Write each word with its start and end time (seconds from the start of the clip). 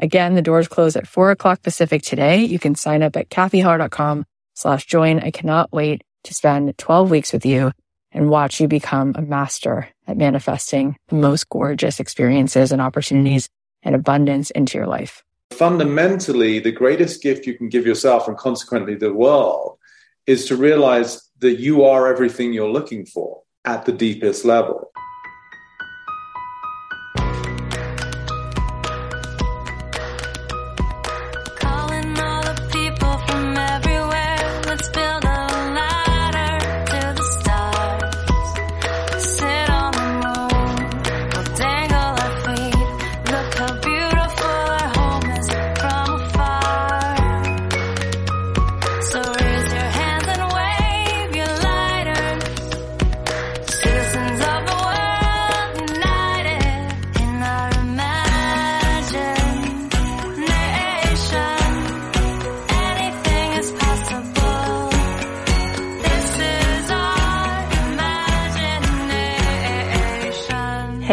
Again, 0.00 0.34
the 0.34 0.42
doors 0.42 0.66
close 0.66 0.96
at 0.96 1.06
four 1.06 1.30
o'clock 1.30 1.62
Pacific 1.62 2.02
today. 2.02 2.42
You 2.42 2.58
can 2.58 2.74
sign 2.74 3.02
up 3.02 3.16
at 3.16 3.28
cathyheller.com 3.28 4.24
slash 4.54 4.86
join. 4.86 5.20
I 5.20 5.30
cannot 5.30 5.72
wait 5.72 6.02
to 6.24 6.34
spend 6.34 6.76
12 6.78 7.10
weeks 7.10 7.32
with 7.34 7.44
you 7.44 7.72
and 8.10 8.30
watch 8.30 8.60
you 8.60 8.66
become 8.66 9.12
a 9.14 9.22
master 9.22 9.88
at 10.06 10.16
manifesting 10.16 10.96
the 11.08 11.16
most 11.16 11.48
gorgeous 11.50 12.00
experiences 12.00 12.72
and 12.72 12.80
opportunities 12.80 13.48
and 13.82 13.94
abundance 13.94 14.50
into 14.50 14.78
your 14.78 14.86
life. 14.86 15.22
Fundamentally, 15.50 16.60
the 16.60 16.72
greatest 16.72 17.22
gift 17.22 17.46
you 17.46 17.54
can 17.54 17.68
give 17.68 17.86
yourself 17.86 18.26
and 18.26 18.38
consequently 18.38 18.94
the 18.94 19.12
world 19.12 19.78
is 20.26 20.46
to 20.46 20.56
realize 20.56 21.28
that 21.40 21.60
you 21.60 21.84
are 21.84 22.08
everything 22.08 22.52
you're 22.52 22.70
looking 22.70 23.04
for 23.04 23.42
at 23.64 23.84
the 23.84 23.92
deepest 23.92 24.44
level. 24.44 24.89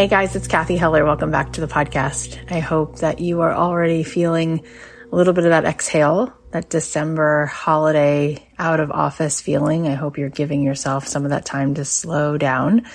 Hey 0.08 0.12
guys, 0.24 0.38
it's 0.38 0.48
Cathy 0.48 0.78
Heller. 0.78 1.04
Welcome 1.04 1.32
back 1.32 1.52
to 1.52 1.60
the 1.60 1.68
podcast. 1.68 2.40
I 2.50 2.62
hope 2.62 3.00
that 3.00 3.20
you 3.20 3.42
are 3.42 3.54
already 3.54 4.04
feeling 4.04 4.64
a 5.12 5.14
little 5.14 5.34
bit 5.34 5.44
of 5.44 5.50
that 5.50 5.66
exhale, 5.66 6.34
that 6.52 6.70
December 6.70 7.46
holiday 7.48 8.42
out 8.58 8.80
of 8.80 8.90
office 8.90 9.42
feeling. 9.42 9.86
I 9.86 9.96
hope 9.96 10.18
you're 10.18 10.30
giving 10.30 10.62
yourself 10.62 11.08
some 11.08 11.26
of 11.26 11.32
that 11.32 11.44
time 11.44 11.74
to 11.74 11.84
slow 11.84 12.38
down. 12.38 12.86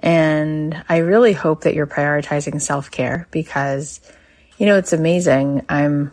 And 0.00 0.82
I 0.88 0.96
really 0.96 1.32
hope 1.32 1.60
that 1.60 1.74
you're 1.76 1.86
prioritizing 1.86 2.60
self 2.60 2.90
care 2.90 3.28
because, 3.30 4.00
you 4.58 4.66
know, 4.66 4.78
it's 4.78 4.92
amazing. 4.92 5.64
I'm 5.68 6.10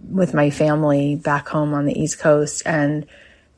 with 0.00 0.34
my 0.34 0.50
family 0.50 1.14
back 1.14 1.46
home 1.46 1.74
on 1.74 1.84
the 1.84 1.96
East 1.96 2.18
Coast 2.18 2.64
and 2.66 3.06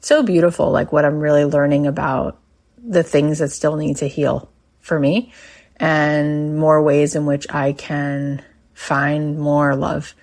so 0.01 0.23
beautiful, 0.23 0.73
like 0.73 0.93
what 0.93 1.07
I'm 1.07 1.21
really 1.21 1.47
learning 1.47 1.87
about 1.87 2.39
the 2.87 3.03
things 3.03 3.39
that 3.39 3.49
still 3.49 3.77
need 3.77 3.97
to 3.97 4.07
heal 4.07 4.51
for 4.81 5.01
me 5.01 5.33
and 5.81 6.57
more 6.57 6.83
ways 6.83 7.15
in 7.15 7.27
which 7.27 7.47
I 7.51 7.73
can 7.73 8.43
find 8.75 9.39
more 9.39 9.77
love 9.77 10.15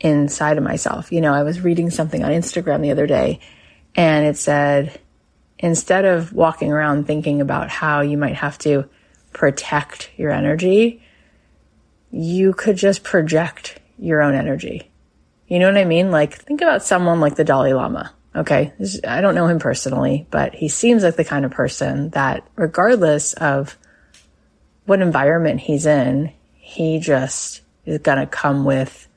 inside 0.00 0.58
of 0.58 0.64
myself. 0.64 1.12
You 1.12 1.20
know, 1.20 1.32
I 1.32 1.42
was 1.42 1.60
reading 1.60 1.90
something 1.90 2.22
on 2.24 2.30
Instagram 2.30 2.82
the 2.82 2.90
other 2.90 3.06
day 3.06 3.40
and 3.94 4.26
it 4.26 4.36
said, 4.36 5.00
instead 5.58 6.04
of 6.04 6.32
walking 6.32 6.70
around 6.70 7.06
thinking 7.06 7.40
about 7.40 7.70
how 7.70 8.02
you 8.02 8.18
might 8.18 8.36
have 8.36 8.58
to 8.58 8.88
protect 9.32 10.10
your 10.16 10.30
energy, 10.30 11.02
you 12.10 12.52
could 12.52 12.76
just 12.76 13.02
project 13.02 13.80
your 13.98 14.22
own 14.22 14.34
energy. 14.34 14.90
You 15.48 15.58
know 15.58 15.66
what 15.66 15.78
I 15.78 15.84
mean? 15.84 16.10
Like, 16.10 16.34
think 16.34 16.60
about 16.60 16.82
someone 16.82 17.20
like 17.20 17.36
the 17.36 17.44
Dalai 17.44 17.72
Lama. 17.72 18.12
Okay. 18.34 18.72
I 19.06 19.20
don't 19.22 19.34
know 19.34 19.46
him 19.46 19.58
personally, 19.58 20.26
but 20.30 20.54
he 20.54 20.68
seems 20.68 21.02
like 21.02 21.16
the 21.16 21.24
kind 21.24 21.44
of 21.44 21.52
person 21.52 22.10
that 22.10 22.46
regardless 22.56 23.32
of 23.34 23.78
what 24.86 25.00
environment 25.00 25.60
he's 25.60 25.86
in, 25.86 26.32
he 26.54 26.98
just 26.98 27.60
is 27.84 27.98
going 27.98 28.18
to 28.18 28.26
come 28.26 28.64
with 28.64 29.08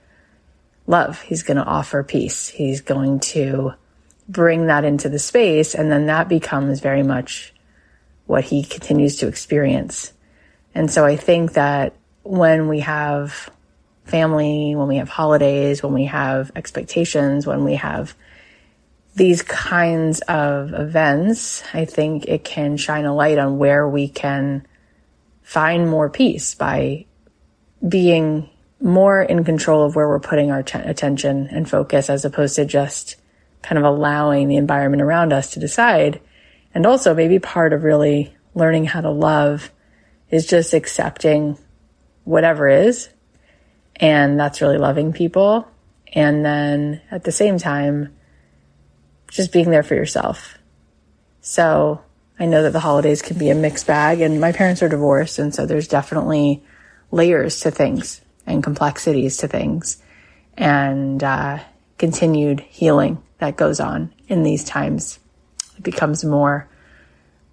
love. 0.87 1.21
He's 1.21 1.43
going 1.43 1.57
to 1.57 1.63
offer 1.63 2.03
peace. 2.03 2.47
He's 2.47 2.81
going 2.81 3.19
to 3.21 3.73
bring 4.27 4.67
that 4.67 4.83
into 4.83 5.09
the 5.09 5.19
space. 5.19 5.75
And 5.75 5.91
then 5.91 6.07
that 6.07 6.27
becomes 6.27 6.79
very 6.79 7.03
much 7.03 7.53
what 8.25 8.43
he 8.43 8.63
continues 8.63 9.17
to 9.17 9.27
experience. 9.27 10.13
And 10.75 10.91
so 10.91 11.05
I 11.05 11.15
think 11.15 11.53
that 11.53 11.93
when 12.23 12.67
we 12.67 12.81
have 12.81 13.49
family, 14.05 14.75
when 14.75 14.87
we 14.87 14.97
have 14.97 15.09
holidays, 15.09 15.81
when 15.81 15.93
we 15.93 16.05
have 16.05 16.51
expectations, 16.55 17.47
when 17.47 17.63
we 17.63 17.75
have 17.75 18.15
these 19.15 19.41
kinds 19.41 20.21
of 20.21 20.73
events, 20.73 21.63
I 21.73 21.85
think 21.85 22.27
it 22.27 22.43
can 22.43 22.77
shine 22.77 23.05
a 23.05 23.15
light 23.15 23.37
on 23.37 23.57
where 23.57 23.87
we 23.87 24.07
can 24.07 24.65
find 25.49 25.89
more 25.89 26.11
peace 26.11 26.53
by 26.53 27.03
being 27.87 28.47
more 28.79 29.19
in 29.19 29.43
control 29.43 29.83
of 29.83 29.95
where 29.95 30.07
we're 30.07 30.19
putting 30.19 30.51
our 30.51 30.59
attention 30.59 31.47
and 31.47 31.67
focus 31.67 32.07
as 32.07 32.23
opposed 32.23 32.55
to 32.55 32.65
just 32.65 33.15
kind 33.63 33.79
of 33.79 33.83
allowing 33.83 34.47
the 34.47 34.57
environment 34.57 35.01
around 35.01 35.33
us 35.33 35.49
to 35.49 35.59
decide. 35.59 36.21
And 36.75 36.85
also 36.85 37.15
maybe 37.15 37.39
part 37.39 37.73
of 37.73 37.83
really 37.83 38.31
learning 38.53 38.85
how 38.85 39.01
to 39.01 39.09
love 39.09 39.71
is 40.29 40.45
just 40.45 40.75
accepting 40.75 41.57
whatever 42.25 42.69
is. 42.69 43.09
And 43.95 44.39
that's 44.39 44.61
really 44.61 44.77
loving 44.77 45.13
people. 45.13 45.67
And 46.13 46.45
then 46.45 47.01
at 47.09 47.23
the 47.23 47.31
same 47.31 47.57
time, 47.57 48.15
just 49.31 49.51
being 49.51 49.71
there 49.71 49.81
for 49.81 49.95
yourself. 49.95 50.59
So 51.41 52.03
I 52.39 52.45
know 52.45 52.63
that 52.63 52.71
the 52.71 52.79
holidays 52.79 53.21
can 53.21 53.37
be 53.37 53.49
a 53.49 53.55
mixed 53.55 53.85
bag 53.85 54.21
and 54.21 54.39
my 54.39 54.53
parents 54.53 54.81
are 54.81 54.89
divorced. 54.89 55.39
And 55.39 55.53
so 55.53 55.65
there's 55.65 55.87
definitely 55.87 56.63
layers 57.11 57.59
to 57.61 57.71
things 57.71 58.21
and 58.45 58.63
complexities 58.63 59.37
to 59.37 59.47
things 59.47 60.01
and, 60.57 61.21
uh, 61.23 61.59
continued 61.97 62.61
healing 62.61 63.21
that 63.39 63.57
goes 63.57 63.79
on 63.79 64.13
in 64.27 64.43
these 64.43 64.63
times. 64.63 65.19
It 65.77 65.83
becomes 65.83 66.23
more, 66.23 66.69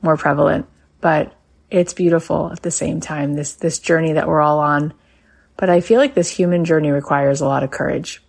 more 0.02 0.16
prevalent, 0.16 0.66
but 1.00 1.34
it's 1.68 1.94
beautiful 1.94 2.52
at 2.52 2.62
the 2.62 2.70
same 2.70 3.00
time, 3.00 3.34
this, 3.34 3.54
this 3.54 3.80
journey 3.80 4.12
that 4.12 4.28
we're 4.28 4.40
all 4.40 4.60
on. 4.60 4.94
But 5.56 5.68
I 5.68 5.80
feel 5.80 5.98
like 5.98 6.14
this 6.14 6.30
human 6.30 6.64
journey 6.64 6.90
requires 6.90 7.40
a 7.40 7.46
lot 7.46 7.64
of 7.64 7.70
courage. 7.72 8.22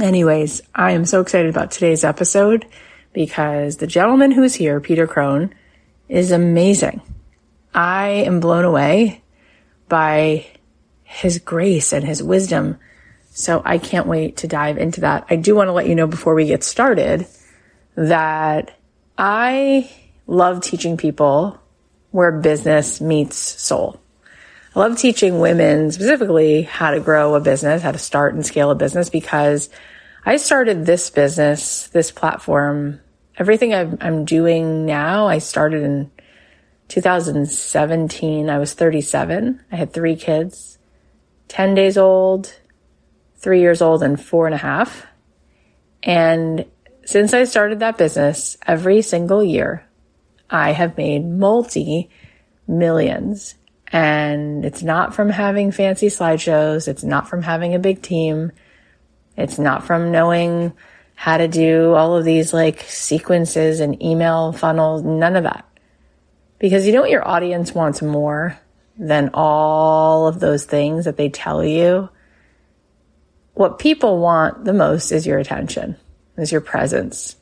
Anyways, 0.00 0.62
I 0.74 0.92
am 0.92 1.04
so 1.04 1.20
excited 1.20 1.50
about 1.50 1.70
today's 1.70 2.02
episode 2.02 2.66
because 3.14 3.78
the 3.78 3.86
gentleman 3.86 4.30
who's 4.30 4.54
here, 4.54 4.80
Peter 4.80 5.06
Crone, 5.06 5.54
is 6.08 6.30
amazing. 6.30 7.00
I 7.72 8.08
am 8.08 8.40
blown 8.40 8.66
away 8.66 9.22
by 9.88 10.46
his 11.04 11.38
grace 11.38 11.92
and 11.92 12.04
his 12.04 12.22
wisdom. 12.22 12.78
So 13.30 13.62
I 13.64 13.78
can't 13.78 14.06
wait 14.06 14.38
to 14.38 14.48
dive 14.48 14.76
into 14.76 15.00
that. 15.00 15.26
I 15.30 15.36
do 15.36 15.54
want 15.54 15.68
to 15.68 15.72
let 15.72 15.88
you 15.88 15.94
know 15.94 16.06
before 16.06 16.34
we 16.34 16.46
get 16.46 16.62
started 16.62 17.26
that 17.94 18.76
I 19.16 19.90
love 20.26 20.60
teaching 20.60 20.96
people 20.96 21.58
where 22.10 22.32
business 22.32 23.00
meets 23.00 23.36
soul. 23.36 24.00
I 24.74 24.80
love 24.80 24.98
teaching 24.98 25.38
women 25.38 25.92
specifically 25.92 26.62
how 26.62 26.90
to 26.90 27.00
grow 27.00 27.34
a 27.34 27.40
business, 27.40 27.82
how 27.82 27.92
to 27.92 27.98
start 27.98 28.34
and 28.34 28.44
scale 28.44 28.70
a 28.70 28.74
business 28.74 29.08
because 29.08 29.70
I 30.26 30.36
started 30.36 30.86
this 30.86 31.10
business, 31.10 31.88
this 31.88 32.10
platform 32.10 33.00
everything 33.36 33.74
I'm, 33.74 33.98
I'm 34.00 34.24
doing 34.24 34.86
now, 34.86 35.26
I 35.26 35.38
started 35.38 35.82
in 35.82 36.10
2017, 36.88 38.50
I 38.50 38.58
was 38.58 38.74
37. 38.74 39.60
I 39.72 39.76
had 39.76 39.92
three 39.92 40.16
kids 40.16 40.78
10 41.48 41.74
days 41.74 41.98
old, 41.98 42.54
three 43.36 43.60
years 43.60 43.82
old, 43.82 44.02
and 44.02 44.20
four 44.20 44.46
and 44.46 44.54
a 44.54 44.58
half. 44.58 45.06
And 46.02 46.66
since 47.04 47.34
I 47.34 47.44
started 47.44 47.80
that 47.80 47.98
business, 47.98 48.56
every 48.66 49.02
single 49.02 49.42
year, 49.42 49.86
I 50.50 50.72
have 50.72 50.96
made 50.96 51.24
multi 51.24 52.10
millions. 52.66 53.54
And 53.88 54.64
it's 54.64 54.82
not 54.82 55.14
from 55.14 55.30
having 55.30 55.70
fancy 55.70 56.08
slideshows. 56.08 56.88
It's 56.88 57.04
not 57.04 57.28
from 57.28 57.42
having 57.42 57.74
a 57.74 57.78
big 57.78 58.02
team. 58.02 58.50
It's 59.36 59.58
not 59.58 59.84
from 59.84 60.12
knowing 60.12 60.72
how 61.14 61.36
to 61.36 61.48
do 61.48 61.94
all 61.94 62.16
of 62.16 62.24
these 62.24 62.52
like 62.52 62.80
sequences 62.82 63.80
and 63.80 64.02
email 64.02 64.52
funnels, 64.52 65.02
none 65.02 65.36
of 65.36 65.44
that. 65.44 65.68
Because 66.58 66.86
you 66.86 66.92
know 66.92 67.02
what 67.02 67.10
your 67.10 67.26
audience 67.26 67.74
wants 67.74 68.02
more 68.02 68.58
than 68.96 69.30
all 69.34 70.26
of 70.26 70.40
those 70.40 70.64
things 70.64 71.04
that 71.04 71.16
they 71.16 71.28
tell 71.28 71.64
you? 71.64 72.08
What 73.54 73.78
people 73.78 74.18
want 74.18 74.64
the 74.64 74.72
most 74.72 75.12
is 75.12 75.26
your 75.26 75.38
attention, 75.38 75.96
is 76.36 76.50
your 76.50 76.60
presence. 76.60 77.36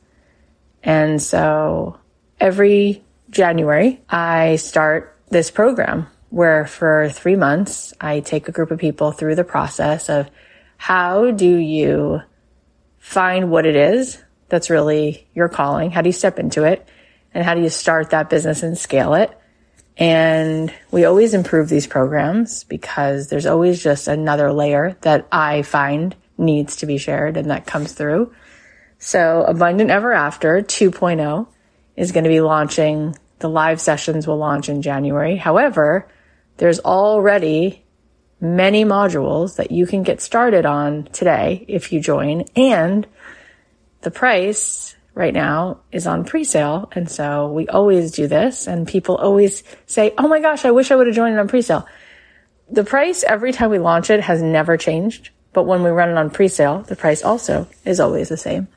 And 0.83 1.21
so 1.21 1.97
every 2.39 3.03
January, 3.29 4.01
I 4.09 4.57
start 4.57 5.17
this 5.29 5.49
program 5.49 6.07
where 6.29 6.65
for 6.65 7.09
three 7.09 7.35
months, 7.35 7.93
I 8.01 8.19
take 8.19 8.47
a 8.47 8.51
group 8.51 8.71
of 8.71 8.79
people 8.79 9.11
through 9.11 9.35
the 9.35 9.43
process 9.43 10.09
of 10.09 10.29
how 10.83 11.31
do 11.31 11.55
you 11.55 12.21
find 12.99 13.49
what 13.49 13.65
it 13.65 13.77
is 13.77 14.21
that's 14.49 14.69
really 14.69 15.25
your 15.33 15.47
calling? 15.47 15.91
How 15.91 16.01
do 16.01 16.09
you 16.09 16.13
step 16.13 16.39
into 16.39 16.65
it? 16.65 16.85
And 17.33 17.41
how 17.41 17.55
do 17.55 17.61
you 17.61 17.69
start 17.69 18.09
that 18.09 18.29
business 18.29 18.63
and 18.63 18.77
scale 18.77 19.13
it? 19.13 19.31
And 19.95 20.73
we 20.91 21.05
always 21.05 21.33
improve 21.33 21.69
these 21.69 21.87
programs 21.87 22.65
because 22.65 23.29
there's 23.29 23.45
always 23.45 23.81
just 23.81 24.09
another 24.09 24.51
layer 24.51 24.97
that 25.03 25.25
I 25.31 25.61
find 25.61 26.17
needs 26.37 26.75
to 26.77 26.85
be 26.85 26.97
shared 26.97 27.37
and 27.37 27.49
that 27.49 27.65
comes 27.65 27.93
through. 27.93 28.33
So 28.97 29.45
Abundant 29.47 29.89
Ever 29.89 30.11
After 30.11 30.61
2.0 30.61 31.47
is 31.95 32.11
going 32.11 32.25
to 32.25 32.29
be 32.29 32.41
launching. 32.41 33.17
The 33.39 33.47
live 33.49 33.79
sessions 33.79 34.27
will 34.27 34.37
launch 34.37 34.67
in 34.67 34.81
January. 34.81 35.37
However, 35.37 36.09
there's 36.57 36.81
already 36.81 37.82
many 38.43 38.83
modules 38.83 39.55
that 39.55 39.71
you 39.71 39.87
can 39.87 40.03
get 40.03 40.21
started 40.21 40.65
on 40.65 41.05
today 41.13 41.63
if 41.69 41.93
you 41.93 42.01
join. 42.01 42.43
And 42.55 43.07
the 44.01 44.11
price 44.11 44.95
right 45.15 45.33
now 45.33 45.79
is 45.91 46.05
on 46.05 46.25
pre-sale. 46.25 46.89
And 46.91 47.09
so 47.09 47.49
we 47.51 47.67
always 47.69 48.11
do 48.11 48.27
this 48.27 48.67
and 48.67 48.87
people 48.87 49.15
always 49.15 49.63
say, 49.85 50.13
Oh 50.17 50.27
my 50.27 50.41
gosh, 50.41 50.65
I 50.65 50.71
wish 50.71 50.91
I 50.91 50.95
would 50.95 51.07
have 51.07 51.15
joined 51.15 51.35
it 51.35 51.39
on 51.39 51.47
pre-sale. 51.47 51.87
The 52.69 52.83
price 52.83 53.23
every 53.23 53.53
time 53.53 53.69
we 53.69 53.79
launch 53.79 54.09
it 54.09 54.19
has 54.21 54.41
never 54.41 54.75
changed. 54.75 55.29
But 55.53 55.63
when 55.63 55.83
we 55.83 55.91
run 55.91 56.09
it 56.09 56.17
on 56.17 56.31
pre-sale, 56.31 56.81
the 56.81 56.95
price 56.95 57.23
also 57.23 57.67
is 57.85 57.99
always 57.99 58.27
the 58.27 58.37
same. 58.37 58.67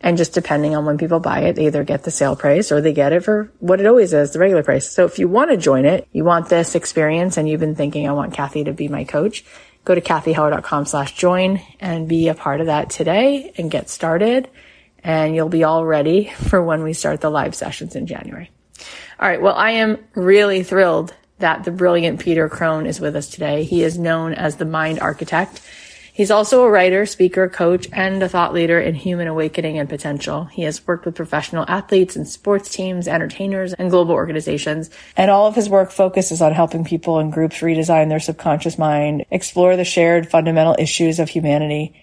And 0.00 0.16
just 0.16 0.32
depending 0.32 0.76
on 0.76 0.84
when 0.84 0.98
people 0.98 1.18
buy 1.18 1.40
it, 1.40 1.56
they 1.56 1.66
either 1.66 1.82
get 1.82 2.04
the 2.04 2.10
sale 2.10 2.36
price 2.36 2.70
or 2.70 2.80
they 2.80 2.92
get 2.92 3.12
it 3.12 3.24
for 3.24 3.50
what 3.58 3.80
it 3.80 3.86
always 3.86 4.12
is, 4.12 4.32
the 4.32 4.38
regular 4.38 4.62
price. 4.62 4.88
So 4.88 5.04
if 5.04 5.18
you 5.18 5.28
want 5.28 5.50
to 5.50 5.56
join 5.56 5.84
it, 5.84 6.06
you 6.12 6.24
want 6.24 6.48
this 6.48 6.74
experience 6.74 7.36
and 7.36 7.48
you've 7.48 7.60
been 7.60 7.74
thinking, 7.74 8.08
I 8.08 8.12
want 8.12 8.32
Cathy 8.32 8.64
to 8.64 8.72
be 8.72 8.88
my 8.88 9.04
coach, 9.04 9.44
go 9.84 9.94
to 9.94 10.00
cathyheller.com 10.00 10.86
slash 10.86 11.14
join 11.14 11.60
and 11.80 12.08
be 12.08 12.28
a 12.28 12.34
part 12.34 12.60
of 12.60 12.66
that 12.66 12.90
today 12.90 13.52
and 13.56 13.70
get 13.70 13.90
started. 13.90 14.48
And 15.02 15.34
you'll 15.34 15.48
be 15.48 15.64
all 15.64 15.84
ready 15.84 16.30
for 16.30 16.62
when 16.62 16.82
we 16.82 16.92
start 16.92 17.20
the 17.20 17.30
live 17.30 17.54
sessions 17.54 17.96
in 17.96 18.06
January. 18.06 18.50
All 19.18 19.28
right. 19.28 19.42
Well, 19.42 19.54
I 19.54 19.72
am 19.72 19.98
really 20.14 20.62
thrilled 20.62 21.14
that 21.38 21.64
the 21.64 21.70
brilliant 21.70 22.20
Peter 22.20 22.48
Crone 22.48 22.86
is 22.86 23.00
with 23.00 23.16
us 23.16 23.28
today. 23.28 23.64
He 23.64 23.82
is 23.82 23.98
known 23.98 24.34
as 24.34 24.56
the 24.56 24.64
mind 24.64 25.00
architect 25.00 25.60
He's 26.18 26.32
also 26.32 26.64
a 26.64 26.68
writer, 26.68 27.06
speaker, 27.06 27.48
coach, 27.48 27.86
and 27.92 28.20
a 28.20 28.28
thought 28.28 28.52
leader 28.52 28.80
in 28.80 28.96
human 28.96 29.28
awakening 29.28 29.78
and 29.78 29.88
potential. 29.88 30.46
He 30.46 30.62
has 30.62 30.84
worked 30.84 31.06
with 31.06 31.14
professional 31.14 31.64
athletes 31.68 32.16
and 32.16 32.26
sports 32.26 32.70
teams, 32.70 33.06
entertainers, 33.06 33.72
and 33.72 33.88
global 33.88 34.16
organizations. 34.16 34.90
And 35.16 35.30
all 35.30 35.46
of 35.46 35.54
his 35.54 35.68
work 35.68 35.92
focuses 35.92 36.42
on 36.42 36.54
helping 36.54 36.84
people 36.84 37.20
and 37.20 37.32
groups 37.32 37.58
redesign 37.58 38.08
their 38.08 38.18
subconscious 38.18 38.76
mind, 38.76 39.26
explore 39.30 39.76
the 39.76 39.84
shared 39.84 40.28
fundamental 40.28 40.74
issues 40.76 41.20
of 41.20 41.28
humanity, 41.28 41.94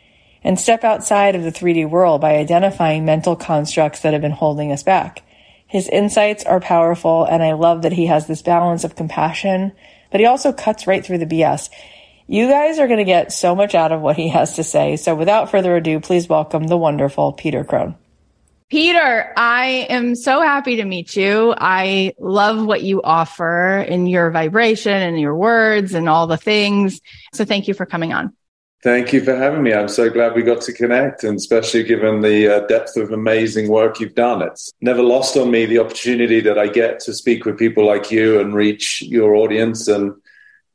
and 0.45 0.57
step 0.57 0.85
outside 0.85 1.35
of 1.35 1.43
the 1.43 1.51
3D 1.51 1.89
world 1.89 2.21
by 2.21 2.37
identifying 2.37 3.03
mental 3.03 3.35
constructs 3.35 3.99
that 3.99 4.13
have 4.13 4.21
been 4.21 4.31
holding 4.31 4.71
us 4.71 4.81
back. 4.81 5.23
His 5.67 5.89
insights 5.89 6.45
are 6.45 6.61
powerful, 6.61 7.25
and 7.25 7.43
I 7.43 7.51
love 7.51 7.81
that 7.81 7.91
he 7.91 8.05
has 8.05 8.27
this 8.27 8.41
balance 8.41 8.85
of 8.85 8.95
compassion, 8.95 9.73
but 10.09 10.21
he 10.21 10.25
also 10.25 10.53
cuts 10.53 10.87
right 10.87 11.05
through 11.05 11.17
the 11.17 11.25
BS. 11.25 11.69
You 12.27 12.49
guys 12.49 12.79
are 12.79 12.87
going 12.87 12.99
to 12.99 13.05
get 13.05 13.31
so 13.31 13.55
much 13.55 13.75
out 13.75 13.91
of 13.91 14.01
what 14.01 14.15
he 14.15 14.29
has 14.29 14.55
to 14.55 14.63
say. 14.63 14.95
So 14.95 15.13
without 15.13 15.51
further 15.51 15.75
ado, 15.75 15.99
please 15.99 16.27
welcome 16.27 16.65
the 16.65 16.77
wonderful 16.77 17.33
Peter 17.33 17.63
Crone. 17.63 17.95
Peter, 18.67 19.31
I 19.37 19.85
am 19.89 20.15
so 20.15 20.41
happy 20.41 20.77
to 20.77 20.85
meet 20.85 21.15
you. 21.15 21.53
I 21.55 22.13
love 22.19 22.65
what 22.65 22.81
you 22.81 23.03
offer 23.03 23.77
in 23.77 24.07
your 24.07 24.31
vibration 24.31 24.91
and 24.91 25.19
your 25.19 25.35
words 25.35 25.93
and 25.93 26.09
all 26.09 26.25
the 26.25 26.37
things. 26.37 26.99
So 27.33 27.45
thank 27.45 27.67
you 27.67 27.75
for 27.75 27.85
coming 27.85 28.11
on. 28.11 28.33
Thank 28.81 29.13
you 29.13 29.23
for 29.23 29.35
having 29.35 29.61
me. 29.61 29.73
I'm 29.73 29.87
so 29.87 30.09
glad 30.09 30.35
we 30.35 30.43
got 30.43 30.61
to 30.61 30.73
connect, 30.73 31.23
and 31.23 31.37
especially 31.37 31.83
given 31.83 32.21
the 32.21 32.47
uh, 32.47 32.59
depth 32.67 32.97
of 32.97 33.11
amazing 33.11 33.67
work 33.67 33.99
you've 33.99 34.13
done. 34.13 34.43
It's 34.43 34.71
never 34.81 35.01
lost 35.01 35.37
on 35.37 35.49
me 35.49 35.65
the 35.65 35.79
opportunity 35.79 36.39
that 36.41 36.59
I 36.59 36.67
get 36.67 36.99
to 37.01 37.13
speak 37.13 37.45
with 37.45 37.57
people 37.57 37.85
like 37.85 38.11
you 38.11 38.39
and 38.39 38.53
reach 38.53 39.01
your 39.01 39.35
audience. 39.35 39.87
And 39.87 40.13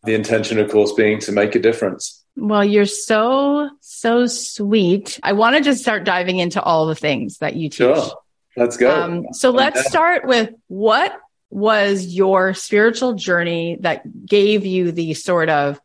the 0.05 0.15
intention, 0.15 0.59
of 0.59 0.71
course, 0.71 0.93
being 0.93 1.19
to 1.21 1.33
make 1.33 1.55
a 1.55 1.59
difference. 1.59 2.25
Well, 2.37 2.65
you're 2.65 2.87
so, 2.87 3.71
so 3.81 4.27
sweet. 4.27 5.21
I 5.23 5.33
want 5.33 5.57
to 5.57 5.63
just 5.63 5.83
start 5.83 6.05
diving 6.05 6.39
into 6.39 6.63
all 6.63 6.87
the 6.87 6.95
things 6.95 7.39
that 7.39 7.57
you 7.57 7.69
teach. 7.69 7.79
Sure. 7.79 8.11
Let's 8.57 8.77
go. 8.77 9.03
Um, 9.03 9.27
so 9.33 9.51
let's 9.51 9.87
start 9.87 10.27
with 10.27 10.51
what 10.69 11.13
was 11.51 12.07
your 12.07 12.55
spiritual 12.55 13.15
journey 13.15 13.79
that 13.81 14.27
gave 14.27 14.65
you 14.65 14.93
the 14.93 15.15
sort 15.15 15.49
of, 15.49 15.81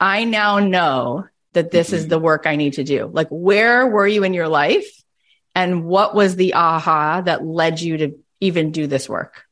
I 0.00 0.24
now 0.24 0.60
know 0.60 1.26
that 1.52 1.70
this 1.70 1.88
mm-hmm. 1.88 1.96
is 1.96 2.08
the 2.08 2.18
work 2.18 2.46
I 2.46 2.56
need 2.56 2.74
to 2.74 2.84
do? 2.84 3.10
Like, 3.12 3.28
where 3.28 3.86
were 3.86 4.06
you 4.06 4.24
in 4.24 4.34
your 4.34 4.48
life? 4.48 4.86
And 5.54 5.84
what 5.84 6.14
was 6.14 6.36
the 6.36 6.54
aha 6.54 7.22
that 7.22 7.44
led 7.44 7.80
you 7.80 7.96
to 7.98 8.18
even 8.40 8.70
do 8.70 8.86
this 8.86 9.08
work? 9.08 9.44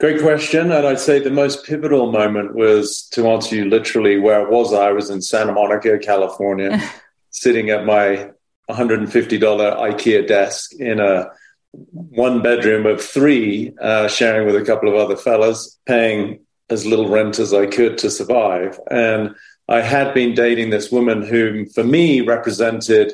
Great 0.00 0.22
question. 0.22 0.72
And 0.72 0.86
I'd 0.86 0.98
say 0.98 1.18
the 1.18 1.30
most 1.30 1.66
pivotal 1.66 2.10
moment 2.10 2.54
was 2.54 3.02
to 3.10 3.28
answer 3.28 3.54
you 3.54 3.66
literally 3.66 4.18
where 4.18 4.48
was 4.48 4.72
I? 4.72 4.88
I 4.88 4.92
was 4.92 5.10
in 5.10 5.20
Santa 5.20 5.52
Monica, 5.52 5.98
California, 5.98 6.82
sitting 7.30 7.68
at 7.68 7.84
my 7.84 8.30
$150 8.70 9.10
IKEA 9.10 10.26
desk 10.26 10.72
in 10.80 11.00
a 11.00 11.30
one 11.72 12.40
bedroom 12.40 12.86
of 12.86 13.02
three, 13.02 13.74
uh, 13.78 14.08
sharing 14.08 14.46
with 14.46 14.56
a 14.56 14.64
couple 14.64 14.88
of 14.88 14.94
other 14.94 15.16
fellas, 15.16 15.78
paying 15.84 16.40
as 16.70 16.86
little 16.86 17.10
rent 17.10 17.38
as 17.38 17.52
I 17.52 17.66
could 17.66 17.98
to 17.98 18.10
survive. 18.10 18.80
And 18.90 19.34
I 19.68 19.82
had 19.82 20.14
been 20.14 20.34
dating 20.34 20.70
this 20.70 20.90
woman 20.90 21.20
whom, 21.20 21.68
for 21.68 21.84
me, 21.84 22.22
represented 22.22 23.12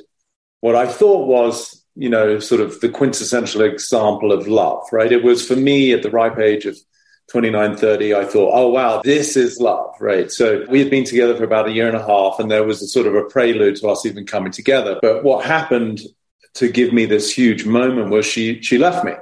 what 0.60 0.76
I 0.76 0.86
thought 0.86 1.26
was 1.26 1.75
you 1.96 2.08
know, 2.08 2.38
sort 2.38 2.60
of 2.60 2.80
the 2.80 2.88
quintessential 2.88 3.62
example 3.62 4.32
of 4.32 4.46
love, 4.46 4.84
right? 4.92 5.10
It 5.10 5.24
was 5.24 5.46
for 5.46 5.56
me 5.56 5.92
at 5.92 6.02
the 6.02 6.10
ripe 6.10 6.38
age 6.38 6.66
of 6.66 6.76
29, 7.28 7.76
30, 7.76 8.14
I 8.14 8.24
thought, 8.24 8.52
oh, 8.54 8.68
wow, 8.68 9.00
this 9.02 9.36
is 9.36 9.58
love, 9.58 9.96
right? 9.98 10.30
So 10.30 10.64
we 10.68 10.78
had 10.78 10.90
been 10.90 11.04
together 11.04 11.36
for 11.36 11.42
about 11.42 11.68
a 11.68 11.72
year 11.72 11.88
and 11.88 11.96
a 11.96 12.06
half, 12.06 12.38
and 12.38 12.48
there 12.50 12.62
was 12.62 12.82
a 12.82 12.86
sort 12.86 13.06
of 13.06 13.16
a 13.16 13.24
prelude 13.24 13.76
to 13.76 13.88
us 13.88 14.06
even 14.06 14.26
coming 14.26 14.52
together. 14.52 14.98
But 15.02 15.24
what 15.24 15.44
happened 15.44 16.00
to 16.54 16.68
give 16.68 16.92
me 16.92 17.04
this 17.04 17.32
huge 17.32 17.66
moment 17.66 18.10
was 18.10 18.26
she, 18.26 18.62
she 18.62 18.78
left 18.78 19.04
me. 19.04 19.14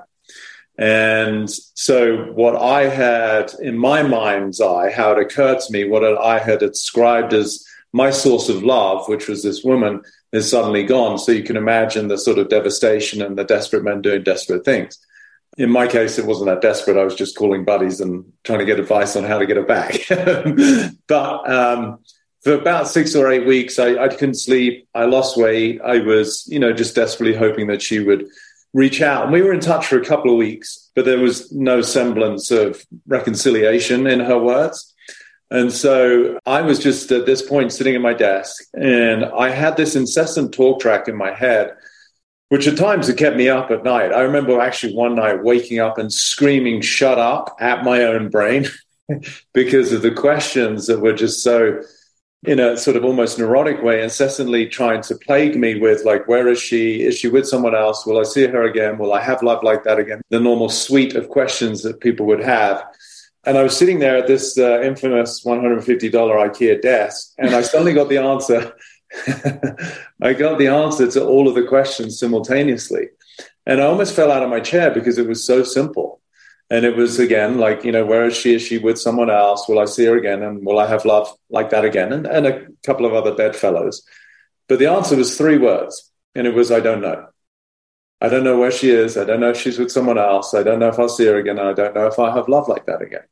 And 0.77 1.51
so 1.51 2.25
what 2.33 2.57
I 2.57 2.89
had 2.89 3.53
in 3.61 3.79
my 3.79 4.03
mind's 4.03 4.61
eye, 4.61 4.91
how 4.91 5.13
it 5.13 5.19
occurred 5.19 5.61
to 5.61 5.73
me, 5.73 5.85
what 5.85 6.05
I 6.05 6.39
had 6.39 6.59
described 6.59 7.33
as 7.33 7.65
my 7.95 8.11
source 8.11 8.49
of 8.49 8.65
love, 8.65 9.09
which 9.09 9.29
was 9.29 9.45
this 9.45 9.63
woman, 9.63 10.03
is 10.33 10.51
suddenly 10.51 10.83
gone. 10.83 11.17
So 11.17 11.31
you 11.31 11.45
can 11.45 11.57
imagine 11.57 12.09
the 12.09 12.19
sort 12.19 12.39
of 12.39 12.49
devastation 12.49 13.23
and 13.23 13.39
the 13.39 13.45
desperate 13.45 13.85
men 13.85 14.03
doing 14.03 14.25
desperate 14.25 14.65
things. 14.65 14.99
In 15.59 15.71
my 15.71 15.87
case, 15.87 16.19
it 16.19 16.27
wasn't 16.27 16.49
that 16.49 16.61
desperate. 16.61 16.97
I 16.97 17.05
was 17.05 17.15
just 17.15 17.37
calling 17.37 17.65
buddies 17.65 18.01
and 18.01 18.25
trying 18.43 18.59
to 18.59 18.65
get 18.65 18.81
advice 18.81 19.15
on 19.15 19.23
how 19.23 19.39
to 19.39 19.47
get 19.47 19.59
it 19.59 19.69
back. 19.69 20.01
but 21.07 21.49
um, 21.49 22.01
for 22.43 22.55
about 22.55 22.89
six 22.89 23.15
or 23.15 23.31
eight 23.31 23.47
weeks, 23.47 23.79
I, 23.79 23.97
I 23.97 24.09
couldn't 24.09 24.35
sleep. 24.35 24.89
I 24.93 25.05
lost 25.05 25.37
weight. 25.37 25.81
I 25.81 26.01
was, 26.01 26.49
you 26.49 26.59
know, 26.59 26.73
just 26.73 26.97
desperately 26.97 27.37
hoping 27.37 27.69
that 27.69 27.81
she 27.81 28.01
would 28.01 28.27
reach 28.73 29.03
out. 29.03 29.23
And 29.23 29.33
we 29.33 29.41
were 29.41 29.53
in 29.53 29.61
touch 29.61 29.87
for 29.87 30.01
a 30.01 30.05
couple 30.05 30.33
of 30.33 30.37
weeks, 30.37 30.91
but 30.97 31.05
there 31.05 31.21
was 31.21 31.53
no 31.53 31.81
semblance 31.81 32.51
of 32.51 32.85
reconciliation 33.07 34.09
in 34.09 34.19
her 34.19 34.39
words. 34.39 34.94
And 35.51 35.73
so 35.73 36.39
I 36.47 36.63
was 36.63 36.79
just 36.79 37.11
at 37.13 37.27
this 37.27 37.43
point 37.43 37.73
sitting 37.73 37.95
at 37.95 38.01
my 38.01 38.15
desk 38.15 38.65
and 38.75 39.25
I 39.25 39.51
had 39.51 39.77
this 39.77 39.95
incessant 39.95 40.53
talk 40.53 40.81
track 40.81 41.07
in 41.07 41.17
my 41.17 41.33
head, 41.33 41.75
which 42.49 42.67
at 42.67 42.77
times 42.77 43.09
it 43.09 43.19
kept 43.19 43.37
me 43.37 43.49
up 43.49 43.71
at 43.71 43.85
night. 43.85 44.13
I 44.13 44.23
remember 44.23 44.61
actually 44.61 44.95
one 44.95 45.15
night 45.15 45.43
waking 45.43 45.81
up 45.81 45.99
and 45.99 46.13
screaming, 46.13 46.81
shut 46.81 47.19
up 47.19 47.57
at 47.61 47.85
my 47.85 48.03
own 48.03 48.31
brain 48.31 48.67
because 49.53 49.93
of 49.93 50.03
the 50.03 50.11
questions 50.11 50.87
that 50.87 51.01
were 51.01 51.13
just 51.13 51.43
so, 51.43 51.83
in 52.45 52.59
a 52.61 52.77
sort 52.77 52.97
of 52.97 53.05
almost 53.05 53.39
neurotic 53.39 53.83
way, 53.83 54.03
incessantly 54.03 54.67
trying 54.67 55.03
to 55.03 55.15
plague 55.15 55.57
me 55.57 55.79
with, 55.79 56.05
like, 56.05 56.29
where 56.29 56.49
is 56.49 56.61
she? 56.61 57.03
Is 57.03 57.19
she 57.19 57.29
with 57.29 57.47
someone 57.47 57.75
else? 57.75 58.05
Will 58.05 58.19
I 58.19 58.25
see 58.25 58.47
her 58.47 58.65
again? 58.65 58.99
Will 58.99 59.15
I 59.15 59.21
have 59.21 59.43
love 59.43 59.63
like 59.63 59.85
that 59.85 59.99
again? 59.99 60.21
The 60.31 60.41
normal 60.41 60.69
suite 60.69 61.15
of 61.15 61.29
questions 61.29 61.83
that 61.83 62.01
people 62.01 62.27
would 62.27 62.43
have. 62.43 62.85
And 63.47 63.59
I 63.59 63.63
was 63.63 63.77
sitting 63.77 63.99
there 63.99 64.17
at 64.17 64.27
this 64.27 64.57
uh, 64.57 64.81
infamous 64.81 65.45
$150 65.45 66.11
IKEA 66.11 66.81
desk, 66.81 67.35
and 67.39 67.55
I 67.55 67.63
suddenly 67.63 67.93
got 67.93 68.09
the 68.09 68.19
answer. 68.19 68.73
I 70.23 70.33
got 70.33 70.59
the 70.59 70.69
answer 70.69 71.11
to 71.11 71.25
all 71.25 71.47
of 71.47 71.55
the 71.55 71.65
questions 71.65 72.19
simultaneously. 72.19 73.09
And 73.67 73.81
I 73.81 73.85
almost 73.85 74.15
fell 74.15 74.33
out 74.33 74.43
of 74.43 74.51
my 74.51 74.61
chair 74.61 74.91
because 74.91 75.19
it 75.19 75.29
was 75.29 75.47
so 75.47 75.63
simple. 75.63 76.21
And 76.71 76.85
it 76.85 76.97
was 76.97 77.19
again 77.19 77.59
like, 77.59 77.85
you 77.85 77.93
know, 77.93 78.05
where 78.05 78.25
is 78.25 78.37
she? 78.37 78.55
Is 78.55 78.63
she 78.63 78.79
with 78.79 78.99
someone 78.99 79.31
else? 79.31 79.69
Will 79.69 79.79
I 79.79 79.85
see 79.85 80.07
her 80.07 80.17
again? 80.17 80.43
And 80.43 80.65
will 80.65 80.79
I 80.79 80.87
have 80.87 81.05
love 81.05 81.33
like 81.51 81.71
that 81.71 81.85
again? 81.85 82.13
And, 82.13 82.27
and 82.27 82.47
a 82.47 82.67
couple 82.85 83.05
of 83.07 83.13
other 83.13 83.35
bedfellows. 83.35 84.03
But 84.69 84.79
the 84.79 84.91
answer 84.91 85.17
was 85.17 85.37
three 85.37 85.59
words. 85.59 86.11
And 86.35 86.47
it 86.47 86.55
was, 86.55 86.73
I 86.73 86.81
don't 86.81 87.03
know. 87.03 87.27
I 88.21 88.29
don't 88.29 88.45
know 88.45 88.59
where 88.59 88.71
she 88.71 88.91
is. 88.91 89.19
I 89.19 89.25
don't 89.25 89.41
know 89.41 89.51
if 89.51 89.61
she's 89.61 89.79
with 89.79 89.93
someone 89.93 90.19
else. 90.19 90.55
I 90.55 90.63
don't 90.63 90.79
know 90.79 90.89
if 90.89 90.99
I'll 90.99 91.09
see 91.09 91.27
her 91.27 91.37
again. 91.37 91.59
I 91.59 91.75
don't 91.75 91.95
know 91.95 92.07
if 92.07 92.19
I 92.19 92.35
have 92.35 92.49
love 92.49 92.69
like 92.69 92.87
that 92.87 93.03
again. 93.03 93.25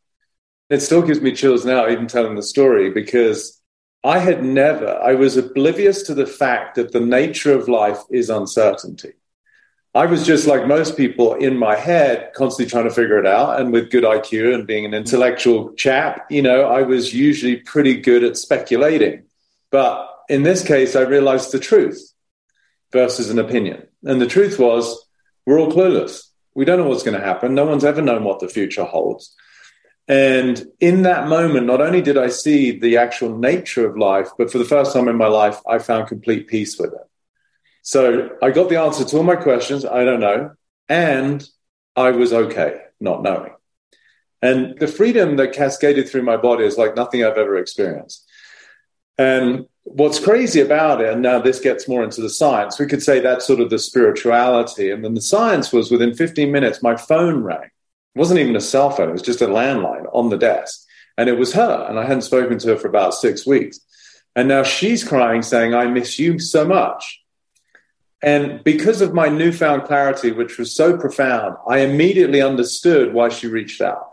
It 0.73 0.81
still 0.81 1.03
gives 1.03 1.21
me 1.21 1.33
chills 1.33 1.67
now, 1.67 1.87
even 1.87 2.07
telling 2.07 2.35
the 2.35 2.43
story, 2.43 2.89
because 2.89 3.61
I 4.03 4.19
had 4.19 4.43
never, 4.43 4.89
I 4.89 5.13
was 5.13 5.37
oblivious 5.37 6.05
to 6.05 6.15
the 6.15 6.25
fact 6.27 6.77
that 6.77 6.93
the 6.93 7.01
nature 7.01 7.53
of 7.53 7.69
life 7.69 7.99
is 8.11 8.31
uncertainty. 8.31 9.13
I 9.95 10.07
was 10.07 10.25
just 10.25 10.47
like 10.47 10.67
most 10.67 10.97
people 10.97 11.35
in 11.35 11.59
my 11.59 11.77
head, 11.77 12.31
constantly 12.35 12.71
trying 12.71 12.89
to 12.89 12.95
figure 12.95 13.19
it 13.19 13.27
out. 13.27 13.61
And 13.61 13.71
with 13.71 13.91
good 13.91 14.05
IQ 14.05 14.55
and 14.55 14.67
being 14.67 14.87
an 14.87 14.95
intellectual 14.95 15.75
chap, 15.75 16.25
you 16.31 16.41
know, 16.41 16.63
I 16.63 16.81
was 16.81 17.13
usually 17.13 17.57
pretty 17.57 18.01
good 18.01 18.25
at 18.25 18.39
speculating. 18.39 19.25
But 19.71 20.09
in 20.31 20.43
this 20.43 20.67
case, 20.67 20.97
I 20.97 21.03
realized 21.03 21.53
the 21.53 21.59
truth 21.59 22.15
versus 22.93 23.29
an 23.29 23.39
opinion. 23.39 23.89
And 24.05 24.23
the 24.23 24.27
truth 24.27 24.59
was, 24.59 25.07
we're 25.45 25.61
all 25.61 25.71
clueless. 25.71 26.29
We 26.55 26.65
don't 26.65 26.79
know 26.79 26.89
what's 26.89 27.03
going 27.03 27.21
to 27.21 27.27
happen. 27.27 27.55
No 27.55 27.67
one's 27.67 27.85
ever 27.85 28.01
known 28.01 28.25
what 28.25 28.41
the 28.41 28.49
future 28.49 28.85
holds. 28.85 29.37
And 30.09 30.67
in 30.81 31.03
that 31.03 31.29
moment, 31.29 31.67
not 31.67 31.81
only 31.81 32.03
did 32.03 32.19
I 32.19 32.29
see 32.29 32.79
the 32.79 32.97
actual 32.97 33.39
nature 33.39 33.87
of 33.87 33.97
life, 33.97 34.29
but 34.37 34.51
for 34.51 34.59
the 34.59 34.65
first 34.65 34.93
time 34.93 35.09
in 35.09 35.17
my 35.17 35.29
life, 35.29 35.61
I 35.67 35.79
found 35.79 36.09
complete 36.09 36.49
peace 36.49 36.79
with 36.79 36.93
it. 36.93 37.09
So 37.83 38.31
I 38.43 38.51
got 38.51 38.69
the 38.69 38.81
answer 38.81 39.05
to 39.05 39.17
all 39.17 39.23
my 39.23 39.37
questions. 39.37 39.85
I 39.85 40.05
don't 40.05 40.21
know. 40.21 40.53
And 40.89 41.47
I 41.97 42.11
was 42.11 42.33
okay 42.33 42.81
not 43.01 43.23
knowing. 43.23 43.53
And 44.41 44.79
the 44.79 44.87
freedom 44.87 45.37
that 45.37 45.53
cascaded 45.53 46.09
through 46.09 46.23
my 46.23 46.37
body 46.37 46.65
is 46.65 46.79
like 46.79 46.97
nothing 46.97 47.25
I've 47.25 47.39
ever 47.39 47.57
experienced. 47.57 48.29
And 49.19 49.67
what's 49.85 50.19
crazy 50.19 50.61
about 50.61 51.01
it, 51.01 51.13
and 51.13 51.23
now 51.23 51.41
this 51.41 51.61
gets 51.61 51.87
more 51.87 52.03
into 52.03 52.21
the 52.21 52.31
science, 52.31 52.79
we 52.79 52.87
could 52.87 53.03
say 53.03 53.21
that's 53.21 53.47
sort 53.47 53.61
of 53.61 53.71
the 53.71 53.79
spirituality. 53.79 54.91
And 54.91 55.05
then 55.05 55.15
the 55.15 55.21
science 55.21 55.73
was 55.73 55.91
within 55.91 56.15
15 56.15 56.51
minutes, 56.51 56.83
my 56.83 56.97
phone 56.97 57.43
rang. 57.43 57.71
It 58.15 58.19
wasn't 58.19 58.41
even 58.41 58.57
a 58.57 58.61
cell 58.61 58.91
phone, 58.91 59.09
it 59.09 59.13
was 59.13 59.23
just 59.23 59.43
a 59.43 59.47
landline 59.47 60.07
on 60.13 60.29
the 60.29 60.39
desk. 60.39 60.87
And 61.19 61.29
it 61.29 61.39
was 61.39 61.53
her. 61.53 61.87
And 61.89 61.99
I 61.99 62.03
hadn't 62.05 62.23
spoken 62.23 62.59
to 62.59 62.69
her 62.69 62.77
for 62.77 62.89
about 62.89 63.15
six 63.15 63.47
weeks. 63.47 63.81
And 64.35 64.49
now 64.49 64.63
she's 64.63 65.05
crying, 65.05 65.43
saying, 65.43 65.75
I 65.75 65.87
miss 65.87 66.19
you 66.19 66.39
so 66.39 66.67
much. 66.67 67.21
And 68.23 68.63
because 68.63 69.01
of 69.01 69.13
my 69.13 69.29
newfound 69.29 69.85
clarity, 69.85 70.31
which 70.31 70.57
was 70.57 70.75
so 70.75 70.97
profound, 70.97 71.57
I 71.69 71.79
immediately 71.79 72.41
understood 72.41 73.13
why 73.13 73.29
she 73.29 73.49
reached 73.49 73.81
out. 73.81 74.13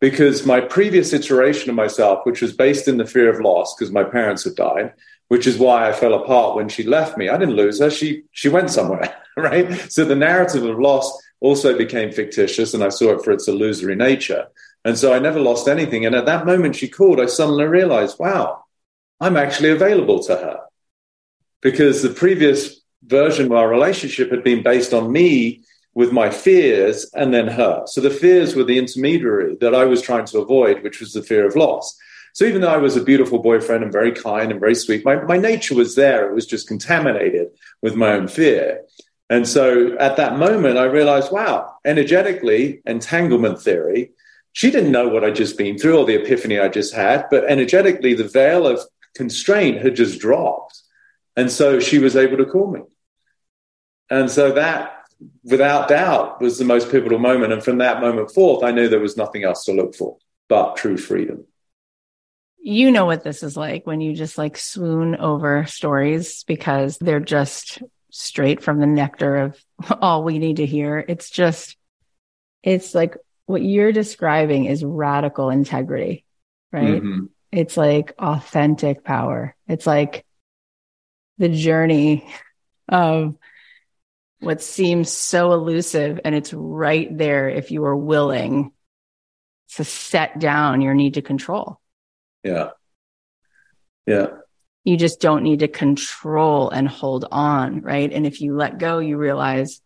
Because 0.00 0.46
my 0.46 0.60
previous 0.60 1.12
iteration 1.12 1.68
of 1.68 1.76
myself, 1.76 2.24
which 2.24 2.40
was 2.40 2.54
based 2.54 2.88
in 2.88 2.96
the 2.96 3.04
fear 3.04 3.28
of 3.28 3.40
loss, 3.40 3.74
because 3.74 3.92
my 3.92 4.02
parents 4.02 4.44
had 4.44 4.54
died, 4.54 4.94
which 5.28 5.46
is 5.46 5.58
why 5.58 5.86
I 5.86 5.92
fell 5.92 6.14
apart 6.14 6.56
when 6.56 6.70
she 6.70 6.84
left 6.84 7.18
me. 7.18 7.28
I 7.28 7.36
didn't 7.36 7.54
lose 7.54 7.80
her. 7.80 7.90
She, 7.90 8.22
she 8.32 8.48
went 8.48 8.70
somewhere, 8.70 9.14
right? 9.36 9.92
So 9.92 10.06
the 10.06 10.16
narrative 10.16 10.64
of 10.64 10.78
loss 10.80 11.16
also 11.40 11.76
became 11.76 12.12
fictitious 12.12 12.74
and 12.74 12.84
I 12.84 12.90
saw 12.90 13.10
it 13.10 13.24
for 13.24 13.32
its 13.32 13.48
illusory 13.48 13.96
nature. 13.96 14.46
And 14.84 14.96
so 14.96 15.12
I 15.12 15.18
never 15.18 15.40
lost 15.40 15.68
anything. 15.68 16.06
And 16.06 16.14
at 16.14 16.26
that 16.26 16.46
moment 16.46 16.76
she 16.76 16.88
called, 16.88 17.20
I 17.20 17.26
suddenly 17.26 17.64
realized, 17.64 18.18
wow, 18.18 18.64
I'm 19.20 19.36
actually 19.36 19.70
available 19.70 20.22
to 20.24 20.36
her. 20.36 20.60
Because 21.60 22.02
the 22.02 22.10
previous 22.10 22.80
version 23.04 23.46
of 23.46 23.52
our 23.52 23.68
relationship 23.68 24.30
had 24.30 24.44
been 24.44 24.62
based 24.62 24.94
on 24.94 25.12
me 25.12 25.62
with 25.94 26.12
my 26.12 26.30
fears 26.30 27.10
and 27.14 27.34
then 27.34 27.48
her. 27.48 27.82
So 27.86 28.00
the 28.00 28.10
fears 28.10 28.54
were 28.54 28.64
the 28.64 28.78
intermediary 28.78 29.56
that 29.60 29.74
I 29.74 29.84
was 29.84 30.00
trying 30.00 30.26
to 30.26 30.38
avoid, 30.38 30.82
which 30.82 31.00
was 31.00 31.12
the 31.12 31.22
fear 31.22 31.46
of 31.46 31.56
loss. 31.56 31.98
So 32.32 32.44
even 32.44 32.60
though 32.60 32.72
I 32.72 32.76
was 32.76 32.96
a 32.96 33.02
beautiful 33.02 33.40
boyfriend 33.40 33.82
and 33.82 33.92
very 33.92 34.12
kind 34.12 34.52
and 34.52 34.60
very 34.60 34.74
sweet, 34.74 35.04
my, 35.04 35.16
my 35.22 35.36
nature 35.36 35.74
was 35.74 35.96
there. 35.96 36.30
It 36.30 36.34
was 36.34 36.46
just 36.46 36.68
contaminated 36.68 37.48
with 37.82 37.96
my 37.96 38.12
own 38.12 38.28
fear. 38.28 38.82
And 39.30 39.46
so 39.46 39.96
at 39.98 40.16
that 40.16 40.38
moment, 40.38 40.76
I 40.76 40.84
realized, 40.84 41.30
wow, 41.30 41.76
energetically, 41.84 42.82
entanglement 42.84 43.62
theory, 43.62 44.10
she 44.52 44.72
didn't 44.72 44.90
know 44.90 45.08
what 45.08 45.22
I'd 45.22 45.36
just 45.36 45.56
been 45.56 45.78
through 45.78 45.98
or 45.98 46.04
the 46.04 46.20
epiphany 46.20 46.58
I 46.58 46.68
just 46.68 46.92
had, 46.92 47.26
but 47.30 47.44
energetically, 47.44 48.14
the 48.14 48.28
veil 48.28 48.66
of 48.66 48.80
constraint 49.14 49.82
had 49.82 49.94
just 49.94 50.18
dropped. 50.18 50.82
And 51.36 51.50
so 51.50 51.78
she 51.78 52.00
was 52.00 52.16
able 52.16 52.38
to 52.38 52.44
call 52.44 52.72
me. 52.72 52.80
And 54.10 54.28
so 54.28 54.50
that, 54.52 55.04
without 55.44 55.88
doubt, 55.88 56.40
was 56.40 56.58
the 56.58 56.64
most 56.64 56.90
pivotal 56.90 57.20
moment. 57.20 57.52
And 57.52 57.62
from 57.62 57.78
that 57.78 58.00
moment 58.00 58.32
forth, 58.32 58.64
I 58.64 58.72
knew 58.72 58.88
there 58.88 58.98
was 58.98 59.16
nothing 59.16 59.44
else 59.44 59.64
to 59.66 59.72
look 59.72 59.94
for 59.94 60.18
but 60.48 60.76
true 60.76 60.96
freedom. 60.96 61.46
You 62.60 62.90
know 62.90 63.06
what 63.06 63.22
this 63.22 63.44
is 63.44 63.56
like 63.56 63.86
when 63.86 64.00
you 64.00 64.14
just 64.14 64.36
like 64.36 64.58
swoon 64.58 65.14
over 65.14 65.64
stories 65.66 66.42
because 66.44 66.98
they're 66.98 67.20
just 67.20 67.80
straight 68.10 68.62
from 68.62 68.80
the 68.80 68.86
nectar 68.86 69.36
of 69.36 69.64
all 70.00 70.24
we 70.24 70.38
need 70.38 70.56
to 70.56 70.66
hear. 70.66 71.04
It's 71.06 71.30
just, 71.30 71.76
it's 72.62 72.94
like 72.94 73.16
what 73.46 73.62
you're 73.62 73.92
describing 73.92 74.66
is 74.66 74.84
radical 74.84 75.50
integrity, 75.50 76.24
right? 76.72 77.02
Mm-hmm. 77.02 77.26
It's 77.52 77.76
like 77.76 78.14
authentic 78.18 79.02
power. 79.02 79.56
It's 79.66 79.86
like 79.86 80.24
the 81.38 81.48
journey 81.48 82.32
of 82.88 83.36
what 84.40 84.62
seems 84.62 85.10
so 85.10 85.52
elusive 85.52 86.20
and 86.24 86.34
it's 86.34 86.52
right 86.52 87.16
there 87.16 87.48
if 87.48 87.70
you 87.70 87.84
are 87.84 87.96
willing 87.96 88.72
to 89.74 89.84
set 89.84 90.38
down 90.38 90.80
your 90.80 90.94
need 90.94 91.14
to 91.14 91.22
control. 91.22 91.80
Yeah. 92.42 92.70
Yeah. 94.06 94.28
You 94.84 94.96
just 94.96 95.20
don't 95.20 95.42
need 95.42 95.60
to 95.60 95.68
control 95.68 96.70
and 96.70 96.88
hold 96.88 97.26
on, 97.30 97.82
right? 97.82 98.10
And 98.10 98.26
if 98.26 98.40
you 98.40 98.56
let 98.56 98.78
go, 98.78 98.98
you 98.98 99.16
realize, 99.18 99.80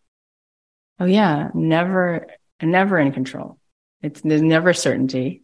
oh 0.99 1.05
yeah, 1.05 1.49
never, 1.53 2.27
never 2.61 2.97
in 2.97 3.11
control. 3.11 3.59
It's 4.01 4.21
there's 4.21 4.41
never 4.41 4.73
certainty. 4.73 5.43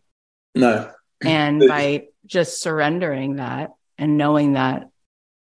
No. 0.55 0.91
and 1.23 1.59
by 1.67 2.07
just 2.25 2.61
surrendering 2.61 3.37
that 3.37 3.71
and 3.97 4.17
knowing 4.17 4.53
that 4.53 4.89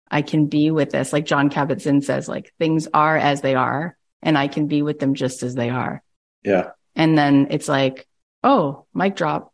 I 0.10 0.22
can 0.22 0.48
be 0.48 0.72
with 0.72 0.92
this, 0.92 1.14
like 1.14 1.26
Jon 1.26 1.50
Kabat-Zinn 1.50 2.02
says, 2.02 2.28
like 2.28 2.54
things 2.58 2.88
are 2.94 3.18
as 3.18 3.42
they 3.42 3.56
are, 3.56 3.98
and 4.22 4.38
I 4.38 4.48
can 4.48 4.68
be 4.68 4.82
with 4.82 5.00
them 5.00 5.14
just 5.14 5.44
as 5.44 5.56
they 5.56 5.70
are. 5.70 6.02
Yeah. 6.44 6.72
And 6.96 7.18
then 7.18 7.48
it's 7.52 7.68
like, 7.68 8.08
oh, 8.44 8.86
mic 8.94 9.16
drop. 9.16 9.49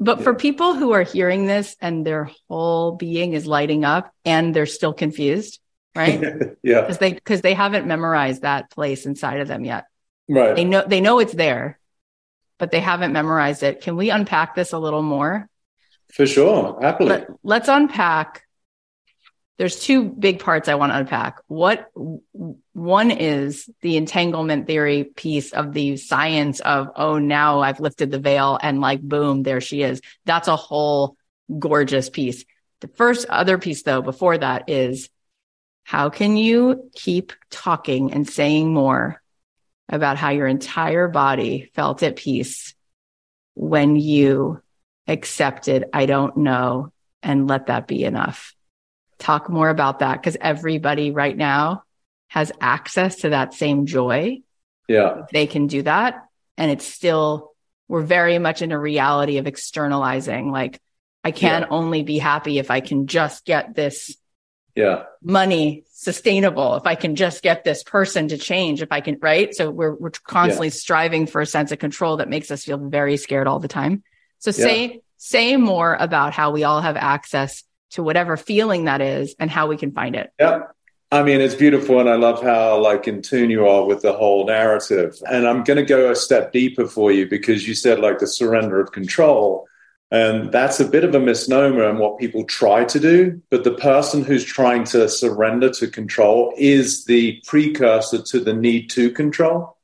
But 0.00 0.18
yeah. 0.18 0.24
for 0.24 0.34
people 0.34 0.74
who 0.74 0.92
are 0.92 1.02
hearing 1.02 1.46
this 1.46 1.76
and 1.80 2.06
their 2.06 2.30
whole 2.48 2.92
being 2.92 3.34
is 3.34 3.46
lighting 3.46 3.84
up 3.84 4.12
and 4.24 4.56
they're 4.56 4.64
still 4.64 4.94
confused, 4.94 5.60
right? 5.94 6.20
yeah. 6.62 6.80
Because 6.80 6.98
they 6.98 7.12
because 7.12 7.42
they 7.42 7.52
haven't 7.52 7.86
memorized 7.86 8.42
that 8.42 8.70
place 8.70 9.04
inside 9.04 9.40
of 9.40 9.48
them 9.48 9.64
yet. 9.64 9.84
Right. 10.28 10.56
They 10.56 10.64
know 10.64 10.84
they 10.86 11.02
know 11.02 11.18
it's 11.18 11.34
there, 11.34 11.78
but 12.58 12.70
they 12.70 12.80
haven't 12.80 13.12
memorized 13.12 13.62
it. 13.62 13.82
Can 13.82 13.96
we 13.96 14.08
unpack 14.08 14.54
this 14.54 14.72
a 14.72 14.78
little 14.78 15.02
more? 15.02 15.48
For 16.10 16.26
sure. 16.26 16.78
Happily. 16.80 17.10
Let, 17.10 17.28
let's 17.42 17.68
unpack 17.68 18.44
there's 19.60 19.78
two 19.78 20.04
big 20.04 20.38
parts 20.38 20.70
I 20.70 20.76
want 20.76 20.90
to 20.90 20.96
unpack. 20.96 21.42
What 21.46 21.90
one 22.72 23.10
is 23.10 23.68
the 23.82 23.98
entanglement 23.98 24.66
theory 24.66 25.04
piece 25.04 25.52
of 25.52 25.74
the 25.74 25.98
science 25.98 26.60
of, 26.60 26.88
oh, 26.96 27.18
now 27.18 27.60
I've 27.60 27.78
lifted 27.78 28.10
the 28.10 28.18
veil 28.18 28.58
and 28.62 28.80
like, 28.80 29.02
boom, 29.02 29.42
there 29.42 29.60
she 29.60 29.82
is. 29.82 30.00
That's 30.24 30.48
a 30.48 30.56
whole 30.56 31.18
gorgeous 31.58 32.08
piece. 32.08 32.46
The 32.80 32.88
first 32.88 33.28
other 33.28 33.58
piece 33.58 33.82
though, 33.82 34.00
before 34.00 34.38
that 34.38 34.70
is 34.70 35.10
how 35.84 36.08
can 36.08 36.38
you 36.38 36.90
keep 36.94 37.34
talking 37.50 38.14
and 38.14 38.26
saying 38.26 38.72
more 38.72 39.20
about 39.90 40.16
how 40.16 40.30
your 40.30 40.46
entire 40.46 41.06
body 41.06 41.70
felt 41.74 42.02
at 42.02 42.16
peace 42.16 42.74
when 43.52 43.96
you 43.96 44.62
accepted, 45.06 45.84
I 45.92 46.06
don't 46.06 46.38
know, 46.38 46.94
and 47.22 47.46
let 47.46 47.66
that 47.66 47.86
be 47.86 48.04
enough? 48.04 48.54
Talk 49.20 49.48
more 49.48 49.68
about 49.68 50.00
that 50.00 50.20
because 50.20 50.36
everybody 50.40 51.10
right 51.10 51.36
now 51.36 51.84
has 52.28 52.50
access 52.60 53.16
to 53.16 53.30
that 53.30 53.54
same 53.54 53.86
joy, 53.86 54.38
Yeah. 54.88 55.22
they 55.32 55.46
can 55.46 55.66
do 55.66 55.82
that. 55.82 56.24
And 56.56 56.70
it's 56.70 56.86
still, 56.86 57.52
we're 57.88 58.02
very 58.02 58.38
much 58.38 58.62
in 58.62 58.72
a 58.72 58.78
reality 58.78 59.38
of 59.38 59.46
externalizing. 59.46 60.50
Like, 60.50 60.80
I 61.22 61.32
can 61.32 61.62
Yeah. 61.62 61.68
only 61.70 62.02
be 62.02 62.18
happy 62.18 62.58
if 62.58 62.70
I 62.70 62.80
can 62.80 63.06
just 63.06 63.44
get 63.44 63.74
this 63.74 64.16
Yeah. 64.74 65.02
money 65.22 65.84
sustainable, 65.92 66.76
if 66.76 66.86
I 66.86 66.94
can 66.94 67.16
just 67.16 67.42
get 67.42 67.64
this 67.64 67.82
person 67.82 68.28
to 68.28 68.38
change, 68.38 68.80
if 68.80 68.88
I 68.90 69.00
can, 69.00 69.18
right? 69.20 69.54
So 69.54 69.70
we're, 69.70 69.94
we're 69.94 70.12
constantly 70.24 70.70
striving 70.70 71.26
for 71.26 71.40
a 71.40 71.46
sense 71.46 71.72
of 71.72 71.78
control 71.78 72.18
that 72.18 72.28
makes 72.28 72.50
us 72.50 72.64
feel 72.64 72.78
very 72.78 73.16
scared 73.16 73.46
all 73.46 73.58
the 73.58 73.68
time. 73.68 74.02
So 74.38 74.50
say, 74.52 75.02
say 75.18 75.56
more 75.56 75.94
about 75.98 76.32
how 76.32 76.52
we 76.52 76.64
all 76.64 76.80
have 76.80 76.96
access 76.96 77.62
to 77.90 78.02
whatever 78.02 78.36
feeling 78.36 78.84
that 78.84 79.00
is 79.00 79.34
and 79.38 79.50
how 79.50 79.66
we 79.66 79.76
can 79.76 79.92
find 79.92 80.16
it. 80.16 80.32
Yeah. 80.38 80.62
I 81.12 81.24
mean, 81.24 81.40
it's 81.40 81.56
beautiful, 81.56 81.98
and 81.98 82.08
I 82.08 82.14
love 82.14 82.40
how 82.40 82.78
like 82.80 83.08
in 83.08 83.20
tune 83.20 83.50
you 83.50 83.66
are 83.66 83.84
with 83.84 84.02
the 84.02 84.12
whole 84.12 84.46
narrative. 84.46 85.20
And 85.28 85.46
I'm 85.46 85.64
going 85.64 85.78
to 85.78 85.84
go 85.84 86.12
a 86.12 86.14
step 86.14 86.52
deeper 86.52 86.86
for 86.86 87.10
you 87.10 87.28
because 87.28 87.66
you 87.66 87.74
said 87.74 87.98
like 87.98 88.20
the 88.20 88.28
surrender 88.28 88.80
of 88.80 88.92
control, 88.92 89.66
and 90.12 90.52
that's 90.52 90.78
a 90.78 90.84
bit 90.84 91.02
of 91.02 91.12
a 91.16 91.18
misnomer 91.18 91.88
and 91.88 91.98
what 91.98 92.20
people 92.20 92.44
try 92.44 92.84
to 92.84 93.00
do. 93.00 93.42
But 93.50 93.64
the 93.64 93.74
person 93.74 94.22
who's 94.22 94.44
trying 94.44 94.84
to 94.84 95.08
surrender 95.08 95.70
to 95.70 95.88
control 95.88 96.54
is 96.56 97.06
the 97.06 97.42
precursor 97.44 98.22
to 98.22 98.38
the 98.38 98.54
need 98.54 98.90
to 98.90 99.10
control. 99.10 99.76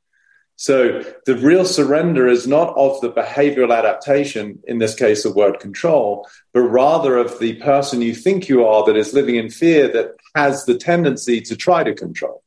So 0.59 1.03
the 1.27 1.35
real 1.35 1.65
surrender 1.65 2.27
is 2.27 2.47
not 2.47 2.75
of 2.75 2.99
the 3.01 3.11
behavioral 3.11 3.77
adaptation, 3.77 4.59
in 4.67 4.79
this 4.79 4.95
case, 4.95 5.21
the 5.21 5.31
word 5.31 5.59
control, 5.59 6.27
but 6.51 6.61
rather 6.61 7.15
of 7.15 7.37
the 7.37 7.53
person 7.61 8.01
you 8.01 8.15
think 8.15 8.49
you 8.49 8.65
are 8.65 8.83
that 8.87 8.97
is 8.97 9.13
living 9.13 9.35
in 9.35 9.51
fear 9.51 9.87
that 9.89 10.15
has 10.35 10.65
the 10.65 10.75
tendency 10.75 11.41
to 11.41 11.55
try 11.55 11.83
to 11.83 11.93
control. 11.93 12.43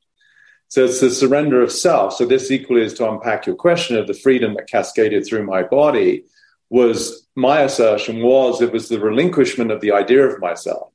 So 0.67 0.85
it's 0.87 1.01
the 1.01 1.11
surrender 1.11 1.63
of 1.63 1.71
self. 1.71 2.15
So 2.15 2.27
this 2.27 2.51
equally 2.51 2.83
is 2.83 2.95
to 2.95 3.09
unpack 3.09 3.47
your 3.47 3.55
question 3.55 3.97
of 3.97 4.09
the 4.09 4.15
freedom 4.15 4.55
that 4.55 4.69
cascaded 4.69 5.25
through 5.25 5.45
my 5.45 5.63
body 5.63 6.25
was 6.69 7.29
my 7.37 7.61
assertion 7.61 8.23
was 8.23 8.61
it 8.61 8.73
was 8.73 8.89
the 8.89 8.99
relinquishment 8.99 9.71
of 9.71 9.81
the 9.81 9.93
idea 9.93 10.27
of 10.27 10.41
myself, 10.41 10.93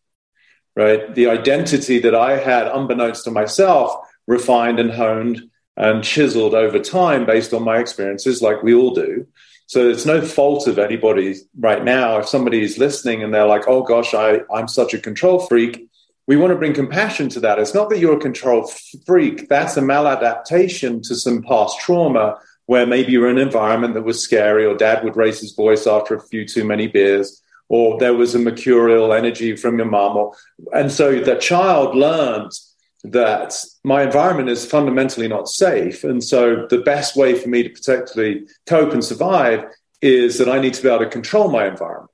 right? 0.76 1.16
The 1.16 1.28
identity 1.28 2.00
that 2.00 2.16
I 2.16 2.38
had 2.38 2.68
unbeknownst 2.68 3.24
to 3.24 3.32
myself 3.32 3.96
refined 4.28 4.82
and 4.82 4.92
honed 4.92 5.50
and 5.78 6.04
chiseled 6.04 6.54
over 6.54 6.80
time 6.80 7.26
based 7.26 7.54
on 7.54 7.64
my 7.64 7.80
experiences, 7.80 8.42
like 8.42 8.64
we 8.64 8.74
all 8.74 8.94
do. 8.94 9.28
So 9.68 9.90
it's 9.90 10.06
no 10.06 10.22
fault 10.22 10.68
of 10.68 10.78
anybody 10.78 11.36
right 11.60 11.84
now. 11.84 12.20
If 12.20 12.28
somebody 12.28 12.62
is 12.64 12.78
listening 12.78 13.24
and 13.24 13.34
they're 13.34 13.48
like, 13.48 13.68
oh 13.68 13.82
gosh, 13.82 14.14
I, 14.14 14.42
I'm 14.54 14.68
such 14.68 14.94
a 14.94 15.00
control 15.00 15.40
freak, 15.40 15.90
we 16.28 16.38
want 16.38 16.52
to 16.52 16.58
bring 16.58 16.74
compassion 16.74 17.30
to 17.30 17.40
that. 17.42 17.60
It's 17.60 17.74
not 17.74 17.90
that 17.90 18.00
you're 18.00 18.18
a 18.18 18.22
control 18.22 18.72
freak, 19.06 19.50
that's 19.50 19.78
a 19.78 19.82
maladaptation 19.82 21.02
to 21.08 21.16
some 21.16 21.42
past 21.42 21.80
trauma 21.80 22.40
where 22.68 22.88
maybe 22.88 23.12
you're 23.12 23.30
in 23.30 23.38
an 23.38 23.48
environment 23.48 23.94
that 23.94 24.04
was 24.04 24.22
scary, 24.22 24.66
or 24.66 24.76
dad 24.76 25.04
would 25.04 25.16
raise 25.16 25.40
his 25.40 25.54
voice 25.54 25.86
after 25.86 26.16
a 26.16 26.28
few 26.28 26.48
too 26.48 26.64
many 26.64 26.88
beers, 26.88 27.44
or 27.70 28.00
there 28.00 28.16
was 28.16 28.34
a 28.34 28.40
mercurial 28.40 29.14
energy 29.14 29.56
from 29.56 29.78
your 29.78 29.88
mom. 29.88 30.18
Or, 30.18 30.36
and 30.74 30.92
so 30.92 31.20
the 31.20 31.36
child 31.36 31.96
learns 31.96 32.75
that 33.12 33.56
my 33.84 34.04
environment 34.04 34.50
is 34.50 34.66
fundamentally 34.66 35.28
not 35.28 35.48
safe. 35.48 36.04
And 36.04 36.24
so 36.24 36.68
the 36.68 36.80
best 36.80 37.16
way 37.16 37.38
for 37.38 37.50
me 37.50 37.64
to 37.64 37.70
particularly 37.70 38.48
cope 38.66 38.94
and 38.94 39.04
survive 39.04 39.66
is 40.02 40.38
that 40.38 40.50
I 40.50 40.60
need 40.60 40.74
to 40.76 40.84
be 40.84 40.90
able 40.90 41.00
to 41.00 41.10
control 41.10 41.50
my 41.50 41.68
environment. 41.68 42.12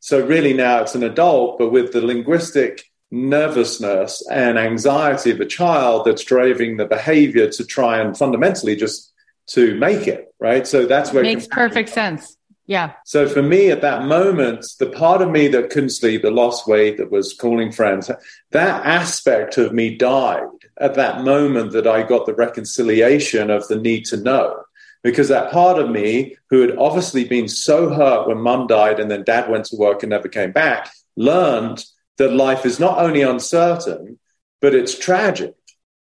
So 0.00 0.24
really 0.24 0.52
now 0.52 0.82
it's 0.82 0.94
an 0.94 1.04
adult, 1.04 1.58
but 1.58 1.70
with 1.70 1.92
the 1.92 2.00
linguistic 2.00 2.84
nervousness 3.10 4.26
and 4.30 4.58
anxiety 4.58 5.30
of 5.30 5.40
a 5.40 5.46
child 5.46 6.06
that's 6.06 6.24
driving 6.24 6.76
the 6.76 6.86
behavior 6.86 7.48
to 7.50 7.64
try 7.64 7.98
and 7.98 8.16
fundamentally 8.16 8.74
just 8.74 9.12
to 9.48 9.76
make 9.76 10.08
it, 10.08 10.34
right? 10.40 10.66
So 10.66 10.86
that's 10.86 11.12
where 11.12 11.22
it 11.22 11.26
Makes 11.26 11.46
perfect 11.46 11.90
sense. 11.90 12.36
Yeah. 12.66 12.92
so 13.04 13.28
for 13.28 13.42
me 13.42 13.70
at 13.70 13.82
that 13.82 14.04
moment, 14.04 14.64
the 14.78 14.86
part 14.86 15.20
of 15.20 15.30
me 15.30 15.48
that 15.48 15.70
couldn't 15.70 15.90
sleep, 15.90 16.22
that 16.22 16.32
lost 16.32 16.68
weight, 16.68 16.96
that 16.98 17.10
was 17.10 17.34
calling 17.34 17.72
friends, 17.72 18.10
that 18.52 18.86
aspect 18.86 19.58
of 19.58 19.72
me 19.72 19.96
died 19.96 20.44
at 20.78 20.94
that 20.94 21.22
moment 21.22 21.72
that 21.72 21.86
I 21.86 22.02
got 22.02 22.26
the 22.26 22.34
reconciliation 22.34 23.50
of 23.50 23.66
the 23.68 23.76
need 23.76 24.04
to 24.06 24.16
know. 24.16 24.62
Because 25.02 25.28
that 25.28 25.50
part 25.50 25.80
of 25.80 25.90
me, 25.90 26.36
who 26.50 26.60
had 26.60 26.76
obviously 26.78 27.24
been 27.24 27.48
so 27.48 27.92
hurt 27.92 28.28
when 28.28 28.38
mum 28.38 28.68
died 28.68 29.00
and 29.00 29.10
then 29.10 29.24
dad 29.24 29.50
went 29.50 29.64
to 29.66 29.76
work 29.76 30.04
and 30.04 30.10
never 30.10 30.28
came 30.28 30.52
back, 30.52 30.88
learned 31.16 31.84
that 32.18 32.32
life 32.32 32.64
is 32.64 32.78
not 32.78 32.98
only 32.98 33.22
uncertain, 33.22 34.18
but 34.60 34.74
it's 34.74 34.96
tragic, 34.96 35.54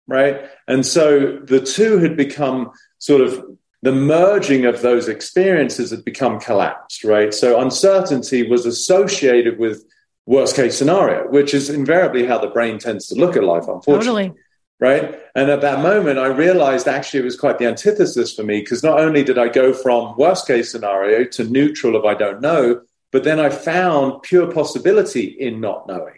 right? 0.08 0.50
And 0.68 0.86
so 0.86 1.40
the 1.40 1.60
two 1.60 1.98
had 1.98 2.16
become 2.16 2.72
sort 2.98 3.22
of 3.22 3.44
the 3.86 3.92
merging 3.92 4.66
of 4.66 4.82
those 4.82 5.08
experiences 5.08 5.92
had 5.92 6.04
become 6.04 6.40
collapsed, 6.40 7.04
right? 7.04 7.32
So 7.32 7.62
uncertainty 7.62 8.50
was 8.50 8.66
associated 8.66 9.60
with 9.60 9.86
worst 10.26 10.56
case 10.56 10.76
scenario, 10.76 11.30
which 11.30 11.54
is 11.54 11.70
invariably 11.70 12.26
how 12.26 12.40
the 12.40 12.48
brain 12.48 12.80
tends 12.80 13.06
to 13.10 13.16
look 13.16 13.38
at 13.38 13.44
life, 13.44 13.68
unfortunately. 13.68 14.30
Totally. 14.30 14.42
Right. 14.80 15.20
And 15.36 15.52
at 15.52 15.62
that 15.62 15.84
moment, 15.84 16.18
I 16.18 16.26
realized 16.26 16.88
actually 16.88 17.20
it 17.20 17.26
was 17.26 17.40
quite 17.40 17.60
the 17.60 17.68
antithesis 17.68 18.36
for 18.36 18.42
me 18.42 18.62
because 18.62 18.82
not 18.82 19.00
only 19.00 19.24
did 19.24 19.38
I 19.38 19.50
go 19.50 19.72
from 19.72 20.18
worst 20.18 20.48
case 20.48 20.72
scenario 20.72 21.24
to 21.24 21.44
neutral 21.44 21.96
of 21.96 22.06
I 22.06 22.16
don't 22.16 22.42
know, 22.42 22.82
but 23.12 23.24
then 23.24 23.40
I 23.40 23.52
found 23.52 24.24
pure 24.24 24.52
possibility 24.52 25.26
in 25.26 25.62
not 25.62 25.88
knowing. 25.88 26.18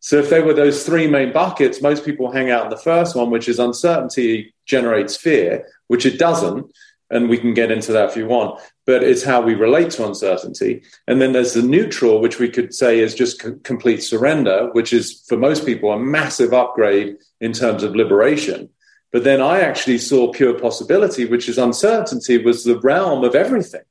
So 0.00 0.16
if 0.18 0.30
there 0.30 0.44
were 0.44 0.52
those 0.52 0.84
three 0.84 1.06
main 1.06 1.32
buckets, 1.32 1.80
most 1.80 2.04
people 2.04 2.32
hang 2.32 2.50
out 2.50 2.64
in 2.64 2.70
the 2.70 2.76
first 2.76 3.14
one, 3.14 3.30
which 3.30 3.48
is 3.48 3.60
uncertainty 3.60 4.52
generates 4.66 5.16
fear, 5.16 5.64
which 5.88 6.06
it 6.06 6.18
doesn't. 6.18 6.72
And 7.10 7.30
we 7.30 7.38
can 7.38 7.54
get 7.54 7.70
into 7.70 7.92
that 7.92 8.10
if 8.10 8.16
you 8.16 8.26
want, 8.26 8.60
but 8.84 9.02
it's 9.02 9.24
how 9.24 9.40
we 9.40 9.54
relate 9.54 9.90
to 9.92 10.06
uncertainty. 10.06 10.82
And 11.06 11.22
then 11.22 11.32
there's 11.32 11.54
the 11.54 11.62
neutral, 11.62 12.20
which 12.20 12.38
we 12.38 12.50
could 12.50 12.74
say 12.74 13.00
is 13.00 13.14
just 13.14 13.40
c- 13.40 13.52
complete 13.64 14.02
surrender, 14.02 14.68
which 14.72 14.92
is 14.92 15.24
for 15.26 15.38
most 15.38 15.64
people 15.64 15.90
a 15.90 15.98
massive 15.98 16.52
upgrade 16.52 17.16
in 17.40 17.54
terms 17.54 17.82
of 17.82 17.96
liberation. 17.96 18.68
But 19.10 19.24
then 19.24 19.40
I 19.40 19.60
actually 19.60 19.96
saw 19.96 20.32
pure 20.32 20.58
possibility, 20.58 21.24
which 21.24 21.48
is 21.48 21.56
uncertainty 21.56 22.36
was 22.36 22.64
the 22.64 22.78
realm 22.80 23.24
of 23.24 23.34
everything. 23.34 23.84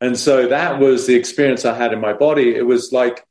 And 0.00 0.16
so 0.18 0.48
that 0.48 0.78
was 0.78 1.06
the 1.06 1.14
experience 1.14 1.64
I 1.64 1.74
had 1.74 1.92
in 1.92 2.00
my 2.00 2.12
body. 2.12 2.54
It 2.54 2.66
was 2.66 2.92
like 2.92 3.24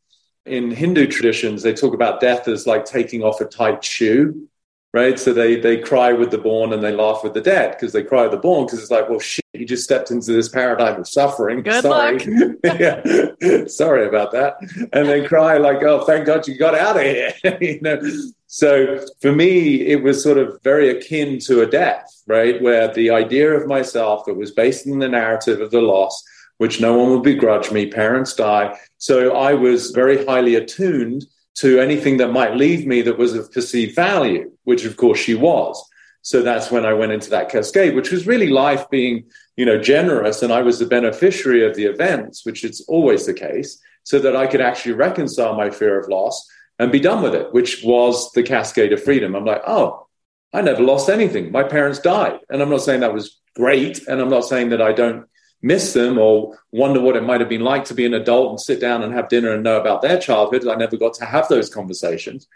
in 0.45 0.71
Hindu 0.71 1.07
traditions, 1.07 1.61
they 1.61 1.73
talk 1.73 1.93
about 1.93 2.19
death 2.19 2.47
as 2.47 2.65
like 2.65 2.85
taking 2.85 3.23
off 3.23 3.41
a 3.41 3.45
tight 3.45 3.83
shoe, 3.83 4.49
right? 4.93 5.19
So 5.19 5.33
they 5.33 5.59
they 5.59 5.77
cry 5.77 6.13
with 6.13 6.31
the 6.31 6.37
born 6.37 6.73
and 6.73 6.83
they 6.83 6.91
laugh 6.91 7.23
with 7.23 7.33
the 7.33 7.41
dead 7.41 7.71
because 7.71 7.93
they 7.93 8.03
cry 8.03 8.23
with 8.23 8.31
the 8.31 8.37
born 8.37 8.65
because 8.65 8.79
it's 8.79 8.91
like, 8.91 9.09
well, 9.09 9.19
shit, 9.19 9.45
you 9.53 9.65
just 9.65 9.83
stepped 9.83 10.11
into 10.11 10.31
this 10.31 10.49
paradigm 10.49 10.99
of 10.99 11.07
suffering. 11.07 11.61
Good 11.61 11.83
Sorry. 11.83 12.19
yeah, 12.63 13.65
sorry 13.67 14.07
about 14.07 14.31
that. 14.31 14.57
And 14.93 15.07
then 15.07 15.27
cry 15.27 15.57
like, 15.57 15.83
oh, 15.83 16.05
thank 16.05 16.25
God 16.25 16.47
you 16.47 16.57
got 16.57 16.75
out 16.75 16.97
of 16.97 17.03
here. 17.03 17.33
you 17.61 17.81
know. 17.81 18.01
So 18.47 19.05
for 19.21 19.33
me, 19.33 19.81
it 19.87 20.01
was 20.01 20.23
sort 20.23 20.37
of 20.37 20.59
very 20.63 20.89
akin 20.89 21.39
to 21.39 21.61
a 21.61 21.65
death, 21.65 22.23
right? 22.27 22.61
Where 22.61 22.93
the 22.93 23.09
idea 23.09 23.51
of 23.51 23.67
myself 23.67 24.25
that 24.25 24.35
was 24.35 24.51
based 24.51 24.85
in 24.87 24.99
the 24.99 25.09
narrative 25.09 25.59
of 25.61 25.71
the 25.71 25.81
loss 25.81 26.23
which 26.57 26.81
no 26.81 26.97
one 26.97 27.11
would 27.11 27.23
begrudge 27.23 27.71
me. 27.71 27.85
Parents 27.85 28.33
die. 28.33 28.77
So 28.97 29.35
I 29.35 29.53
was 29.53 29.91
very 29.91 30.25
highly 30.25 30.55
attuned 30.55 31.25
to 31.59 31.79
anything 31.79 32.17
that 32.17 32.31
might 32.31 32.55
leave 32.55 32.85
me 32.85 33.01
that 33.01 33.17
was 33.17 33.33
of 33.33 33.51
perceived 33.51 33.95
value, 33.95 34.51
which 34.63 34.85
of 34.85 34.95
course 34.95 35.19
she 35.19 35.35
was. 35.35 35.83
So 36.21 36.41
that's 36.41 36.69
when 36.69 36.85
I 36.85 36.93
went 36.93 37.13
into 37.13 37.29
that 37.31 37.49
cascade, 37.49 37.95
which 37.95 38.11
was 38.11 38.27
really 38.27 38.49
life 38.49 38.89
being, 38.89 39.25
you 39.55 39.65
know, 39.65 39.81
generous. 39.81 40.43
And 40.43 40.51
I 40.51 40.61
was 40.61 40.77
the 40.77 40.85
beneficiary 40.85 41.65
of 41.65 41.75
the 41.75 41.85
events, 41.85 42.45
which 42.45 42.63
is 42.63 42.85
always 42.87 43.25
the 43.25 43.33
case, 43.33 43.81
so 44.03 44.19
that 44.19 44.35
I 44.35 44.45
could 44.45 44.61
actually 44.61 44.93
reconcile 44.93 45.55
my 45.55 45.69
fear 45.69 45.99
of 45.99 46.09
loss 46.09 46.47
and 46.79 46.91
be 46.91 46.99
done 46.99 47.23
with 47.23 47.33
it, 47.33 47.53
which 47.53 47.83
was 47.83 48.31
the 48.33 48.43
cascade 48.43 48.93
of 48.93 49.03
freedom. 49.03 49.35
I'm 49.35 49.45
like, 49.45 49.63
oh, 49.65 50.07
I 50.53 50.61
never 50.61 50.83
lost 50.83 51.09
anything. 51.09 51.51
My 51.51 51.63
parents 51.63 51.99
died. 51.99 52.39
And 52.49 52.61
I'm 52.61 52.69
not 52.69 52.81
saying 52.81 53.01
that 53.01 53.13
was 53.13 53.39
great. 53.55 54.07
And 54.07 54.21
I'm 54.21 54.29
not 54.29 54.45
saying 54.45 54.69
that 54.69 54.81
I 54.81 54.93
don't 54.93 55.25
miss 55.61 55.93
them 55.93 56.17
or 56.17 56.57
wonder 56.71 57.01
what 57.01 57.15
it 57.15 57.23
might 57.23 57.39
have 57.39 57.49
been 57.49 57.63
like 57.63 57.85
to 57.85 57.93
be 57.93 58.05
an 58.05 58.13
adult 58.13 58.51
and 58.51 58.59
sit 58.59 58.79
down 58.79 59.03
and 59.03 59.13
have 59.13 59.29
dinner 59.29 59.53
and 59.53 59.63
know 59.63 59.79
about 59.79 60.01
their 60.01 60.19
childhood. 60.19 60.67
I 60.67 60.75
never 60.75 60.97
got 60.97 61.15
to 61.15 61.25
have 61.25 61.47
those 61.47 61.69
conversations. 61.69 62.47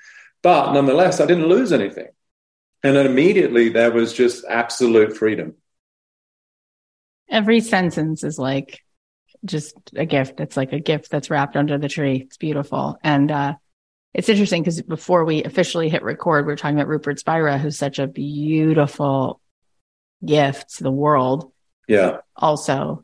But 0.42 0.74
nonetheless, 0.74 1.20
I 1.20 1.26
didn't 1.26 1.48
lose 1.48 1.72
anything. 1.72 2.08
And 2.84 2.96
then 2.96 3.06
immediately 3.06 3.70
there 3.70 3.92
was 3.92 4.14
just 4.14 4.46
absolute 4.46 5.16
freedom. 5.16 5.56
Every 7.30 7.62
sentence 7.62 8.24
is 8.24 8.38
like 8.38 8.82
just 9.46 9.76
a 9.96 10.06
gift. 10.06 10.40
It's 10.40 10.58
like 10.58 10.74
a 10.74 10.80
gift 10.80 11.10
that's 11.10 11.30
wrapped 11.30 11.56
under 11.56 11.78
the 11.78 11.88
tree. 11.88 12.24
It's 12.26 12.38
beautiful. 12.38 12.98
And 13.04 13.32
uh, 13.32 13.56
it's 14.14 14.30
interesting 14.30 14.64
because 14.64 14.82
before 14.82 15.26
we 15.26 15.44
officially 15.44 15.90
hit 15.90 16.04
record, 16.04 16.46
we 16.46 16.54
are 16.54 16.58
talking 16.58 16.76
about 16.76 16.88
Rupert 16.88 17.20
Spira, 17.20 17.58
who's 17.58 17.78
such 17.78 18.00
a 18.00 18.08
beautiful 18.08 19.40
gift 20.26 20.76
to 20.78 20.84
the 20.84 20.92
world. 20.92 21.51
Yeah. 21.92 22.18
Also, 22.36 23.04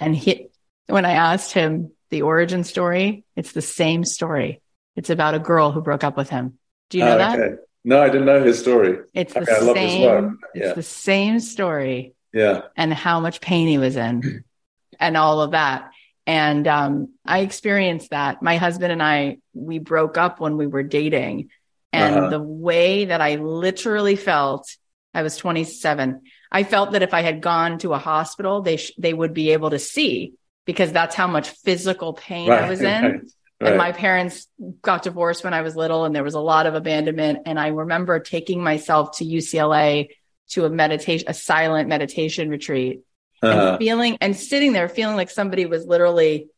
and 0.00 0.14
he, 0.16 0.48
when 0.86 1.04
I 1.04 1.12
asked 1.12 1.52
him 1.52 1.92
the 2.10 2.22
origin 2.22 2.64
story, 2.64 3.24
it's 3.36 3.52
the 3.52 3.62
same 3.62 4.04
story. 4.04 4.60
It's 4.96 5.10
about 5.10 5.34
a 5.34 5.38
girl 5.38 5.70
who 5.70 5.80
broke 5.82 6.02
up 6.04 6.16
with 6.16 6.28
him. 6.30 6.58
Do 6.90 6.98
you 6.98 7.04
know 7.04 7.14
Oh, 7.14 7.18
that? 7.18 7.38
okay. 7.38 7.54
No, 7.84 8.02
I 8.02 8.08
didn't 8.08 8.26
know 8.26 8.42
his 8.42 8.58
story. 8.58 8.98
It's 9.14 9.36
Okay, 9.36 9.44
the 9.44 9.52
I 9.52 9.60
love 9.60 9.76
his 9.76 9.92
same. 9.92 10.02
work. 10.06 10.34
It's 10.54 10.66
Yeah. 10.66 10.72
the 10.74 10.82
same 10.82 11.38
story 11.40 12.14
Yeah. 12.32 12.62
and 12.76 12.92
how 12.92 13.20
much 13.20 13.40
pain 13.40 13.68
he 13.68 13.78
was 13.78 13.96
in 13.96 14.44
and 15.00 15.16
all 15.16 15.40
of 15.40 15.52
that. 15.52 15.90
And 16.26 16.66
um, 16.66 17.12
I 17.24 17.38
experienced 17.40 18.10
that. 18.10 18.42
My 18.42 18.56
husband 18.56 18.92
and 18.92 19.02
I, 19.02 19.38
we 19.54 19.78
broke 19.78 20.18
up 20.18 20.40
when 20.40 20.56
we 20.56 20.66
were 20.66 20.82
dating. 20.82 21.50
And 21.92 22.14
Uh-huh. 22.16 22.30
the 22.30 22.40
way 22.42 23.06
that 23.06 23.20
I 23.22 23.36
literally 23.36 24.16
felt, 24.16 24.66
I 25.14 25.22
was 25.22 25.36
27. 25.38 26.20
I 26.50 26.62
felt 26.64 26.92
that 26.92 27.02
if 27.02 27.12
I 27.14 27.22
had 27.22 27.40
gone 27.40 27.78
to 27.78 27.92
a 27.92 27.98
hospital, 27.98 28.62
they 28.62 28.76
sh- 28.78 28.92
they 28.98 29.12
would 29.12 29.34
be 29.34 29.50
able 29.52 29.70
to 29.70 29.78
see 29.78 30.34
because 30.64 30.92
that's 30.92 31.14
how 31.14 31.26
much 31.26 31.50
physical 31.50 32.12
pain 32.14 32.50
I 32.50 32.68
was 32.68 32.80
in. 32.96 33.28
Right. 33.60 33.70
And 33.70 33.76
my 33.76 33.90
parents 33.92 34.46
got 34.82 35.02
divorced 35.02 35.42
when 35.44 35.52
I 35.52 35.62
was 35.62 35.74
little, 35.74 36.04
and 36.04 36.14
there 36.14 36.22
was 36.22 36.34
a 36.34 36.40
lot 36.40 36.66
of 36.66 36.74
abandonment. 36.74 37.40
And 37.46 37.58
I 37.58 37.68
remember 37.68 38.20
taking 38.20 38.62
myself 38.62 39.18
to 39.18 39.24
UCLA 39.24 40.10
to 40.50 40.64
a 40.64 40.70
meditation, 40.70 41.26
a 41.28 41.34
silent 41.34 41.88
meditation 41.88 42.48
retreat, 42.50 43.00
Uh-huh. 43.42 43.70
and 43.70 43.78
feeling 43.78 44.16
and 44.20 44.36
sitting 44.36 44.72
there 44.72 44.88
feeling 44.88 45.16
like 45.16 45.28
somebody 45.30 45.66
was 45.66 45.84
literally 45.86 46.48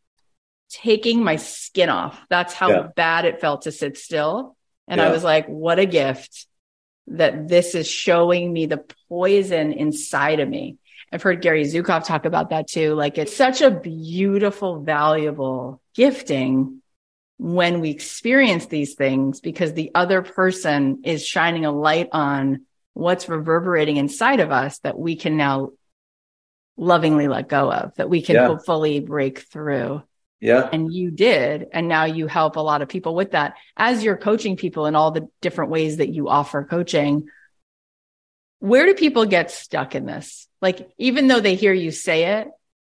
taking 0.69 1.25
my 1.25 1.37
skin 1.37 1.89
off. 1.89 2.21
That's 2.29 2.55
how 2.55 2.69
Yeah. 2.71 2.87
bad 2.95 3.25
it 3.25 3.41
felt 3.41 3.63
to 3.63 3.73
sit 3.73 3.99
still. 3.99 4.57
And 4.87 5.01
I 5.01 5.11
was 5.11 5.23
like, 5.25 5.47
what 5.47 5.79
a 5.79 5.87
gift 5.87 6.47
that 7.07 7.49
this 7.49 7.75
is 7.75 7.89
showing 7.89 8.53
me 8.53 8.67
the 8.67 8.85
poison 9.09 9.73
inside 9.73 10.41
of 10.41 10.49
me. 10.49 10.77
I've 11.13 11.23
heard 11.23 11.43
Gary 11.43 11.65
Zukav 11.65 12.05
talk 12.05 12.25
about 12.25 12.51
that 12.51 12.69
too. 12.69 12.95
Like 12.95 13.19
it's 13.19 13.37
such 13.37 13.63
a 13.63 13.71
beautiful, 13.71 14.81
valuable 14.81 15.83
gifting 15.95 16.83
when 17.39 17.81
we 17.81 17.91
experience 17.91 18.67
these 18.67 18.95
things 18.95 19.41
because 19.41 19.73
the 19.73 19.91
other 19.95 20.23
person 20.23 21.01
is 21.05 21.27
shining 21.27 21.65
a 21.65 21.73
light 21.73 22.09
on 22.13 22.67
what's 22.95 23.29
reverberating 23.29 23.97
inside 23.97 24.41
of 24.41 24.53
us 24.53 24.79
that 24.81 24.99
we 24.99 25.17
can 25.17 25.37
now 25.37 25.71
lovingly 26.77 27.29
let 27.29 27.49
go 27.49 27.73
of, 27.73 27.95
that 27.97 28.09
we 28.09 28.23
can 28.23 28.37
Yeah. 28.37 28.47
hopefully 28.47 29.01
break 29.01 29.41
through. 29.41 30.03
Yeah. 30.41 30.69
And 30.73 30.93
you 30.93 31.11
did. 31.11 31.67
And 31.73 31.87
now 31.87 32.05
you 32.05 32.27
help 32.27 32.57
a 32.57 32.61
lot 32.61 32.83
of 32.83 32.89
people 32.89 33.15
with 33.15 33.33
that. 33.33 33.55
As 33.77 34.03
you're 34.03 34.17
coaching 34.17 34.57
people 34.57 34.87
in 34.87 34.95
all 34.95 35.11
the 35.11 35.29
different 35.41 35.71
ways 35.71 35.99
that 35.99 36.09
you 36.09 36.29
offer 36.29 36.65
coaching, 36.65 37.29
where 38.59 38.87
do 38.87 38.95
people 38.95 39.27
get 39.27 39.51
stuck 39.51 39.95
in 39.95 40.07
this? 40.07 40.49
Like, 40.63 40.91
even 40.99 41.29
though 41.29 41.41
they 41.41 41.55
hear 41.55 41.73
you 41.73 41.91
say 41.91 42.41
it 42.41 42.49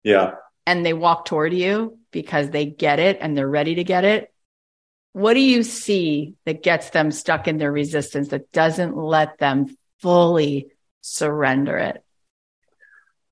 Yeah. 0.03 0.36
and 0.65 0.86
they 0.86 0.93
walk 0.93 1.25
toward 1.25 1.53
you 1.53 1.97
because 2.12 2.49
they 2.49 2.65
get 2.65 2.99
it 2.99 3.17
and 3.21 3.38
they're 3.38 3.47
ready 3.49 3.75
to 3.75 3.84
get 3.84 4.06
it, 4.06 4.34
what 5.13 5.34
do 5.36 5.39
you 5.39 5.63
see 5.63 6.36
that 6.45 6.63
gets 6.63 6.89
them 6.89 7.12
stuck 7.12 7.47
in 7.47 7.58
their 7.58 7.71
resistance 7.71 8.29
that 8.29 8.51
doesn't 8.51 8.95
let 8.97 9.38
them 9.38 9.67
fully 10.01 10.67
surrender 11.01 11.77
it? 11.77 12.02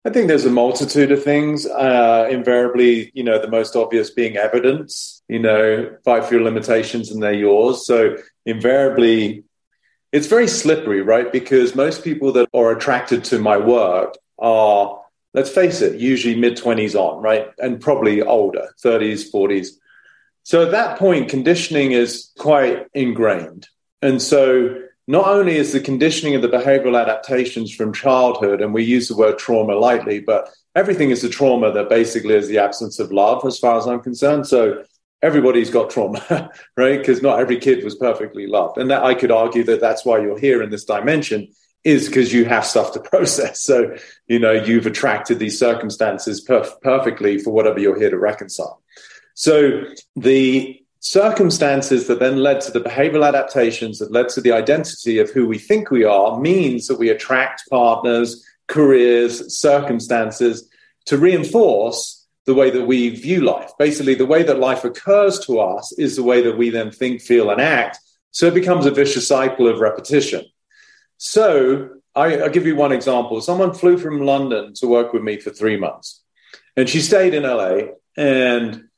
I 0.03 0.09
think 0.09 0.27
there's 0.27 0.45
a 0.45 0.51
multitude 0.51 1.11
of 1.11 1.23
things. 1.23 1.67
Uh, 1.67 2.27
invariably, 2.29 3.11
you 3.13 3.23
know, 3.23 3.39
the 3.39 3.47
most 3.47 3.75
obvious 3.75 4.09
being 4.09 4.35
evidence. 4.35 5.21
You 5.27 5.39
know, 5.39 5.95
fight 6.03 6.25
for 6.25 6.35
your 6.35 6.43
limitations 6.43 7.11
and 7.11 7.21
they're 7.21 7.33
yours. 7.33 7.85
So 7.85 8.17
invariably, 8.45 9.43
it's 10.11 10.27
very 10.27 10.47
slippery, 10.47 11.01
right? 11.01 11.31
Because 11.31 11.75
most 11.75 12.03
people 12.03 12.31
that 12.33 12.49
are 12.53 12.71
attracted 12.71 13.23
to 13.25 13.39
my 13.39 13.57
work 13.57 14.17
are, 14.39 14.99
let's 15.35 15.51
face 15.51 15.81
it, 15.81 15.99
usually 15.99 16.35
mid 16.35 16.57
20s 16.57 16.95
on, 16.95 17.21
right? 17.21 17.47
And 17.59 17.79
probably 17.79 18.23
older, 18.23 18.69
30s, 18.83 19.31
40s. 19.31 19.69
So 20.43 20.65
at 20.65 20.71
that 20.71 20.97
point, 20.97 21.29
conditioning 21.29 21.91
is 21.91 22.31
quite 22.39 22.87
ingrained. 22.95 23.67
And 24.01 24.19
so 24.19 24.81
not 25.11 25.27
only 25.27 25.57
is 25.57 25.73
the 25.73 25.81
conditioning 25.81 26.35
of 26.35 26.41
the 26.41 26.47
behavioral 26.47 26.99
adaptations 26.99 27.75
from 27.75 27.91
childhood, 27.91 28.61
and 28.61 28.73
we 28.73 28.81
use 28.85 29.09
the 29.09 29.15
word 29.17 29.37
trauma 29.37 29.75
lightly, 29.75 30.21
but 30.21 30.49
everything 30.73 31.09
is 31.09 31.21
a 31.25 31.29
trauma 31.29 31.69
that 31.73 31.89
basically 31.89 32.33
is 32.33 32.47
the 32.47 32.59
absence 32.59 32.97
of 32.97 33.11
love, 33.11 33.45
as 33.45 33.59
far 33.59 33.77
as 33.77 33.85
I'm 33.87 33.99
concerned. 33.99 34.47
So 34.47 34.85
everybody's 35.21 35.69
got 35.69 35.89
trauma, 35.89 36.49
right? 36.77 36.97
Because 36.97 37.21
not 37.21 37.41
every 37.41 37.57
kid 37.57 37.83
was 37.83 37.95
perfectly 37.95 38.47
loved. 38.47 38.77
And 38.77 38.89
that 38.89 39.03
I 39.03 39.13
could 39.13 39.31
argue 39.31 39.65
that 39.65 39.81
that's 39.81 40.05
why 40.05 40.19
you're 40.19 40.39
here 40.39 40.63
in 40.63 40.69
this 40.69 40.85
dimension 40.85 41.49
is 41.83 42.07
because 42.07 42.31
you 42.31 42.45
have 42.45 42.65
stuff 42.65 42.93
to 42.93 42.99
process. 43.11 43.61
So, 43.61 43.97
you 44.27 44.39
know, 44.39 44.53
you've 44.53 44.85
attracted 44.85 45.39
these 45.39 45.59
circumstances 45.59 46.45
perf- 46.47 46.79
perfectly 46.83 47.37
for 47.37 47.51
whatever 47.51 47.79
you're 47.79 47.99
here 47.99 48.11
to 48.11 48.17
reconcile. 48.17 48.81
So 49.33 49.83
the 50.15 50.80
circumstances 51.01 52.07
that 52.07 52.19
then 52.19 52.37
led 52.37 52.61
to 52.61 52.71
the 52.71 52.79
behavioral 52.79 53.27
adaptations 53.27 53.97
that 53.99 54.11
led 54.11 54.29
to 54.29 54.39
the 54.39 54.51
identity 54.51 55.17
of 55.17 55.31
who 55.31 55.47
we 55.47 55.57
think 55.57 55.89
we 55.89 56.03
are 56.03 56.39
means 56.39 56.87
that 56.87 56.99
we 56.99 57.09
attract 57.09 57.67
partners, 57.69 58.45
careers, 58.67 59.57
circumstances 59.57 60.69
to 61.05 61.17
reinforce 61.17 62.27
the 62.45 62.53
way 62.53 62.69
that 62.69 62.85
we 62.85 63.09
view 63.09 63.41
life. 63.41 63.71
Basically, 63.79 64.13
the 64.13 64.27
way 64.27 64.43
that 64.43 64.59
life 64.59 64.83
occurs 64.83 65.39
to 65.39 65.59
us 65.59 65.91
is 65.93 66.15
the 66.15 66.23
way 66.23 66.41
that 66.43 66.57
we 66.57 66.69
then 66.69 66.91
think, 66.91 67.21
feel, 67.21 67.49
and 67.49 67.59
act. 67.59 67.97
So 68.29 68.45
it 68.45 68.53
becomes 68.53 68.85
a 68.85 68.91
vicious 68.91 69.27
cycle 69.27 69.67
of 69.67 69.79
repetition. 69.79 70.45
So 71.17 71.89
I, 72.15 72.37
will 72.37 72.49
give 72.49 72.67
you 72.67 72.75
one 72.75 72.91
example. 72.91 73.41
Someone 73.41 73.73
flew 73.73 73.97
from 73.97 74.21
London 74.21 74.73
to 74.75 74.87
work 74.87 75.13
with 75.13 75.23
me 75.23 75.39
for 75.39 75.49
three 75.49 75.77
months, 75.77 76.21
and 76.77 76.87
she 76.87 77.01
stayed 77.01 77.33
in 77.33 77.43
LA. 77.43 77.93
And 78.17 78.89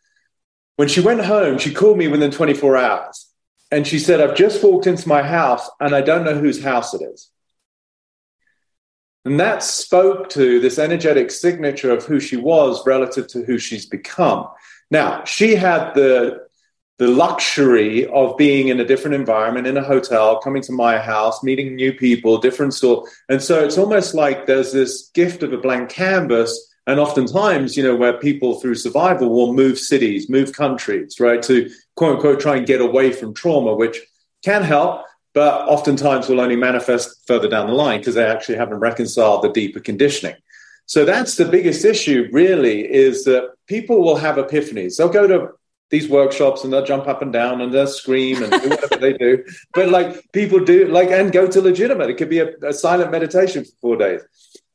when 0.75 0.87
she 0.87 1.01
went 1.01 1.23
home, 1.23 1.57
she 1.57 1.73
called 1.73 1.97
me 1.97 2.07
within 2.07 2.31
24 2.31 2.77
hours. 2.77 3.29
And 3.71 3.87
she 3.87 3.99
said, 3.99 4.21
I've 4.21 4.35
just 4.35 4.63
walked 4.63 4.87
into 4.87 5.07
my 5.07 5.23
house 5.23 5.69
and 5.79 5.95
I 5.95 6.01
don't 6.01 6.23
know 6.23 6.35
whose 6.35 6.63
house 6.63 6.93
it 6.93 7.01
is. 7.01 7.29
And 9.25 9.39
that 9.39 9.63
spoke 9.63 10.29
to 10.31 10.59
this 10.59 10.77
energetic 10.77 11.31
signature 11.31 11.91
of 11.91 12.05
who 12.05 12.19
she 12.19 12.35
was 12.35 12.85
relative 12.85 13.27
to 13.29 13.43
who 13.43 13.57
she's 13.57 13.85
become. 13.85 14.47
Now, 14.91 15.23
she 15.23 15.55
had 15.55 15.93
the, 15.93 16.45
the 16.97 17.07
luxury 17.07 18.05
of 18.07 18.37
being 18.37 18.67
in 18.67 18.79
a 18.79 18.85
different 18.85 19.15
environment, 19.15 19.65
in 19.65 19.77
a 19.77 19.83
hotel, 19.83 20.39
coming 20.39 20.61
to 20.63 20.73
my 20.73 20.99
house, 20.99 21.41
meeting 21.41 21.75
new 21.75 21.93
people, 21.93 22.37
different 22.37 22.73
sort. 22.73 23.09
And 23.29 23.41
so 23.41 23.63
it's 23.63 23.77
almost 23.77 24.13
like 24.13 24.45
there's 24.45 24.73
this 24.73 25.09
gift 25.13 25.41
of 25.41 25.53
a 25.53 25.57
blank 25.57 25.89
canvas. 25.89 26.72
And 26.85 26.99
oftentimes, 26.99 27.77
you 27.77 27.83
know, 27.83 27.95
where 27.95 28.13
people 28.13 28.59
through 28.59 28.75
survival 28.75 29.29
will 29.29 29.53
move 29.53 29.79
cities, 29.79 30.29
move 30.29 30.51
countries, 30.51 31.19
right, 31.19 31.41
to 31.43 31.69
quote 31.95 32.15
unquote 32.15 32.39
try 32.39 32.57
and 32.57 32.67
get 32.67 32.81
away 32.81 33.11
from 33.13 33.33
trauma, 33.33 33.73
which 33.73 33.99
can 34.43 34.63
help 34.63 35.05
but 35.33 35.67
oftentimes 35.67 36.29
will 36.29 36.39
only 36.39 36.55
manifest 36.55 37.25
further 37.27 37.49
down 37.49 37.67
the 37.67 37.73
line 37.73 37.99
because 37.99 38.15
they 38.15 38.25
actually 38.25 38.57
haven't 38.57 38.79
reconciled 38.79 39.41
the 39.43 39.49
deeper 39.49 39.79
conditioning. 39.79 40.35
So 40.85 41.05
that's 41.05 41.35
the 41.35 41.45
biggest 41.45 41.85
issue, 41.85 42.29
really, 42.31 42.81
is 42.81 43.23
that 43.23 43.51
people 43.67 44.01
will 44.01 44.17
have 44.17 44.35
epiphanies. 44.35 44.97
They'll 44.97 45.09
go 45.09 45.27
to 45.27 45.49
these 45.89 46.07
workshops 46.07 46.63
and 46.63 46.71
they'll 46.71 46.85
jump 46.85 47.07
up 47.07 47.21
and 47.21 47.31
down 47.31 47.61
and 47.61 47.73
they'll 47.73 47.87
scream 47.87 48.43
and 48.43 48.51
do 48.51 48.69
whatever 48.69 48.97
they 48.97 49.13
do. 49.13 49.43
But 49.73 49.89
like 49.89 50.31
people 50.33 50.59
do, 50.59 50.87
like, 50.87 51.09
and 51.09 51.31
go 51.31 51.47
to 51.47 51.61
legitimate. 51.61 52.09
It 52.09 52.17
could 52.17 52.29
be 52.29 52.39
a, 52.39 52.53
a 52.63 52.73
silent 52.73 53.11
meditation 53.11 53.63
for 53.63 53.71
four 53.81 53.97
days. 53.97 54.21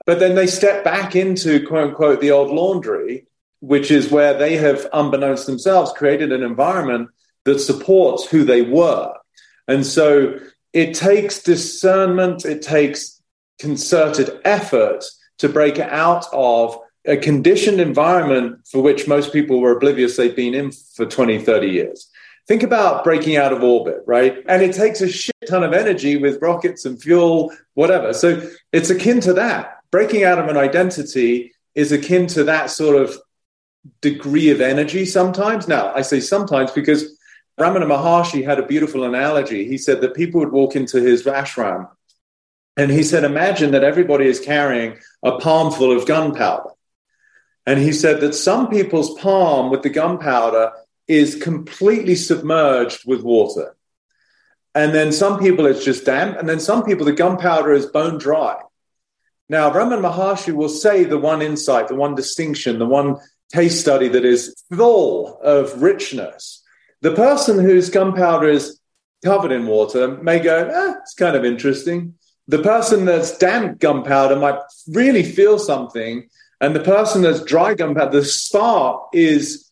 But 0.09 0.21
then 0.21 0.37
they 0.37 0.47
step 0.47 0.85
back 0.85 1.15
into 1.15 1.67
quote 1.67 1.91
unquote 1.91 2.23
the 2.23 2.31
old 2.31 2.51
laundry, 2.51 3.27
which 3.61 3.91
is 3.91 4.11
where 4.11 4.33
they 4.33 4.57
have, 4.57 4.87
unbeknownst 4.95 5.45
themselves, 5.45 5.93
created 5.93 6.33
an 6.33 6.43
environment 6.43 7.11
that 7.45 7.59
supports 7.59 8.25
who 8.25 8.43
they 8.43 8.63
were. 8.63 9.13
And 9.69 9.85
so 9.85 10.39
it 10.73 10.95
takes 10.95 11.43
discernment, 11.43 12.47
it 12.47 12.63
takes 12.63 13.21
concerted 13.59 14.41
effort 14.47 15.05
to 15.41 15.49
break 15.51 15.79
out 15.79 16.25
of 16.33 16.79
a 17.07 17.19
conditioned 17.19 17.79
environment 17.79 18.67
for 18.67 18.83
which 18.83 19.09
most 19.09 19.31
people 19.31 19.61
were 19.61 19.77
oblivious 19.77 20.17
they've 20.17 20.35
been 20.35 20.55
in 20.55 20.73
for 20.73 21.05
20, 21.05 21.39
30 21.39 21.67
years. 21.69 22.09
Think 22.47 22.63
about 22.63 23.05
breaking 23.05 23.37
out 23.37 23.53
of 23.53 23.63
orbit, 23.63 24.05
right? 24.07 24.43
And 24.49 24.63
it 24.63 24.75
takes 24.75 25.03
a 25.03 25.09
shit 25.09 25.35
ton 25.47 25.65
of 25.65 25.75
energy 25.75 26.17
with 26.17 26.41
rockets 26.41 26.87
and 26.87 26.99
fuel, 26.99 27.53
whatever. 27.75 28.15
So 28.15 28.49
it's 28.73 28.89
akin 28.89 29.21
to 29.21 29.35
that. 29.35 29.78
Breaking 29.91 30.25
out 30.25 30.39
of 30.39 30.49
an 30.49 30.57
identity 30.57 31.53
is 31.75 31.93
akin 31.93 32.27
to 32.29 32.45
that 32.45 32.71
sort 32.71 32.97
of 32.97 33.17
degree 34.01 34.51
of 34.51 34.61
energy 34.61 35.05
sometimes. 35.05 35.69
Now, 35.69 35.93
I 35.95 36.03
say 36.03 36.21
sometimes 36.21 36.71
because 36.73 37.19
Ramana 37.59 37.87
Maharshi 37.87 38.45
had 38.45 38.59
a 38.59 38.67
beautiful 38.67 39.05
analogy. 39.05 39.67
He 39.67 39.79
said 39.79 40.01
that 40.01 40.15
people 40.15 40.41
would 40.41 40.53
walk 40.53 40.77
into 40.77 41.01
his 41.01 41.25
ashram 41.25 41.89
and 42.77 42.93
he 42.93 43.03
said, 43.03 43.25
Imagine 43.25 43.73
that 43.73 43.83
everybody 43.83 44.27
is 44.27 44.39
carrying 44.39 44.99
a 45.25 45.39
palm 45.39 45.73
full 45.73 45.97
of 45.97 46.07
gunpowder. 46.07 46.71
And 47.67 47.81
he 47.81 47.93
said 47.93 48.21
that 48.21 48.35
some 48.35 48.69
people's 48.69 49.19
palm 49.21 49.71
with 49.71 49.83
the 49.83 49.91
gunpowder 49.91 50.73
is 51.09 51.35
completely 51.35 52.15
submerged 52.15 53.03
with 53.05 53.23
water. 53.23 53.77
And 54.75 54.95
then 54.95 55.11
some 55.11 55.41
people 55.41 55.67
it's 55.67 55.85
just 55.85 56.05
damp. 56.05 56.39
And 56.39 56.49
then 56.49 56.61
some 56.61 56.85
people 56.85 57.05
the 57.05 57.13
gunpowder 57.13 57.73
is 57.73 57.87
bone 57.87 58.19
dry. 58.19 58.61
Now, 59.49 59.71
Ramana 59.71 60.03
Maharshi 60.03 60.53
will 60.53 60.69
say 60.69 61.05
the 61.05 61.19
one 61.19 61.41
insight, 61.43 61.89
the 61.89 61.95
one 61.95 62.15
distinction, 62.15 62.79
the 62.79 62.87
one 62.87 63.17
case 63.53 63.81
study 63.81 64.09
that 64.09 64.25
is 64.25 64.63
full 64.71 65.39
of 65.43 65.83
richness 65.83 66.63
the 67.01 67.15
person 67.15 67.59
whose 67.59 67.91
gunpowder 67.91 68.49
is 68.49 68.81
covered 69.25 69.53
in 69.53 69.67
water 69.67 70.09
may 70.09 70.39
go, 70.39 70.67
eh, 70.67 70.95
it's 71.01 71.15
kind 71.15 71.37
of 71.37 71.45
interesting. 71.45 72.15
The 72.49 72.63
person 72.63 73.05
that's 73.05 73.37
damp 73.39 73.79
gunpowder 73.79 74.37
might 74.37 74.59
really 74.89 75.23
feel 75.23 75.59
something. 75.59 76.29
And 76.61 76.75
the 76.75 76.81
person 76.81 77.23
that's 77.23 77.43
dry 77.43 77.75
gunpowder, 77.75 78.21
the 78.21 78.25
spark 78.25 79.09
is 79.13 79.71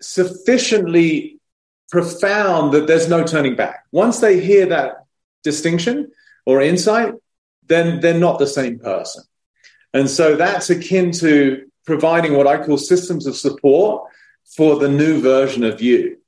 sufficiently 0.00 1.40
profound 1.90 2.72
that 2.72 2.86
there's 2.86 3.08
no 3.08 3.24
turning 3.24 3.56
back. 3.56 3.84
Once 3.92 4.20
they 4.20 4.40
hear 4.40 4.66
that 4.66 5.04
distinction 5.42 6.10
or 6.46 6.60
insight, 6.60 7.14
then 7.72 8.00
they're 8.00 8.18
not 8.18 8.38
the 8.38 8.46
same 8.46 8.78
person. 8.78 9.24
And 9.94 10.08
so 10.08 10.36
that's 10.36 10.70
akin 10.70 11.12
to 11.12 11.64
providing 11.84 12.36
what 12.36 12.46
I 12.46 12.64
call 12.64 12.78
systems 12.78 13.26
of 13.26 13.36
support 13.36 14.10
for 14.56 14.78
the 14.78 14.88
new 14.88 15.20
version 15.20 15.64
of 15.64 15.80
you. 15.80 16.18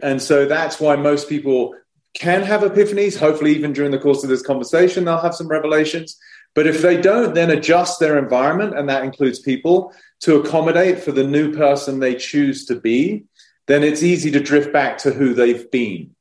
And 0.00 0.20
so 0.20 0.46
that's 0.46 0.80
why 0.80 0.96
most 0.96 1.28
people 1.28 1.74
can 2.14 2.42
have 2.42 2.62
epiphanies. 2.62 3.18
Hopefully, 3.18 3.54
even 3.54 3.72
during 3.72 3.90
the 3.90 3.98
course 3.98 4.22
of 4.22 4.28
this 4.28 4.42
conversation, 4.42 5.04
they'll 5.04 5.18
have 5.18 5.34
some 5.34 5.48
revelations. 5.48 6.18
But 6.54 6.66
if 6.66 6.82
they 6.82 7.00
don't, 7.00 7.34
then 7.34 7.50
adjust 7.50 7.98
their 7.98 8.18
environment, 8.18 8.76
and 8.76 8.88
that 8.88 9.04
includes 9.04 9.38
people, 9.38 9.94
to 10.20 10.36
accommodate 10.36 11.00
for 11.00 11.12
the 11.12 11.24
new 11.24 11.54
person 11.54 11.98
they 11.98 12.14
choose 12.14 12.66
to 12.66 12.78
be, 12.78 13.24
then 13.66 13.82
it's 13.82 14.02
easy 14.02 14.30
to 14.32 14.40
drift 14.40 14.72
back 14.72 14.98
to 14.98 15.12
who 15.12 15.32
they've 15.34 15.70
been. 15.70 16.14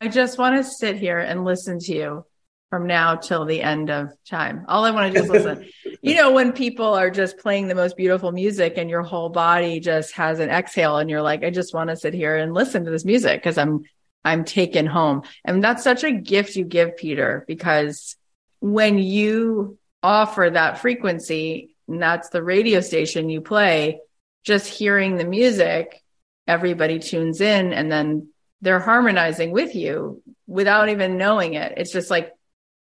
I 0.00 0.08
just 0.08 0.38
want 0.38 0.56
to 0.56 0.64
sit 0.64 0.96
here 0.96 1.18
and 1.18 1.44
listen 1.44 1.78
to 1.80 1.92
you 1.92 2.24
from 2.70 2.86
now 2.86 3.14
till 3.14 3.44
the 3.44 3.62
end 3.62 3.90
of 3.90 4.10
time. 4.28 4.64
All 4.68 4.84
I 4.84 4.90
want 4.90 5.12
to 5.12 5.18
do 5.18 5.24
is 5.24 5.30
listen. 5.30 5.68
you 6.02 6.14
know, 6.14 6.32
when 6.32 6.52
people 6.52 6.94
are 6.94 7.10
just 7.10 7.38
playing 7.38 7.68
the 7.68 7.74
most 7.74 7.96
beautiful 7.96 8.32
music 8.32 8.74
and 8.76 8.90
your 8.90 9.02
whole 9.02 9.28
body 9.28 9.80
just 9.80 10.12
has 10.14 10.40
an 10.40 10.50
exhale 10.50 10.98
and 10.98 11.08
you're 11.08 11.22
like, 11.22 11.44
I 11.44 11.50
just 11.50 11.74
want 11.74 11.90
to 11.90 11.96
sit 11.96 12.14
here 12.14 12.36
and 12.36 12.54
listen 12.54 12.84
to 12.84 12.90
this 12.90 13.04
music 13.04 13.40
because 13.40 13.58
I'm 13.58 13.84
I'm 14.24 14.44
taken 14.44 14.86
home. 14.86 15.22
And 15.44 15.62
that's 15.62 15.84
such 15.84 16.02
a 16.02 16.10
gift 16.10 16.56
you 16.56 16.64
give, 16.64 16.96
Peter, 16.96 17.44
because 17.46 18.16
when 18.58 18.98
you 18.98 19.78
offer 20.02 20.50
that 20.52 20.78
frequency, 20.78 21.76
and 21.86 22.02
that's 22.02 22.30
the 22.30 22.42
radio 22.42 22.80
station 22.80 23.30
you 23.30 23.40
play, 23.40 24.00
just 24.42 24.66
hearing 24.66 25.16
the 25.16 25.24
music, 25.24 26.02
everybody 26.48 26.98
tunes 26.98 27.40
in 27.40 27.72
and 27.72 27.90
then 27.90 28.28
they're 28.60 28.80
harmonizing 28.80 29.52
with 29.52 29.74
you 29.74 30.22
without 30.46 30.88
even 30.88 31.18
knowing 31.18 31.54
it. 31.54 31.74
It's 31.76 31.92
just 31.92 32.10
like 32.10 32.32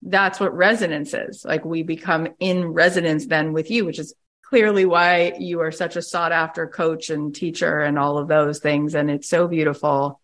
that's 0.06 0.40
what 0.40 0.56
resonance 0.56 1.14
is. 1.14 1.46
Like 1.46 1.66
we 1.66 1.84
become 1.84 2.28
in 2.40 2.68
resonance 2.68 3.26
then 3.26 3.54
with 3.54 3.72
you, 3.72 3.86
which 3.86 4.00
is 4.00 4.14
clearly 4.44 4.86
why 4.86 5.34
you 5.40 5.62
are 5.62 5.72
such 5.72 5.96
a 5.96 6.02
sought 6.02 6.32
after 6.32 6.68
coach 6.68 7.10
and 7.10 7.34
teacher 7.34 7.80
and 7.80 7.98
all 7.98 8.18
of 8.18 8.28
those 8.28 8.60
things. 8.60 8.96
And 8.96 9.10
it's 9.10 9.30
so 9.30 9.48
beautiful. 9.48 10.20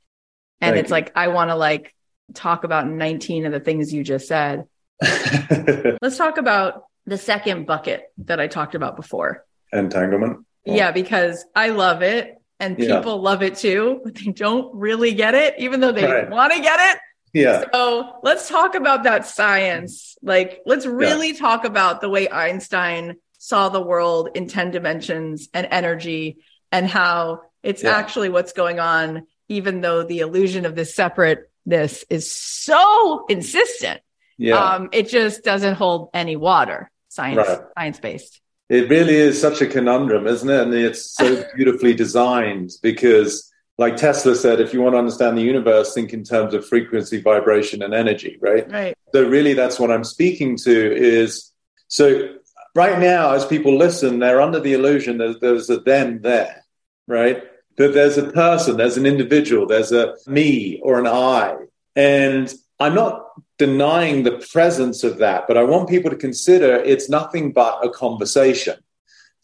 And 0.61 0.73
Thank 0.73 0.83
it's 0.83 0.89
you. 0.89 0.95
like, 0.95 1.11
I 1.15 1.29
want 1.29 1.49
to 1.49 1.55
like 1.55 1.95
talk 2.33 2.63
about 2.63 2.87
19 2.87 3.45
of 3.45 3.51
the 3.51 3.59
things 3.59 3.93
you 3.93 4.03
just 4.03 4.27
said. 4.27 4.65
Let's 5.01 6.17
talk 6.17 6.37
about 6.37 6.83
the 7.05 7.17
second 7.17 7.65
bucket 7.65 8.03
that 8.19 8.39
I 8.39 8.47
talked 8.47 8.75
about 8.75 8.97
before. 8.97 9.45
Entanglement. 9.71 10.45
Yeah, 10.65 10.91
because 10.91 11.45
I 11.55 11.69
love 11.69 12.01
it 12.01 12.35
and 12.59 12.77
people 12.77 12.91
yeah. 12.91 13.21
love 13.21 13.41
it 13.41 13.55
too, 13.55 14.01
but 14.03 14.15
they 14.15 14.31
don't 14.31 14.75
really 14.75 15.13
get 15.13 15.33
it, 15.33 15.55
even 15.57 15.79
though 15.79 15.93
they 15.93 16.05
right. 16.05 16.29
want 16.29 16.53
to 16.53 16.61
get 16.61 16.79
it. 16.79 16.99
Yeah. 17.33 17.65
So 17.71 18.19
let's 18.23 18.49
talk 18.49 18.75
about 18.75 19.03
that 19.03 19.25
science. 19.25 20.17
Like, 20.21 20.61
let's 20.65 20.85
really 20.85 21.31
yeah. 21.31 21.39
talk 21.39 21.65
about 21.65 22.01
the 22.01 22.09
way 22.09 22.29
Einstein 22.29 23.17
saw 23.37 23.69
the 23.69 23.81
world 23.81 24.29
in 24.35 24.47
10 24.47 24.71
dimensions 24.71 25.49
and 25.53 25.67
energy 25.69 26.37
and 26.71 26.87
how 26.87 27.41
it's 27.63 27.83
yeah. 27.83 27.91
actually 27.91 28.29
what's 28.29 28.53
going 28.53 28.79
on, 28.79 29.27
even 29.47 29.81
though 29.81 30.03
the 30.03 30.19
illusion 30.19 30.65
of 30.65 30.75
this 30.75 30.95
separateness 30.95 32.03
is 32.09 32.31
so 32.31 33.25
insistent. 33.29 34.01
Yeah. 34.37 34.55
Um, 34.55 34.89
it 34.91 35.09
just 35.09 35.43
doesn't 35.43 35.75
hold 35.75 36.09
any 36.13 36.35
water, 36.35 36.89
science, 37.09 37.47
right. 37.47 37.59
science 37.77 37.99
based. 37.99 38.41
It 38.69 38.89
really 38.89 39.15
is 39.15 39.41
such 39.41 39.61
a 39.61 39.67
conundrum, 39.67 40.27
isn't 40.27 40.49
it? 40.49 40.61
And 40.61 40.73
it's 40.73 41.11
so 41.15 41.43
beautifully 41.55 41.93
designed 41.93 42.71
because 42.81 43.51
like 43.79 43.95
Tesla 43.95 44.35
said, 44.35 44.59
if 44.59 44.73
you 44.73 44.81
want 44.81 44.93
to 44.93 44.97
understand 44.99 45.37
the 45.37 45.41
universe, 45.41 45.93
think 45.93 46.11
in 46.11 46.25
terms 46.25 46.53
of 46.53 46.67
frequency, 46.67 47.21
vibration, 47.21 47.81
and 47.81 47.93
energy, 47.93 48.37
right? 48.41 48.69
Right. 48.69 48.97
So 49.13 49.25
really, 49.25 49.53
that's 49.53 49.79
what 49.79 49.89
I'm 49.89 50.03
speaking 50.03 50.57
to. 50.57 50.95
Is 50.95 51.53
so 51.87 52.35
right 52.75 52.99
now, 52.99 53.31
as 53.31 53.45
people 53.45 53.77
listen, 53.77 54.19
they're 54.19 54.41
under 54.41 54.59
the 54.59 54.73
illusion 54.73 55.17
that 55.19 55.39
there's 55.39 55.69
a 55.69 55.79
them 55.79 56.21
there, 56.21 56.65
right? 57.07 57.41
That 57.77 57.93
there's 57.93 58.17
a 58.17 58.29
person, 58.31 58.75
there's 58.75 58.97
an 58.97 59.05
individual, 59.05 59.65
there's 59.65 59.93
a 59.93 60.15
me 60.27 60.81
or 60.83 60.99
an 60.99 61.07
I, 61.07 61.55
and 61.95 62.53
I'm 62.81 62.95
not 62.95 63.27
denying 63.57 64.23
the 64.23 64.45
presence 64.51 65.05
of 65.05 65.19
that, 65.19 65.47
but 65.47 65.57
I 65.57 65.63
want 65.63 65.87
people 65.87 66.09
to 66.11 66.17
consider 66.17 66.75
it's 66.75 67.09
nothing 67.09 67.53
but 67.53 67.85
a 67.85 67.89
conversation. 67.89 68.75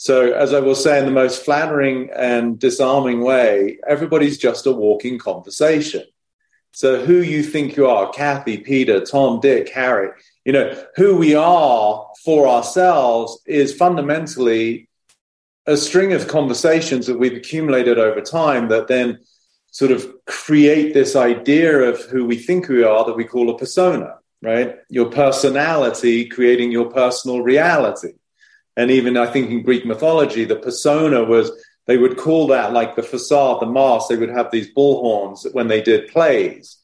So, 0.06 0.34
as 0.34 0.54
I 0.54 0.60
will 0.60 0.76
say 0.76 1.00
in 1.00 1.06
the 1.06 1.20
most 1.24 1.44
flattering 1.44 2.12
and 2.16 2.60
disarming 2.60 3.22
way, 3.22 3.80
everybody's 3.88 4.38
just 4.38 4.68
a 4.68 4.72
walking 4.72 5.18
conversation. 5.18 6.04
So, 6.74 7.04
who 7.04 7.24
you 7.24 7.42
think 7.42 7.76
you 7.76 7.88
are, 7.88 8.12
Cathy, 8.12 8.58
Peter, 8.60 9.04
Tom, 9.04 9.40
Dick, 9.40 9.70
Harry, 9.70 10.12
you 10.46 10.54
know, 10.54 10.80
who 10.96 11.18
we 11.18 11.34
are 11.34 12.08
for 12.24 12.48
ourselves 12.48 13.42
is 13.48 13.74
fundamentally 13.74 14.90
a 15.66 15.76
string 15.76 16.14
of 16.14 16.28
conversations 16.28 17.08
that 17.08 17.18
we've 17.18 17.38
accumulated 17.38 17.98
over 17.98 18.22
time 18.22 18.68
that 18.68 18.88
then 18.88 19.18
sort 19.72 19.90
of 19.90 20.08
create 20.28 20.94
this 20.94 21.16
idea 21.16 21.80
of 21.80 22.00
who 22.12 22.26
we 22.26 22.38
think 22.38 22.68
we 22.68 22.84
are 22.84 23.06
that 23.06 23.18
we 23.18 23.24
call 23.24 23.50
a 23.50 23.58
persona, 23.58 24.20
right? 24.44 24.76
Your 24.88 25.10
personality 25.10 26.30
creating 26.30 26.72
your 26.72 26.92
personal 26.92 27.42
reality. 27.42 28.10
And 28.78 28.92
even 28.92 29.18
I 29.18 29.28
think 29.28 29.50
in 29.50 29.64
Greek 29.64 29.86
mythology, 29.86 30.46
the 30.46 30.56
persona 30.56 31.24
was, 31.24 31.52
they 31.88 31.98
would 31.98 32.18
call 32.18 32.48
that 32.48 32.74
like 32.74 32.96
the 32.96 33.04
facade, 33.04 33.62
the 33.62 33.68
mask. 33.68 34.10
They 34.10 34.18
would 34.18 34.30
have 34.30 34.52
these 34.52 34.74
bullhorns 34.74 35.52
when 35.54 35.68
they 35.68 35.82
did 35.82 36.10
plays. 36.10 36.78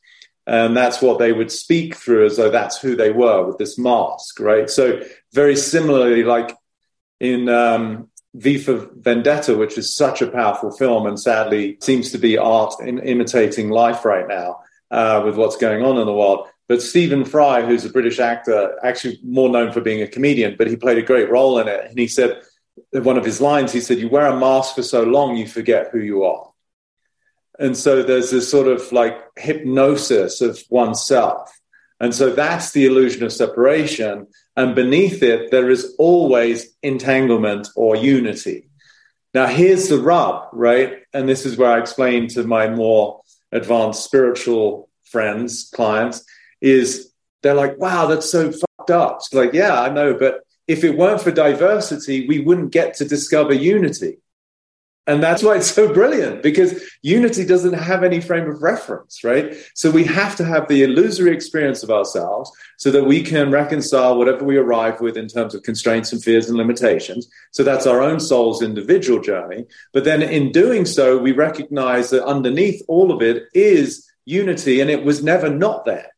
And 0.48 0.76
that's 0.76 1.02
what 1.02 1.20
they 1.20 1.34
would 1.34 1.52
speak 1.52 1.96
through 1.96 2.26
as 2.26 2.38
though 2.38 2.50
that's 2.50 2.80
who 2.80 2.96
they 2.96 3.12
were 3.12 3.46
with 3.46 3.58
this 3.58 3.78
mask, 3.78 4.40
right? 4.40 4.70
So, 4.70 5.02
very 5.34 5.56
similarly, 5.56 6.24
like 6.24 6.56
in 7.20 7.48
um, 7.48 8.10
V 8.34 8.58
for 8.58 8.90
Vendetta, 8.96 9.56
which 9.56 9.78
is 9.78 9.96
such 9.96 10.22
a 10.22 10.28
powerful 10.28 10.72
film 10.72 11.06
and 11.06 11.20
sadly 11.20 11.78
seems 11.82 12.12
to 12.12 12.18
be 12.18 12.38
art 12.38 12.74
in 12.82 13.00
imitating 13.00 13.70
life 13.70 14.04
right 14.04 14.28
now 14.28 14.62
uh, 14.90 15.22
with 15.24 15.36
what's 15.36 15.58
going 15.58 15.84
on 15.84 15.98
in 15.98 16.06
the 16.06 16.14
world. 16.14 16.48
But 16.72 16.82
Stephen 16.82 17.26
Fry, 17.26 17.64
who's 17.64 17.84
a 17.84 17.90
British 17.90 18.18
actor, 18.18 18.80
actually 18.82 19.20
more 19.26 19.50
known 19.50 19.74
for 19.74 19.82
being 19.82 20.02
a 20.02 20.08
comedian, 20.08 20.56
but 20.58 20.68
he 20.68 20.78
played 20.78 20.98
a 20.98 21.02
great 21.02 21.30
role 21.30 21.60
in 21.60 21.68
it. 21.68 21.90
And 21.90 22.00
he 22.00 22.08
said, 22.08 22.44
one 22.94 23.18
of 23.18 23.26
his 23.26 23.42
lines, 23.42 23.74
he 23.74 23.82
said, 23.82 23.98
You 23.98 24.08
wear 24.08 24.28
a 24.28 24.40
mask 24.40 24.76
for 24.76 24.82
so 24.82 25.04
long, 25.04 25.36
you 25.36 25.50
forget 25.50 25.90
who 25.92 26.00
you 26.00 26.24
are. 26.24 26.50
And 27.60 27.76
so 27.76 28.04
there's 28.04 28.32
this 28.32 28.50
sort 28.50 28.70
of 28.70 28.90
like 28.94 29.18
hypnosis 29.38 30.40
of 30.40 30.64
oneself. 30.70 31.52
And 32.00 32.16
so 32.16 32.30
that's 32.30 32.72
the 32.72 32.86
illusion 32.86 33.26
of 33.26 33.34
separation. 33.34 34.28
And 34.56 34.74
beneath 34.74 35.22
it, 35.22 35.52
there 35.52 35.70
is 35.70 35.94
always 36.00 36.74
entanglement 36.82 37.68
or 37.76 37.98
unity. 37.98 38.70
Now, 39.34 39.48
here's 39.48 39.90
the 39.90 40.00
rub, 40.00 40.48
right? 40.54 41.00
And 41.14 41.28
this 41.28 41.46
is 41.46 41.58
where 41.58 41.72
I 41.72 41.82
explain 41.82 42.30
to 42.30 42.44
my 42.44 42.70
more 42.70 43.24
advanced 43.52 44.06
spiritual 44.06 44.88
friends, 45.04 45.70
clients, 45.76 46.24
is 46.62 47.12
they're 47.41 47.56
like, 47.56 47.78
wow, 47.78 48.06
that's 48.06 48.30
so 48.30 48.52
fucked 48.52 48.91
up. 48.91 49.17
It's 49.17 49.34
like, 49.34 49.54
yeah, 49.54 49.82
I 49.82 49.89
know, 49.89 50.13
but 50.13 50.41
if 50.67 50.84
it 50.84 50.97
weren't 50.97 51.21
for 51.21 51.32
diversity, 51.32 52.28
we 52.28 52.39
wouldn't 52.39 52.71
get 52.71 52.93
to 52.95 53.06
discover 53.06 53.54
unity. 53.54 54.17
And 55.08 55.21
that's 55.21 55.41
why 55.41 55.58
it's 55.58 55.71
so 55.71 55.91
brilliant 55.91 56.43
because 56.43 56.82
unity 57.02 57.43
doesn't 57.43 57.74
have 57.74 58.04
any 58.04 58.21
frame 58.21 58.47
of 58.47 58.62
reference, 58.62 59.24
right? 59.24 59.56
So 59.74 59.89
we 59.89 60.04
have 60.04 60.36
to 60.36 60.45
have 60.45 60.67
the 60.67 60.84
illusory 60.84 61.34
experience 61.34 61.82
of 61.82 61.89
ourselves 61.89 62.52
so 62.78 62.91
that 62.91 63.06
we 63.06 63.24
can 63.24 63.50
reconcile 63.50 64.15
whatever 64.15 64.45
we 64.45 64.58
arrive 64.58 65.02
with 65.02 65.17
in 65.17 65.28
terms 65.28 65.56
of 65.56 65.63
constraints 65.63 66.13
and 66.13 66.24
fears 66.24 66.47
and 66.47 66.58
limitations. 66.58 67.28
So 67.50 67.63
that's 67.63 67.88
our 67.88 68.02
own 68.02 68.19
soul's 68.19 68.62
individual 68.62 69.19
journey. 69.19 69.65
But 69.91 70.04
then 70.04 70.21
in 70.21 70.52
doing 70.52 70.86
so, 70.86 71.17
we 71.17 71.32
recognize 71.32 72.12
that 72.12 72.24
underneath 72.24 72.84
all 72.88 73.12
of 73.12 73.24
it 73.24 73.45
is 73.56 74.08
unity 74.26 74.82
and 74.82 74.91
it 74.91 75.04
was 75.04 75.24
never 75.24 75.50
not 75.50 75.84
there 75.84 76.12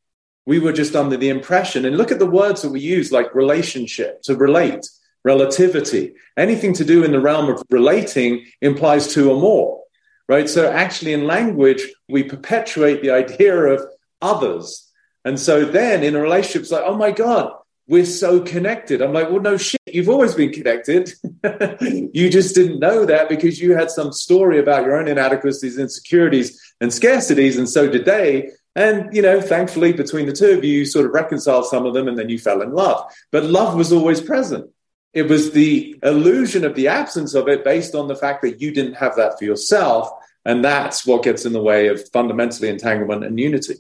we 0.46 0.60
were 0.60 0.74
just 0.74 0.96
under 0.96 1.18
the 1.18 1.30
impression. 1.30 1.86
And 1.86 1.98
look 1.98 2.12
at 2.12 2.20
the 2.20 2.26
words 2.26 2.62
that 2.62 2.70
we 2.70 2.80
use, 2.80 3.12
like 3.12 3.34
relationship, 3.34 4.22
to 4.24 4.36
relate, 4.36 4.88
relativity. 5.24 6.14
Anything 6.38 6.74
to 6.74 6.86
do 6.86 7.04
in 7.04 7.12
the 7.12 7.22
realm 7.22 7.50
of 7.50 7.64
relating 7.70 8.46
implies 8.62 9.08
two 9.08 9.32
or 9.32 9.40
more, 9.40 9.84
right? 10.28 10.50
So 10.50 10.70
actually, 10.70 11.14
in 11.14 11.28
language, 11.28 11.94
we 12.10 12.24
perpetuate 12.24 13.02
the 13.02 13.12
idea 13.12 13.56
of 13.56 13.86
others. 14.22 14.90
And 15.26 15.40
so 15.40 15.64
then 15.66 16.04
in 16.04 16.16
a 16.16 16.22
relationship, 16.22 16.64
it's 16.64 16.72
like, 16.72 16.84
oh 16.86 16.98
my 16.98 17.12
God, 17.12 17.54
we're 17.88 18.06
so 18.06 18.42
connected. 18.42 19.02
I'm 19.02 19.14
like, 19.14 19.30
well, 19.30 19.42
no 19.42 19.58
shit, 19.58 19.82
you've 19.88 20.10
always 20.10 20.36
been 20.36 20.52
connected. 20.52 21.12
you 22.14 22.30
just 22.30 22.56
didn't 22.56 22.80
know 22.80 23.06
that 23.06 23.30
because 23.30 23.60
you 23.60 23.76
had 23.76 23.92
some 23.92 24.12
story 24.12 24.60
about 24.60 24.86
your 24.86 24.98
own 24.98 25.08
inadequacies, 25.08 25.78
insecurities, 25.78 26.62
and 26.80 26.92
scarcities. 26.92 27.58
And 27.58 27.70
so 27.70 27.88
they 27.88 28.50
And, 28.76 29.16
you 29.16 29.22
know, 29.22 29.40
thankfully, 29.40 29.94
between 29.94 30.26
the 30.26 30.34
two 30.34 30.58
of 30.58 30.64
you, 30.64 30.80
you 30.80 30.86
sort 30.86 31.06
of 31.06 31.12
reconciled 31.12 31.66
some 31.68 31.86
of 31.86 31.94
them 31.94 32.08
and 32.08 32.18
then 32.18 32.30
you 32.30 32.40
fell 32.40 32.62
in 32.62 32.74
love. 32.74 33.12
But 33.32 33.44
love 33.44 33.76
was 33.76 33.94
always 33.94 34.20
present. 34.20 34.70
It 35.14 35.30
was 35.30 35.52
the 35.52 36.00
illusion 36.02 36.66
of 36.66 36.74
the 36.74 36.88
absence 36.88 37.36
of 37.36 37.48
it 37.48 37.64
based 37.64 37.94
on 37.94 38.08
the 38.08 38.16
fact 38.16 38.42
that 38.42 38.62
you 38.62 38.72
didn't 38.72 38.96
have 38.96 39.16
that 39.18 39.38
for 39.38 39.46
yourself. 39.46 40.10
And 40.44 40.66
that's 40.66 41.06
what 41.06 41.24
gets 41.24 41.46
in 41.46 41.54
the 41.54 41.62
way 41.62 41.88
of 41.88 42.10
fundamentally 42.10 42.68
entanglement 42.70 43.24
and 43.24 43.40
unity. 43.40 43.76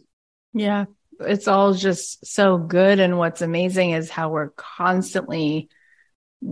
Yeah. 0.54 0.86
It's 1.20 1.48
all 1.48 1.74
just 1.74 2.26
so 2.26 2.58
good. 2.58 3.00
And 3.00 3.18
what's 3.18 3.42
amazing 3.42 3.92
is 3.92 4.10
how 4.12 4.30
we're 4.30 4.50
constantly 4.50 5.70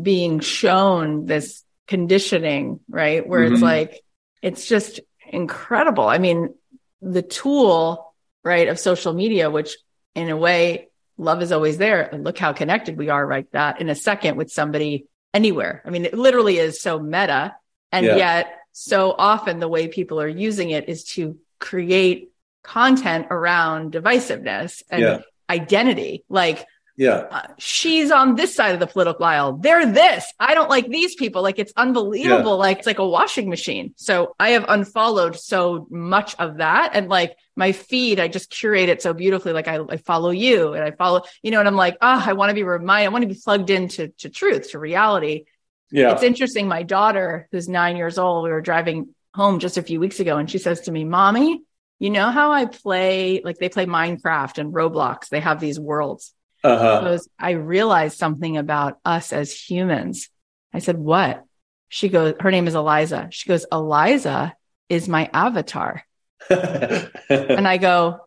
being 0.02 0.40
shown 0.40 1.26
this 1.26 1.64
conditioning, 1.88 2.80
right? 2.90 3.28
Where 3.28 3.42
mm-hmm. 3.42 3.54
it's 3.54 3.64
like, 3.64 4.02
it's 4.42 4.68
just 4.68 5.00
incredible. 5.28 6.08
I 6.08 6.18
mean, 6.18 6.56
the 7.02 7.22
tool, 7.22 8.11
right, 8.44 8.68
of 8.68 8.80
social 8.80 9.14
media, 9.14 9.50
which 9.50 9.78
in 10.16 10.30
a 10.30 10.38
way, 10.38 10.90
love 11.18 11.42
is 11.42 11.52
always 11.52 11.78
there. 11.78 12.02
And 12.02 12.24
look 12.24 12.38
how 12.38 12.54
connected 12.54 12.98
we 12.98 13.10
are 13.10 13.26
right 13.26 13.50
that 13.52 13.82
in 13.82 13.90
a 13.90 13.96
second 13.96 14.38
with 14.38 14.52
somebody 14.52 15.06
anywhere. 15.34 15.82
I 15.86 15.90
mean, 15.90 16.06
it 16.06 16.14
literally 16.14 16.58
is 16.58 16.82
so 16.82 17.00
meta. 17.00 17.56
And 17.92 18.06
yeah. 18.06 18.16
yet 18.16 18.58
so 18.72 19.14
often 19.18 19.60
the 19.60 19.68
way 19.68 19.88
people 19.88 20.20
are 20.20 20.28
using 20.28 20.72
it 20.72 20.90
is 20.90 21.04
to 21.16 21.38
create 21.60 22.32
content 22.64 23.28
around 23.30 23.94
divisiveness 23.94 24.84
and 24.90 25.02
yeah. 25.02 25.20
identity. 25.50 26.24
Like, 26.30 26.66
yeah. 27.02 27.26
Uh, 27.32 27.48
she's 27.58 28.12
on 28.12 28.36
this 28.36 28.54
side 28.54 28.76
of 28.76 28.80
the 28.80 28.86
political 28.86 29.26
aisle. 29.26 29.54
They're 29.54 29.92
this. 29.92 30.32
I 30.40 30.54
don't 30.54 30.70
like 30.70 30.88
these 30.88 31.16
people. 31.16 31.42
Like 31.42 31.58
it's 31.58 31.74
unbelievable. 31.76 32.52
Yeah. 32.52 32.58
Like 32.58 32.78
it's 32.78 32.86
like 32.86 33.00
a 33.00 33.08
washing 33.08 33.50
machine. 33.50 33.96
So 33.96 34.36
I 34.40 34.50
have 34.50 34.66
unfollowed 34.68 35.36
so 35.36 35.88
much 35.90 36.36
of 36.36 36.58
that. 36.58 36.92
And 36.94 37.10
like 37.10 37.36
my 37.56 37.72
feed, 37.72 38.20
I 38.20 38.28
just 38.28 38.52
curate 38.52 38.88
it 38.88 39.02
so 39.02 39.16
beautifully. 39.16 39.52
Like 39.52 39.68
I, 39.68 39.80
I 39.90 39.98
follow 39.98 40.30
you 40.30 40.74
and 40.74 40.84
I 40.84 40.92
follow, 40.92 41.24
you 41.42 41.50
know, 41.50 41.58
and 41.58 41.68
I'm 41.68 41.76
like, 41.76 41.98
oh, 42.02 42.24
I 42.24 42.34
want 42.34 42.52
to 42.52 42.54
be 42.54 42.62
reminded. 42.62 43.08
I 43.08 43.10
want 43.10 43.24
to 43.24 43.34
be 43.34 43.42
plugged 43.44 43.72
into 43.72 44.10
to 44.20 44.30
truth, 44.30 44.70
to 44.72 44.78
reality. 44.78 45.46
Yeah. 45.90 46.12
It's 46.12 46.22
interesting. 46.22 46.68
My 46.68 46.84
daughter, 46.84 47.48
who's 47.52 47.68
nine 47.68 47.98
years 47.98 48.20
old, 48.20 48.44
we 48.44 48.52
were 48.52 48.62
driving 48.62 49.16
home 49.34 49.58
just 49.58 49.80
a 49.80 49.82
few 49.82 50.00
weeks 50.00 50.20
ago 50.20 50.38
and 50.38 50.48
she 50.48 50.60
says 50.60 50.82
to 50.82 50.92
me, 50.92 51.04
mommy, 51.04 51.64
you 51.98 52.12
know 52.12 52.30
how 52.30 52.52
I 52.52 52.66
play, 52.66 53.42
like 53.44 53.58
they 53.58 53.70
play 53.70 53.88
Minecraft 53.88 54.60
and 54.60 54.72
Roblox. 54.72 55.30
They 55.30 55.40
have 55.40 55.60
these 55.60 55.80
worlds. 55.80 56.32
Uh-huh. 56.64 57.02
Goes, 57.02 57.28
I 57.40 57.52
realized 57.52 58.18
something 58.18 58.58
about 58.58 59.00
us 59.04 59.34
as 59.34 59.52
humans. 59.52 60.30
I 60.74 60.80
said, 60.80 60.98
what? 60.98 61.44
She 61.90 62.10
goes, 62.10 62.36
her 62.40 62.52
name 62.52 62.68
is 62.68 62.76
Eliza. 62.76 63.28
She 63.32 63.50
goes, 63.50 63.66
Eliza 63.72 64.56
is 64.90 65.10
my 65.10 65.30
avatar. 65.34 66.06
and 66.50 67.68
I 67.68 67.78
go, 67.78 68.20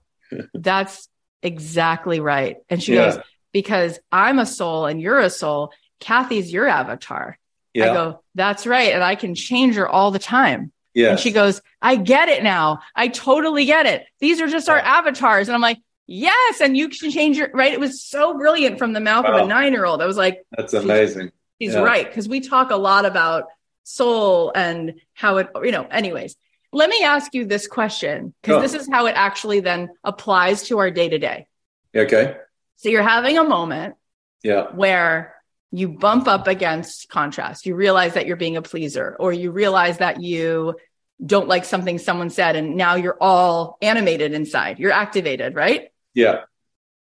that's 0.53 1.09
exactly 1.43 2.21
right. 2.21 2.57
And 2.69 2.83
she 2.83 2.95
yeah. 2.95 3.11
goes, 3.13 3.19
because 3.53 3.99
I'm 4.11 4.39
a 4.39 4.47
soul 4.47 4.87
and 4.87 5.01
you're 5.01 5.21
a 5.21 5.31
soul. 5.31 5.73
Cathy's 6.01 6.53
your 6.53 6.67
avatar. 6.67 7.39
Yeah. 7.73 7.91
I 7.91 7.95
go, 7.95 8.23
that's 8.35 8.67
right. 8.67 8.93
And 8.93 9.03
I 9.03 9.15
can 9.15 9.35
change 9.35 9.77
her 9.77 9.89
all 9.89 10.11
the 10.11 10.19
time. 10.19 10.73
Yeah. 10.93 11.11
And 11.11 11.19
she 11.19 11.33
goes, 11.33 11.61
I 11.83 11.97
get 11.97 12.29
it 12.29 12.43
now. 12.43 12.81
I 12.95 13.09
totally 13.09 13.65
get 13.65 13.87
it. 13.87 14.05
These 14.21 14.41
are 14.41 14.49
just 14.49 14.69
our 14.69 14.79
avatars. 14.79 15.49
And 15.49 15.55
I'm 15.55 15.61
like, 15.61 15.79
Yes. 16.07 16.61
And 16.61 16.77
you 16.77 16.89
can 16.89 17.11
change 17.11 17.39
your 17.39 17.51
right. 17.53 17.73
It 17.73 17.81
was 17.81 18.03
so 18.03 18.37
brilliant 18.37 18.79
from 18.79 18.93
the 18.93 19.01
mouth 19.01 19.25
wow. 19.25 19.39
of 19.39 19.45
a 19.45 19.47
nine 19.47 19.73
year 19.73 19.85
old. 19.85 20.03
I 20.03 20.07
was 20.07 20.17
like, 20.17 20.45
that's 20.57 20.75
amazing. 20.75 21.33
He's, 21.59 21.71
he's 21.71 21.75
yeah. 21.75 21.83
right. 21.83 22.13
Cause 22.13 22.29
we 22.29 22.41
talk 22.41 22.71
a 22.71 22.77
lot 22.77 23.07
about 23.07 23.45
soul 23.85 24.53
and 24.55 25.01
how 25.15 25.39
it, 25.39 25.49
you 25.63 25.73
know, 25.73 25.87
anyways, 25.87 26.37
let 26.73 26.91
me 26.91 27.03
ask 27.03 27.33
you 27.35 27.47
this 27.47 27.67
question 27.67 28.35
because 28.43 28.59
oh. 28.59 28.61
this 28.61 28.75
is 28.75 28.89
how 28.91 29.07
it 29.07 29.15
actually 29.17 29.61
then 29.61 29.91
applies 30.03 30.65
to 30.65 30.79
our 30.79 30.91
day 30.91 31.09
to 31.09 31.19
day. 31.19 31.47
Okay. 31.95 32.37
So 32.77 32.89
you're 32.89 33.03
having 33.03 33.39
a 33.39 33.45
moment. 33.45 33.95
Yeah. 34.43 34.65
Where 34.73 35.35
you 35.71 35.89
bump 35.89 36.29
up 36.29 36.47
against 36.47 37.09
contrast. 37.09 37.67
You 37.67 37.75
realize 37.75 38.15
that 38.15 38.27
you're 38.27 38.37
being 38.37 38.57
a 38.57 38.63
pleaser 38.63 39.17
or 39.19 39.33
you 39.33 39.51
realize 39.51 39.99
that 39.99 40.23
you 40.23 40.77
don't 41.25 41.49
like 41.49 41.65
something 41.65 41.99
someone 41.99 42.31
said 42.31 42.55
and 42.55 42.77
now 42.77 42.95
you're 42.95 43.17
all 43.21 43.77
animated 43.83 44.33
inside. 44.35 44.79
You're 44.79 44.93
activated, 44.93 45.57
right? 45.57 45.91
Yeah. 46.15 46.43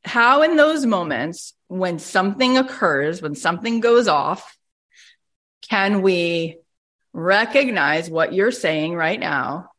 How 0.05 0.43
in 0.43 0.57
those 0.57 0.87
moments 0.87 1.55
when 1.69 1.99
something 1.99 2.57
occurs, 2.59 3.23
when 3.23 3.35
something 3.35 3.81
goes 3.81 4.09
off, 4.09 4.57
can 5.63 6.03
we 6.03 6.59
recognize 7.13 8.11
what 8.11 8.33
you're 8.33 8.51
saying 8.51 8.95
right 8.95 9.19
now 9.19 9.71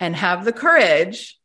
and 0.00 0.14
have 0.14 0.44
the 0.44 0.52
courage, 0.52 1.38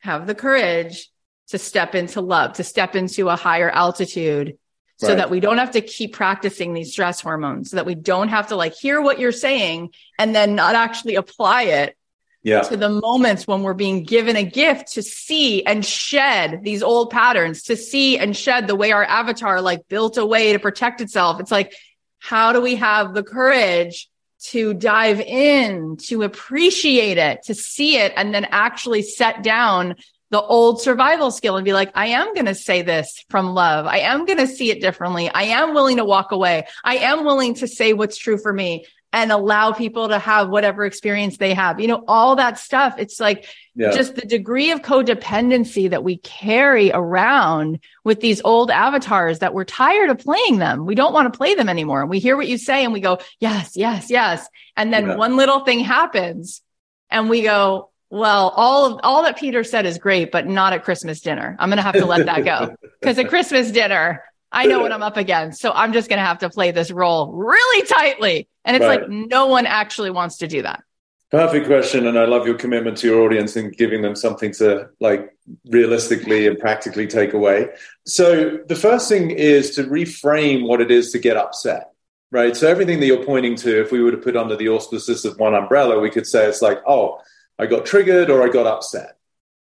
have 0.00 0.26
the 0.26 0.34
courage 0.34 1.10
to 1.48 1.58
step 1.58 1.94
into 1.94 2.20
love, 2.20 2.54
to 2.54 2.64
step 2.64 2.96
into 2.96 3.28
a 3.28 3.36
higher 3.36 3.70
altitude 3.70 4.58
so 4.96 5.08
right. 5.08 5.16
that 5.16 5.30
we 5.30 5.40
don't 5.40 5.58
have 5.58 5.72
to 5.72 5.80
keep 5.80 6.12
practicing 6.14 6.74
these 6.74 6.92
stress 6.92 7.20
hormones, 7.20 7.70
so 7.70 7.76
that 7.76 7.86
we 7.86 7.94
don't 7.94 8.28
have 8.28 8.48
to 8.48 8.56
like 8.56 8.74
hear 8.74 9.00
what 9.00 9.18
you're 9.18 9.32
saying 9.32 9.90
and 10.18 10.34
then 10.34 10.54
not 10.54 10.74
actually 10.74 11.16
apply 11.16 11.64
it 11.64 11.96
yeah. 12.42 12.60
to 12.60 12.76
the 12.76 12.88
moments 12.88 13.46
when 13.46 13.62
we're 13.62 13.74
being 13.74 14.04
given 14.04 14.36
a 14.36 14.44
gift 14.44 14.92
to 14.92 15.02
see 15.02 15.64
and 15.64 15.84
shed 15.84 16.60
these 16.62 16.82
old 16.82 17.10
patterns, 17.10 17.62
to 17.64 17.76
see 17.76 18.18
and 18.18 18.36
shed 18.36 18.66
the 18.66 18.76
way 18.76 18.92
our 18.92 19.04
avatar 19.04 19.60
like 19.60 19.88
built 19.88 20.16
a 20.16 20.26
way 20.26 20.52
to 20.52 20.58
protect 20.58 21.00
itself. 21.00 21.40
It's 21.40 21.50
like, 21.50 21.74
how 22.18 22.52
do 22.52 22.60
we 22.60 22.76
have 22.76 23.14
the 23.14 23.22
courage 23.22 24.08
to 24.44 24.74
dive 24.74 25.20
in, 25.20 25.96
to 25.96 26.22
appreciate 26.22 27.18
it, 27.18 27.44
to 27.44 27.54
see 27.54 27.96
it, 27.96 28.12
and 28.16 28.34
then 28.34 28.44
actually 28.50 29.02
set 29.02 29.42
down 29.42 29.94
the 30.30 30.40
old 30.40 30.80
survival 30.80 31.30
skill 31.30 31.56
and 31.56 31.64
be 31.64 31.74
like, 31.74 31.92
I 31.94 32.06
am 32.06 32.32
going 32.34 32.46
to 32.46 32.54
say 32.54 32.82
this 32.82 33.24
from 33.28 33.54
love. 33.54 33.86
I 33.86 33.98
am 33.98 34.24
going 34.24 34.38
to 34.38 34.46
see 34.46 34.70
it 34.70 34.80
differently. 34.80 35.30
I 35.30 35.42
am 35.42 35.74
willing 35.74 35.98
to 35.98 36.04
walk 36.04 36.32
away. 36.32 36.66
I 36.82 36.96
am 36.98 37.24
willing 37.24 37.54
to 37.56 37.68
say 37.68 37.92
what's 37.92 38.16
true 38.16 38.38
for 38.38 38.52
me 38.52 38.86
and 39.12 39.30
allow 39.30 39.72
people 39.72 40.08
to 40.08 40.18
have 40.18 40.48
whatever 40.48 40.84
experience 40.84 41.36
they 41.36 41.52
have. 41.52 41.78
You 41.78 41.88
know, 41.88 42.04
all 42.08 42.36
that 42.36 42.58
stuff. 42.58 42.94
It's 42.98 43.20
like 43.20 43.46
yeah. 43.74 43.90
just 43.90 44.14
the 44.14 44.26
degree 44.26 44.70
of 44.70 44.80
codependency 44.80 45.90
that 45.90 46.02
we 46.02 46.16
carry 46.18 46.90
around 46.92 47.80
with 48.04 48.20
these 48.20 48.40
old 48.42 48.70
avatars 48.70 49.40
that 49.40 49.52
we're 49.52 49.64
tired 49.64 50.08
of 50.08 50.18
playing 50.18 50.58
them. 50.58 50.86
We 50.86 50.94
don't 50.94 51.12
want 51.12 51.32
to 51.32 51.36
play 51.36 51.54
them 51.54 51.68
anymore. 51.68 52.00
And 52.00 52.10
We 52.10 52.20
hear 52.20 52.36
what 52.36 52.48
you 52.48 52.56
say 52.56 52.84
and 52.84 52.92
we 52.92 53.00
go, 53.00 53.18
yes, 53.38 53.76
yes, 53.76 54.10
yes. 54.10 54.48
And 54.76 54.92
then 54.92 55.06
yeah. 55.06 55.16
one 55.16 55.36
little 55.36 55.60
thing 55.60 55.80
happens 55.80 56.62
and 57.10 57.28
we 57.28 57.42
go, 57.42 57.90
well, 58.08 58.52
all 58.56 58.86
of 58.86 59.00
all 59.02 59.22
that 59.22 59.38
Peter 59.38 59.64
said 59.64 59.86
is 59.86 59.96
great, 59.96 60.30
but 60.32 60.46
not 60.46 60.74
at 60.74 60.84
Christmas 60.84 61.20
dinner. 61.20 61.56
I'm 61.58 61.70
going 61.70 61.78
to 61.78 61.82
have 61.82 61.94
to 61.94 62.04
let 62.04 62.26
that 62.26 62.44
go 62.44 62.74
because 63.00 63.18
at 63.18 63.28
Christmas 63.28 63.70
dinner, 63.70 64.22
I 64.52 64.66
know 64.66 64.80
what 64.80 64.92
I'm 64.92 65.02
up 65.02 65.16
against. 65.16 65.60
So 65.60 65.72
I'm 65.72 65.92
just 65.92 66.08
going 66.08 66.18
to 66.18 66.24
have 66.24 66.38
to 66.38 66.50
play 66.50 66.70
this 66.70 66.90
role 66.90 67.32
really 67.32 67.86
tightly. 67.86 68.48
And 68.64 68.76
it's 68.76 68.84
right. 68.84 69.00
like 69.00 69.10
no 69.10 69.46
one 69.46 69.66
actually 69.66 70.10
wants 70.10 70.38
to 70.38 70.46
do 70.46 70.62
that. 70.62 70.82
Perfect 71.30 71.66
question. 71.66 72.06
And 72.06 72.18
I 72.18 72.26
love 72.26 72.46
your 72.46 72.56
commitment 72.56 72.98
to 72.98 73.06
your 73.06 73.22
audience 73.22 73.56
and 73.56 73.74
giving 73.74 74.02
them 74.02 74.14
something 74.14 74.52
to 74.54 74.90
like 75.00 75.34
realistically 75.64 76.46
and 76.46 76.58
practically 76.58 77.06
take 77.06 77.32
away. 77.32 77.68
So 78.06 78.58
the 78.66 78.76
first 78.76 79.08
thing 79.08 79.30
is 79.30 79.74
to 79.76 79.84
reframe 79.84 80.68
what 80.68 80.82
it 80.82 80.90
is 80.90 81.10
to 81.12 81.18
get 81.18 81.38
upset. 81.38 81.88
Right. 82.30 82.56
So 82.56 82.68
everything 82.68 83.00
that 83.00 83.06
you're 83.06 83.24
pointing 83.24 83.56
to, 83.56 83.80
if 83.80 83.92
we 83.92 84.02
were 84.02 84.10
to 84.10 84.16
put 84.16 84.36
under 84.36 84.56
the 84.56 84.68
auspices 84.68 85.24
of 85.24 85.38
one 85.38 85.54
umbrella, 85.54 85.98
we 85.98 86.10
could 86.10 86.26
say 86.26 86.46
it's 86.46 86.62
like, 86.62 86.78
oh, 86.86 87.20
I 87.58 87.66
got 87.66 87.84
triggered 87.84 88.30
or 88.30 88.42
I 88.42 88.48
got 88.48 88.66
upset, 88.66 89.18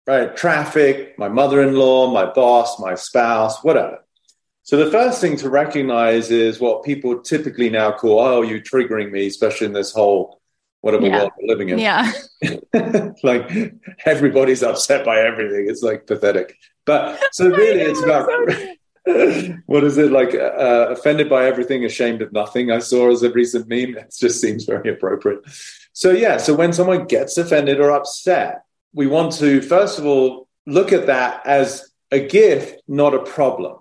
right? 0.05 0.35
Traffic, 0.35 1.17
my 1.17 1.29
mother 1.29 1.63
in 1.63 1.75
law, 1.75 2.11
my 2.11 2.31
boss, 2.31 2.79
my 2.79 2.93
spouse, 2.93 3.63
whatever. 3.63 4.02
So 4.63 4.77
the 4.77 4.89
first 4.89 5.19
thing 5.19 5.35
to 5.37 5.49
recognize 5.49 6.31
is 6.31 6.59
what 6.59 6.83
people 6.83 7.19
typically 7.19 7.69
now 7.69 7.91
call, 7.91 8.19
oh, 8.21 8.41
you're 8.41 8.61
triggering 8.61 9.11
me, 9.11 9.27
especially 9.27 9.67
in 9.67 9.73
this 9.73 9.91
whole 9.91 10.39
whatever 10.81 11.05
yeah. 11.05 11.19
world 11.19 11.31
we're 11.37 11.47
living 11.47 11.69
in. 11.69 11.79
Yeah. 11.79 12.11
like 13.23 13.51
everybody's 14.05 14.63
upset 14.63 15.05
by 15.05 15.19
everything. 15.19 15.67
It's 15.69 15.83
like 15.83 16.07
pathetic. 16.07 16.57
But 16.85 17.21
so 17.33 17.49
really 17.49 17.81
it's 17.81 18.01
about 18.03 18.29
what 19.65 19.83
is 19.83 19.97
it 19.97 20.11
like 20.11 20.33
uh, 20.33 20.87
offended 20.91 21.29
by 21.29 21.45
everything, 21.45 21.83
ashamed 21.83 22.21
of 22.21 22.31
nothing. 22.31 22.71
I 22.71 22.79
saw 22.79 23.11
as 23.11 23.23
a 23.23 23.31
recent 23.31 23.67
meme. 23.67 23.97
It 23.97 24.15
just 24.17 24.39
seems 24.39 24.63
very 24.63 24.89
appropriate. 24.89 25.41
So, 25.93 26.11
yeah, 26.11 26.37
so 26.37 26.55
when 26.55 26.73
someone 26.73 27.05
gets 27.05 27.37
offended 27.37 27.79
or 27.79 27.91
upset, 27.91 28.63
we 28.93 29.07
want 29.07 29.33
to, 29.33 29.61
first 29.61 29.99
of 29.99 30.05
all, 30.05 30.47
look 30.65 30.91
at 30.91 31.07
that 31.07 31.45
as 31.45 31.91
a 32.11 32.19
gift, 32.19 32.81
not 32.87 33.13
a 33.13 33.19
problem. 33.19 33.77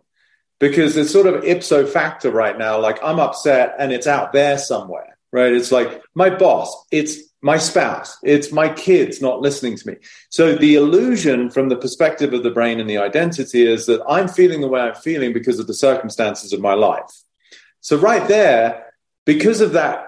Because 0.63 0.97
it's 0.97 1.11
sort 1.11 1.27
of 1.27 1.43
ipso 1.43 1.85
facto 1.85 2.31
right 2.31 2.57
now, 2.57 2.79
like 2.79 3.03
I'm 3.03 3.19
upset 3.19 3.75
and 3.81 3.91
it's 3.91 4.07
out 4.07 4.33
there 4.33 4.57
somewhere, 4.57 5.19
right? 5.33 5.53
It's 5.53 5.73
like 5.73 6.01
my 6.15 6.31
boss, 6.31 6.87
it's 6.93 7.17
my 7.41 7.59
spouse, 7.59 8.17
it's 8.23 8.53
my 8.53 8.69
kids 8.69 9.21
not 9.21 9.41
listening 9.41 9.77
to 9.77 9.89
me. 9.89 9.97
So 10.31 10.55
the 10.55 10.77
illusion 10.77 11.51
from 11.51 11.69
the 11.69 11.75
perspective 11.75 12.33
of 12.33 12.45
the 12.45 12.53
brain 12.53 12.79
and 12.79 12.89
the 12.89 12.99
identity 12.99 13.67
is 13.67 13.87
that 13.87 14.05
I'm 14.09 14.29
feeling 14.29 14.61
the 14.61 14.69
way 14.69 14.81
I'm 14.81 14.95
feeling 14.95 15.33
because 15.33 15.59
of 15.59 15.67
the 15.67 15.75
circumstances 15.75 16.53
of 16.53 16.61
my 16.61 16.75
life. 16.75 17.11
So 17.81 17.97
right 17.97 18.29
there, 18.29 18.95
because 19.25 19.61
of 19.61 19.73
that 19.73 20.07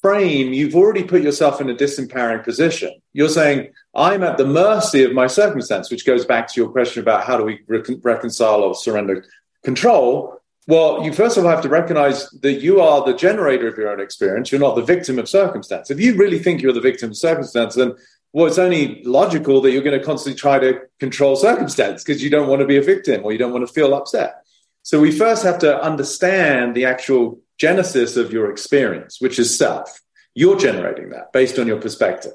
frame, 0.00 0.52
you've 0.52 0.74
already 0.74 1.04
put 1.04 1.22
yourself 1.22 1.60
in 1.60 1.70
a 1.70 1.76
disempowering 1.76 2.42
position. 2.42 2.90
You're 3.12 3.28
saying, 3.28 3.72
I'm 3.94 4.24
at 4.24 4.36
the 4.36 4.46
mercy 4.46 5.04
of 5.04 5.12
my 5.12 5.28
circumstance, 5.28 5.92
which 5.92 6.04
goes 6.04 6.24
back 6.24 6.48
to 6.48 6.60
your 6.60 6.70
question 6.70 7.02
about 7.02 7.22
how 7.22 7.36
do 7.36 7.44
we 7.44 7.60
re- 7.68 8.00
reconcile 8.02 8.62
or 8.62 8.74
surrender 8.74 9.24
control. 9.64 10.38
Well, 10.68 11.04
you 11.04 11.12
first 11.12 11.36
of 11.36 11.44
all 11.44 11.50
have 11.50 11.62
to 11.62 11.68
recognize 11.68 12.30
that 12.42 12.60
you 12.60 12.80
are 12.80 13.04
the 13.04 13.14
generator 13.14 13.68
of 13.68 13.76
your 13.76 13.90
own 13.90 14.00
experience. 14.00 14.52
You're 14.52 14.60
not 14.60 14.76
the 14.76 14.82
victim 14.82 15.18
of 15.18 15.28
circumstance. 15.28 15.90
If 15.90 16.00
you 16.00 16.14
really 16.16 16.38
think 16.38 16.62
you're 16.62 16.72
the 16.72 16.80
victim 16.80 17.10
of 17.10 17.16
circumstance, 17.16 17.74
then 17.74 17.94
well, 18.32 18.46
it's 18.46 18.58
only 18.58 19.02
logical 19.04 19.60
that 19.60 19.72
you're 19.72 19.82
going 19.82 19.98
to 19.98 20.04
constantly 20.04 20.38
try 20.38 20.58
to 20.58 20.80
control 20.98 21.36
circumstance 21.36 22.02
because 22.02 22.22
you 22.22 22.30
don't 22.30 22.48
want 22.48 22.60
to 22.60 22.66
be 22.66 22.78
a 22.78 22.82
victim 22.82 23.24
or 23.24 23.32
you 23.32 23.38
don't 23.38 23.52
want 23.52 23.66
to 23.66 23.72
feel 23.72 23.94
upset. 23.94 24.42
So 24.82 25.00
we 25.00 25.12
first 25.12 25.44
have 25.44 25.58
to 25.58 25.82
understand 25.82 26.74
the 26.74 26.86
actual 26.86 27.40
genesis 27.58 28.16
of 28.16 28.32
your 28.32 28.50
experience, 28.50 29.20
which 29.20 29.38
is 29.38 29.56
self. 29.56 30.00
You're 30.34 30.58
generating 30.58 31.10
that 31.10 31.32
based 31.32 31.58
on 31.58 31.66
your 31.66 31.80
perspective. 31.80 32.32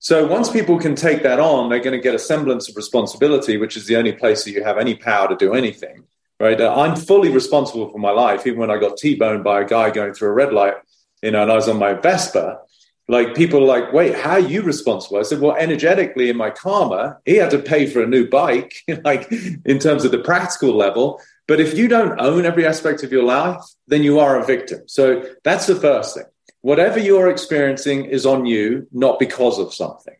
So 0.00 0.26
once 0.26 0.50
people 0.50 0.78
can 0.78 0.96
take 0.96 1.22
that 1.22 1.40
on, 1.40 1.70
they're 1.70 1.78
going 1.78 1.96
to 1.96 2.02
get 2.02 2.14
a 2.14 2.18
semblance 2.18 2.68
of 2.68 2.76
responsibility, 2.76 3.56
which 3.56 3.76
is 3.76 3.86
the 3.86 3.96
only 3.96 4.12
place 4.12 4.44
that 4.44 4.50
you 4.50 4.64
have 4.64 4.78
any 4.78 4.96
power 4.96 5.28
to 5.28 5.36
do 5.36 5.54
anything. 5.54 6.04
Right? 6.40 6.60
Uh, 6.60 6.74
I'm 6.74 6.96
fully 6.96 7.30
responsible 7.30 7.90
for 7.90 7.98
my 7.98 8.10
life, 8.10 8.46
even 8.46 8.58
when 8.58 8.70
I 8.70 8.78
got 8.78 8.96
T-boned 8.96 9.44
by 9.44 9.60
a 9.60 9.64
guy 9.64 9.90
going 9.90 10.14
through 10.14 10.28
a 10.28 10.32
red 10.32 10.52
light, 10.52 10.74
you 11.22 11.30
know, 11.30 11.42
and 11.42 11.50
I 11.50 11.54
was 11.54 11.68
on 11.68 11.78
my 11.78 11.94
Vespa. 11.94 12.58
Like 13.06 13.34
people 13.34 13.60
are 13.62 13.80
like, 13.80 13.92
wait, 13.92 14.14
how 14.14 14.32
are 14.32 14.40
you 14.40 14.62
responsible? 14.62 15.18
I 15.18 15.22
said, 15.22 15.40
well, 15.40 15.56
energetically 15.56 16.30
in 16.30 16.36
my 16.36 16.50
karma, 16.50 17.18
he 17.24 17.36
had 17.36 17.50
to 17.50 17.58
pay 17.58 17.86
for 17.86 18.02
a 18.02 18.06
new 18.06 18.28
bike, 18.28 18.74
like 19.04 19.30
in 19.64 19.78
terms 19.78 20.04
of 20.04 20.10
the 20.10 20.18
practical 20.18 20.74
level. 20.74 21.20
But 21.46 21.60
if 21.60 21.76
you 21.76 21.88
don't 21.88 22.18
own 22.18 22.46
every 22.46 22.66
aspect 22.66 23.02
of 23.02 23.12
your 23.12 23.24
life, 23.24 23.60
then 23.86 24.02
you 24.02 24.18
are 24.18 24.40
a 24.40 24.44
victim. 24.44 24.82
So 24.86 25.24
that's 25.44 25.66
the 25.66 25.76
first 25.76 26.16
thing. 26.16 26.24
Whatever 26.62 26.98
you're 26.98 27.28
experiencing 27.28 28.06
is 28.06 28.24
on 28.24 28.46
you, 28.46 28.88
not 28.90 29.18
because 29.18 29.58
of 29.58 29.74
something. 29.74 30.16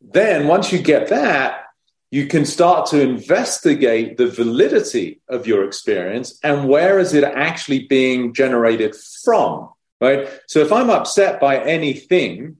Then 0.00 0.46
once 0.46 0.70
you 0.70 0.78
get 0.78 1.08
that, 1.08 1.64
you 2.10 2.26
can 2.26 2.44
start 2.44 2.86
to 2.86 3.00
investigate 3.00 4.16
the 4.16 4.28
validity 4.28 5.20
of 5.28 5.46
your 5.46 5.64
experience 5.64 6.38
and 6.42 6.68
where 6.68 6.98
is 6.98 7.14
it 7.14 7.24
actually 7.24 7.86
being 7.86 8.32
generated 8.32 8.94
from, 9.24 9.70
right? 10.00 10.28
So 10.46 10.60
if 10.60 10.72
I'm 10.72 10.90
upset 10.90 11.40
by 11.40 11.58
anything, 11.58 12.56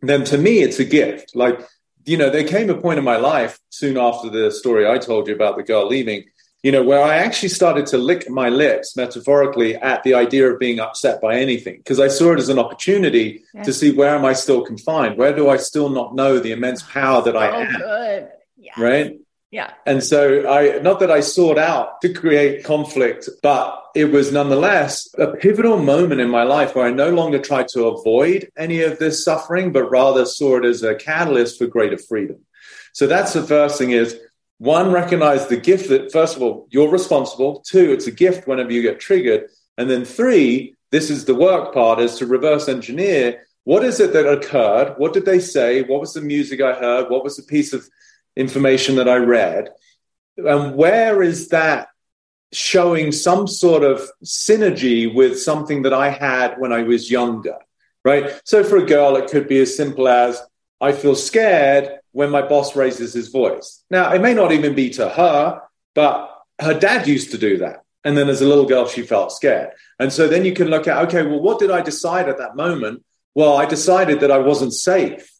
then 0.00 0.24
to 0.24 0.38
me, 0.38 0.60
it's 0.60 0.78
a 0.78 0.84
gift. 0.84 1.36
Like, 1.36 1.60
you 2.06 2.16
know, 2.16 2.30
there 2.30 2.46
came 2.46 2.70
a 2.70 2.80
point 2.80 2.98
in 2.98 3.04
my 3.04 3.16
life 3.16 3.58
soon 3.68 3.98
after 3.98 4.30
the 4.30 4.50
story 4.50 4.86
I 4.86 4.98
told 4.98 5.28
you 5.28 5.34
about 5.34 5.56
the 5.56 5.62
girl 5.62 5.86
leaving 5.86 6.24
you 6.62 6.72
know, 6.72 6.82
where 6.82 7.02
I 7.02 7.18
actually 7.18 7.50
started 7.50 7.86
to 7.86 7.98
lick 7.98 8.28
my 8.28 8.48
lips 8.48 8.96
metaphorically 8.96 9.76
at 9.76 10.02
the 10.02 10.14
idea 10.14 10.50
of 10.50 10.58
being 10.58 10.80
upset 10.80 11.20
by 11.20 11.36
anything 11.36 11.76
because 11.76 12.00
I 12.00 12.08
saw 12.08 12.32
it 12.32 12.40
as 12.40 12.48
an 12.48 12.58
opportunity 12.58 13.44
yeah. 13.54 13.62
to 13.62 13.72
see 13.72 13.92
where 13.92 14.14
am 14.14 14.24
I 14.24 14.32
still 14.32 14.64
confined? 14.64 15.16
Where 15.16 15.34
do 15.34 15.48
I 15.48 15.56
still 15.56 15.88
not 15.88 16.16
know 16.16 16.40
the 16.40 16.50
immense 16.50 16.82
power 16.82 17.22
that 17.22 17.36
I 17.36 17.48
oh, 17.48 17.64
have? 17.64 17.80
Good. 17.80 18.28
Yes. 18.68 18.78
Right? 18.78 19.18
Yeah. 19.50 19.72
And 19.86 20.04
so 20.04 20.46
I, 20.46 20.78
not 20.80 21.00
that 21.00 21.10
I 21.10 21.20
sought 21.20 21.56
out 21.56 22.02
to 22.02 22.12
create 22.12 22.64
conflict, 22.64 23.28
but 23.42 23.82
it 23.94 24.06
was 24.06 24.30
nonetheless 24.30 25.08
a 25.16 25.28
pivotal 25.28 25.78
moment 25.78 26.20
in 26.20 26.28
my 26.28 26.42
life 26.42 26.74
where 26.74 26.86
I 26.86 26.90
no 26.90 27.10
longer 27.10 27.38
tried 27.38 27.68
to 27.68 27.86
avoid 27.86 28.50
any 28.58 28.82
of 28.82 28.98
this 28.98 29.24
suffering, 29.24 29.72
but 29.72 29.90
rather 29.90 30.26
saw 30.26 30.58
it 30.58 30.66
as 30.66 30.82
a 30.82 30.94
catalyst 30.94 31.58
for 31.58 31.66
greater 31.66 31.96
freedom. 31.96 32.44
So 32.92 33.06
that's 33.06 33.32
the 33.32 33.42
first 33.42 33.78
thing 33.78 33.92
is 33.92 34.18
one, 34.58 34.92
recognize 34.92 35.46
the 35.46 35.56
gift 35.56 35.88
that, 35.88 36.12
first 36.12 36.36
of 36.36 36.42
all, 36.42 36.66
you're 36.70 36.90
responsible. 36.90 37.64
Two, 37.66 37.92
it's 37.92 38.06
a 38.06 38.12
gift 38.12 38.46
whenever 38.46 38.72
you 38.72 38.82
get 38.82 39.00
triggered. 39.00 39.48
And 39.78 39.88
then 39.88 40.04
three, 40.04 40.74
this 40.90 41.08
is 41.08 41.24
the 41.24 41.34
work 41.34 41.72
part, 41.72 42.00
is 42.00 42.16
to 42.16 42.26
reverse 42.26 42.68
engineer 42.68 43.46
what 43.68 43.84
is 43.84 44.00
it 44.00 44.14
that 44.14 44.26
occurred? 44.26 44.94
What 44.96 45.12
did 45.12 45.26
they 45.26 45.40
say? 45.40 45.82
What 45.82 46.00
was 46.00 46.14
the 46.14 46.22
music 46.22 46.62
I 46.62 46.72
heard? 46.72 47.10
What 47.10 47.22
was 47.22 47.36
the 47.36 47.42
piece 47.42 47.74
of 47.74 47.86
information 48.38 48.96
that 48.96 49.08
I 49.08 49.16
read? 49.16 49.68
And 50.38 50.74
where 50.76 51.22
is 51.22 51.48
that 51.48 51.88
showing 52.52 53.12
some 53.12 53.46
sort 53.46 53.82
of 53.82 54.08
synergy 54.24 55.12
with 55.12 55.38
something 55.38 55.82
that 55.82 55.92
I 55.92 56.08
had 56.08 56.58
when 56.58 56.72
I 56.72 56.82
was 56.84 57.10
younger? 57.10 57.56
Right. 58.04 58.40
So 58.44 58.64
for 58.64 58.78
a 58.78 58.86
girl, 58.86 59.16
it 59.16 59.30
could 59.30 59.48
be 59.48 59.60
as 59.60 59.76
simple 59.76 60.08
as 60.08 60.40
I 60.80 60.92
feel 60.92 61.14
scared 61.14 61.98
when 62.12 62.30
my 62.30 62.40
boss 62.40 62.74
raises 62.76 63.12
his 63.12 63.28
voice. 63.28 63.84
Now, 63.90 64.12
it 64.12 64.22
may 64.22 64.32
not 64.32 64.52
even 64.52 64.74
be 64.74 64.90
to 64.90 65.08
her, 65.08 65.60
but 65.94 66.34
her 66.60 66.74
dad 66.78 67.06
used 67.06 67.32
to 67.32 67.38
do 67.38 67.58
that. 67.58 67.84
And 68.04 68.16
then 68.16 68.28
as 68.28 68.40
a 68.40 68.46
little 68.46 68.64
girl, 68.64 68.86
she 68.86 69.02
felt 69.02 69.32
scared. 69.32 69.72
And 69.98 70.12
so 70.12 70.28
then 70.28 70.44
you 70.44 70.52
can 70.52 70.68
look 70.68 70.86
at, 70.86 71.04
okay, 71.08 71.24
well, 71.26 71.40
what 71.40 71.58
did 71.58 71.70
I 71.70 71.82
decide 71.82 72.28
at 72.28 72.38
that 72.38 72.56
moment? 72.56 73.04
Well, 73.34 73.56
I 73.56 73.66
decided 73.66 74.20
that 74.20 74.30
I 74.30 74.38
wasn't 74.38 74.72
safe. 74.72 75.30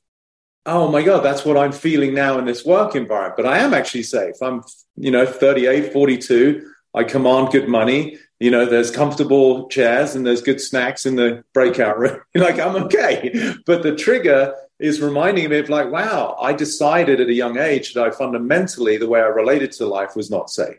Oh 0.71 0.87
my 0.91 1.03
God, 1.03 1.21
that's 1.21 1.47
what 1.47 1.57
I'm 1.57 1.73
feeling 1.73 2.13
now 2.13 2.39
in 2.39 2.45
this 2.45 2.63
work 2.63 2.95
environment. 2.95 3.37
But 3.39 3.47
I 3.47 3.57
am 3.57 3.73
actually 3.73 4.03
safe. 4.03 4.35
I'm, 4.43 4.63
you 4.97 5.11
know, 5.11 5.25
38, 5.25 5.95
42. 5.95 6.71
I 6.95 7.05
command 7.05 7.53
good 7.53 7.69
money. 7.69 8.19
You 8.39 8.51
know, 8.51 8.67
there's 8.67 8.91
comfortable 8.91 9.67
chairs 9.71 10.15
and 10.15 10.27
there's 10.27 10.43
good 10.43 10.61
snacks 10.61 11.07
in 11.07 11.17
the 11.17 11.43
breakout 11.55 11.99
room. 11.99 12.21
like, 12.35 12.59
I'm 12.59 12.77
okay. 12.85 13.55
But 13.65 13.83
the 13.83 13.97
trigger 13.97 14.55
is 14.79 15.01
reminding 15.01 15.49
me 15.49 15.59
of 15.59 15.71
like, 15.71 15.91
wow, 15.91 16.37
I 16.39 16.53
decided 16.53 17.19
at 17.19 17.29
a 17.29 17.35
young 17.35 17.57
age 17.57 17.95
that 17.95 18.07
I 18.07 18.11
fundamentally, 18.11 18.99
the 18.99 19.09
way 19.09 19.21
I 19.21 19.29
related 19.29 19.73
to 19.73 19.87
life 19.87 20.17
was 20.17 20.31
not 20.31 20.51
safe. 20.51 20.77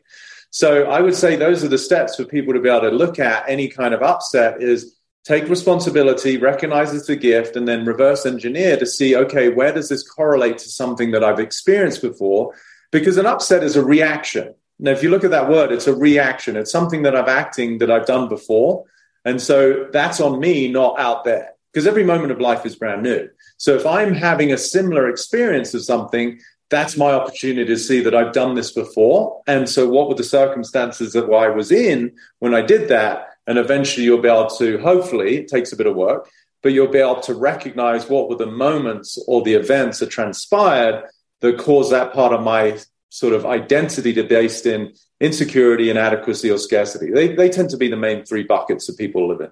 So 0.52 0.84
I 0.84 1.02
would 1.02 1.16
say 1.16 1.36
those 1.36 1.64
are 1.64 1.68
the 1.68 1.80
steps 1.80 2.16
for 2.16 2.26
people 2.26 2.54
to 2.54 2.62
be 2.62 2.70
able 2.70 2.82
to 2.82 2.92
look 2.92 3.18
at 3.18 3.50
any 3.50 3.68
kind 3.68 3.96
of 3.96 4.04
upset 4.04 4.62
is 4.62 4.99
take 5.30 5.48
responsibility, 5.48 6.38
recognize 6.38 6.92
it's 6.92 7.08
a 7.08 7.16
gift, 7.16 7.56
and 7.56 7.68
then 7.68 7.86
reverse 7.86 8.26
engineer 8.26 8.76
to 8.78 8.86
see, 8.86 9.16
okay, 9.16 9.50
where 9.50 9.72
does 9.72 9.88
this 9.88 10.02
correlate 10.02 10.58
to 10.58 10.70
something 10.70 11.12
that 11.12 11.24
I've 11.24 11.40
experienced 11.40 12.02
before? 12.02 12.56
Because 12.92 13.16
an 13.18 13.28
upset 13.28 13.64
is 13.64 13.76
a 13.76 13.86
reaction. 13.86 14.56
Now, 14.80 14.90
if 14.90 15.04
you 15.04 15.12
look 15.12 15.24
at 15.24 15.30
that 15.30 15.48
word, 15.48 15.72
it's 15.72 15.86
a 15.86 15.94
reaction. 15.96 16.56
It's 16.56 16.72
something 16.72 17.04
that 17.04 17.16
I've 17.16 17.28
acting 17.28 17.78
that 17.78 17.92
I've 17.92 18.08
done 18.08 18.28
before. 18.28 18.86
And 19.24 19.40
so 19.40 19.88
that's 19.94 20.20
on 20.20 20.40
me, 20.40 20.68
not 20.68 21.00
out 21.00 21.26
there 21.26 21.52
because 21.72 21.86
every 21.86 22.04
moment 22.04 22.32
of 22.32 22.42
life 22.42 22.66
is 22.66 22.76
brand 22.76 23.04
new. 23.04 23.30
So 23.58 23.76
if 23.76 23.86
I'm 23.86 24.16
having 24.16 24.52
a 24.52 24.58
similar 24.58 25.10
experience 25.10 25.76
of 25.76 25.84
something, 25.84 26.40
that's 26.72 26.98
my 26.98 27.12
opportunity 27.12 27.68
to 27.68 27.78
see 27.78 28.00
that 28.00 28.16
I've 28.16 28.34
done 28.34 28.56
this 28.56 28.72
before. 28.72 29.44
And 29.46 29.70
so 29.70 29.88
what 29.88 30.10
were 30.10 30.16
the 30.16 30.24
circumstances 30.24 31.14
that 31.14 31.26
I 31.26 31.50
was 31.50 31.72
in 31.72 32.16
when 32.40 32.56
I 32.56 32.64
did 32.64 32.90
that? 32.90 33.29
And 33.50 33.58
eventually 33.58 34.06
you'll 34.06 34.22
be 34.22 34.30
able 34.30 34.47
to, 34.60 34.78
hopefully, 34.78 35.38
it 35.38 35.47
takes 35.47 35.74
a 35.74 35.76
bit 35.76 35.88
of 35.88 35.95
work, 35.95 36.30
but 36.62 36.72
you'll 36.72 36.88
be 36.88 37.00
able 37.00 37.20
to 37.22 37.34
recognize 37.34 38.08
what 38.08 38.30
were 38.30 38.36
the 38.36 38.45
moments 38.45 39.18
or 39.28 39.41
the 39.41 39.56
events 39.56 39.97
that 40.00 40.12
transpired 40.12 41.04
that 41.41 41.58
caused 41.58 41.91
that 41.91 42.14
part 42.14 42.32
of 42.32 42.43
my 42.43 42.78
sort 43.10 43.34
of 43.34 43.47
identity 43.47 44.14
to 44.14 44.24
based 44.24 44.68
in 44.68 44.93
insecurity, 45.20 45.89
inadequacy, 45.89 46.52
or 46.52 46.60
scarcity. 46.60 47.12
They, 47.12 47.34
they 47.34 47.50
tend 47.50 47.72
to 47.72 47.78
be 47.78 47.88
the 47.88 47.97
main 47.97 48.24
three 48.24 48.43
buckets 48.43 48.86
that 48.86 49.00
people 49.00 49.28
live 49.28 49.41
in. 49.41 49.50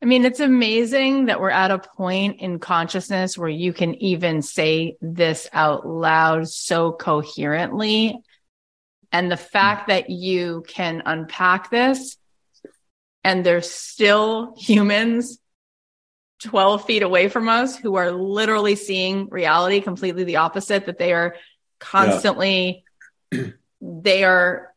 I 0.00 0.04
mean, 0.04 0.24
it's 0.24 0.38
amazing 0.38 1.26
that 1.26 1.40
we're 1.40 1.50
at 1.50 1.72
a 1.72 1.80
point 1.80 2.40
in 2.40 2.60
consciousness 2.60 3.36
where 3.36 3.48
you 3.48 3.72
can 3.72 3.96
even 3.96 4.42
say 4.42 4.96
this 5.00 5.48
out 5.52 5.84
loud 5.84 6.48
so 6.48 6.92
coherently. 6.92 8.20
And 9.10 9.32
the 9.32 9.36
fact 9.36 9.88
that 9.88 10.10
you 10.10 10.62
can 10.68 11.02
unpack 11.04 11.70
this 11.70 12.16
and 13.24 13.44
there's 13.44 13.70
still 13.70 14.54
humans 14.58 15.38
12 16.42 16.84
feet 16.84 17.02
away 17.02 17.28
from 17.28 17.48
us 17.48 17.76
who 17.76 17.94
are 17.94 18.10
literally 18.10 18.74
seeing 18.74 19.28
reality 19.30 19.80
completely 19.80 20.24
the 20.24 20.36
opposite, 20.36 20.86
that 20.86 20.98
they 20.98 21.12
are 21.12 21.36
constantly, 21.78 22.84
yeah. 23.30 23.48
they 23.80 24.24
are 24.24 24.72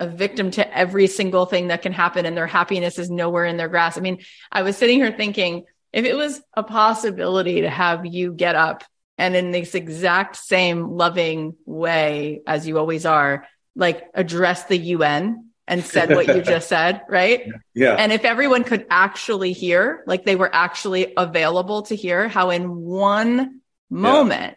a 0.00 0.06
victim 0.06 0.50
to 0.50 0.76
every 0.76 1.06
single 1.06 1.46
thing 1.46 1.68
that 1.68 1.82
can 1.82 1.92
happen 1.92 2.26
and 2.26 2.36
their 2.36 2.46
happiness 2.46 2.98
is 2.98 3.10
nowhere 3.10 3.44
in 3.44 3.56
their 3.56 3.68
grasp. 3.68 3.98
I 3.98 4.00
mean, 4.00 4.22
I 4.50 4.62
was 4.62 4.76
sitting 4.76 4.98
here 4.98 5.12
thinking 5.12 5.64
if 5.92 6.04
it 6.04 6.16
was 6.16 6.40
a 6.54 6.62
possibility 6.62 7.60
to 7.60 7.70
have 7.70 8.06
you 8.06 8.32
get 8.32 8.56
up 8.56 8.82
and 9.18 9.36
in 9.36 9.50
this 9.50 9.74
exact 9.74 10.36
same 10.36 10.88
loving 10.88 11.54
way 11.66 12.40
as 12.46 12.66
you 12.66 12.78
always 12.78 13.06
are, 13.06 13.46
like 13.76 14.08
address 14.14 14.64
the 14.64 14.76
UN 14.76 15.51
and 15.72 15.84
said 15.84 16.10
what 16.10 16.26
you 16.26 16.42
just 16.42 16.68
said, 16.68 17.02
right? 17.08 17.48
Yeah. 17.74 17.94
And 17.94 18.12
if 18.12 18.24
everyone 18.24 18.64
could 18.64 18.86
actually 18.90 19.52
hear, 19.52 20.04
like 20.06 20.24
they 20.24 20.36
were 20.36 20.54
actually 20.54 21.12
available 21.16 21.82
to 21.82 21.96
hear 21.96 22.28
how 22.28 22.50
in 22.50 22.76
one 22.76 23.60
moment 23.90 24.56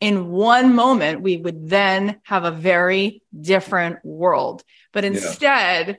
in 0.00 0.28
one 0.28 0.74
moment, 0.74 1.22
we 1.22 1.36
would 1.36 1.68
then 1.68 2.20
have 2.24 2.44
a 2.44 2.50
very 2.50 3.22
different 3.38 4.04
world. 4.04 4.62
But 4.92 5.04
instead, 5.04 5.88
yeah. 5.88 5.94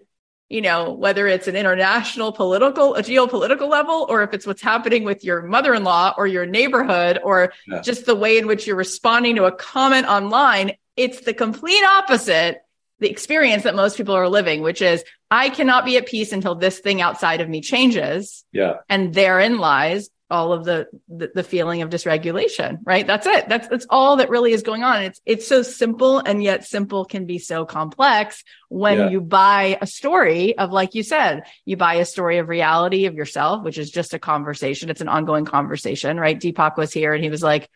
you 0.49 0.61
know, 0.61 0.93
whether 0.93 1.27
it's 1.27 1.47
an 1.47 1.55
international 1.55 2.31
political, 2.31 2.95
a 2.95 3.01
geopolitical 3.01 3.69
level, 3.69 4.05
or 4.07 4.21
if 4.21 4.33
it's 4.33 4.45
what's 4.45 4.61
happening 4.61 5.03
with 5.03 5.23
your 5.23 5.41
mother 5.41 5.73
in 5.73 5.83
law 5.83 6.13
or 6.15 6.27
your 6.27 6.45
neighborhood, 6.45 7.19
or 7.23 7.53
yeah. 7.67 7.81
just 7.81 8.05
the 8.05 8.15
way 8.15 8.37
in 8.37 8.45
which 8.45 8.67
you're 8.67 8.75
responding 8.75 9.35
to 9.37 9.45
a 9.45 9.51
comment 9.51 10.07
online, 10.07 10.73
it's 10.95 11.21
the 11.21 11.33
complete 11.33 11.83
opposite. 11.83 12.59
The 12.99 13.09
experience 13.09 13.63
that 13.63 13.75
most 13.75 13.97
people 13.97 14.15
are 14.15 14.29
living, 14.29 14.61
which 14.61 14.81
is 14.81 15.03
I 15.29 15.49
cannot 15.49 15.85
be 15.85 15.97
at 15.97 16.07
peace 16.07 16.31
until 16.31 16.55
this 16.55 16.79
thing 16.79 17.01
outside 17.01 17.41
of 17.41 17.49
me 17.49 17.61
changes. 17.61 18.43
Yeah. 18.51 18.77
And 18.89 19.13
therein 19.13 19.59
lies 19.59 20.09
all 20.29 20.51
of 20.51 20.65
the, 20.65 20.87
the, 21.07 21.31
the 21.33 21.43
feeling 21.43 21.81
of 21.81 21.89
dysregulation, 21.89 22.79
right? 22.83 23.07
That's 23.07 23.25
it. 23.25 23.47
That's 23.47 23.67
that's 23.69 23.85
all 23.89 24.17
that 24.17 24.29
really 24.29 24.51
is 24.51 24.61
going 24.61 24.83
on. 24.83 25.03
It's 25.03 25.21
it's 25.25 25.47
so 25.47 25.61
simple 25.61 26.19
and 26.19 26.43
yet 26.43 26.65
simple 26.65 27.05
can 27.05 27.25
be 27.25 27.39
so 27.39 27.65
complex 27.65 28.43
when 28.67 28.97
yeah. 28.97 29.09
you 29.09 29.21
buy 29.21 29.77
a 29.79 29.87
story 29.87 30.57
of 30.57 30.71
like 30.71 30.95
you 30.95 31.03
said, 31.03 31.43
you 31.65 31.77
buy 31.77 31.95
a 31.95 32.05
story 32.05 32.39
of 32.39 32.49
reality 32.49 33.05
of 33.05 33.15
yourself, 33.15 33.63
which 33.63 33.77
is 33.77 33.89
just 33.89 34.13
a 34.13 34.19
conversation. 34.19 34.89
It's 34.89 35.01
an 35.01 35.07
ongoing 35.07 35.45
conversation, 35.45 36.19
right? 36.19 36.37
Deepak 36.37 36.77
was 36.77 36.91
here 36.91 37.13
and 37.13 37.23
he 37.23 37.29
was 37.29 37.43
like, 37.43 37.69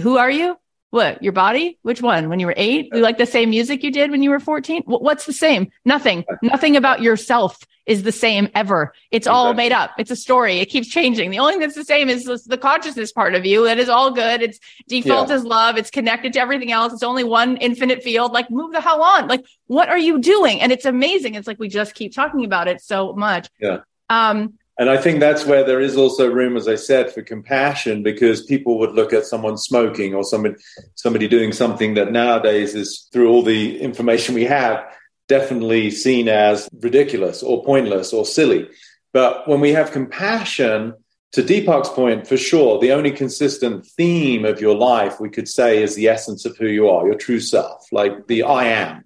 "Who 0.00 0.18
are 0.18 0.30
you?" 0.30 0.56
What, 0.94 1.20
your 1.24 1.32
body? 1.32 1.76
Which 1.82 2.00
one? 2.00 2.28
When 2.28 2.38
you 2.38 2.46
were 2.46 2.54
eight? 2.56 2.90
You 2.92 3.00
like 3.00 3.18
the 3.18 3.26
same 3.26 3.50
music 3.50 3.82
you 3.82 3.90
did 3.90 4.12
when 4.12 4.22
you 4.22 4.30
were 4.30 4.38
14? 4.38 4.84
What's 4.86 5.26
the 5.26 5.32
same? 5.32 5.72
Nothing. 5.84 6.24
Nothing 6.42 6.76
about 6.76 7.02
yourself 7.02 7.58
is 7.84 8.04
the 8.04 8.12
same 8.12 8.48
ever. 8.54 8.94
It's 9.10 9.26
all 9.26 9.54
made 9.54 9.72
up. 9.72 9.90
It's 9.98 10.12
a 10.12 10.16
story. 10.16 10.60
It 10.60 10.66
keeps 10.66 10.86
changing. 10.86 11.32
The 11.32 11.40
only 11.40 11.54
thing 11.54 11.62
that's 11.62 11.74
the 11.74 11.82
same 11.82 12.08
is 12.08 12.26
the 12.46 12.56
consciousness 12.56 13.10
part 13.10 13.34
of 13.34 13.44
you. 13.44 13.64
That 13.64 13.80
is 13.80 13.88
all 13.88 14.12
good. 14.12 14.40
It's 14.40 14.60
default 14.86 15.30
yeah. 15.30 15.34
is 15.34 15.42
love. 15.42 15.76
It's 15.76 15.90
connected 15.90 16.32
to 16.34 16.40
everything 16.40 16.70
else. 16.70 16.92
It's 16.92 17.02
only 17.02 17.24
one 17.24 17.56
infinite 17.56 18.04
field. 18.04 18.30
Like 18.30 18.48
move 18.48 18.70
the 18.70 18.80
hell 18.80 19.02
on. 19.02 19.26
Like 19.26 19.44
what 19.66 19.88
are 19.88 19.98
you 19.98 20.20
doing? 20.20 20.60
And 20.60 20.70
it's 20.70 20.84
amazing. 20.84 21.34
It's 21.34 21.48
like 21.48 21.58
we 21.58 21.68
just 21.68 21.96
keep 21.96 22.14
talking 22.14 22.44
about 22.44 22.68
it 22.68 22.80
so 22.80 23.14
much. 23.14 23.48
Yeah. 23.58 23.78
Um, 24.08 24.60
and 24.76 24.90
I 24.90 24.96
think 24.96 25.20
that's 25.20 25.46
where 25.46 25.64
there 25.64 25.80
is 25.80 25.96
also 25.96 26.28
room, 26.28 26.56
as 26.56 26.66
I 26.66 26.74
said, 26.74 27.12
for 27.12 27.22
compassion, 27.22 28.02
because 28.02 28.44
people 28.44 28.78
would 28.80 28.92
look 28.92 29.12
at 29.12 29.24
someone 29.24 29.56
smoking 29.56 30.14
or 30.14 30.24
somebody 30.24 30.56
somebody 30.96 31.28
doing 31.28 31.52
something 31.52 31.94
that 31.94 32.10
nowadays 32.10 32.74
is 32.74 33.08
through 33.12 33.30
all 33.30 33.42
the 33.42 33.80
information 33.80 34.34
we 34.34 34.44
have 34.44 34.84
definitely 35.28 35.90
seen 35.90 36.28
as 36.28 36.68
ridiculous 36.80 37.42
or 37.42 37.64
pointless 37.64 38.12
or 38.12 38.24
silly. 38.24 38.68
But 39.12 39.46
when 39.48 39.60
we 39.60 39.72
have 39.72 39.92
compassion, 39.92 40.94
to 41.32 41.42
Deepak's 41.42 41.88
point, 41.88 42.28
for 42.28 42.36
sure, 42.36 42.78
the 42.78 42.92
only 42.92 43.10
consistent 43.10 43.86
theme 43.86 44.44
of 44.44 44.60
your 44.60 44.76
life 44.76 45.18
we 45.18 45.30
could 45.30 45.48
say 45.48 45.82
is 45.82 45.94
the 45.94 46.08
essence 46.08 46.44
of 46.44 46.56
who 46.56 46.66
you 46.66 46.88
are, 46.88 47.06
your 47.06 47.16
true 47.16 47.40
self, 47.40 47.86
like 47.90 48.26
the 48.26 48.44
I 48.44 48.66
am. 48.66 49.04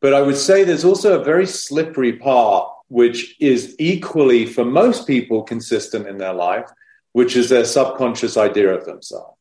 But 0.00 0.12
I 0.12 0.20
would 0.20 0.36
say 0.36 0.64
there's 0.64 0.84
also 0.84 1.18
a 1.18 1.24
very 1.24 1.46
slippery 1.46 2.14
part 2.14 2.71
which 2.92 3.36
is 3.40 3.74
equally 3.78 4.44
for 4.44 4.66
most 4.66 5.06
people 5.06 5.42
consistent 5.42 6.06
in 6.06 6.18
their 6.18 6.34
life, 6.34 6.68
which 7.12 7.36
is 7.36 7.48
their 7.48 7.64
subconscious 7.64 8.36
idea 8.36 8.72
of 8.72 8.84
themselves. 8.84 9.38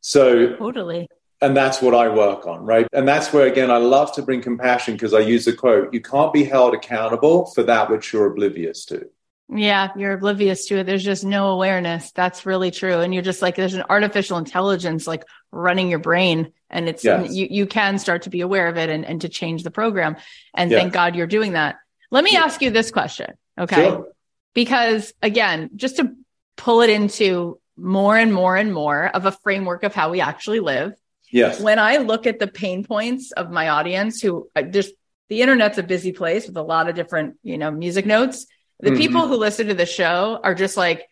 So, 0.00 0.54
totally. 0.56 1.08
And 1.40 1.56
that's 1.56 1.82
what 1.82 1.94
I 1.94 2.08
work 2.08 2.46
on, 2.46 2.64
right? 2.64 2.86
And 2.92 3.06
that's 3.06 3.32
where, 3.32 3.46
again, 3.46 3.70
I 3.70 3.78
love 3.78 4.14
to 4.14 4.22
bring 4.22 4.40
compassion 4.42 4.94
because 4.94 5.12
I 5.12 5.20
use 5.20 5.46
a 5.48 5.52
quote 5.52 5.92
you 5.92 6.00
can't 6.00 6.32
be 6.32 6.44
held 6.44 6.72
accountable 6.72 7.46
for 7.46 7.64
that 7.64 7.90
which 7.90 8.12
you're 8.12 8.26
oblivious 8.26 8.84
to. 8.86 9.08
Yeah, 9.48 9.90
you're 9.96 10.12
oblivious 10.12 10.66
to 10.66 10.78
it. 10.78 10.84
There's 10.84 11.02
just 11.02 11.24
no 11.24 11.48
awareness. 11.48 12.12
That's 12.12 12.46
really 12.46 12.70
true. 12.70 13.00
And 13.00 13.12
you're 13.12 13.22
just 13.22 13.42
like, 13.42 13.56
there's 13.56 13.74
an 13.74 13.84
artificial 13.88 14.38
intelligence 14.38 15.06
like 15.06 15.24
running 15.50 15.88
your 15.88 16.00
brain. 16.00 16.52
And 16.70 16.88
it's, 16.88 17.02
yes. 17.02 17.32
you, 17.32 17.48
you 17.50 17.66
can 17.66 17.98
start 17.98 18.22
to 18.22 18.30
be 18.30 18.42
aware 18.42 18.68
of 18.68 18.76
it 18.76 18.90
and, 18.90 19.04
and 19.04 19.20
to 19.22 19.28
change 19.28 19.62
the 19.62 19.70
program. 19.70 20.16
And 20.54 20.70
thank 20.70 20.92
God 20.92 21.16
you're 21.16 21.26
doing 21.26 21.52
that. 21.52 21.76
Let 22.10 22.24
me 22.24 22.36
ask 22.36 22.62
you 22.62 22.70
this 22.70 22.90
question. 22.90 23.34
Okay. 23.58 23.88
Sure. 23.88 24.08
Because 24.54 25.12
again, 25.22 25.70
just 25.76 25.96
to 25.96 26.14
pull 26.56 26.80
it 26.80 26.90
into 26.90 27.60
more 27.76 28.16
and 28.16 28.32
more 28.32 28.56
and 28.56 28.72
more 28.72 29.06
of 29.06 29.26
a 29.26 29.32
framework 29.32 29.82
of 29.84 29.94
how 29.94 30.10
we 30.10 30.20
actually 30.20 30.60
live. 30.60 30.94
Yes. 31.30 31.60
When 31.60 31.78
I 31.78 31.98
look 31.98 32.26
at 32.26 32.38
the 32.38 32.46
pain 32.46 32.84
points 32.84 33.32
of 33.32 33.50
my 33.50 33.68
audience 33.68 34.20
who 34.20 34.48
just 34.70 34.92
the 35.28 35.42
internet's 35.42 35.78
a 35.78 35.82
busy 35.82 36.12
place 36.12 36.46
with 36.46 36.56
a 36.56 36.62
lot 36.62 36.88
of 36.88 36.94
different, 36.94 37.36
you 37.42 37.58
know, 37.58 37.70
music 37.70 38.06
notes. 38.06 38.46
The 38.80 38.90
mm-hmm. 38.90 38.98
people 38.98 39.28
who 39.28 39.36
listen 39.36 39.66
to 39.66 39.74
the 39.74 39.86
show 39.86 40.40
are 40.42 40.54
just 40.54 40.76
like 40.76 41.06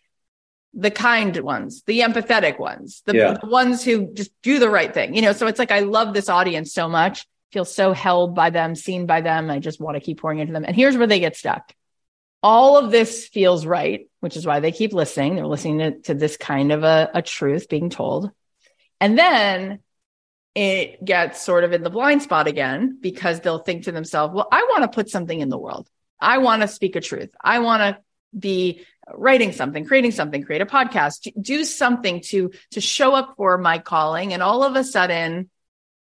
the 0.73 0.91
kind 0.91 1.37
ones, 1.39 1.83
the 1.87 2.01
empathetic 2.01 2.59
ones, 2.59 3.03
the, 3.07 3.15
yeah. 3.15 3.37
the 3.41 3.49
ones 3.49 3.85
who 3.85 4.13
just 4.15 4.31
do 4.43 4.59
the 4.59 4.71
right 4.71 4.93
thing. 4.93 5.15
You 5.15 5.23
know, 5.23 5.33
so 5.33 5.47
it's 5.47 5.59
like 5.59 5.71
I 5.71 5.81
love 5.81 6.15
this 6.15 6.29
audience 6.29 6.73
so 6.73 6.89
much 6.89 7.27
feel 7.57 7.65
so 7.65 7.95
held 7.95 8.35
by 8.35 8.51
them, 8.51 8.75
seen 8.75 9.07
by 9.07 9.23
them. 9.23 9.51
I 9.51 9.61
just 9.61 9.81
want 9.81 9.95
to 9.95 10.01
keep 10.01 10.21
pouring 10.21 10.41
into 10.41 10.53
them. 10.53 10.67
And 10.67 10.77
here's 10.77 10.95
where 10.95 11.07
they 11.07 11.21
get 11.21 11.37
stuck. 11.37 11.73
All 12.43 12.77
of 12.77 12.91
this 12.91 13.29
feels 13.29 13.65
right, 13.65 14.11
which 14.21 14.37
is 14.37 14.45
why 14.45 14.61
they 14.61 14.73
keep 14.73 14.93
listening. 14.93 15.37
They're 15.37 15.47
listening 15.47 15.79
to, 15.79 15.99
to 16.03 16.15
this 16.15 16.37
kind 16.37 16.71
of 16.71 16.85
a, 16.85 17.11
a 17.15 17.23
truth 17.23 17.71
being 17.71 17.89
told. 17.89 18.31
And 19.01 19.19
then 19.19 19.79
it 20.55 21.03
gets 21.03 21.41
sort 21.41 21.65
of 21.65 21.73
in 21.73 21.83
the 21.83 21.89
blind 21.89 22.21
spot 22.21 22.47
again 22.47 22.99
because 23.01 23.41
they'll 23.41 23.61
think 23.61 23.85
to 23.85 23.93
themselves, 23.93 24.35
well, 24.35 24.49
I 24.53 24.65
want 24.65 24.83
to 24.83 24.95
put 24.95 25.09
something 25.09 25.41
in 25.41 25.49
the 25.49 25.57
world. 25.57 25.89
I 26.21 26.37
want 26.39 26.61
to 26.61 26.69
speak 26.69 26.95
a 26.95 27.01
truth. 27.01 27.31
I 27.43 27.61
want 27.61 27.81
to 27.81 28.03
be 28.39 28.85
writing 29.15 29.53
something, 29.53 29.87
creating 29.87 30.11
something, 30.11 30.43
create 30.43 30.61
a 30.61 30.67
podcast, 30.67 31.33
do 31.41 31.65
something 31.65 32.21
to 32.27 32.51
to 32.73 32.83
show 32.83 33.15
up 33.15 33.33
for 33.39 33.57
my 33.57 33.79
calling 33.79 34.35
and 34.35 34.43
all 34.43 34.63
of 34.63 34.77
a 34.77 34.85
sudden 34.85 35.49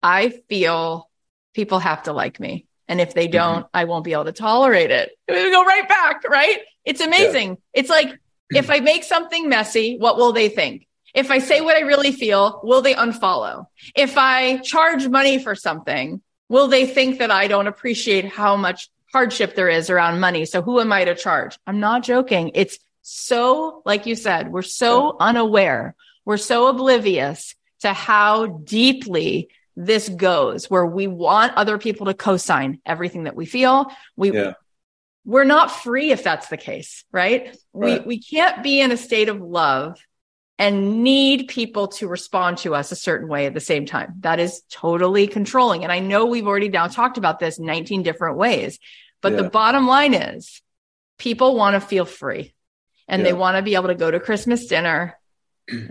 I 0.01 0.29
feel 0.47 1.10
people 1.53 1.79
have 1.79 2.03
to 2.03 2.13
like 2.13 2.39
me. 2.39 2.65
And 2.87 2.99
if 2.99 3.13
they 3.13 3.25
mm-hmm. 3.25 3.31
don't, 3.31 3.59
mm-hmm. 3.63 3.77
I 3.77 3.85
won't 3.85 4.03
be 4.03 4.13
able 4.13 4.25
to 4.25 4.31
tolerate 4.31 4.91
it. 4.91 5.11
We 5.29 5.51
go 5.51 5.63
right 5.63 5.87
back, 5.87 6.27
right? 6.27 6.59
It's 6.83 7.01
amazing. 7.01 7.49
Yeah. 7.49 7.81
It's 7.81 7.89
like 7.89 8.19
if 8.49 8.69
I 8.69 8.79
make 8.79 9.03
something 9.03 9.47
messy, 9.47 9.97
what 9.97 10.17
will 10.17 10.33
they 10.33 10.49
think? 10.49 10.87
If 11.13 11.29
I 11.31 11.39
say 11.39 11.61
what 11.61 11.75
I 11.75 11.81
really 11.81 12.11
feel, 12.11 12.61
will 12.63 12.81
they 12.81 12.93
unfollow? 12.93 13.65
If 13.95 14.17
I 14.17 14.57
charge 14.57 15.07
money 15.07 15.39
for 15.39 15.55
something, 15.55 16.21
will 16.49 16.67
they 16.67 16.85
think 16.85 17.19
that 17.19 17.31
I 17.31 17.47
don't 17.47 17.67
appreciate 17.67 18.25
how 18.25 18.55
much 18.55 18.89
hardship 19.11 19.55
there 19.55 19.69
is 19.69 19.89
around 19.89 20.19
money? 20.19 20.45
So 20.45 20.61
who 20.61 20.79
am 20.79 20.91
I 20.91 21.05
to 21.05 21.15
charge? 21.15 21.57
I'm 21.67 21.79
not 21.79 22.03
joking. 22.03 22.51
It's 22.55 22.77
so, 23.01 23.81
like 23.85 24.05
you 24.05 24.15
said, 24.15 24.51
we're 24.51 24.61
so 24.61 25.17
unaware. 25.19 25.95
We're 26.23 26.37
so 26.37 26.67
oblivious 26.67 27.55
to 27.81 27.93
how 27.93 28.45
deeply 28.45 29.49
this 29.85 30.09
goes 30.09 30.69
where 30.69 30.85
we 30.85 31.07
want 31.07 31.53
other 31.55 31.77
people 31.77 32.05
to 32.05 32.13
co-sign 32.13 32.79
everything 32.85 33.23
that 33.23 33.35
we 33.35 33.45
feel. 33.45 33.91
We 34.15 34.31
yeah. 34.31 34.53
we're 35.25 35.43
not 35.43 35.71
free 35.71 36.11
if 36.11 36.23
that's 36.23 36.47
the 36.47 36.57
case, 36.57 37.03
right? 37.11 37.57
right? 37.73 38.05
We 38.05 38.17
we 38.17 38.19
can't 38.21 38.63
be 38.63 38.79
in 38.79 38.91
a 38.91 38.97
state 38.97 39.29
of 39.29 39.41
love 39.41 39.99
and 40.59 41.03
need 41.03 41.47
people 41.47 41.87
to 41.87 42.07
respond 42.07 42.59
to 42.59 42.75
us 42.75 42.91
a 42.91 42.95
certain 42.95 43.27
way 43.27 43.47
at 43.47 43.55
the 43.55 43.59
same 43.59 43.87
time. 43.87 44.13
That 44.19 44.39
is 44.39 44.61
totally 44.69 45.25
controlling. 45.25 45.83
And 45.83 45.91
I 45.91 45.99
know 45.99 46.27
we've 46.27 46.45
already 46.45 46.69
now 46.69 46.85
talked 46.85 47.17
about 47.17 47.39
this 47.39 47.57
19 47.57 48.03
different 48.03 48.37
ways, 48.37 48.77
but 49.21 49.31
yeah. 49.31 49.41
the 49.41 49.49
bottom 49.49 49.87
line 49.87 50.13
is 50.13 50.61
people 51.17 51.55
want 51.55 51.73
to 51.73 51.79
feel 51.79 52.05
free 52.05 52.53
and 53.07 53.21
yeah. 53.21 53.29
they 53.29 53.33
want 53.33 53.57
to 53.57 53.63
be 53.63 53.73
able 53.73 53.87
to 53.87 53.95
go 53.95 54.11
to 54.11 54.19
Christmas 54.19 54.67
dinner 54.67 55.17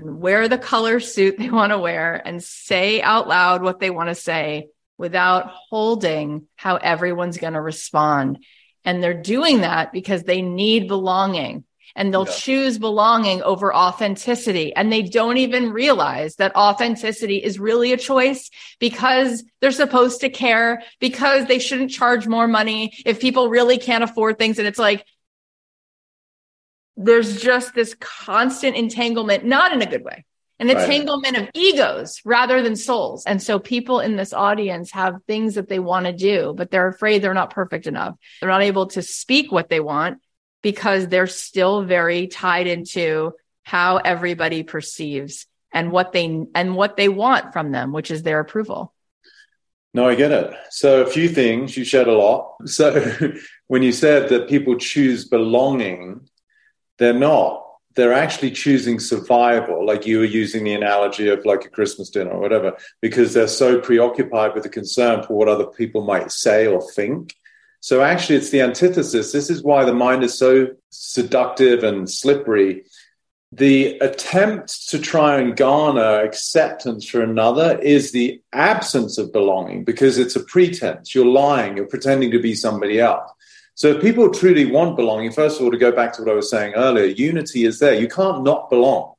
wear 0.03 0.49
the 0.49 0.59
color 0.59 1.01
suit 1.01 1.39
they 1.39 1.51
want 1.51 1.73
to 1.73 1.79
wear 1.79 2.21
and 2.25 2.43
say 2.43 3.01
out 3.01 3.29
loud 3.29 3.63
what 3.63 3.81
they 3.81 3.91
want 3.91 4.09
to 4.09 4.15
say 4.15 4.69
without 4.99 5.51
holding 5.71 6.47
how 6.57 6.77
everyone's 6.77 7.39
going 7.39 7.55
to 7.55 7.61
respond. 7.61 8.45
And 8.85 9.03
they're 9.03 9.15
doing 9.15 9.63
that 9.63 9.93
because 9.93 10.23
they 10.23 10.43
need 10.43 10.89
belonging 10.89 11.65
and 11.97 12.13
they'll 12.13 12.27
yeah. 12.27 12.33
choose 12.33 12.79
belonging 12.79 13.43
over 13.43 13.75
authenticity. 13.75 14.75
And 14.75 14.93
they 14.93 15.03
don't 15.03 15.39
even 15.39 15.73
realize 15.73 16.37
that 16.37 16.55
authenticity 16.55 17.39
is 17.39 17.59
really 17.59 17.93
a 17.93 17.97
choice 17.97 18.51
because 18.79 19.43
they're 19.61 19.73
supposed 19.73 20.21
to 20.21 20.31
care, 20.31 20.83
because 21.01 21.47
they 21.47 21.59
shouldn't 21.59 21.91
charge 21.91 22.27
more 22.27 22.47
money 22.47 22.93
if 23.05 23.21
people 23.21 23.49
really 23.49 23.79
can't 23.79 24.05
afford 24.05 24.39
things. 24.39 24.59
And 24.59 24.69
it's 24.69 24.79
like, 24.79 25.05
there's 26.97 27.41
just 27.41 27.75
this 27.75 27.95
constant 27.99 28.77
entanglement, 28.77 29.45
not 29.45 29.73
in 29.73 29.81
a 29.83 29.87
good 29.87 30.05
way, 30.05 30.25
an 30.59 30.69
entanglement 30.69 31.37
of 31.37 31.49
egos 31.55 32.21
rather 32.25 32.63
than 32.63 32.77
souls. 32.77 33.25
And 33.27 33.43
so 33.43 33.59
people 33.59 34.01
in 34.01 34.17
this 34.17 34.33
audience 34.33 34.91
have 34.93 35.17
things 35.27 35.55
that 35.55 35.69
they 35.69 35.79
want 35.79 36.07
to 36.07 36.13
do, 36.13 36.55
but 36.57 36.71
they're 36.71 36.89
afraid 36.89 37.23
they're 37.23 37.33
not 37.33 37.55
perfect 37.55 37.87
enough. 37.87 38.17
They're 38.41 38.51
not 38.51 38.63
able 38.63 38.89
to 38.89 39.03
speak 39.03 39.51
what 39.51 39.71
they 39.71 39.81
want 39.81 40.19
because 40.63 41.09
they're 41.09 41.27
still 41.27 41.83
very 41.83 42.27
tied 42.27 42.67
into 42.67 43.33
how 43.63 43.97
everybody 43.97 44.63
perceives 44.63 45.47
and 45.73 45.91
what 45.93 46.13
they 46.13 46.45
and 46.55 46.77
what 46.77 46.97
they 46.97 47.09
want 47.09 47.53
from 47.53 47.73
them, 47.73 47.93
which 47.93 48.11
is 48.11 48.23
their 48.23 48.41
approval. 48.41 48.93
No, 49.93 50.09
I 50.09 50.15
get 50.15 50.31
it. 50.31 50.55
So 50.71 51.03
a 51.03 51.07
few 51.07 51.29
things 51.29 51.77
you 51.77 51.85
shared 51.85 52.07
a 52.07 52.13
lot. 52.13 52.57
So 52.67 53.13
when 53.67 53.83
you 53.83 53.93
said 53.93 54.29
that 54.29 54.49
people 54.49 54.77
choose 54.77 55.27
belonging, 55.27 56.29
they're 57.01 57.13
not. 57.13 57.67
They're 57.97 58.13
actually 58.13 58.53
choosing 58.53 59.01
survival, 59.01 59.85
like 59.85 60.07
you 60.07 60.19
were 60.19 60.25
using 60.25 60.63
the 60.63 60.75
analogy 60.75 61.29
of 61.29 61.45
like 61.45 61.65
a 61.65 61.69
Christmas 61.69 62.09
dinner 62.09 62.31
or 62.31 62.41
whatever, 62.41 62.77
because 63.01 63.35
they're 63.35 63.49
so 63.49 63.81
preoccupied 63.81 64.55
with 64.55 64.63
the 64.63 64.69
concern 64.69 65.25
for 65.25 65.35
what 65.35 65.49
other 65.49 65.67
people 65.67 66.05
might 66.05 66.31
say 66.31 66.69
or 66.69 66.81
think. 66.93 67.35
So 67.81 68.03
actually, 68.03 68.37
it's 68.37 68.51
the 68.51 68.61
antithesis. 68.61 69.33
This 69.33 69.51
is 69.51 69.65
why 69.65 69.85
the 69.85 69.95
mind 69.95 70.23
is 70.23 70.39
so 70.39 70.69
seductive 70.91 71.83
and 71.83 72.09
slippery 72.09 72.85
the 73.53 73.99
attempt 73.99 74.89
to 74.91 74.99
try 74.99 75.41
and 75.41 75.57
garner 75.57 76.21
acceptance 76.21 77.09
for 77.09 77.21
another 77.21 77.79
is 77.81 78.13
the 78.13 78.41
absence 78.53 79.19
of 79.19 79.33
belonging 79.33 79.83
because 79.83 80.19
it's 80.19 80.37
a 80.37 80.45
pretense. 80.45 81.15
You're 81.15 81.27
lying, 81.27 81.77
you're 81.77 81.87
pretending 81.87 82.31
to 82.31 82.39
be 82.39 82.55
somebody 82.55 83.01
else. 83.01 83.29
So 83.81 83.89
if 83.89 84.03
people 84.03 84.31
truly 84.31 84.67
want 84.67 84.95
belonging, 84.95 85.33
first 85.33 85.59
of 85.59 85.65
all, 85.65 85.71
to 85.71 85.79
go 85.79 85.91
back 85.91 86.13
to 86.13 86.23
what 86.23 86.31
I 86.31 86.35
was 86.35 86.51
saying 86.51 86.75
earlier, 86.75 87.07
unity 87.07 87.65
is 87.65 87.79
there. 87.79 87.95
You 87.95 88.09
can't 88.09 88.43
not 88.43 88.69
belong. 88.69 89.15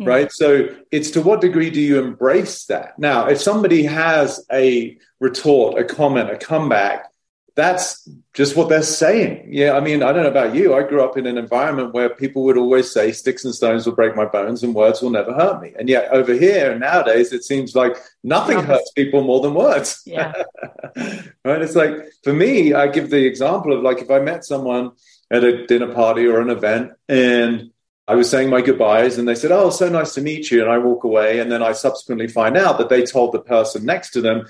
Hmm. 0.00 0.04
Right. 0.04 0.32
So 0.32 0.66
it's 0.90 1.12
to 1.12 1.22
what 1.22 1.40
degree 1.40 1.70
do 1.70 1.80
you 1.80 2.02
embrace 2.02 2.64
that? 2.64 2.98
Now, 2.98 3.28
if 3.28 3.40
somebody 3.40 3.84
has 3.84 4.44
a 4.50 4.98
retort, 5.20 5.78
a 5.78 5.84
comment, 5.84 6.28
a 6.28 6.36
comeback, 6.38 7.06
that's 7.54 8.08
just 8.32 8.56
what 8.56 8.68
they're 8.68 8.82
saying. 8.82 9.48
Yeah, 9.50 9.72
I 9.72 9.80
mean, 9.80 10.02
I 10.02 10.12
don't 10.12 10.22
know 10.22 10.30
about 10.30 10.54
you. 10.54 10.74
I 10.74 10.82
grew 10.82 11.04
up 11.04 11.18
in 11.18 11.26
an 11.26 11.36
environment 11.36 11.92
where 11.92 12.08
people 12.08 12.44
would 12.44 12.56
always 12.56 12.90
say, 12.90 13.12
sticks 13.12 13.44
and 13.44 13.54
stones 13.54 13.84
will 13.84 13.94
break 13.94 14.16
my 14.16 14.24
bones 14.24 14.62
and 14.62 14.74
words 14.74 15.02
will 15.02 15.10
never 15.10 15.34
hurt 15.34 15.60
me. 15.60 15.72
And 15.78 15.88
yet 15.88 16.10
over 16.12 16.32
here 16.32 16.78
nowadays, 16.78 17.32
it 17.32 17.44
seems 17.44 17.74
like 17.74 17.96
nothing 18.24 18.58
hurts 18.58 18.90
people 18.92 19.22
more 19.22 19.40
than 19.40 19.54
words. 19.54 20.02
Yeah. 20.06 20.32
right. 20.96 21.62
It's 21.62 21.76
like, 21.76 21.92
for 22.24 22.32
me, 22.32 22.72
I 22.72 22.86
give 22.86 23.10
the 23.10 23.26
example 23.26 23.76
of 23.76 23.82
like 23.82 23.98
if 23.98 24.10
I 24.10 24.18
met 24.20 24.44
someone 24.44 24.92
at 25.30 25.44
a 25.44 25.66
dinner 25.66 25.92
party 25.92 26.26
or 26.26 26.40
an 26.40 26.50
event 26.50 26.92
and 27.08 27.70
I 28.08 28.14
was 28.14 28.30
saying 28.30 28.50
my 28.50 28.62
goodbyes 28.62 29.18
and 29.18 29.28
they 29.28 29.34
said, 29.34 29.52
Oh, 29.52 29.70
so 29.70 29.88
nice 29.88 30.14
to 30.14 30.22
meet 30.22 30.50
you. 30.50 30.62
And 30.62 30.70
I 30.70 30.78
walk 30.78 31.04
away. 31.04 31.38
And 31.38 31.52
then 31.52 31.62
I 31.62 31.72
subsequently 31.72 32.28
find 32.28 32.56
out 32.56 32.78
that 32.78 32.88
they 32.88 33.04
told 33.04 33.32
the 33.32 33.40
person 33.40 33.84
next 33.84 34.10
to 34.12 34.20
them, 34.20 34.46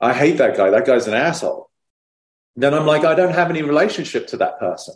I 0.00 0.12
hate 0.12 0.38
that 0.38 0.56
guy. 0.56 0.70
That 0.70 0.86
guy's 0.86 1.08
an 1.08 1.14
asshole 1.14 1.70
then 2.56 2.74
I'm 2.74 2.86
like, 2.86 3.04
I 3.04 3.14
don't 3.14 3.34
have 3.34 3.50
any 3.50 3.62
relationship 3.62 4.26
to 4.28 4.36
that 4.38 4.58
person. 4.58 4.94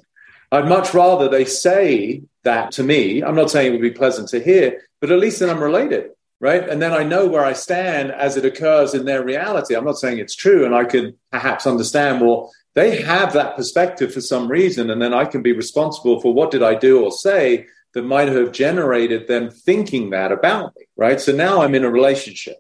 I'd 0.53 0.69
much 0.69 0.95
rather 0.95 1.29
they 1.29 1.45
say 1.45 2.23
that 2.45 2.73
to 2.73 2.83
me. 2.83 3.23
I'm 3.23 3.35
not 3.35 3.51
saying 3.51 3.69
it 3.69 3.73
would 3.73 3.83
be 3.83 3.91
pleasant 3.91 4.29
to 4.29 4.43
hear, 4.43 4.83
but 5.01 5.11
at 5.11 5.19
least 5.19 5.41
then 5.41 5.51
I'm 5.51 5.63
related, 5.63 6.11
right? 6.41 6.69
And 6.69 6.81
then 6.81 6.93
I 6.93 7.03
know 7.03 7.27
where 7.27 7.45
I 7.45 7.53
stand 7.53 8.13
as 8.13 8.37
it 8.37 8.45
occurs 8.45 8.95
in 8.95 9.05
their 9.05 9.25
reality. 9.25 9.75
I'm 9.75 9.85
not 9.85 9.99
saying 9.99 10.19
it's 10.19 10.37
true, 10.37 10.65
and 10.65 10.75
I 10.75 10.85
could 10.85 11.17
perhaps 11.33 11.67
understand, 11.67 12.21
well, 12.21 12.53
they 12.75 13.03
have 13.03 13.33
that 13.33 13.57
perspective 13.57 14.13
for 14.13 14.21
some 14.21 14.49
reason, 14.49 14.91
and 14.91 15.01
then 15.01 15.15
I 15.15 15.25
can 15.25 15.43
be 15.43 15.53
responsible 15.53 16.21
for 16.21 16.33
what 16.33 16.51
did 16.51 16.63
I 16.63 16.75
do 16.75 17.03
or 17.03 17.11
say 17.11 17.67
that 17.95 18.03
might 18.03 18.29
have 18.29 18.53
generated 18.53 19.27
them 19.27 19.51
thinking 19.51 20.11
that 20.11 20.31
about 20.31 20.77
me, 20.77 20.85
right? 20.97 21.21
So 21.21 21.33
now 21.33 21.63
I'm 21.63 21.75
in 21.75 21.85
a 21.85 21.91
relationship. 21.91 22.59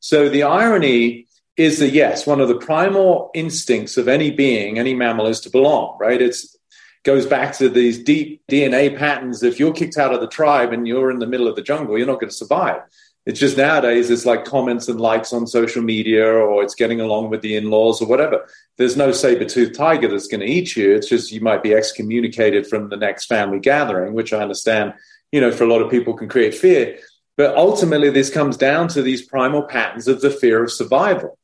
So 0.00 0.28
the 0.28 0.44
irony 0.44 1.27
is 1.58 1.80
that 1.80 1.90
yes, 1.90 2.24
one 2.24 2.40
of 2.40 2.48
the 2.48 2.56
primal 2.56 3.30
instincts 3.34 3.96
of 3.96 4.06
any 4.06 4.30
being, 4.30 4.78
any 4.78 4.94
mammal, 4.94 5.26
is 5.26 5.40
to 5.40 5.50
belong, 5.50 5.98
right? 6.00 6.22
It's 6.22 6.56
goes 7.04 7.26
back 7.26 7.56
to 7.56 7.68
these 7.68 8.02
deep 8.02 8.42
DNA 8.50 8.96
patterns. 8.96 9.42
If 9.42 9.58
you're 9.58 9.72
kicked 9.72 9.96
out 9.96 10.14
of 10.14 10.20
the 10.20 10.28
tribe 10.28 10.72
and 10.72 10.86
you're 10.86 11.10
in 11.10 11.18
the 11.18 11.26
middle 11.26 11.48
of 11.48 11.56
the 11.56 11.62
jungle, 11.62 11.96
you're 11.96 12.06
not 12.06 12.20
going 12.20 12.30
to 12.30 12.34
survive. 12.34 12.82
It's 13.24 13.40
just 13.40 13.56
nowadays 13.56 14.10
it's 14.10 14.26
like 14.26 14.44
comments 14.44 14.88
and 14.88 15.00
likes 15.00 15.32
on 15.32 15.46
social 15.46 15.82
media 15.82 16.26
or 16.26 16.62
it's 16.62 16.74
getting 16.74 17.00
along 17.00 17.30
with 17.30 17.40
the 17.40 17.56
in-laws 17.56 18.00
or 18.00 18.08
whatever. 18.08 18.48
There's 18.76 18.96
no 18.96 19.12
saber-toothed 19.12 19.74
tiger 19.74 20.08
that's 20.08 20.28
going 20.28 20.40
to 20.40 20.46
eat 20.46 20.76
you. 20.76 20.94
It's 20.94 21.08
just 21.08 21.32
you 21.32 21.40
might 21.40 21.62
be 21.62 21.74
excommunicated 21.74 22.66
from 22.66 22.88
the 22.88 22.96
next 22.96 23.26
family 23.26 23.58
gathering, 23.58 24.12
which 24.12 24.32
I 24.32 24.40
understand, 24.40 24.94
you 25.32 25.40
know, 25.40 25.52
for 25.52 25.64
a 25.64 25.68
lot 25.68 25.82
of 25.82 25.90
people 25.90 26.14
can 26.14 26.28
create 26.28 26.54
fear. 26.54 26.98
But 27.36 27.56
ultimately 27.56 28.10
this 28.10 28.30
comes 28.30 28.56
down 28.56 28.88
to 28.88 29.02
these 29.02 29.22
primal 29.22 29.62
patterns 29.62 30.08
of 30.08 30.20
the 30.20 30.30
fear 30.30 30.64
of 30.64 30.72
survival. 30.72 31.37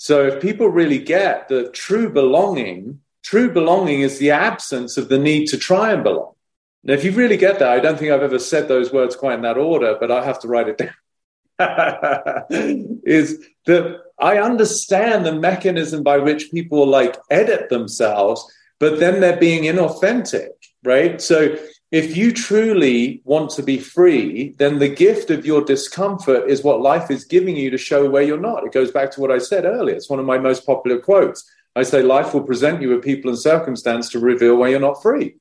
So 0.00 0.26
if 0.26 0.40
people 0.40 0.68
really 0.68 0.98
get 0.98 1.48
that 1.48 1.74
true 1.74 2.08
belonging, 2.10 3.00
true 3.22 3.52
belonging 3.52 4.00
is 4.00 4.18
the 4.18 4.30
absence 4.30 4.96
of 4.96 5.10
the 5.10 5.18
need 5.18 5.48
to 5.48 5.58
try 5.58 5.92
and 5.92 6.02
belong. 6.02 6.32
Now, 6.82 6.94
if 6.94 7.04
you 7.04 7.12
really 7.12 7.36
get 7.36 7.58
that, 7.58 7.68
I 7.68 7.80
don't 7.80 7.98
think 7.98 8.10
I've 8.10 8.22
ever 8.22 8.38
said 8.38 8.66
those 8.66 8.94
words 8.94 9.14
quite 9.14 9.34
in 9.34 9.42
that 9.42 9.58
order, 9.58 9.98
but 10.00 10.10
I 10.10 10.24
have 10.24 10.40
to 10.40 10.48
write 10.48 10.68
it 10.68 10.78
down. 10.78 10.94
is 13.04 13.46
that 13.66 14.00
I 14.18 14.38
understand 14.38 15.26
the 15.26 15.34
mechanism 15.34 16.02
by 16.02 16.16
which 16.16 16.50
people 16.50 16.86
like 16.86 17.18
edit 17.28 17.68
themselves, 17.68 18.42
but 18.78 19.00
then 19.00 19.20
they're 19.20 19.36
being 19.36 19.64
inauthentic, 19.64 20.52
right? 20.82 21.20
So 21.20 21.58
if 21.90 22.16
you 22.16 22.32
truly 22.32 23.20
want 23.24 23.50
to 23.50 23.62
be 23.64 23.78
free, 23.78 24.54
then 24.58 24.78
the 24.78 24.88
gift 24.88 25.30
of 25.30 25.44
your 25.44 25.62
discomfort 25.64 26.48
is 26.48 26.62
what 26.62 26.80
life 26.80 27.10
is 27.10 27.24
giving 27.24 27.56
you 27.56 27.70
to 27.70 27.78
show 27.78 28.08
where 28.08 28.22
you're 28.22 28.38
not. 28.38 28.64
It 28.64 28.72
goes 28.72 28.92
back 28.92 29.10
to 29.12 29.20
what 29.20 29.32
I 29.32 29.38
said 29.38 29.64
earlier. 29.64 29.96
It's 29.96 30.08
one 30.08 30.20
of 30.20 30.26
my 30.26 30.38
most 30.38 30.64
popular 30.64 31.00
quotes. 31.00 31.50
I 31.74 31.82
say, 31.82 32.02
life 32.02 32.32
will 32.32 32.44
present 32.44 32.80
you 32.80 32.90
with 32.90 33.02
people 33.02 33.30
and 33.30 33.38
circumstance 33.38 34.08
to 34.10 34.20
reveal 34.20 34.56
where 34.56 34.70
you're 34.70 34.80
not 34.80 35.02
free. 35.02 35.36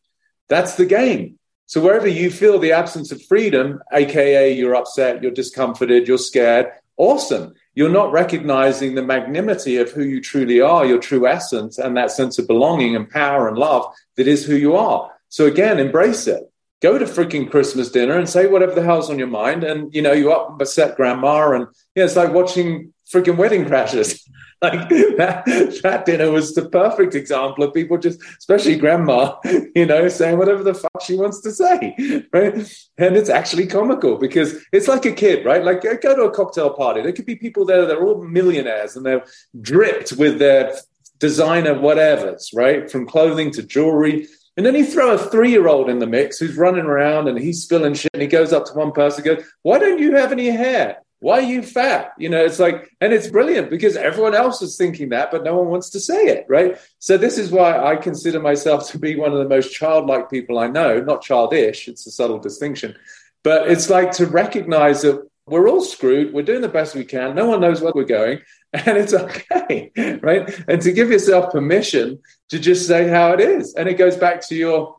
That's 0.48 0.76
the 0.76 0.86
game. 0.88 1.38
So 1.68 1.82
wherever 1.82 2.08
you 2.08 2.32
feel 2.32 2.58
the 2.58 2.72
absence 2.72 3.12
of 3.12 3.24
freedom, 3.26 3.80
AKA 3.94 4.54
you're 4.54 4.76
upset, 4.76 5.22
you're 5.22 5.32
discomforted, 5.32 6.08
you're 6.08 6.18
scared, 6.18 6.72
awesome. 6.98 7.54
You're 7.76 7.92
not 7.92 8.12
recognizing 8.12 8.96
the 8.96 9.04
magnanimity 9.04 9.78
of 9.78 9.92
who 9.92 10.04
you 10.04 10.20
truly 10.20 10.62
are, 10.62 10.84
your 10.84 10.98
true 10.98 11.28
essence, 11.28 11.78
and 11.78 11.96
that 11.96 12.10
sense 12.10 12.40
of 12.40 12.48
belonging 12.48 12.96
and 12.96 13.08
power 13.08 13.48
and 13.48 13.58
love 13.58 13.86
that 14.18 14.28
is 14.28 14.46
who 14.46 14.56
you 14.56 14.76
are. 14.76 15.12
So 15.30 15.46
again, 15.46 15.80
embrace 15.80 16.28
it. 16.28 16.44
Go 16.82 16.98
to 16.98 17.06
freaking 17.06 17.50
Christmas 17.50 17.92
dinner 17.92 18.18
and 18.18 18.28
say 18.28 18.48
whatever 18.48 18.74
the 18.74 18.84
hell's 18.84 19.10
on 19.10 19.20
your 19.20 19.28
mind. 19.28 19.64
And, 19.64 19.94
you 19.94 20.02
know, 20.02 20.14
you 20.14 20.32
upset 20.32 20.96
grandma 20.96 21.52
and, 21.52 21.68
yeah, 21.96 22.06
it's 22.06 22.16
like 22.16 22.34
watching 22.34 22.94
freaking 23.12 23.38
Wedding 23.38 23.66
Crashers. 23.66 24.22
like 24.62 24.90
that, 24.90 25.80
that 25.84 26.06
dinner 26.06 26.30
was 26.32 26.54
the 26.54 26.68
perfect 26.68 27.16
example 27.16 27.64
of 27.64 27.74
people 27.74 27.98
just, 27.98 28.22
especially 28.40 28.76
grandma, 28.76 29.36
you 29.76 29.86
know, 29.86 30.10
saying 30.10 30.38
whatever 30.38 30.64
the 30.64 30.74
fuck 30.74 31.02
she 31.02 31.16
wants 31.16 31.42
to 31.42 31.52
say, 31.52 31.96
right? 32.34 32.54
And 32.98 33.16
it's 33.16 33.30
actually 33.30 33.68
comical 33.68 34.18
because 34.18 34.62
it's 34.74 34.90
like 34.90 35.06
a 35.06 35.14
kid, 35.14 35.46
right? 35.46 35.64
Like 35.64 35.82
go 35.82 36.16
to 36.16 36.24
a 36.24 36.32
cocktail 36.32 36.72
party. 36.72 37.02
There 37.02 37.14
could 37.14 37.26
be 37.26 37.38
people 37.38 37.66
there, 37.66 37.86
they're 37.86 38.06
all 38.06 38.22
millionaires 38.22 38.98
and 38.98 39.06
they're 39.06 39.24
dripped 39.62 40.14
with 40.14 40.40
their 40.40 40.76
designer 41.20 41.76
whatevers, 41.76 42.50
right? 42.54 42.92
From 42.92 43.08
clothing 43.08 43.52
to 43.52 43.64
jewelry 43.64 44.28
and 44.60 44.66
then 44.66 44.76
you 44.76 44.86
throw 44.86 45.12
a 45.12 45.18
three 45.18 45.52
year 45.52 45.70
old 45.70 45.90
in 45.90 46.00
the 46.00 46.06
mix 46.06 46.38
who's 46.38 46.58
running 46.58 46.84
around 46.84 47.30
and 47.30 47.40
he's 47.40 47.64
spilling 47.64 47.94
shit 47.94 48.12
and 48.12 48.22
he 48.22 48.28
goes 48.28 48.52
up 48.52 48.66
to 48.66 48.74
one 48.74 48.92
person 48.92 49.26
and 49.26 49.38
goes, 49.38 49.48
Why 49.62 49.80
don't 49.80 50.00
you 50.00 50.18
have 50.18 50.34
any 50.34 50.48
hair? 50.48 50.98
Why 51.20 51.40
are 51.40 51.50
you 51.50 51.64
fat? 51.64 52.12
You 52.18 52.28
know, 52.28 52.44
it's 52.44 52.60
like, 52.60 52.92
and 53.00 53.14
it's 53.14 53.30
brilliant 53.30 53.70
because 53.70 53.96
everyone 53.96 54.36
else 54.36 54.62
is 54.62 54.76
thinking 54.76 55.10
that, 55.10 55.32
but 55.32 55.46
no 55.46 55.56
one 55.56 55.70
wants 55.70 55.90
to 55.92 56.02
say 56.02 56.26
it, 56.26 56.46
right? 56.50 56.78
So 56.98 57.18
this 57.18 57.38
is 57.38 57.52
why 57.52 57.78
I 57.82 57.96
consider 57.96 58.42
myself 58.42 58.90
to 58.90 59.00
be 59.00 59.16
one 59.16 59.32
of 59.32 59.38
the 59.38 59.48
most 59.48 59.74
childlike 59.74 60.30
people 60.30 60.60
I 60.60 60.68
know, 60.68 61.00
not 61.00 61.22
childish, 61.22 61.88
it's 61.88 62.06
a 62.06 62.12
subtle 62.12 62.40
distinction. 62.40 62.98
But 63.46 63.72
it's 63.72 63.90
like 63.90 64.12
to 64.14 64.26
recognize 64.26 65.04
that 65.04 65.26
we're 65.50 65.70
all 65.70 65.82
screwed. 65.82 66.34
We're 66.34 66.44
doing 66.44 66.62
the 66.62 66.68
best 66.70 66.96
we 66.96 67.06
can. 67.06 67.36
No 67.36 67.48
one 67.48 67.62
knows 67.62 67.82
where 67.82 67.94
we're 67.94 68.04
going. 68.04 68.40
and 68.74 68.98
it's 68.98 69.14
okay, 69.14 69.92
right? 70.22 70.64
And 70.68 70.82
to 70.82 70.92
give 70.92 71.10
yourself 71.10 71.52
permission 71.52 72.20
to 72.50 72.60
just 72.60 72.88
say 72.88 73.08
how 73.08 73.34
it 73.34 73.40
is. 73.40 73.74
And 73.74 73.90
it 73.90 73.96
goes 73.96 74.16
back 74.16 74.48
to 74.48 74.56
your 74.56 74.98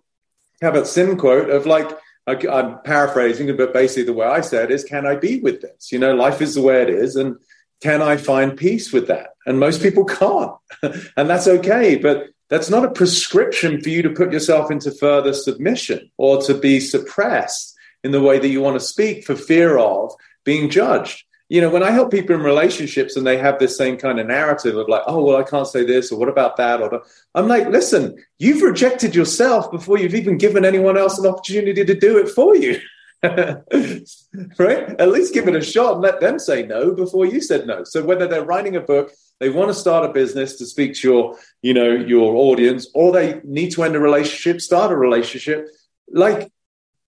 Kabat 0.63 0.87
Zinn 0.87 1.17
quote 1.17 1.51
of 1.51 1.67
like, 1.67 1.89
I'm 2.27 2.81
paraphrasing, 2.83 3.57
but 3.57 3.73
basically 3.73 4.05
the 4.05 4.13
way 4.13 4.27
I 4.27 4.41
said 4.41 4.71
is, 4.71 4.85
can 4.85 5.07
I 5.07 5.17
be 5.17 5.41
with 5.41 5.63
this? 5.63 5.91
You 5.91 5.99
know, 5.99 6.15
life 6.15 6.41
is 6.43 6.55
the 6.55 6.63
way 6.63 6.83
it 6.83 6.91
is. 6.91 7.17
And 7.17 7.37
can 7.81 8.03
I 8.03 8.17
find 8.17 8.57
peace 8.57 8.93
with 8.93 9.09
that? 9.09 9.31
And 9.47 9.59
most 9.59 9.83
people 9.83 10.05
can't. 10.05 10.53
and 11.17 11.31
that's 11.31 11.49
okay. 11.49 11.97
But 11.97 12.29
that's 12.49 12.71
not 12.71 12.85
a 12.85 12.91
prescription 12.91 13.81
for 13.81 13.89
you 13.89 14.03
to 14.03 14.11
put 14.11 14.33
yourself 14.33 14.71
into 14.71 14.91
further 14.91 15.33
submission 15.33 16.11
or 16.19 16.43
to 16.43 16.55
be 16.55 16.81
suppressed 16.81 17.77
in 18.03 18.13
the 18.13 18.21
way 18.21 18.39
that 18.39 18.49
you 18.49 18.61
want 18.61 18.79
to 18.79 18.87
speak 18.87 19.25
for 19.25 19.37
fear 19.37 19.79
of 19.79 20.13
being 20.51 20.69
judged 20.69 21.19
you 21.51 21.61
know, 21.61 21.69
when 21.69 21.83
I 21.83 21.91
help 21.91 22.13
people 22.13 22.37
in 22.37 22.43
relationships 22.43 23.17
and 23.17 23.27
they 23.27 23.37
have 23.37 23.59
this 23.59 23.77
same 23.77 23.97
kind 23.97 24.21
of 24.21 24.29
narrative 24.29 24.77
of 24.77 24.89
like, 24.89 25.03
oh, 25.09 25.25
well, 25.25 25.37
I 25.37 25.43
can't 25.43 25.67
say 25.67 25.85
this 25.85 26.13
or 26.13 26.19
what 26.21 26.29
about 26.29 26.57
that? 26.59 26.81
Or 26.81 27.03
I'm 27.35 27.49
like, 27.49 27.67
listen, 27.67 28.25
you've 28.39 28.63
rejected 28.63 29.17
yourself 29.17 29.69
before 29.69 29.99
you've 29.99 30.15
even 30.15 30.39
given 30.39 30.65
anyone 30.65 30.97
else 30.97 31.19
an 31.19 31.27
opportunity 31.27 31.85
to 31.85 31.99
do 31.99 32.19
it 32.19 32.29
for 32.29 32.55
you. 32.55 32.79
right? 33.23 35.01
At 35.01 35.09
least 35.09 35.35
give 35.35 35.49
it 35.49 35.57
a 35.57 35.61
shot 35.61 35.95
and 35.95 36.03
let 36.03 36.21
them 36.21 36.39
say 36.39 36.65
no 36.65 36.95
before 36.95 37.27
you 37.27 37.41
said 37.41 37.67
no. 37.67 37.83
So 37.83 38.05
whether 38.05 38.29
they're 38.29 38.45
writing 38.45 38.77
a 38.77 38.81
book, 38.81 39.11
they 39.41 39.51
want 39.51 39.71
to 39.71 39.75
start 39.75 40.09
a 40.09 40.13
business 40.13 40.55
to 40.59 40.67
speak 40.67 40.95
to 40.95 41.09
your, 41.09 41.39
you 41.63 41.75
know, 41.75 41.91
your 41.91 42.37
audience, 42.37 42.89
or 42.95 43.11
they 43.11 43.41
need 43.43 43.73
to 43.73 43.83
end 43.83 43.97
a 43.97 44.01
relationship, 44.01 44.61
start 44.61 44.93
a 44.93 44.97
relationship, 44.97 45.67
like 46.09 46.49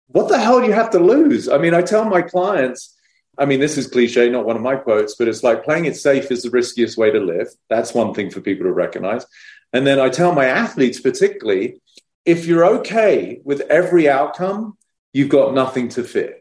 what 0.10 0.30
the 0.30 0.38
hell 0.38 0.60
do 0.60 0.68
you 0.68 0.74
have 0.74 0.92
to 0.92 1.00
lose? 1.00 1.50
I 1.50 1.58
mean, 1.58 1.74
I 1.74 1.82
tell 1.82 2.06
my 2.06 2.22
clients, 2.22 2.97
I 3.38 3.46
mean, 3.46 3.60
this 3.60 3.78
is 3.78 3.88
cliche, 3.88 4.30
not 4.30 4.46
one 4.46 4.56
of 4.56 4.62
my 4.62 4.76
quotes, 4.76 5.16
but 5.16 5.28
it's 5.28 5.44
like 5.44 5.64
playing 5.64 5.86
it 5.86 5.96
safe 5.96 6.32
is 6.32 6.44
the 6.44 6.50
riskiest 6.50 6.98
way 6.98 7.12
to 7.12 7.20
live. 7.20 7.48
That's 7.70 7.94
one 7.94 8.14
thing 8.14 8.30
for 8.30 8.42
people 8.42 8.66
to 8.66 8.72
recognize. 8.72 9.26
And 9.74 9.86
then 9.86 10.00
I 10.00 10.10
tell 10.10 10.34
my 10.34 10.46
athletes, 10.46 11.00
particularly, 11.00 11.82
if 12.26 12.46
you're 12.46 12.66
okay 12.80 13.40
with 13.44 13.62
every 13.62 14.10
outcome, 14.10 14.78
you've 15.14 15.30
got 15.30 15.54
nothing 15.54 15.90
to 15.90 16.04
fear. 16.04 16.38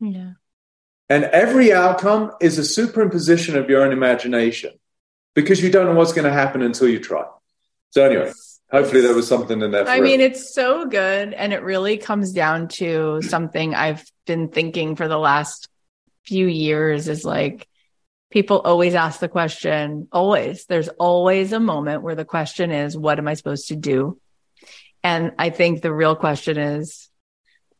Yeah. 0.00 0.32
And 1.08 1.24
every 1.24 1.72
outcome 1.72 2.32
is 2.40 2.58
a 2.58 2.62
superimposition 2.62 3.56
of 3.56 3.68
your 3.68 3.82
own 3.82 3.92
imagination 3.92 4.72
because 5.34 5.62
you 5.62 5.70
don't 5.70 5.86
know 5.86 5.94
what's 5.94 6.12
going 6.12 6.26
to 6.26 6.32
happen 6.32 6.62
until 6.62 6.88
you 6.88 7.00
try. 7.00 7.24
So, 7.90 8.04
anyway, 8.04 8.32
Hopefully, 8.72 9.00
there 9.00 9.14
was 9.14 9.26
something 9.26 9.60
in 9.62 9.72
there. 9.72 9.88
I 9.88 10.00
mean, 10.00 10.20
it's 10.20 10.54
so 10.54 10.86
good. 10.86 11.34
And 11.34 11.52
it 11.52 11.62
really 11.62 11.96
comes 11.96 12.32
down 12.32 12.68
to 12.68 13.20
something 13.22 13.74
I've 13.74 14.04
been 14.26 14.48
thinking 14.48 14.94
for 14.94 15.08
the 15.08 15.18
last 15.18 15.68
few 16.24 16.46
years 16.46 17.08
is 17.08 17.24
like, 17.24 17.66
people 18.30 18.60
always 18.60 18.94
ask 18.94 19.20
the 19.20 19.28
question, 19.28 20.08
always. 20.12 20.66
There's 20.66 20.88
always 20.88 21.52
a 21.52 21.60
moment 21.60 22.02
where 22.02 22.14
the 22.14 22.24
question 22.24 22.70
is, 22.70 22.96
what 22.96 23.18
am 23.18 23.28
I 23.28 23.34
supposed 23.34 23.68
to 23.68 23.76
do? 23.76 24.18
And 25.02 25.32
I 25.38 25.50
think 25.50 25.82
the 25.82 25.92
real 25.92 26.14
question 26.14 26.58
is, 26.58 27.08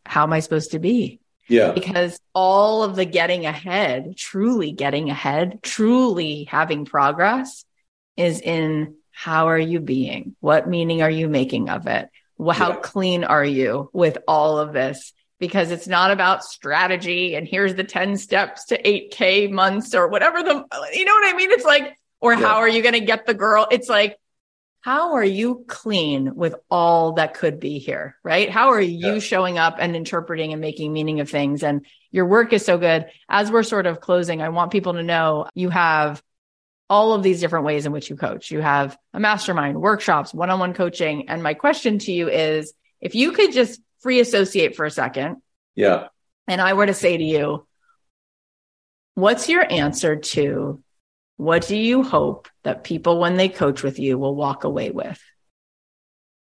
how 0.04 0.24
am 0.24 0.32
I 0.32 0.40
supposed 0.40 0.72
to 0.72 0.78
be? 0.78 1.20
Yeah. 1.48 1.72
Because 1.72 2.18
all 2.34 2.84
of 2.84 2.96
the 2.96 3.04
getting 3.04 3.44
ahead, 3.44 4.16
truly 4.16 4.72
getting 4.72 5.10
ahead, 5.10 5.62
truly 5.62 6.44
having 6.44 6.84
progress 6.84 7.64
is 8.16 8.40
in 8.40 8.96
how 9.10 9.48
are 9.48 9.58
you 9.58 9.80
being? 9.80 10.36
What 10.40 10.68
meaning 10.68 11.02
are 11.02 11.10
you 11.10 11.28
making 11.28 11.68
of 11.68 11.86
it? 11.86 12.08
How 12.38 12.70
yeah. 12.70 12.76
clean 12.76 13.24
are 13.24 13.44
you 13.44 13.90
with 13.92 14.18
all 14.26 14.58
of 14.58 14.72
this? 14.72 15.12
Because 15.40 15.72
it's 15.72 15.88
not 15.88 16.12
about 16.12 16.44
strategy 16.44 17.34
and 17.34 17.48
here's 17.48 17.74
the 17.74 17.82
10 17.82 18.16
steps 18.16 18.66
to 18.66 18.80
8K 18.80 19.50
months 19.50 19.94
or 19.94 20.06
whatever 20.06 20.42
the, 20.42 20.64
you 20.92 21.04
know 21.04 21.14
what 21.14 21.34
I 21.34 21.36
mean? 21.36 21.50
It's 21.50 21.64
like, 21.64 21.96
or 22.20 22.34
yeah. 22.34 22.40
how 22.40 22.56
are 22.56 22.68
you 22.68 22.82
going 22.82 22.94
to 22.94 23.00
get 23.00 23.26
the 23.26 23.34
girl? 23.34 23.66
It's 23.70 23.88
like, 23.88 24.16
how 24.82 25.14
are 25.14 25.24
you 25.24 25.64
clean 25.66 26.34
with 26.34 26.54
all 26.70 27.12
that 27.12 27.34
could 27.34 27.60
be 27.60 27.78
here? 27.78 28.16
Right? 28.22 28.50
How 28.50 28.68
are 28.68 28.80
you 28.80 29.14
yeah. 29.14 29.18
showing 29.18 29.58
up 29.58 29.76
and 29.78 29.94
interpreting 29.94 30.52
and 30.52 30.60
making 30.60 30.92
meaning 30.92 31.20
of 31.20 31.28
things? 31.28 31.62
And 31.62 31.84
your 32.10 32.26
work 32.26 32.52
is 32.52 32.64
so 32.64 32.78
good. 32.78 33.06
As 33.28 33.50
we're 33.50 33.62
sort 33.62 33.86
of 33.86 34.00
closing, 34.00 34.40
I 34.40 34.48
want 34.48 34.72
people 34.72 34.94
to 34.94 35.02
know 35.02 35.46
you 35.54 35.70
have 35.70 36.22
all 36.88 37.12
of 37.12 37.22
these 37.22 37.40
different 37.40 37.66
ways 37.66 37.86
in 37.86 37.92
which 37.92 38.10
you 38.10 38.16
coach. 38.16 38.50
You 38.50 38.60
have 38.60 38.98
a 39.12 39.20
mastermind, 39.20 39.80
workshops, 39.80 40.34
one 40.34 40.50
on 40.50 40.58
one 40.58 40.74
coaching. 40.74 41.28
And 41.28 41.42
my 41.42 41.54
question 41.54 41.98
to 42.00 42.12
you 42.12 42.28
is 42.28 42.72
if 43.00 43.14
you 43.14 43.32
could 43.32 43.52
just 43.52 43.80
free 44.00 44.20
associate 44.20 44.76
for 44.76 44.84
a 44.84 44.90
second. 44.90 45.36
Yeah. 45.74 46.08
And 46.48 46.60
I 46.60 46.72
were 46.72 46.86
to 46.86 46.94
say 46.94 47.16
to 47.16 47.22
you, 47.22 47.66
what's 49.14 49.48
your 49.48 49.70
answer 49.70 50.16
to 50.16 50.82
what 51.36 51.66
do 51.66 51.76
you 51.76 52.02
hope 52.02 52.48
that 52.64 52.84
people, 52.84 53.18
when 53.18 53.36
they 53.36 53.48
coach 53.48 53.82
with 53.82 53.98
you, 53.98 54.18
will 54.18 54.34
walk 54.34 54.64
away 54.64 54.90
with? 54.90 55.20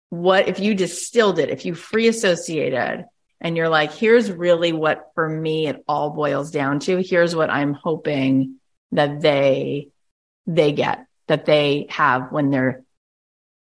What 0.10 0.47
if 0.47 0.60
you 0.60 0.76
distilled 0.76 1.39
it, 1.39 1.49
if 1.49 1.66
you 1.66 1.74
free 1.74 2.08
associated 2.08 3.06
and 3.41 3.58
you're 3.58 3.70
like, 3.70 3.91
here's 3.91 4.32
really 4.32 4.72
what 4.72 5.12
for 5.16 5.28
me 5.28 5.68
it 5.68 5.84
all 5.88 6.12
boils 6.12 6.51
down 6.51 6.80
to. 6.82 6.97
Here's 6.97 7.36
what 7.36 7.49
I'm 7.49 7.74
hoping 7.74 8.60
that 8.91 9.22
they 9.22 9.89
they 10.45 10.74
get 10.74 11.08
that 11.28 11.45
they 11.45 11.88
have 11.89 12.32
when 12.32 12.51
they're 12.51 12.84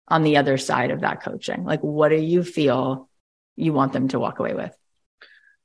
on 0.08 0.22
the 0.22 0.36
other 0.36 0.58
side 0.58 0.90
of 0.90 1.00
that 1.00 1.22
coaching? 1.22 1.64
Like, 1.64 1.80
what 1.80 2.10
do 2.10 2.16
you 2.16 2.42
feel 2.42 3.08
you 3.56 3.72
want 3.72 3.92
them 3.92 4.08
to 4.08 4.18
walk 4.18 4.38
away 4.38 4.54
with? 4.54 4.76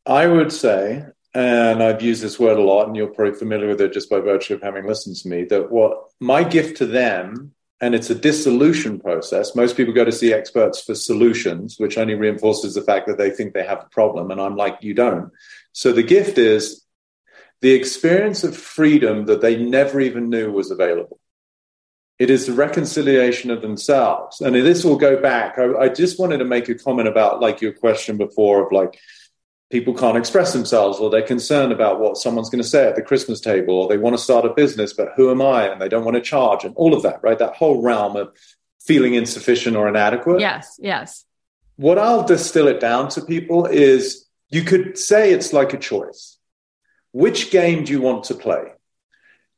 I 0.05 0.27
would 0.27 0.51
say, 0.51 1.05
and 1.33 1.83
I've 1.83 2.01
used 2.01 2.23
this 2.23 2.39
word 2.39 2.57
a 2.57 2.63
lot, 2.63 2.87
and 2.87 2.95
you're 2.95 3.07
probably 3.07 3.35
familiar 3.35 3.67
with 3.67 3.81
it 3.81 3.93
just 3.93 4.09
by 4.09 4.19
virtue 4.19 4.53
of 4.55 4.61
having 4.61 4.85
listened 4.85 5.17
to 5.17 5.27
me, 5.27 5.43
that 5.45 5.71
what 5.71 5.97
my 6.19 6.43
gift 6.43 6.77
to 6.77 6.85
them, 6.85 7.53
and 7.79 7.93
it's 7.93 8.09
a 8.09 8.15
dissolution 8.15 8.99
process. 8.99 9.55
Most 9.55 9.77
people 9.77 9.93
go 9.93 10.03
to 10.03 10.11
see 10.11 10.33
experts 10.33 10.81
for 10.81 10.95
solutions, 10.95 11.75
which 11.77 11.97
only 11.97 12.15
reinforces 12.15 12.73
the 12.73 12.81
fact 12.81 13.05
that 13.07 13.19
they 13.19 13.29
think 13.29 13.53
they 13.53 13.65
have 13.65 13.81
a 13.81 13.89
problem. 13.89 14.31
And 14.31 14.41
I'm 14.41 14.55
like, 14.55 14.79
you 14.81 14.95
don't. 14.95 15.31
So 15.73 15.91
the 15.91 16.01
gift 16.01 16.39
is 16.39 16.83
the 17.61 17.73
experience 17.73 18.43
of 18.43 18.57
freedom 18.57 19.25
that 19.25 19.41
they 19.41 19.57
never 19.63 19.99
even 19.99 20.29
knew 20.29 20.51
was 20.51 20.71
available. 20.71 21.19
It 22.19 22.29
is 22.29 22.47
the 22.47 22.53
reconciliation 22.53 23.51
of 23.51 23.61
themselves. 23.61 24.41
And 24.41 24.55
this 24.55 24.83
will 24.83 24.97
go 24.97 25.21
back. 25.21 25.59
I, 25.59 25.73
I, 25.73 25.89
just 25.89 26.19
wanted 26.19 26.39
to 26.39 26.45
make 26.45 26.67
a 26.67 26.75
comment 26.75 27.07
about 27.07 27.41
like 27.41 27.61
your 27.61 27.73
question 27.73 28.17
before 28.17 28.65
of 28.65 28.71
like 28.71 28.99
people 29.69 29.93
can't 29.93 30.17
express 30.17 30.53
themselves 30.53 30.97
or 30.99 31.09
they're 31.09 31.21
concerned 31.21 31.71
about 31.71 31.99
what 31.99 32.17
someone's 32.17 32.49
going 32.49 32.63
to 32.63 32.67
say 32.67 32.87
at 32.87 32.95
the 32.95 33.01
Christmas 33.01 33.39
table 33.39 33.75
or 33.75 33.87
they 33.87 33.97
want 33.97 34.15
to 34.15 34.21
start 34.21 34.45
a 34.45 34.53
business, 34.53 34.93
but 34.93 35.09
who 35.15 35.29
am 35.29 35.41
I? 35.41 35.67
And 35.67 35.79
they 35.79 35.89
don't 35.89 36.05
want 36.05 36.15
to 36.15 36.21
charge 36.21 36.63
and 36.63 36.75
all 36.75 36.93
of 36.93 37.03
that, 37.03 37.19
right? 37.21 37.37
That 37.37 37.55
whole 37.55 37.83
realm 37.83 38.15
of 38.15 38.35
feeling 38.79 39.13
insufficient 39.13 39.75
or 39.75 39.87
inadequate. 39.87 40.39
Yes, 40.39 40.79
yes. 40.79 41.25
What 41.75 41.99
I'll 41.99 42.23
distill 42.23 42.67
it 42.67 42.79
down 42.79 43.09
to 43.09 43.21
people 43.21 43.65
is 43.67 44.25
you 44.49 44.63
could 44.63 44.97
say 44.97 45.31
it's 45.31 45.53
like 45.53 45.73
a 45.73 45.77
choice 45.77 46.37
which 47.11 47.49
game 47.49 47.83
do 47.83 47.91
you 47.91 48.01
want 48.01 48.25
to 48.25 48.35
play? 48.35 48.73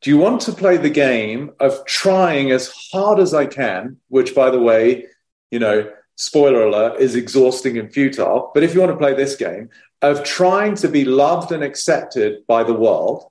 Do 0.01 0.09
you 0.09 0.17
want 0.17 0.41
to 0.41 0.53
play 0.53 0.77
the 0.77 0.89
game 0.89 1.51
of 1.59 1.85
trying 1.85 2.51
as 2.51 2.71
hard 2.91 3.19
as 3.19 3.33
I 3.33 3.45
can, 3.45 3.97
which, 4.07 4.33
by 4.33 4.49
the 4.49 4.59
way, 4.59 5.07
you 5.51 5.59
know, 5.59 5.91
spoiler 6.15 6.63
alert, 6.63 6.99
is 6.99 7.15
exhausting 7.15 7.77
and 7.77 7.91
futile. 7.91 8.51
But 8.53 8.63
if 8.63 8.73
you 8.73 8.79
want 8.79 8.91
to 8.91 8.97
play 8.97 9.13
this 9.13 9.35
game 9.35 9.69
of 10.01 10.23
trying 10.23 10.75
to 10.75 10.87
be 10.87 11.03
loved 11.05 11.51
and 11.51 11.63
accepted 11.63 12.45
by 12.47 12.63
the 12.63 12.73
world, 12.73 13.29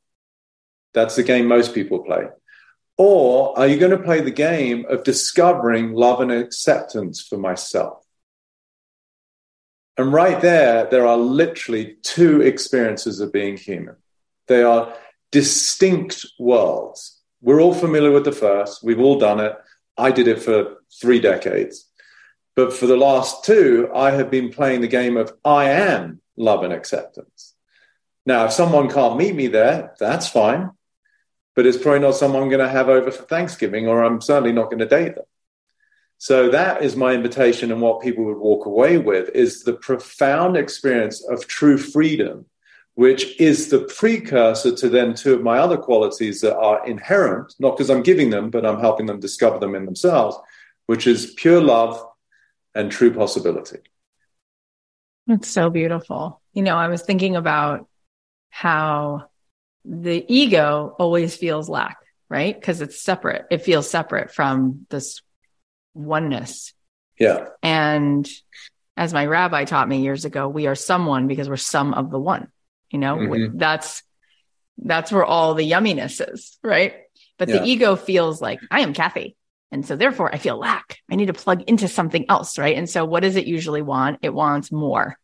that's 0.92 1.16
the 1.16 1.22
game 1.22 1.46
most 1.46 1.74
people 1.74 2.00
play. 2.00 2.28
Or 2.96 3.56
are 3.58 3.66
you 3.66 3.78
going 3.78 3.96
to 3.96 4.02
play 4.02 4.20
the 4.20 4.30
game 4.30 4.84
of 4.88 5.04
discovering 5.04 5.92
love 5.92 6.20
and 6.20 6.32
acceptance 6.32 7.22
for 7.22 7.38
myself? 7.38 8.04
And 9.96 10.12
right 10.12 10.40
there, 10.40 10.86
there 10.86 11.06
are 11.06 11.16
literally 11.16 11.96
two 12.02 12.40
experiences 12.40 13.20
of 13.20 13.32
being 13.32 13.56
human. 13.56 13.96
They 14.46 14.62
are 14.62 14.94
distinct 15.30 16.26
worlds. 16.38 17.20
We're 17.40 17.60
all 17.60 17.74
familiar 17.74 18.10
with 18.10 18.24
the 18.24 18.32
first. 18.32 18.82
We've 18.82 19.00
all 19.00 19.18
done 19.18 19.40
it. 19.40 19.56
I 19.96 20.10
did 20.10 20.28
it 20.28 20.42
for 20.42 20.76
three 21.00 21.20
decades. 21.20 21.86
But 22.56 22.72
for 22.72 22.86
the 22.86 22.96
last 22.96 23.44
two, 23.44 23.88
I 23.94 24.10
have 24.12 24.30
been 24.30 24.50
playing 24.50 24.80
the 24.80 24.88
game 24.88 25.16
of 25.16 25.32
I 25.44 25.70
am 25.70 26.20
love 26.36 26.64
and 26.64 26.72
acceptance. 26.72 27.54
Now, 28.26 28.46
if 28.46 28.52
someone 28.52 28.90
can't 28.90 29.16
meet 29.16 29.34
me 29.34 29.46
there, 29.46 29.94
that's 29.98 30.28
fine. 30.28 30.70
But 31.54 31.66
it's 31.66 31.78
probably 31.78 32.00
not 32.00 32.14
someone 32.14 32.42
I'm 32.42 32.48
going 32.48 32.64
to 32.64 32.68
have 32.68 32.88
over 32.88 33.10
for 33.10 33.22
Thanksgiving, 33.24 33.88
or 33.88 34.02
I'm 34.04 34.20
certainly 34.20 34.52
not 34.52 34.66
going 34.66 34.78
to 34.78 34.86
date 34.86 35.14
them. 35.14 35.24
So 36.18 36.50
that 36.50 36.82
is 36.82 36.96
my 36.96 37.12
invitation, 37.12 37.70
and 37.70 37.80
what 37.80 38.02
people 38.02 38.24
would 38.24 38.38
walk 38.38 38.66
away 38.66 38.98
with 38.98 39.28
is 39.34 39.62
the 39.62 39.74
profound 39.74 40.56
experience 40.56 41.24
of 41.24 41.46
true 41.46 41.78
freedom 41.78 42.46
which 42.98 43.40
is 43.40 43.68
the 43.68 43.78
precursor 43.78 44.74
to 44.74 44.88
then 44.88 45.14
two 45.14 45.32
of 45.32 45.40
my 45.40 45.58
other 45.58 45.76
qualities 45.76 46.40
that 46.40 46.56
are 46.56 46.84
inherent, 46.84 47.54
not 47.60 47.76
because 47.76 47.90
I'm 47.90 48.02
giving 48.02 48.30
them, 48.30 48.50
but 48.50 48.66
I'm 48.66 48.80
helping 48.80 49.06
them 49.06 49.20
discover 49.20 49.60
them 49.60 49.76
in 49.76 49.84
themselves, 49.84 50.36
which 50.86 51.06
is 51.06 51.32
pure 51.36 51.60
love 51.60 52.04
and 52.74 52.90
true 52.90 53.14
possibility. 53.14 53.78
It's 55.28 55.46
so 55.46 55.70
beautiful. 55.70 56.42
You 56.54 56.62
know, 56.62 56.74
I 56.74 56.88
was 56.88 57.02
thinking 57.02 57.36
about 57.36 57.86
how 58.50 59.26
the 59.84 60.24
ego 60.26 60.96
always 60.98 61.36
feels 61.36 61.68
lack, 61.68 61.98
right? 62.28 62.52
Because 62.52 62.80
it's 62.80 63.00
separate. 63.00 63.46
It 63.48 63.62
feels 63.62 63.88
separate 63.88 64.34
from 64.34 64.88
this 64.90 65.22
oneness. 65.94 66.74
Yeah. 67.16 67.46
And 67.62 68.28
as 68.96 69.12
my 69.12 69.24
rabbi 69.24 69.66
taught 69.66 69.88
me 69.88 70.02
years 70.02 70.24
ago, 70.24 70.48
we 70.48 70.66
are 70.66 70.74
someone 70.74 71.28
because 71.28 71.48
we're 71.48 71.58
some 71.58 71.94
of 71.94 72.10
the 72.10 72.18
one. 72.18 72.48
You 72.90 72.98
know, 72.98 73.16
mm-hmm. 73.16 73.58
that's 73.58 74.02
that's 74.78 75.12
where 75.12 75.24
all 75.24 75.54
the 75.54 75.70
yumminess 75.70 76.20
is, 76.32 76.58
right? 76.62 76.94
But 77.38 77.48
yeah. 77.48 77.58
the 77.58 77.66
ego 77.66 77.96
feels 77.96 78.40
like 78.40 78.60
I 78.70 78.80
am 78.80 78.94
Cathy. 78.94 79.36
And 79.70 79.84
so 79.84 79.96
therefore 79.96 80.34
I 80.34 80.38
feel 80.38 80.56
lack. 80.56 80.98
I 81.10 81.16
need 81.16 81.26
to 81.26 81.32
plug 81.32 81.62
into 81.62 81.88
something 81.88 82.26
else, 82.28 82.58
right? 82.58 82.76
And 82.76 82.88
so 82.88 83.04
what 83.04 83.22
does 83.22 83.36
it 83.36 83.46
usually 83.46 83.82
want? 83.82 84.20
It 84.22 84.32
wants 84.32 84.72
more. 84.72 85.18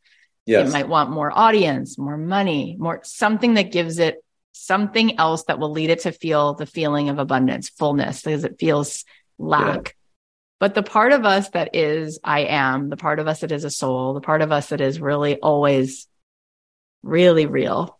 Yes. 0.47 0.69
It 0.69 0.73
might 0.73 0.89
want 0.89 1.11
more 1.11 1.33
audience, 1.37 1.97
more 1.99 2.19
money, 2.19 2.77
more 2.79 3.01
something 3.05 3.55
that 3.55 3.73
gives 3.73 3.99
it 3.99 4.23
something 4.53 5.19
else 5.19 5.45
that 5.45 5.59
will 5.59 5.71
lead 5.71 5.91
it 5.91 6.01
to 6.01 6.13
feel 6.13 6.55
the 6.55 6.67
feeling 6.67 7.09
of 7.09 7.19
abundance, 7.19 7.71
fullness, 7.71 8.23
because 8.23 8.45
it 8.45 8.59
feels 8.59 9.05
lack. 9.39 9.87
Yeah. 9.87 9.93
But 10.61 10.75
the 10.75 10.83
part 10.83 11.13
of 11.13 11.25
us 11.25 11.49
that 11.51 11.75
is 11.75 12.19
I 12.23 12.41
am, 12.41 12.89
the 12.89 12.97
part 12.97 13.19
of 13.19 13.27
us 13.27 13.41
that 13.41 13.53
is 13.53 13.65
a 13.65 13.71
soul, 13.71 14.15
the 14.15 14.21
part 14.21 14.43
of 14.43 14.53
us 14.53 14.69
that 14.69 14.81
is 14.81 15.01
really 15.01 15.39
always 15.41 16.07
really 17.05 17.47
real. 17.47 17.99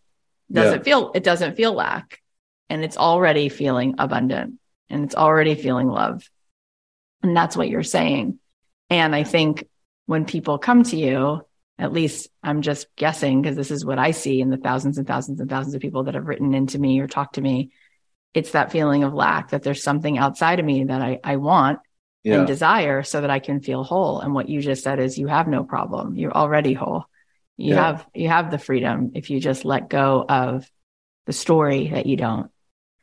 Doesn't 0.51 0.79
yeah. 0.79 0.83
feel, 0.83 1.11
it 1.15 1.23
doesn't 1.23 1.55
feel 1.55 1.73
lack 1.73 2.21
and 2.69 2.83
it's 2.83 2.97
already 2.97 3.49
feeling 3.49 3.95
abundant 3.97 4.55
and 4.89 5.03
it's 5.03 5.15
already 5.15 5.55
feeling 5.55 5.87
love. 5.87 6.29
And 7.23 7.35
that's 7.35 7.57
what 7.57 7.69
you're 7.69 7.83
saying. 7.83 8.39
And 8.89 9.15
I 9.15 9.23
think 9.23 9.67
when 10.05 10.25
people 10.25 10.57
come 10.57 10.83
to 10.83 10.95
you, 10.95 11.41
at 11.77 11.91
least 11.91 12.29
I'm 12.43 12.61
just 12.61 12.87
guessing 12.95 13.41
because 13.41 13.57
this 13.57 13.71
is 13.71 13.83
what 13.83 13.99
I 13.99 14.11
see 14.11 14.39
in 14.39 14.49
the 14.49 14.57
thousands 14.57 14.97
and 14.97 15.07
thousands 15.07 15.39
and 15.39 15.49
thousands 15.49 15.75
of 15.75 15.81
people 15.81 16.03
that 16.03 16.13
have 16.13 16.27
written 16.27 16.53
into 16.53 16.79
me 16.79 16.99
or 16.99 17.07
talked 17.07 17.35
to 17.35 17.41
me. 17.41 17.71
It's 18.33 18.51
that 18.51 18.71
feeling 18.71 19.03
of 19.03 19.13
lack 19.13 19.49
that 19.49 19.63
there's 19.63 19.83
something 19.83 20.17
outside 20.17 20.59
of 20.59 20.65
me 20.65 20.85
that 20.85 21.01
I, 21.01 21.19
I 21.23 21.35
want 21.37 21.79
yeah. 22.23 22.39
and 22.39 22.47
desire 22.47 23.03
so 23.03 23.21
that 23.21 23.29
I 23.29 23.39
can 23.39 23.61
feel 23.61 23.83
whole. 23.83 24.19
And 24.19 24.33
what 24.33 24.49
you 24.49 24.61
just 24.61 24.83
said 24.83 24.99
is 24.99 25.17
you 25.17 25.27
have 25.27 25.47
no 25.47 25.63
problem. 25.63 26.15
You're 26.15 26.33
already 26.33 26.73
whole. 26.73 27.05
You 27.57 27.73
yeah. 27.73 27.85
have 27.85 28.07
you 28.13 28.27
have 28.27 28.51
the 28.51 28.57
freedom 28.57 29.11
if 29.15 29.29
you 29.29 29.39
just 29.39 29.65
let 29.65 29.89
go 29.89 30.25
of 30.27 30.69
the 31.25 31.33
story 31.33 31.89
that 31.89 32.05
you 32.05 32.17
don't. 32.17 32.51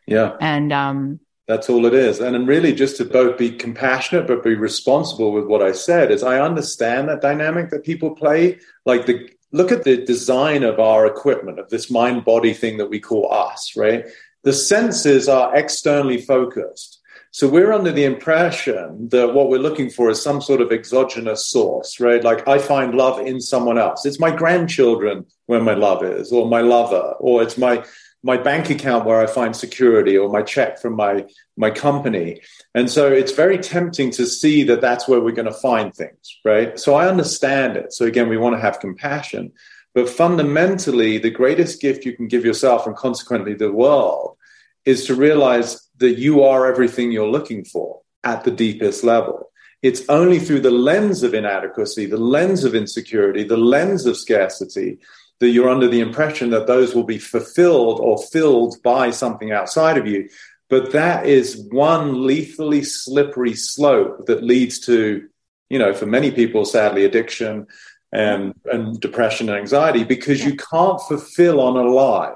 Yeah. 0.07 0.37
And 0.41 0.73
um 0.73 1.21
That's 1.49 1.71
all 1.71 1.87
it 1.87 1.95
is. 1.95 2.21
And 2.21 2.47
really 2.47 2.75
just 2.75 2.97
to 2.99 3.05
both 3.05 3.39
be 3.39 3.51
compassionate 3.51 4.27
but 4.27 4.45
be 4.45 4.55
responsible 4.55 5.33
with 5.33 5.47
what 5.47 5.63
I 5.63 5.73
said 5.73 6.11
is 6.11 6.23
I 6.23 6.41
understand 6.41 7.09
that 7.09 7.23
dynamic 7.23 7.71
that 7.71 7.85
people 7.85 8.15
play. 8.15 8.59
Like 8.85 9.07
the 9.07 9.31
look 9.53 9.73
at 9.73 9.85
the 9.85 10.05
design 10.05 10.63
of 10.63 10.81
our 10.81 11.07
equipment, 11.07 11.59
of 11.59 11.69
this 11.71 11.91
mind 11.91 12.25
body 12.25 12.55
thing 12.55 12.79
that 12.79 12.91
we 12.91 13.01
call 13.01 13.33
us, 13.33 13.75
right? 13.77 14.07
The 14.45 14.53
senses 14.53 15.29
are 15.29 15.55
externally 15.55 16.21
focused. 16.21 17.02
So 17.35 17.49
we're 17.49 17.73
under 17.73 17.91
the 17.91 18.05
impression 18.05 19.09
that 19.09 19.33
what 19.33 19.49
we're 19.49 19.59
looking 19.59 19.89
for 19.89 20.11
is 20.11 20.23
some 20.23 20.43
sort 20.43 20.61
of 20.61 20.71
exogenous 20.71 21.47
source, 21.47 21.99
right? 21.99 22.23
Like 22.23 22.47
I 22.47 22.59
find 22.59 22.95
love 22.95 23.27
in 23.27 23.41
someone 23.41 23.79
else. 23.79 24.05
It's 24.05 24.21
my 24.21 24.31
grandchildren 24.31 25.25
where 25.47 25.63
my 25.63 25.73
love 25.73 26.05
is, 26.05 26.31
or 26.31 26.47
my 26.47 26.61
lover, 26.61 27.15
or 27.21 27.43
it's 27.43 27.57
my 27.57 27.85
my 28.23 28.37
bank 28.37 28.69
account 28.69 29.07
where 29.07 29.19
I 29.19 29.27
find 29.27 29.57
security 29.57 30.17
or 30.17 30.29
my 30.29 30.43
check 30.43 30.79
from 30.79 30.95
my 30.95 31.25
my 31.57 31.71
company. 31.71 32.43
And 32.75 32.91
so 32.91 33.11
it's 33.11 33.33
very 33.33 33.57
tempting 33.57 34.11
to 34.13 34.27
see 34.27 34.63
that 34.65 34.83
that's 34.83 35.09
where 35.09 35.21
we're 35.21 35.33
going 35.33 35.47
to 35.47 35.55
find 35.55 35.93
things, 35.95 36.39
right? 36.45 36.79
So 36.79 36.97
I 36.97 37.09
understand 37.09 37.79
it. 37.79 37.95
So 37.95 38.05
again, 38.05 38.29
we 38.29 38.37
want 38.37 38.57
to 38.57 38.61
have 38.61 38.79
compassion, 38.79 39.53
but 39.95 40.07
fundamentally 40.07 41.17
the 41.17 41.31
greatest 41.31 41.81
gift 41.81 42.05
you 42.05 42.15
can 42.15 42.29
give 42.29 42.45
yourself 42.45 42.87
and 42.87 42.95
consequently 42.95 43.55
the 43.55 43.73
world 43.73 44.37
is 44.85 45.07
to 45.07 45.15
realize 45.15 45.82
that 45.99 46.19
you 46.19 46.43
are 46.43 46.67
everything 46.67 47.13
you're 47.13 47.29
looking 47.29 47.65
for 47.65 48.01
at 48.25 48.45
the 48.45 48.51
deepest 48.51 49.05
level. 49.05 49.51
It's 49.83 50.03
only 50.09 50.39
through 50.39 50.61
the 50.61 50.71
lens 50.71 51.23
of 51.23 51.35
inadequacy, 51.35 52.07
the 52.07 52.17
lens 52.17 52.65
of 52.65 52.75
insecurity, 52.75 53.43
the 53.43 53.57
lens 53.57 54.07
of 54.07 54.17
scarcity 54.17 54.99
that 55.41 55.51
you're 55.51 55.69
under 55.69 55.89
the 55.89 56.01
impression 56.01 56.51
that 56.51 56.69
those 56.69 56.95
will 56.95 57.03
be 57.03 57.19
fulfilled 57.19 57.99
or 58.01 58.17
filled 58.31 58.77
by 58.85 59.11
something 59.11 59.51
outside 59.51 59.99
of 59.99 60.07
you. 60.07 60.29
But 60.71 60.93
that 60.93 61.27
is 61.27 61.67
one 61.71 62.25
lethally 62.25 62.85
slippery 62.85 63.55
slope 63.55 64.27
that 64.27 64.45
leads 64.45 64.79
to, 64.87 65.29
you 65.69 65.79
know, 65.81 65.93
for 65.95 66.07
many 66.07 66.31
people, 66.31 66.65
sadly, 66.65 67.05
addiction 67.05 67.67
and, 68.13 68.55
and 68.67 69.01
depression 69.01 69.49
and 69.49 69.59
anxiety 69.59 70.05
because 70.05 70.45
you 70.45 70.55
can't 70.55 71.01
fulfill 71.03 71.61
on 71.61 71.77
a 71.77 71.91
lie. 71.91 72.35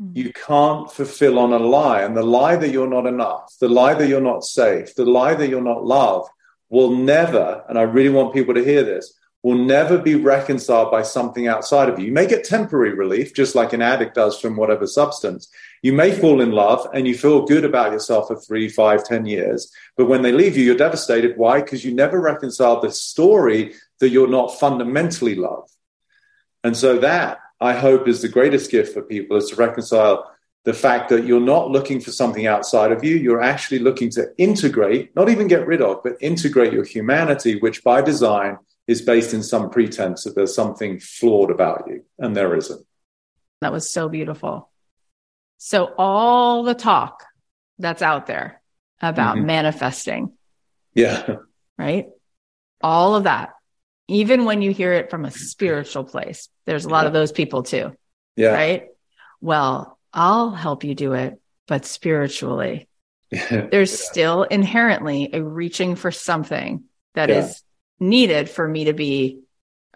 Hmm. 0.00 0.12
You 0.14 0.32
can't 0.32 0.90
fulfill 0.90 1.38
on 1.38 1.52
a 1.52 1.58
lie. 1.58 2.02
And 2.02 2.16
the 2.16 2.22
lie 2.22 2.56
that 2.56 2.70
you're 2.70 2.88
not 2.88 3.06
enough, 3.06 3.54
the 3.60 3.68
lie 3.68 3.94
that 3.94 4.08
you're 4.08 4.20
not 4.20 4.44
safe, 4.44 4.94
the 4.94 5.04
lie 5.04 5.34
that 5.34 5.48
you're 5.48 5.60
not 5.60 5.84
loved 5.84 6.30
will 6.70 6.90
never, 6.90 7.64
and 7.68 7.78
I 7.78 7.82
really 7.82 8.10
want 8.10 8.32
people 8.32 8.54
to 8.54 8.64
hear 8.64 8.84
this, 8.84 9.18
will 9.42 9.56
never 9.56 9.96
be 9.96 10.14
reconciled 10.14 10.90
by 10.90 11.02
something 11.02 11.48
outside 11.48 11.88
of 11.88 11.98
you. 11.98 12.06
You 12.06 12.12
may 12.12 12.26
get 12.26 12.44
temporary 12.44 12.92
relief, 12.92 13.34
just 13.34 13.54
like 13.54 13.72
an 13.72 13.80
addict 13.80 14.14
does 14.14 14.38
from 14.38 14.54
whatever 14.54 14.86
substance. 14.86 15.50
You 15.82 15.94
may 15.94 16.12
fall 16.12 16.42
in 16.42 16.52
love 16.52 16.86
and 16.92 17.08
you 17.08 17.16
feel 17.16 17.46
good 17.46 17.64
about 17.64 17.92
yourself 17.92 18.28
for 18.28 18.36
three, 18.36 18.68
five, 18.68 19.02
ten 19.02 19.24
years. 19.24 19.72
But 19.96 20.06
when 20.06 20.22
they 20.22 20.32
leave 20.32 20.58
you, 20.58 20.64
you're 20.64 20.76
devastated. 20.76 21.38
Why? 21.38 21.62
Because 21.62 21.84
you 21.84 21.94
never 21.94 22.20
reconciled 22.20 22.82
the 22.82 22.92
story 22.92 23.74
that 23.98 24.10
you're 24.10 24.28
not 24.28 24.60
fundamentally 24.60 25.34
loved. 25.34 25.72
And 26.62 26.76
so 26.76 26.98
that 26.98 27.38
I 27.60 27.74
hope 27.74 28.08
is 28.08 28.22
the 28.22 28.28
greatest 28.28 28.70
gift 28.70 28.94
for 28.94 29.02
people 29.02 29.36
is 29.36 29.50
to 29.50 29.56
reconcile 29.56 30.30
the 30.64 30.74
fact 30.74 31.08
that 31.08 31.24
you're 31.24 31.40
not 31.40 31.70
looking 31.70 32.00
for 32.00 32.10
something 32.12 32.46
outside 32.46 32.92
of 32.92 33.02
you. 33.02 33.16
You're 33.16 33.42
actually 33.42 33.80
looking 33.80 34.10
to 34.10 34.28
integrate, 34.38 35.14
not 35.16 35.28
even 35.28 35.46
get 35.46 35.66
rid 35.66 35.80
of, 35.80 36.02
but 36.02 36.16
integrate 36.20 36.72
your 36.72 36.84
humanity, 36.84 37.58
which 37.58 37.82
by 37.82 38.02
design 38.02 38.58
is 38.86 39.02
based 39.02 39.34
in 39.34 39.42
some 39.42 39.70
pretense 39.70 40.24
that 40.24 40.34
there's 40.34 40.54
something 40.54 40.98
flawed 40.98 41.50
about 41.50 41.84
you, 41.86 42.04
and 42.18 42.36
there 42.36 42.56
isn't. 42.56 42.84
That 43.60 43.72
was 43.72 43.90
so 43.90 44.08
beautiful. 44.08 44.70
So, 45.58 45.92
all 45.96 46.62
the 46.62 46.74
talk 46.74 47.24
that's 47.78 48.02
out 48.02 48.26
there 48.26 48.60
about 49.00 49.36
mm-hmm. 49.36 49.46
manifesting. 49.46 50.32
Yeah. 50.94 51.36
Right. 51.78 52.08
All 52.82 53.14
of 53.14 53.24
that, 53.24 53.50
even 54.10 54.44
when 54.44 54.62
you 54.62 54.72
hear 54.72 54.92
it 54.92 55.10
from 55.10 55.24
a 55.24 55.30
spiritual 55.30 56.04
place, 56.04 56.48
there's 56.66 56.84
a 56.84 56.88
lot 56.88 57.02
yeah. 57.02 57.08
of 57.08 57.12
those 57.12 57.32
people 57.32 57.62
too. 57.62 57.92
Yeah. 58.36 58.52
Right. 58.52 58.86
Well, 59.40 59.98
I'll 60.12 60.50
help 60.50 60.84
you 60.84 60.94
do 60.94 61.12
it, 61.12 61.40
but 61.66 61.84
spiritually, 61.84 62.88
there's 63.30 63.92
yeah. 63.92 64.10
still 64.10 64.42
inherently 64.42 65.30
a 65.32 65.42
reaching 65.42 65.94
for 65.94 66.10
something 66.10 66.84
that 67.14 67.28
yeah. 67.28 67.44
is 67.44 67.62
needed 67.98 68.50
for 68.50 68.66
me 68.66 68.84
to 68.84 68.92
be 68.92 69.40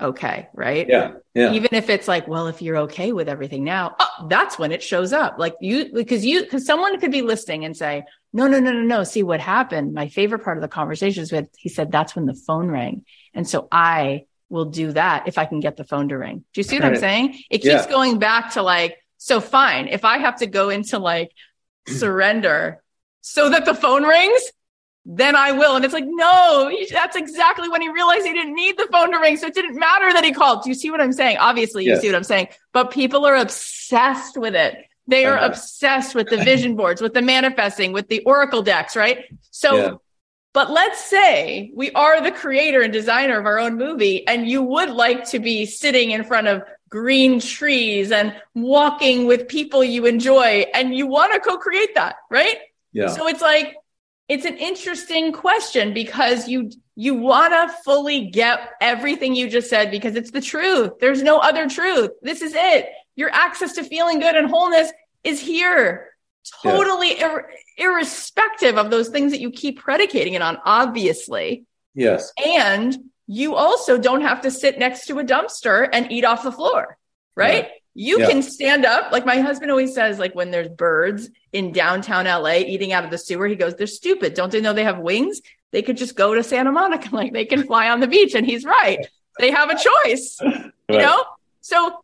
okay, 0.01 0.49
right? 0.55 0.89
Yeah. 0.89 1.13
Yeah. 1.35 1.53
Even 1.53 1.71
if 1.73 1.91
it's 1.91 2.07
like, 2.07 2.29
well, 2.29 2.47
if 2.47 2.63
you're 2.63 2.79
okay 2.79 3.13
with 3.13 3.29
everything 3.29 3.65
now, 3.65 3.97
oh, 3.99 4.27
that's 4.29 4.59
when 4.59 4.73
it 4.73 4.83
shows 4.83 5.13
up. 5.13 5.37
Like 5.39 5.55
you, 5.61 5.93
because 5.93 6.25
you, 6.25 6.43
because 6.43 6.67
someone 6.67 6.99
could 7.01 7.13
be 7.13 7.23
listening 7.23 7.65
and 7.65 7.77
say, 7.77 8.05
no, 8.33 8.47
no, 8.47 8.61
no, 8.61 8.73
no, 8.73 8.83
no. 8.83 9.05
See 9.05 9.23
what 9.23 9.41
happened. 9.41 9.95
My 9.95 10.09
favorite 10.09 10.45
part 10.45 10.59
of 10.59 10.63
the 10.63 10.69
conversation 10.69 11.23
is 11.23 11.33
with, 11.33 11.49
he 11.57 11.69
said, 11.69 11.91
that's 11.91 12.15
when 12.15 12.27
the 12.27 12.35
phone 12.35 12.69
rang. 12.69 13.05
And 13.35 13.49
so 13.49 13.69
I 13.71 14.27
will 14.49 14.67
do 14.67 14.93
that 14.93 15.27
if 15.29 15.39
I 15.39 15.45
can 15.45 15.61
get 15.61 15.77
the 15.77 15.85
phone 15.85 16.09
to 16.09 16.17
ring. 16.17 16.45
Do 16.53 16.61
you 16.61 16.63
see 16.63 16.77
what 16.77 16.85
right. 16.85 16.95
I'm 16.95 17.01
saying? 17.01 17.43
It 17.51 17.59
keeps 17.59 17.85
yeah. 17.85 17.89
going 17.89 18.19
back 18.19 18.53
to 18.53 18.63
like, 18.63 18.99
so 19.19 19.41
fine. 19.41 19.89
If 19.89 20.05
I 20.05 20.19
have 20.19 20.39
to 20.39 20.47
go 20.47 20.71
into 20.71 20.99
like 20.99 21.33
surrender 21.89 22.83
so 23.21 23.51
that 23.51 23.65
the 23.65 23.75
phone 23.75 24.05
rings, 24.05 24.43
then 25.07 25.37
I 25.37 25.53
will. 25.53 25.77
And 25.77 25.85
it's 25.85 25.93
like, 25.95 26.07
no, 26.07 26.73
that's 26.91 27.17
exactly 27.17 27.69
when 27.69 27.83
he 27.83 27.91
realized 27.91 28.25
he 28.25 28.33
didn't 28.33 28.55
need 28.55 28.79
the 28.79 28.89
phone 28.91 29.13
to 29.13 29.19
ring. 29.19 29.37
So 29.37 29.47
it 29.47 29.55
didn't 29.55 29.79
matter 29.79 30.13
that 30.13 30.25
he 30.25 30.33
called. 30.33 30.63
Do 30.63 30.71
you 30.71 30.75
see 30.75 30.91
what 30.91 31.01
I'm 31.01 31.13
saying? 31.13 31.37
Obviously, 31.39 31.85
you 31.85 31.93
yes. 31.93 32.01
see 32.01 32.09
what 32.09 32.17
I'm 32.17 32.25
saying. 32.25 32.49
But 32.73 32.91
people 32.91 33.27
are 33.27 33.37
obsessed 33.37 34.37
with 34.37 34.55
it. 34.55 34.77
They 35.07 35.27
are 35.27 35.37
uh-huh. 35.37 35.49
obsessed 35.49 36.15
with 36.15 36.31
the 36.31 36.39
vision 36.45 36.77
boards, 36.77 37.03
with 37.03 37.13
the 37.13 37.23
manifesting, 37.23 37.93
with 37.93 38.09
the 38.09 38.21
Oracle 38.21 38.63
decks, 38.63 38.97
right? 38.97 39.25
So, 39.51 39.77
yeah. 39.77 39.95
But 40.55 40.71
let's 40.71 41.05
say 41.05 41.73
we 41.75 41.91
are 41.93 42.23
the 42.23 42.31
creator 42.31 42.81
and 42.81 42.93
designer 42.93 43.39
of 43.39 43.45
our 43.45 43.59
own 43.59 43.77
movie, 43.77 44.27
and 44.27 44.49
you 44.49 44.63
would 44.63 44.89
like 44.89 45.29
to 45.31 45.41
be 45.41 45.67
sitting 45.67 46.13
in 46.13 46.23
front 46.23 46.47
of 46.47 46.63
green 46.89 47.41
trees 47.41 48.13
and 48.13 48.33
walking 48.55 49.27
with 49.27 49.49
people 49.49 49.83
you 49.83 50.07
enjoy, 50.07 50.65
and 50.73 50.95
you 50.95 51.09
want 51.09 51.35
to 51.35 51.41
co 51.41 51.59
create 51.59 51.97
that, 51.97 52.17
right? 52.31 52.57
Yeah. 52.93 53.09
So 53.09 53.27
it's 53.27 53.43
like, 53.43 53.75
it's 54.29 54.45
an 54.45 54.57
interesting 54.57 55.33
question 55.33 55.93
because 55.93 56.49
you 56.49 56.71
you 56.95 57.15
want 57.15 57.53
to 57.53 57.77
fully 57.83 58.31
get 58.31 58.71
everything 58.81 59.35
you 59.35 59.51
just 59.51 59.69
said 59.69 59.91
because 59.91 60.15
it's 60.15 60.31
the 60.31 60.41
truth. 60.41 60.93
There's 61.01 61.25
no 61.25 61.39
other 61.39 61.69
truth. 61.69 62.13
This 62.23 62.41
is 62.41 62.55
it. 62.55 62.89
Your 63.17 63.31
access 63.31 63.73
to 63.73 63.83
feeling 63.83 64.21
good 64.21 64.37
and 64.37 64.49
wholeness 64.49 64.93
is 65.25 65.41
here. 65.41 66.14
Totally 66.63 67.19
yeah. 67.19 67.33
ir- 67.33 67.51
irrespective 67.79 68.77
of 68.77 68.91
those 68.91 69.09
things 69.09 69.33
that 69.33 69.41
you 69.41 69.51
keep 69.51 69.81
predicating 69.81 70.35
it 70.35 70.43
on, 70.43 70.59
obviously. 70.65 71.65
Yes. 71.95 72.33
And 72.45 72.97
you 73.27 73.55
also 73.55 73.99
don't 73.99 74.21
have 74.21 74.43
to 74.43 74.51
sit 74.51 74.79
next 74.79 75.07
to 75.07 75.19
a 75.19 75.25
dumpster 75.25 75.89
and 75.93 76.11
eat 76.13 76.25
off 76.25 76.43
the 76.43 76.53
floor, 76.53 76.99
right? 77.35 77.65
Yeah. 77.65 77.71
You 77.97 78.21
yeah. 78.21 78.29
can 78.29 78.43
stand 78.43 78.85
up. 78.85 79.13
Like 79.13 79.25
my 79.25 79.39
husband 79.39 79.71
always 79.71 79.95
says, 79.95 80.19
like 80.19 80.35
when 80.35 80.51
there's 80.51 80.69
birds 80.69 81.31
in 81.53 81.73
downtown 81.73 82.25
LA 82.27 82.57
eating 82.57 82.93
out 82.93 83.05
of 83.05 83.11
the 83.11 83.19
sewer, 83.19 83.47
he 83.47 83.55
goes, 83.55 83.77
they're 83.77 83.87
stupid. 83.87 84.35
Don't 84.35 84.51
they 84.51 84.61
know 84.61 84.73
they 84.73 84.85
have 84.85 84.99
wings? 84.99 85.41
They 85.71 85.83
could 85.83 85.97
just 85.97 86.17
go 86.17 86.35
to 86.35 86.43
Santa 86.43 86.73
Monica. 86.73 87.09
Like 87.13 87.33
they 87.33 87.45
can 87.45 87.65
fly 87.65 87.89
on 87.89 88.01
the 88.01 88.09
beach. 88.09 88.35
And 88.35 88.45
he's 88.45 88.65
right. 88.65 88.99
They 89.39 89.53
have 89.53 89.71
a 89.71 89.79
choice, 89.79 90.39
right. 90.43 90.73
you 90.89 90.99
know? 90.99 91.25
So 91.61 92.04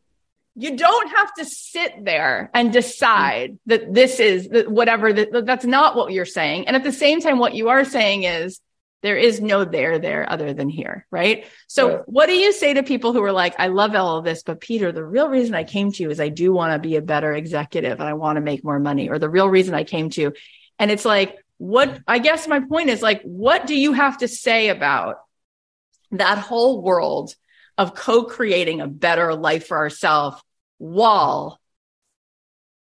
you 0.57 0.77
don't 0.77 1.11
have 1.11 1.33
to 1.35 1.45
sit 1.45 2.05
there 2.05 2.51
and 2.53 2.73
decide 2.73 3.59
that 3.67 3.95
this 3.95 4.21
is 4.21 4.49
whatever, 4.67 5.13
that, 5.13 5.47
that's 5.47 5.65
not 5.65 5.97
what 5.97 6.13
you're 6.13 6.25
saying. 6.25 6.67
And 6.67 6.77
at 6.77 6.85
the 6.85 6.93
same 6.93 7.21
time, 7.21 7.39
what 7.39 7.55
you 7.55 7.69
are 7.69 7.85
saying 7.85 8.25
is, 8.25 8.61
there 9.03 9.17
is 9.17 9.41
no 9.41 9.65
there 9.65 9.99
there 9.99 10.31
other 10.31 10.53
than 10.53 10.69
here, 10.69 11.07
right? 11.11 11.47
So 11.69 11.89
yeah. 11.89 11.97
what 12.05 12.27
do 12.27 12.35
you 12.35 12.53
say 12.53 12.75
to 12.75 12.83
people 12.83 13.15
who 13.15 13.23
are 13.23 13.33
like, 13.33 13.55
I 13.59 13.69
love 13.69 13.95
all 13.95 14.19
of 14.19 14.25
this, 14.25 14.43
but 14.43 14.61
Peter, 14.61 14.93
the 14.93 15.05
real 15.05 15.29
reason 15.29 15.55
I 15.55 15.65
came 15.65 15.91
to 15.93 16.03
you 16.03 16.11
is 16.11 16.21
I 16.21 16.29
do 16.29 16.53
want 16.53 16.75
to 16.75 16.87
be 16.87 16.97
a 16.97 17.03
better 17.03 17.33
executive 17.33 17.99
and 17.99 18.09
I 18.09 18.13
want 18.13 18.37
to 18.37 18.43
make 18.43 18.63
more 18.63 18.79
money, 18.79 19.09
or 19.09 19.19
the 19.19 19.31
real 19.31 19.49
reason 19.49 19.75
I 19.75 19.85
came 19.85 20.11
to 20.11 20.21
you. 20.21 20.33
And 20.79 20.91
it's 20.91 21.07
like, 21.07 21.39
what 21.57 21.99
I 22.07 22.19
guess 22.19 22.47
my 22.47 22.61
point 22.61 22.91
is 22.91 23.01
like, 23.01 23.23
what 23.23 23.67
do 23.67 23.75
you 23.75 23.95
have 23.95 24.19
to 24.19 24.29
say 24.29 24.69
about 24.69 25.17
that 26.11 26.39
whole 26.39 26.83
world 26.83 27.35
of 27.81 27.95
co-creating 27.95 28.81
a 28.81 28.87
better 28.87 29.35
life 29.35 29.67
for 29.67 29.77
ourselves 29.77 30.41
while 30.79 31.59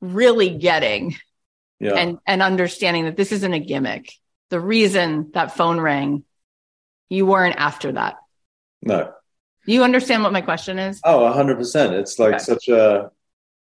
really 0.02 0.50
getting 0.50 1.16
yeah. 1.80 1.94
and 1.94 2.18
and 2.26 2.42
understanding 2.42 3.06
that 3.06 3.18
this 3.18 3.32
isn't 3.32 3.54
a 3.54 3.60
gimmick 3.60 4.10
the 4.50 4.60
reason 4.60 5.32
that 5.34 5.56
phone 5.56 5.80
rang, 5.80 6.24
you 7.10 7.26
weren't 7.26 7.58
after 7.58 7.92
that. 7.94 8.16
No. 8.82 9.12
You 9.66 9.84
understand 9.84 10.24
what 10.24 10.34
my 10.34 10.42
question 10.42 10.78
is? 10.78 11.02
Oh, 11.04 11.22
100%. 11.22 11.92
It's 11.92 12.20
like 12.20 12.36
okay. 12.36 12.44
such 12.44 12.68
a, 12.68 13.10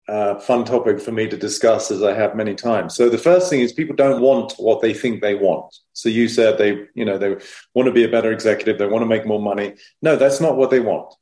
a 0.08 0.40
fun 0.40 0.64
topic 0.64 1.00
for 1.00 1.12
me 1.12 1.28
to 1.28 1.36
discuss 1.36 1.90
as 1.90 2.02
I 2.02 2.14
have 2.14 2.34
many 2.34 2.54
times. 2.54 2.94
So 2.94 3.10
the 3.10 3.18
first 3.18 3.50
thing 3.50 3.60
is 3.60 3.72
people 3.72 3.94
don't 3.94 4.22
want 4.22 4.54
what 4.54 4.80
they 4.80 4.94
think 4.94 5.20
they 5.20 5.34
want. 5.34 5.74
So 5.92 6.08
you 6.08 6.26
said 6.26 6.56
they, 6.56 6.86
you 6.94 7.04
know, 7.04 7.18
they 7.18 7.36
want 7.74 7.86
to 7.86 7.92
be 7.92 8.04
a 8.04 8.08
better 8.08 8.32
executive, 8.32 8.78
they 8.78 8.86
want 8.86 9.02
to 9.02 9.06
make 9.06 9.26
more 9.26 9.40
money. 9.40 9.74
No, 10.00 10.16
that's 10.16 10.40
not 10.40 10.56
what 10.56 10.70
they 10.70 10.80
want. 10.80 11.14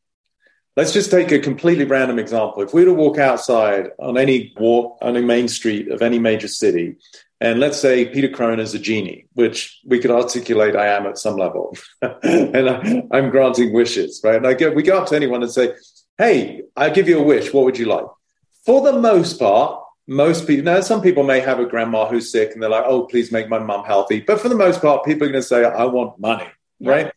Let's 0.78 0.92
just 0.92 1.10
take 1.10 1.32
a 1.32 1.40
completely 1.40 1.84
random 1.84 2.20
example. 2.20 2.62
If 2.62 2.72
we 2.72 2.82
were 2.82 2.92
to 2.92 2.94
walk 2.94 3.18
outside 3.18 3.88
on 3.98 4.16
any 4.16 4.52
walk 4.58 4.96
on 5.02 5.16
a 5.16 5.20
main 5.20 5.48
street 5.48 5.90
of 5.90 6.02
any 6.02 6.20
major 6.20 6.46
city 6.46 6.98
And 7.40 7.58
let's 7.58 7.80
say 7.80 8.06
Peter 8.06 8.28
Crone 8.28 8.60
is 8.60 8.74
a 8.74 8.78
genie, 8.78 9.26
which 9.32 9.80
we 9.84 9.98
could 9.98 10.12
articulate 10.12 10.76
I 10.76 10.86
am 10.86 11.04
at 11.06 11.18
some 11.18 11.34
level. 11.34 11.76
and 12.02 12.68
uh, 12.68 12.80
I, 13.10 13.18
am 13.18 13.30
granting 13.30 13.72
wishes, 13.72 14.20
right? 14.22 14.36
And 14.36 14.46
I 14.46 14.54
get, 14.54 14.76
we 14.76 14.84
go 14.84 14.98
up 14.98 15.08
to 15.08 15.16
anyone 15.16 15.42
and 15.42 15.50
say, 15.50 15.74
Hey, 16.16 16.62
I 16.76 16.90
give 16.90 17.08
you 17.08 17.18
a 17.18 17.24
wish. 17.24 17.52
What 17.52 17.64
would 17.64 17.76
you 17.76 17.86
like? 17.86 18.06
For 18.64 18.80
the 18.80 19.00
most 19.00 19.40
part, 19.40 19.82
most 20.06 20.46
people, 20.46 20.64
now 20.64 20.80
some 20.80 21.02
people 21.02 21.24
may 21.24 21.40
have 21.40 21.58
a 21.58 21.66
grandma 21.66 22.06
who's 22.06 22.30
sick 22.30 22.52
and 22.52 22.62
they're 22.62 22.70
like, 22.70 22.84
Oh, 22.86 23.06
please 23.06 23.32
make 23.32 23.48
my 23.48 23.58
mum 23.58 23.84
healthy. 23.84 24.20
But 24.20 24.40
for 24.40 24.48
the 24.48 24.54
most 24.54 24.80
part, 24.80 25.04
people 25.04 25.26
are 25.26 25.32
going 25.32 25.42
to 25.42 25.48
say, 25.48 25.64
I 25.64 25.86
want 25.86 26.20
money, 26.20 26.46
yeah. 26.78 26.90
right? 26.92 27.12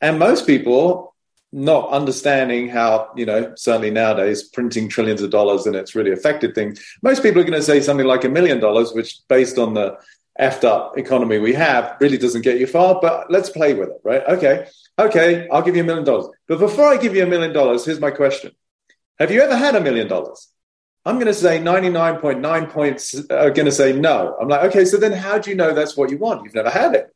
And 0.00 0.20
most 0.20 0.46
people 0.46 1.09
not 1.52 1.90
understanding 1.90 2.68
how, 2.68 3.10
you 3.16 3.26
know, 3.26 3.52
certainly 3.56 3.90
nowadays 3.90 4.44
printing 4.44 4.88
trillions 4.88 5.20
of 5.20 5.30
dollars 5.30 5.66
and 5.66 5.74
it's 5.74 5.94
really 5.94 6.12
affected 6.12 6.54
things. 6.54 6.80
Most 7.02 7.22
people 7.22 7.40
are 7.40 7.44
going 7.44 7.58
to 7.58 7.62
say 7.62 7.80
something 7.80 8.06
like 8.06 8.24
a 8.24 8.28
million 8.28 8.60
dollars, 8.60 8.92
which 8.92 9.18
based 9.28 9.58
on 9.58 9.74
the 9.74 9.98
effed 10.40 10.64
up 10.64 10.96
economy 10.96 11.38
we 11.38 11.52
have 11.52 11.96
really 12.00 12.16
doesn't 12.16 12.42
get 12.42 12.58
you 12.58 12.66
far, 12.66 12.98
but 13.00 13.30
let's 13.30 13.50
play 13.50 13.74
with 13.74 13.88
it, 13.88 14.00
right? 14.04 14.22
Okay. 14.28 14.66
Okay. 14.98 15.48
I'll 15.48 15.62
give 15.62 15.74
you 15.74 15.82
a 15.82 15.86
million 15.86 16.04
dollars. 16.04 16.28
But 16.46 16.60
before 16.60 16.86
I 16.86 16.96
give 16.96 17.16
you 17.16 17.24
a 17.24 17.26
million 17.26 17.52
dollars, 17.52 17.84
here's 17.84 18.00
my 18.00 18.10
question. 18.10 18.52
Have 19.18 19.30
you 19.30 19.42
ever 19.42 19.56
had 19.56 19.74
a 19.74 19.80
million 19.80 20.06
dollars? 20.06 20.48
I'm 21.04 21.16
going 21.16 21.26
to 21.26 21.34
say 21.34 21.58
99.9 21.58 22.70
points 22.70 23.14
uh, 23.14 23.34
are 23.34 23.50
going 23.50 23.66
to 23.66 23.72
say 23.72 23.92
no. 23.92 24.36
I'm 24.40 24.48
like, 24.48 24.64
okay, 24.64 24.84
so 24.84 24.98
then 24.98 25.12
how 25.12 25.38
do 25.38 25.50
you 25.50 25.56
know 25.56 25.72
that's 25.72 25.96
what 25.96 26.10
you 26.10 26.18
want? 26.18 26.44
You've 26.44 26.54
never 26.54 26.70
had 26.70 26.94
it. 26.94 27.14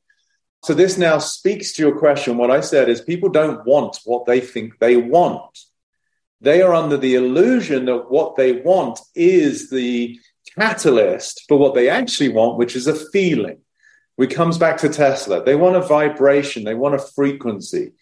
So 0.64 0.72
this 0.72 0.96
now 0.96 1.18
speaks 1.18 1.72
to 1.72 1.82
your 1.82 1.98
question. 1.98 2.38
What 2.38 2.50
I 2.50 2.62
said 2.62 2.88
is 2.88 3.02
people 3.02 3.28
don't 3.28 3.66
want 3.66 4.00
what 4.06 4.24
they 4.24 4.40
think 4.40 4.78
they 4.78 4.96
want. 4.96 5.58
They 6.40 6.62
are 6.62 6.74
under 6.74 6.96
the 6.96 7.16
illusion 7.16 7.84
that 7.84 8.10
what 8.10 8.36
they 8.36 8.52
want 8.52 8.98
is 9.14 9.68
the 9.68 10.18
catalyst 10.58 11.44
for 11.48 11.58
what 11.58 11.74
they 11.74 11.90
actually 11.90 12.30
want, 12.30 12.56
which 12.56 12.76
is 12.76 12.86
a 12.86 12.94
feeling. 12.94 13.58
Which 14.16 14.34
comes 14.34 14.56
back 14.56 14.78
to 14.78 14.88
Tesla. 14.88 15.44
They 15.44 15.54
want 15.54 15.76
a 15.76 15.82
vibration, 15.82 16.64
they 16.64 16.74
want 16.74 16.94
a 16.94 17.06
frequency. 17.14 17.92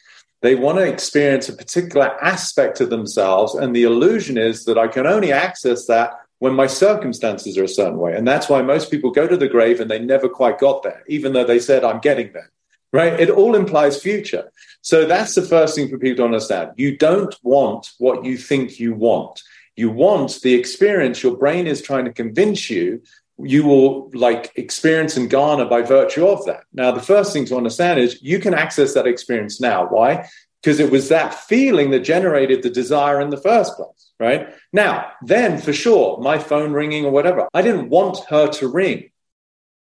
They 0.40 0.54
want 0.54 0.78
to 0.78 0.84
experience 0.84 1.48
a 1.48 1.56
particular 1.56 2.16
aspect 2.22 2.80
of 2.80 2.90
themselves. 2.90 3.56
And 3.56 3.74
the 3.74 3.82
illusion 3.82 4.38
is 4.38 4.66
that 4.66 4.78
I 4.78 4.86
can 4.86 5.08
only 5.08 5.32
access 5.32 5.86
that 5.86 6.12
when 6.42 6.54
my 6.54 6.66
circumstances 6.66 7.56
are 7.56 7.62
a 7.62 7.68
certain 7.68 7.98
way. 7.98 8.16
And 8.16 8.26
that's 8.26 8.48
why 8.48 8.62
most 8.62 8.90
people 8.90 9.12
go 9.12 9.28
to 9.28 9.36
the 9.36 9.46
grave 9.46 9.78
and 9.78 9.88
they 9.88 10.00
never 10.00 10.28
quite 10.28 10.58
got 10.58 10.82
there, 10.82 11.04
even 11.06 11.32
though 11.32 11.44
they 11.44 11.60
said, 11.60 11.84
I'm 11.84 12.00
getting 12.00 12.32
there, 12.32 12.50
right? 12.92 13.12
It 13.20 13.30
all 13.30 13.54
implies 13.54 14.02
future. 14.02 14.50
So 14.80 15.06
that's 15.06 15.36
the 15.36 15.42
first 15.42 15.76
thing 15.76 15.88
for 15.88 15.98
people 15.98 16.16
to 16.16 16.24
understand. 16.24 16.72
You 16.74 16.96
don't 16.96 17.32
want 17.44 17.92
what 17.98 18.24
you 18.24 18.36
think 18.36 18.80
you 18.80 18.92
want. 18.92 19.40
You 19.76 19.90
want 19.90 20.40
the 20.42 20.54
experience 20.54 21.22
your 21.22 21.36
brain 21.36 21.68
is 21.68 21.80
trying 21.80 22.06
to 22.06 22.12
convince 22.12 22.68
you 22.68 23.02
you 23.38 23.64
will 23.64 24.10
like 24.12 24.50
experience 24.56 25.16
and 25.16 25.30
garner 25.30 25.66
by 25.66 25.82
virtue 25.82 26.26
of 26.26 26.44
that. 26.46 26.64
Now, 26.72 26.90
the 26.90 27.00
first 27.00 27.32
thing 27.32 27.44
to 27.46 27.56
understand 27.56 28.00
is 28.00 28.20
you 28.20 28.40
can 28.40 28.52
access 28.52 28.94
that 28.94 29.06
experience 29.06 29.60
now. 29.60 29.86
Why? 29.86 30.28
Because 30.60 30.80
it 30.80 30.90
was 30.90 31.08
that 31.08 31.34
feeling 31.34 31.92
that 31.92 32.00
generated 32.00 32.64
the 32.64 32.70
desire 32.70 33.20
in 33.20 33.30
the 33.30 33.40
first 33.40 33.76
place 33.76 34.11
right? 34.22 34.54
Now, 34.72 35.10
then 35.20 35.58
for 35.58 35.72
sure, 35.72 36.20
my 36.20 36.38
phone 36.38 36.72
ringing 36.72 37.04
or 37.04 37.10
whatever, 37.10 37.48
I 37.52 37.60
didn't 37.60 37.88
want 37.88 38.24
her 38.28 38.46
to 38.46 38.68
ring. 38.68 39.10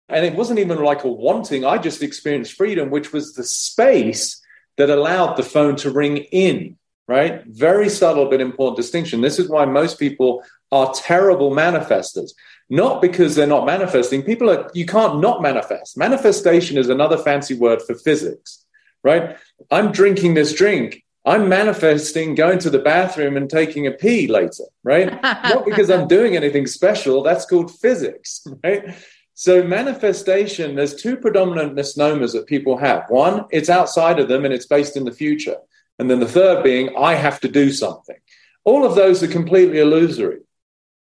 And 0.09 0.25
it 0.25 0.37
wasn't 0.37 0.61
even 0.61 0.79
like 0.79 1.03
a 1.03 1.09
wanting, 1.09 1.65
I 1.65 1.79
just 1.79 2.01
experienced 2.01 2.53
freedom, 2.53 2.91
which 2.91 3.13
was 3.13 3.35
the 3.35 3.43
space 3.43 4.41
that 4.77 4.89
allowed 4.89 5.35
the 5.35 5.43
phone 5.43 5.75
to 5.77 5.91
ring 5.91 6.19
in, 6.19 6.79
right? 7.09 7.45
Very 7.47 7.89
subtle 7.89 8.31
but 8.31 8.41
important 8.41 8.77
distinction. 8.77 9.21
This 9.21 9.41
is 9.41 9.49
why 9.49 9.65
most 9.65 9.99
people 9.99 10.45
are 10.71 10.95
terrible 10.95 11.51
manifestors. 11.51 12.31
Not 12.69 13.03
because 13.03 13.35
they're 13.35 13.49
not 13.49 13.67
manifesting. 13.67 14.23
People 14.23 14.49
are, 14.49 14.71
you 14.75 14.87
can't 14.87 15.19
not 15.21 15.43
manifest. 15.43 15.99
Manifestation 15.99 16.79
is 16.79 16.89
another 16.89 17.19
fancy 17.19 17.55
word 17.55 17.83
for 17.83 17.97
physics, 17.97 18.65
right? 19.03 19.37
I'm 19.73 19.91
drinking 19.91 20.35
this 20.35 20.55
drink 20.55 21.03
I'm 21.25 21.49
manifesting 21.49 22.35
going 22.35 22.59
to 22.61 22.71
the 22.71 22.79
bathroom 22.79 23.37
and 23.37 23.49
taking 23.49 23.87
a 23.87 23.93
pee 23.93 24.27
later, 24.27 24.65
right? 24.83 25.23
Not 25.23 25.67
because 25.67 25.91
I'm 25.91 26.09
doing 26.09 26.35
anything 26.37 26.67
special. 26.67 27.23
That's 27.23 27.45
called 27.45 27.79
physics, 27.79 28.47
right? 28.65 28.95
So, 29.35 29.63
manifestation, 29.63 30.75
there's 30.75 30.95
two 30.95 31.17
predominant 31.17 31.75
misnomers 31.75 32.33
that 32.33 32.47
people 32.47 32.77
have. 32.77 33.05
One, 33.09 33.47
it's 33.51 33.71
outside 33.71 34.19
of 34.19 34.29
them 34.29 34.45
and 34.45 34.53
it's 34.53 34.67
based 34.67 34.97
in 34.97 35.05
the 35.05 35.13
future. 35.13 35.57
And 35.99 36.11
then 36.11 36.21
the 36.21 36.29
third 36.29 36.63
being, 36.63 36.95
I 36.97 37.15
have 37.15 37.41
to 37.41 37.49
do 37.49 37.73
something. 37.73 38.17
All 38.65 38.85
of 38.85 38.95
those 38.95 39.23
are 39.23 39.29
completely 39.29 39.81
illusory. 39.81 40.41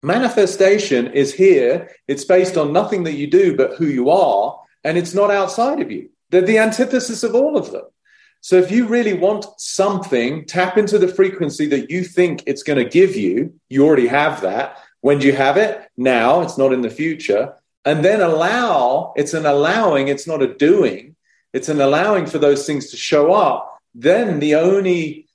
Manifestation 0.01 1.07
is 1.07 1.33
here, 1.33 1.89
it's 2.07 2.25
based 2.25 2.57
on 2.57 2.73
nothing 2.73 3.03
that 3.03 3.13
you 3.13 3.27
do 3.27 3.55
but 3.55 3.75
who 3.75 3.85
you 3.85 4.09
are, 4.09 4.59
and 4.83 4.97
it's 4.97 5.13
not 5.13 5.31
outside 5.31 5.81
of 5.81 5.91
you. 5.91 6.09
They're 6.29 6.41
the 6.41 6.57
antithesis 6.57 7.23
of 7.23 7.35
all 7.35 7.57
of 7.57 7.71
them. 7.71 7.83
So 8.43 8.57
if 8.57 8.71
you 8.71 8.87
really 8.87 9.13
want 9.13 9.45
something, 9.57 10.43
tap 10.43 10.77
into 10.77 10.99
the 10.99 11.07
frequency 11.07 11.65
that 11.67 11.89
you 11.89 12.03
think 12.03 12.43
it's 12.45 12.61
going 12.61 12.77
to 12.77 12.83
give 12.83 13.15
you. 13.15 13.57
You 13.69 13.85
already 13.85 14.07
have 14.07 14.41
that. 14.41 14.79
When 14.99 15.19
do 15.19 15.27
you 15.27 15.33
have 15.33 15.55
it? 15.55 15.81
Now, 15.95 16.41
it's 16.41 16.57
not 16.57 16.73
in 16.73 16.81
the 16.81 16.89
future. 16.89 17.53
And 17.85 18.03
then 18.03 18.19
allow, 18.19 19.13
it's 19.15 19.33
an 19.33 19.45
allowing, 19.45 20.09
it's 20.09 20.27
not 20.27 20.41
a 20.41 20.53
doing. 20.53 21.15
It's 21.53 21.69
an 21.69 21.79
allowing 21.79 22.25
for 22.25 22.37
those 22.37 22.67
things 22.67 22.91
to 22.91 22.97
show 22.97 23.31
up. 23.31 23.79
Then 23.95 24.41
the 24.41 24.55
only 24.55 25.29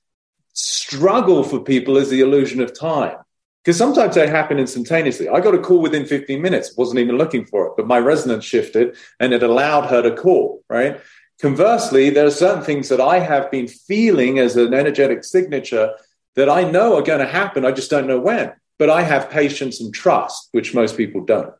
struggle 0.53 1.45
for 1.45 1.61
people 1.61 1.97
is 1.97 2.11
the 2.11 2.21
illusion 2.21 2.61
of 2.61 2.79
time. 2.79 3.17
Because 3.65 3.79
sometimes 3.79 4.17
they 4.17 4.27
happen 4.27 4.59
instantaneously. 4.59 5.31
I 5.31 5.41
got 5.41 5.55
a 5.55 5.59
call 5.59 5.81
within 5.81 6.05
15 6.05 6.43
minutes, 6.43 6.77
wasn't 6.77 7.01
even 7.01 7.17
looking 7.17 7.47
for 7.47 7.69
it, 7.69 7.73
but 7.77 7.87
my 7.87 7.99
resonance 7.99 8.45
shifted 8.45 8.97
and 9.19 9.33
it 9.33 9.43
allowed 9.43 9.87
her 9.87 10.03
to 10.03 10.15
call, 10.15 10.63
right? 10.69 11.01
Conversely, 11.41 12.11
there 12.11 12.26
are 12.26 12.30
certain 12.30 12.64
things 12.64 12.89
that 12.89 13.01
I 13.01 13.20
have 13.20 13.51
been 13.51 13.68
feeling 13.68 14.39
as 14.39 14.57
an 14.57 14.74
energetic 14.74 15.22
signature 15.22 15.95
that 16.34 16.49
I 16.49 16.68
know 16.68 16.97
are 16.97 17.03
going 17.03 17.20
to 17.20 17.26
happen. 17.26 17.64
I 17.64 17.72
just 17.72 17.91
don't 17.91 18.09
know 18.09 18.18
when. 18.18 18.53
But 18.78 18.91
I 18.91 19.03
have 19.03 19.30
patience 19.30 19.80
and 19.80 19.93
trust, 19.95 20.49
which 20.53 20.74
most 20.74 20.97
people 20.97 21.24
don't. 21.24 21.53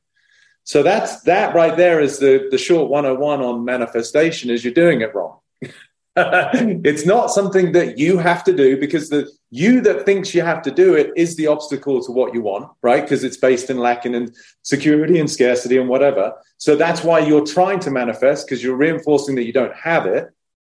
So 0.65 0.83
that's 0.83 1.23
that 1.23 1.55
right 1.55 1.77
there 1.77 2.01
is 2.01 2.19
the, 2.19 2.49
the 2.51 2.59
short 2.59 2.91
101 2.91 3.41
on 3.41 3.65
manifestation 3.65 4.51
is 4.51 4.65
you're 4.65 4.75
doing 4.75 5.01
it 5.01 5.15
wrong. 5.15 5.39
it's 6.85 7.07
not 7.07 7.31
something 7.31 7.73
that 7.73 7.99
you 7.99 8.19
have 8.19 8.43
to 8.45 8.53
do 8.53 8.79
because 8.79 9.09
the 9.09 9.31
you 9.51 9.81
that 9.83 10.05
thinks 10.05 10.35
you 10.35 10.43
have 10.43 10.63
to 10.63 10.71
do 10.71 10.95
it 10.95 11.13
is 11.17 11.37
the 11.37 11.47
obstacle 11.47 12.03
to 12.03 12.13
what 12.13 12.35
you 12.35 12.43
want, 12.43 12.71
right? 12.83 13.03
Because 13.03 13.25
it's 13.25 13.37
based 13.37 13.71
in 13.71 13.79
lacking 13.79 14.15
and 14.15 14.35
security 14.63 15.21
and 15.21 15.31
scarcity 15.31 15.79
and 15.79 15.89
whatever. 15.89 16.35
So 16.57 16.75
that's 16.75 17.05
why 17.05 17.21
you're 17.21 17.47
trying 17.47 17.81
to 17.81 17.91
manifest 17.91 18.47
because 18.47 18.63
you're 18.63 18.77
reinforcing 18.77 19.37
that 19.37 19.45
you 19.45 19.53
don't 19.53 19.75
have 19.75 20.07
it. 20.07 20.29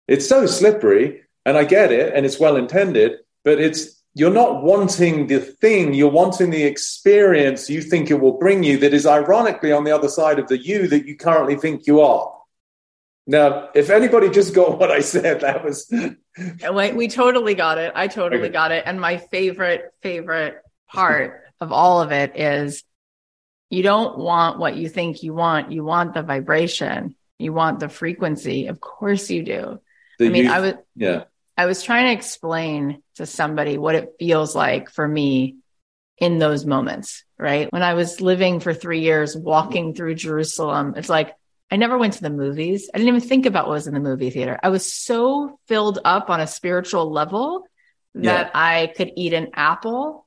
It's 0.09 0.28
so 0.28 0.47
slippery, 0.47 1.22
and 1.44 1.57
I 1.57 1.64
get 1.64 1.92
it, 1.92 2.12
and 2.14 2.26
it's 2.26 2.40
well 2.40 2.57
intended, 2.57 3.18
but 3.44 3.61
it's 3.61 4.03
you're 4.14 4.32
not 4.32 4.64
wanting 4.64 5.26
the 5.28 5.40
thing, 5.40 5.94
you're 5.94 6.11
wanting 6.11 6.51
the 6.51 6.64
experience 6.64 7.70
you 7.70 7.82
think 7.82 8.11
it 8.11 8.20
will 8.20 8.38
bring 8.38 8.62
you 8.62 8.78
that 8.78 8.94
is 8.94 9.07
ironically 9.07 9.72
on 9.72 9.84
the 9.84 9.94
other 9.94 10.09
side 10.09 10.38
of 10.38 10.49
the 10.49 10.59
you 10.59 10.88
that 10.88 11.07
you 11.07 11.16
currently 11.16 11.55
think 11.55 11.86
you 11.86 12.01
are. 12.01 12.36
Now, 13.27 13.70
if 13.74 13.91
anybody 13.91 14.31
just 14.31 14.55
got 14.55 14.79
what 14.79 14.91
I 14.91 15.01
said, 15.01 15.41
that 15.41 15.64
was. 15.64 15.93
Uh, 15.93 16.72
wait, 16.72 16.95
we 16.95 17.09
totally 17.09 17.55
got 17.55 17.79
it. 17.79 17.93
I 17.95 18.07
totally 18.07 18.43
okay. 18.43 18.53
got 18.53 18.70
it. 18.70 18.85
And 18.87 19.01
my 19.01 19.16
favorite, 19.16 19.93
favorite 20.03 20.62
part 20.89 21.43
of 21.61 21.72
all 21.72 22.01
of 22.01 22.12
it 22.12 22.37
is 22.37 22.85
you 23.68 23.83
don't 23.83 24.18
want 24.18 24.59
what 24.59 24.77
you 24.77 24.89
think 24.89 25.22
you 25.22 25.35
want. 25.35 25.72
You 25.72 25.83
want 25.83 26.14
the 26.14 26.22
vibration. 26.22 27.16
You 27.39 27.53
want 27.53 27.81
the 27.81 27.89
frequency. 27.89 28.68
Of 28.68 28.81
course 28.81 29.29
you 29.29 29.43
do. 29.43 29.81
The 30.18 30.27
I 30.27 30.29
mean, 30.29 30.45
youth, 30.45 30.53
I 30.53 30.61
was, 30.61 30.74
yeah, 30.95 31.24
I 31.57 31.66
was 31.66 31.83
trying 31.83 32.07
to 32.07 32.12
explain 32.12 33.03
to 33.16 33.27
somebody 33.27 33.77
what 33.77 33.95
it 33.95 34.14
feels 34.18 34.55
like 34.55 34.91
for 34.91 35.07
me 35.07 35.57
in 36.18 36.39
those 36.39 36.64
moments, 36.64 37.24
right? 37.39 37.70
When 37.72 37.83
I 37.83 37.95
was 37.95 38.20
living 38.20 38.61
for 38.61 38.72
three 38.72 39.01
years, 39.01 39.37
walking 39.37 39.95
through 39.95 40.14
Jerusalem, 40.14 40.95
it's 40.97 41.09
like, 41.09 41.35
I 41.71 41.77
never 41.77 41.99
went 41.99 42.14
to 42.14 42.23
the 42.23 42.31
movies. 42.31 42.89
I 42.95 42.99
didn't 42.99 43.14
even 43.17 43.29
think 43.29 43.45
about 43.45 43.67
what 43.67 43.75
was 43.75 43.87
in 43.87 43.95
the 43.95 44.01
movie 44.01 44.31
theater. 44.31 44.59
I 44.62 44.69
was 44.69 44.91
so 44.91 45.59
filled 45.67 45.99
up 46.05 46.31
on 46.31 46.41
a 46.41 46.47
spiritual 46.47 47.11
level 47.11 47.67
that 48.14 48.47
yeah. 48.47 48.51
I 48.55 48.93
could 48.97 49.12
eat 49.17 49.33
an 49.33 49.49
apple 49.55 50.27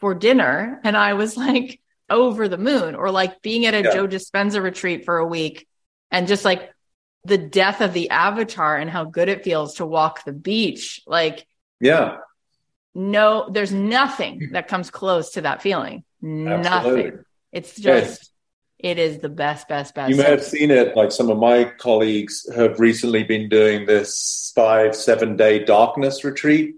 for 0.00 0.14
dinner. 0.14 0.80
And 0.82 0.96
I 0.96 1.12
was 1.12 1.36
like 1.36 1.80
over 2.08 2.48
the 2.48 2.58
moon, 2.58 2.94
or 2.94 3.10
like 3.10 3.42
being 3.42 3.66
at 3.66 3.74
a 3.74 3.82
yeah. 3.82 3.92
Joe 3.92 4.08
Dispenza 4.08 4.62
retreat 4.62 5.04
for 5.04 5.18
a 5.18 5.26
week 5.26 5.68
and 6.10 6.26
just 6.26 6.44
like 6.44 6.70
the 7.24 7.38
death 7.38 7.80
of 7.80 7.92
the 7.92 8.10
avatar 8.10 8.76
and 8.76 8.90
how 8.90 9.04
good 9.04 9.28
it 9.28 9.44
feels 9.44 9.74
to 9.74 9.86
walk 9.86 10.24
the 10.24 10.32
beach. 10.32 11.00
Like, 11.06 11.46
yeah. 11.80 12.16
No, 12.94 13.48
there's 13.50 13.72
nothing 13.72 14.50
that 14.52 14.68
comes 14.68 14.90
close 14.90 15.32
to 15.32 15.42
that 15.42 15.62
feeling. 15.62 16.04
Absolutely. 16.22 16.62
Nothing. 16.62 17.24
It's 17.52 17.76
just 17.76 18.31
it 18.82 18.98
is 18.98 19.18
the 19.18 19.28
best, 19.28 19.68
best, 19.68 19.94
best. 19.94 20.10
You 20.10 20.16
may 20.16 20.24
have 20.24 20.42
seen 20.42 20.70
it. 20.70 20.96
Like 20.96 21.12
some 21.12 21.30
of 21.30 21.38
my 21.38 21.64
colleagues 21.78 22.46
have 22.54 22.80
recently 22.80 23.22
been 23.22 23.48
doing 23.48 23.86
this 23.86 24.52
five, 24.54 24.96
seven 24.96 25.36
day 25.36 25.64
darkness 25.64 26.24
retreat. 26.24 26.74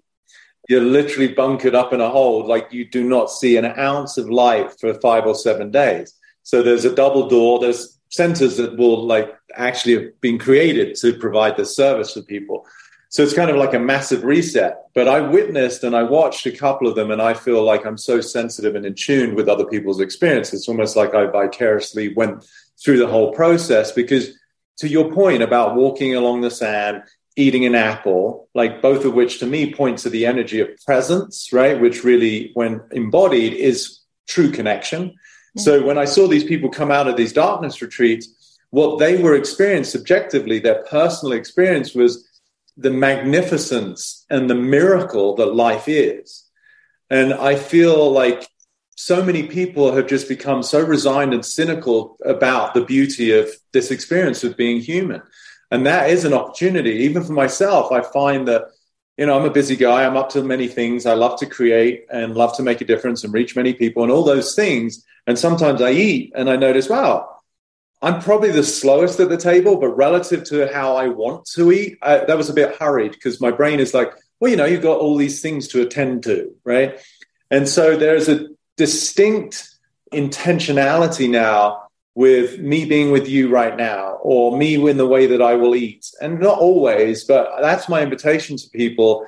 You're 0.68 0.82
literally 0.82 1.28
bunkered 1.28 1.74
up 1.74 1.92
in 1.92 2.00
a 2.00 2.08
hole, 2.08 2.46
like 2.46 2.72
you 2.72 2.88
do 2.88 3.04
not 3.04 3.30
see 3.30 3.56
an 3.56 3.66
ounce 3.66 4.16
of 4.16 4.30
light 4.30 4.72
for 4.80 4.94
five 4.94 5.26
or 5.26 5.34
seven 5.34 5.70
days. 5.70 6.14
So 6.42 6.62
there's 6.62 6.84
a 6.84 6.94
double 6.94 7.28
door. 7.28 7.58
There's 7.58 7.98
centers 8.10 8.56
that 8.58 8.76
will 8.76 9.04
like 9.04 9.34
actually 9.54 9.94
have 9.94 10.20
been 10.20 10.38
created 10.38 10.94
to 10.96 11.18
provide 11.18 11.56
this 11.56 11.74
service 11.74 12.12
for 12.12 12.22
people. 12.22 12.66
So 13.14 13.22
it's 13.22 13.32
kind 13.32 13.48
of 13.48 13.54
like 13.54 13.74
a 13.74 13.78
massive 13.78 14.24
reset. 14.24 14.86
But 14.92 15.06
I 15.06 15.20
witnessed 15.20 15.84
and 15.84 15.94
I 15.94 16.02
watched 16.02 16.46
a 16.46 16.50
couple 16.50 16.88
of 16.88 16.96
them, 16.96 17.12
and 17.12 17.22
I 17.22 17.32
feel 17.32 17.62
like 17.62 17.86
I'm 17.86 17.96
so 17.96 18.20
sensitive 18.20 18.74
and 18.74 18.84
in 18.84 18.94
tune 18.94 19.36
with 19.36 19.48
other 19.48 19.64
people's 19.66 20.00
experiences. 20.00 20.54
It's 20.54 20.68
almost 20.68 20.96
like 20.96 21.14
I 21.14 21.26
vicariously 21.26 22.12
went 22.12 22.44
through 22.84 22.98
the 22.98 23.06
whole 23.06 23.32
process 23.32 23.92
because, 23.92 24.36
to 24.78 24.88
your 24.88 25.12
point 25.12 25.44
about 25.44 25.76
walking 25.76 26.16
along 26.16 26.40
the 26.40 26.50
sand, 26.50 27.04
eating 27.36 27.64
an 27.64 27.76
apple, 27.76 28.48
like 28.52 28.82
both 28.82 29.04
of 29.04 29.14
which 29.14 29.38
to 29.38 29.46
me 29.46 29.72
point 29.72 29.98
to 29.98 30.10
the 30.10 30.26
energy 30.26 30.58
of 30.58 30.70
presence, 30.84 31.52
right? 31.52 31.80
Which 31.80 32.02
really, 32.02 32.50
when 32.54 32.80
embodied, 32.90 33.52
is 33.52 34.00
true 34.26 34.50
connection. 34.50 35.14
So 35.56 35.86
when 35.86 35.98
I 35.98 36.04
saw 36.04 36.26
these 36.26 36.42
people 36.42 36.68
come 36.68 36.90
out 36.90 37.06
of 37.06 37.16
these 37.16 37.32
darkness 37.32 37.80
retreats, 37.80 38.58
what 38.70 38.98
they 38.98 39.22
were 39.22 39.36
experiencing 39.36 40.00
subjectively, 40.00 40.58
their 40.58 40.82
personal 40.90 41.34
experience 41.34 41.94
was 41.94 42.28
the 42.76 42.90
magnificence 42.90 44.24
and 44.30 44.50
the 44.50 44.54
miracle 44.54 45.36
that 45.36 45.54
life 45.54 45.88
is. 45.88 46.44
And 47.10 47.32
I 47.32 47.54
feel 47.56 48.10
like 48.10 48.48
so 48.96 49.22
many 49.22 49.44
people 49.44 49.94
have 49.94 50.06
just 50.06 50.28
become 50.28 50.62
so 50.62 50.84
resigned 50.84 51.34
and 51.34 51.44
cynical 51.44 52.16
about 52.24 52.74
the 52.74 52.84
beauty 52.84 53.32
of 53.32 53.50
this 53.72 53.90
experience 53.90 54.44
of 54.44 54.56
being 54.56 54.80
human. 54.80 55.22
And 55.70 55.86
that 55.86 56.10
is 56.10 56.24
an 56.24 56.32
opportunity. 56.32 56.90
Even 56.90 57.24
for 57.24 57.32
myself, 57.32 57.90
I 57.90 58.02
find 58.02 58.46
that, 58.48 58.66
you 59.16 59.26
know, 59.26 59.38
I'm 59.38 59.44
a 59.44 59.50
busy 59.50 59.76
guy. 59.76 60.04
I'm 60.04 60.16
up 60.16 60.30
to 60.30 60.42
many 60.42 60.68
things. 60.68 61.06
I 61.06 61.14
love 61.14 61.38
to 61.40 61.46
create 61.46 62.06
and 62.10 62.36
love 62.36 62.56
to 62.56 62.62
make 62.62 62.80
a 62.80 62.84
difference 62.84 63.24
and 63.24 63.32
reach 63.32 63.56
many 63.56 63.72
people 63.72 64.02
and 64.02 64.12
all 64.12 64.24
those 64.24 64.54
things. 64.54 65.04
And 65.26 65.38
sometimes 65.38 65.80
I 65.82 65.90
eat 65.90 66.32
and 66.36 66.48
I 66.48 66.56
notice, 66.56 66.88
wow, 66.88 67.33
I'm 68.04 68.20
probably 68.20 68.50
the 68.50 68.62
slowest 68.62 69.18
at 69.18 69.30
the 69.30 69.38
table, 69.38 69.76
but 69.76 69.88
relative 69.96 70.44
to 70.44 70.70
how 70.70 70.94
I 70.94 71.08
want 71.08 71.46
to 71.54 71.72
eat, 71.72 71.96
I, 72.02 72.18
that 72.18 72.36
was 72.36 72.50
a 72.50 72.52
bit 72.52 72.76
hurried 72.76 73.12
because 73.12 73.40
my 73.40 73.50
brain 73.50 73.80
is 73.80 73.94
like, 73.94 74.12
well, 74.38 74.50
you 74.50 74.58
know, 74.58 74.66
you've 74.66 74.82
got 74.82 74.98
all 74.98 75.16
these 75.16 75.40
things 75.40 75.68
to 75.68 75.80
attend 75.80 76.22
to, 76.24 76.54
right? 76.64 77.00
And 77.50 77.66
so 77.66 77.96
there's 77.96 78.28
a 78.28 78.48
distinct 78.76 79.70
intentionality 80.12 81.30
now 81.30 81.84
with 82.14 82.58
me 82.58 82.84
being 82.84 83.10
with 83.10 83.26
you 83.26 83.48
right 83.48 83.74
now, 83.74 84.18
or 84.20 84.54
me 84.54 84.74
in 84.74 84.98
the 84.98 85.06
way 85.06 85.26
that 85.26 85.40
I 85.40 85.54
will 85.54 85.74
eat. 85.74 86.06
And 86.20 86.40
not 86.40 86.58
always, 86.58 87.24
but 87.24 87.48
that's 87.62 87.88
my 87.88 88.02
invitation 88.02 88.58
to 88.58 88.68
people, 88.68 89.26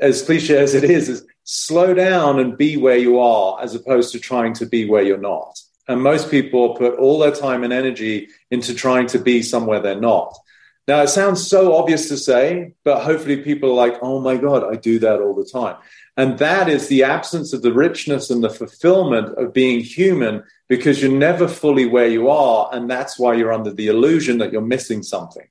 as 0.00 0.22
cliche 0.22 0.58
as 0.58 0.74
it 0.74 0.82
is, 0.82 1.08
is 1.08 1.24
slow 1.44 1.94
down 1.94 2.40
and 2.40 2.58
be 2.58 2.76
where 2.76 2.98
you 2.98 3.20
are 3.20 3.62
as 3.62 3.76
opposed 3.76 4.10
to 4.12 4.18
trying 4.18 4.54
to 4.54 4.66
be 4.66 4.88
where 4.88 5.04
you're 5.04 5.18
not. 5.18 5.56
And 5.88 6.02
most 6.02 6.30
people 6.30 6.76
put 6.76 6.98
all 6.98 7.18
their 7.18 7.34
time 7.34 7.64
and 7.64 7.72
energy 7.72 8.28
into 8.50 8.74
trying 8.74 9.06
to 9.08 9.18
be 9.18 9.42
somewhere 9.42 9.80
they're 9.80 10.00
not. 10.00 10.38
Now, 10.86 11.02
it 11.02 11.08
sounds 11.08 11.46
so 11.46 11.74
obvious 11.74 12.08
to 12.08 12.16
say, 12.16 12.72
but 12.84 13.02
hopefully 13.02 13.38
people 13.38 13.70
are 13.70 13.88
like, 13.88 13.98
oh 14.00 14.20
my 14.20 14.36
God, 14.36 14.64
I 14.64 14.76
do 14.76 14.98
that 15.00 15.20
all 15.20 15.34
the 15.34 15.44
time. 15.44 15.76
And 16.16 16.38
that 16.38 16.68
is 16.68 16.88
the 16.88 17.04
absence 17.04 17.52
of 17.52 17.62
the 17.62 17.72
richness 17.72 18.30
and 18.30 18.42
the 18.42 18.50
fulfillment 18.50 19.36
of 19.36 19.52
being 19.52 19.80
human 19.80 20.44
because 20.66 21.02
you're 21.02 21.12
never 21.12 21.46
fully 21.46 21.86
where 21.86 22.08
you 22.08 22.30
are. 22.30 22.70
And 22.72 22.90
that's 22.90 23.18
why 23.18 23.34
you're 23.34 23.52
under 23.52 23.72
the 23.72 23.88
illusion 23.88 24.38
that 24.38 24.50
you're 24.50 24.62
missing 24.62 25.02
something. 25.02 25.46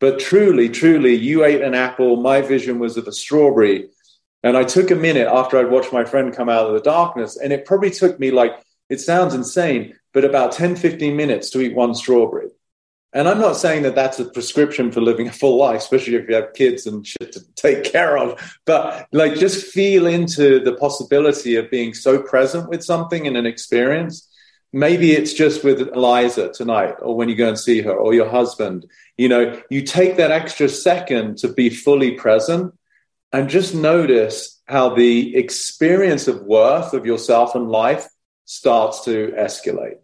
But 0.00 0.20
truly, 0.20 0.68
truly, 0.68 1.14
you 1.14 1.44
ate 1.44 1.60
an 1.60 1.74
apple. 1.74 2.16
My 2.16 2.40
vision 2.40 2.78
was 2.78 2.96
of 2.96 3.08
a 3.08 3.12
strawberry. 3.12 3.88
And 4.44 4.56
I 4.56 4.62
took 4.62 4.92
a 4.92 4.96
minute 4.96 5.26
after 5.26 5.58
I'd 5.58 5.70
watched 5.70 5.92
my 5.92 6.04
friend 6.04 6.34
come 6.34 6.48
out 6.48 6.68
of 6.68 6.74
the 6.74 6.80
darkness. 6.80 7.36
And 7.36 7.52
it 7.52 7.66
probably 7.66 7.90
took 7.90 8.20
me 8.20 8.30
like 8.30 8.58
it 8.88 9.00
sounds 9.00 9.34
insane, 9.34 9.94
but 10.12 10.24
about 10.24 10.52
10, 10.52 10.76
15 10.76 11.16
minutes 11.16 11.50
to 11.50 11.60
eat 11.60 11.74
one 11.74 11.94
strawberry. 11.94 12.48
And 13.12 13.26
I'm 13.26 13.38
not 13.38 13.56
saying 13.56 13.84
that 13.84 13.94
that's 13.94 14.18
a 14.18 14.26
prescription 14.26 14.92
for 14.92 15.00
living 15.00 15.28
a 15.28 15.32
full 15.32 15.56
life, 15.56 15.78
especially 15.78 16.16
if 16.16 16.28
you 16.28 16.34
have 16.34 16.52
kids 16.52 16.86
and 16.86 17.06
shit 17.06 17.32
to 17.32 17.40
take 17.54 17.84
care 17.84 18.18
of. 18.18 18.58
But 18.66 19.08
like, 19.12 19.34
just 19.36 19.66
feel 19.66 20.06
into 20.06 20.60
the 20.60 20.74
possibility 20.74 21.56
of 21.56 21.70
being 21.70 21.94
so 21.94 22.20
present 22.22 22.68
with 22.68 22.84
something 22.84 23.24
in 23.24 23.36
an 23.36 23.46
experience. 23.46 24.28
Maybe 24.74 25.12
it's 25.12 25.32
just 25.32 25.64
with 25.64 25.80
Eliza 25.80 26.52
tonight, 26.52 26.96
or 27.00 27.16
when 27.16 27.30
you 27.30 27.34
go 27.34 27.48
and 27.48 27.58
see 27.58 27.80
her, 27.80 27.94
or 27.94 28.12
your 28.12 28.28
husband. 28.28 28.84
You 29.16 29.30
know, 29.30 29.62
you 29.70 29.82
take 29.82 30.18
that 30.18 30.30
extra 30.30 30.68
second 30.68 31.38
to 31.38 31.48
be 31.48 31.70
fully 31.70 32.12
present 32.12 32.74
and 33.32 33.48
just 33.48 33.74
notice 33.74 34.60
how 34.66 34.94
the 34.94 35.34
experience 35.34 36.28
of 36.28 36.42
worth 36.42 36.92
of 36.92 37.06
yourself 37.06 37.54
and 37.54 37.70
life 37.70 38.06
starts 38.48 39.04
to 39.04 39.34
escalate. 39.38 39.98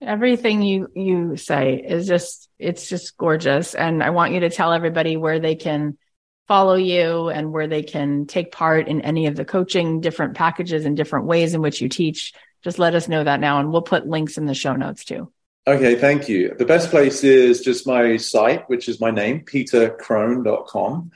Everything 0.00 0.62
you 0.62 0.88
you 0.94 1.36
say 1.36 1.74
is 1.84 2.06
just 2.06 2.48
it's 2.56 2.88
just 2.88 3.16
gorgeous 3.16 3.74
and 3.74 4.04
I 4.04 4.10
want 4.10 4.32
you 4.32 4.40
to 4.40 4.50
tell 4.50 4.72
everybody 4.72 5.16
where 5.16 5.40
they 5.40 5.56
can 5.56 5.98
follow 6.46 6.74
you 6.74 7.28
and 7.28 7.52
where 7.52 7.66
they 7.66 7.82
can 7.82 8.26
take 8.26 8.52
part 8.52 8.86
in 8.86 9.00
any 9.00 9.26
of 9.26 9.34
the 9.34 9.44
coaching 9.44 10.00
different 10.00 10.34
packages 10.34 10.84
and 10.84 10.96
different 10.96 11.26
ways 11.26 11.54
in 11.54 11.60
which 11.60 11.80
you 11.80 11.88
teach. 11.88 12.34
Just 12.62 12.78
let 12.78 12.94
us 12.94 13.08
know 13.08 13.24
that 13.24 13.40
now 13.40 13.58
and 13.58 13.72
we'll 13.72 13.82
put 13.82 14.06
links 14.06 14.38
in 14.38 14.46
the 14.46 14.54
show 14.54 14.74
notes 14.74 15.04
too. 15.04 15.32
Okay, 15.66 15.96
thank 15.96 16.28
you. 16.28 16.54
The 16.56 16.64
best 16.64 16.90
place 16.90 17.24
is 17.24 17.62
just 17.62 17.86
my 17.86 18.16
site, 18.16 18.68
which 18.68 18.88
is 18.88 19.00
my 19.00 19.10
name, 19.10 19.44
petercrone.com. 19.44 21.10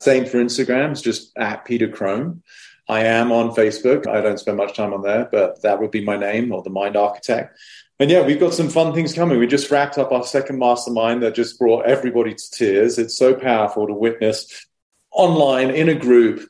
Same 0.00 0.24
for 0.26 0.38
Instagram, 0.38 0.92
it's 0.92 1.02
just 1.02 1.36
at 1.36 1.64
Peter 1.64 1.88
Crone. 1.88 2.42
I 2.88 3.04
am 3.04 3.32
on 3.32 3.54
Facebook. 3.54 4.06
I 4.06 4.20
don't 4.20 4.38
spend 4.38 4.56
much 4.56 4.76
time 4.76 4.92
on 4.92 5.02
there, 5.02 5.28
but 5.30 5.62
that 5.62 5.80
would 5.80 5.90
be 5.90 6.04
my 6.04 6.16
name 6.16 6.52
or 6.52 6.62
the 6.62 6.70
Mind 6.70 6.96
Architect. 6.96 7.58
And 7.98 8.10
yeah, 8.10 8.22
we've 8.22 8.40
got 8.40 8.54
some 8.54 8.68
fun 8.68 8.92
things 8.94 9.14
coming. 9.14 9.38
We 9.38 9.46
just 9.46 9.70
wrapped 9.70 9.98
up 9.98 10.10
our 10.10 10.24
second 10.24 10.58
mastermind 10.58 11.22
that 11.22 11.34
just 11.34 11.58
brought 11.58 11.86
everybody 11.86 12.34
to 12.34 12.50
tears. 12.50 12.98
It's 12.98 13.16
so 13.16 13.34
powerful 13.34 13.86
to 13.86 13.94
witness 13.94 14.66
online 15.12 15.70
in 15.70 15.88
a 15.88 15.94
group 15.94 16.48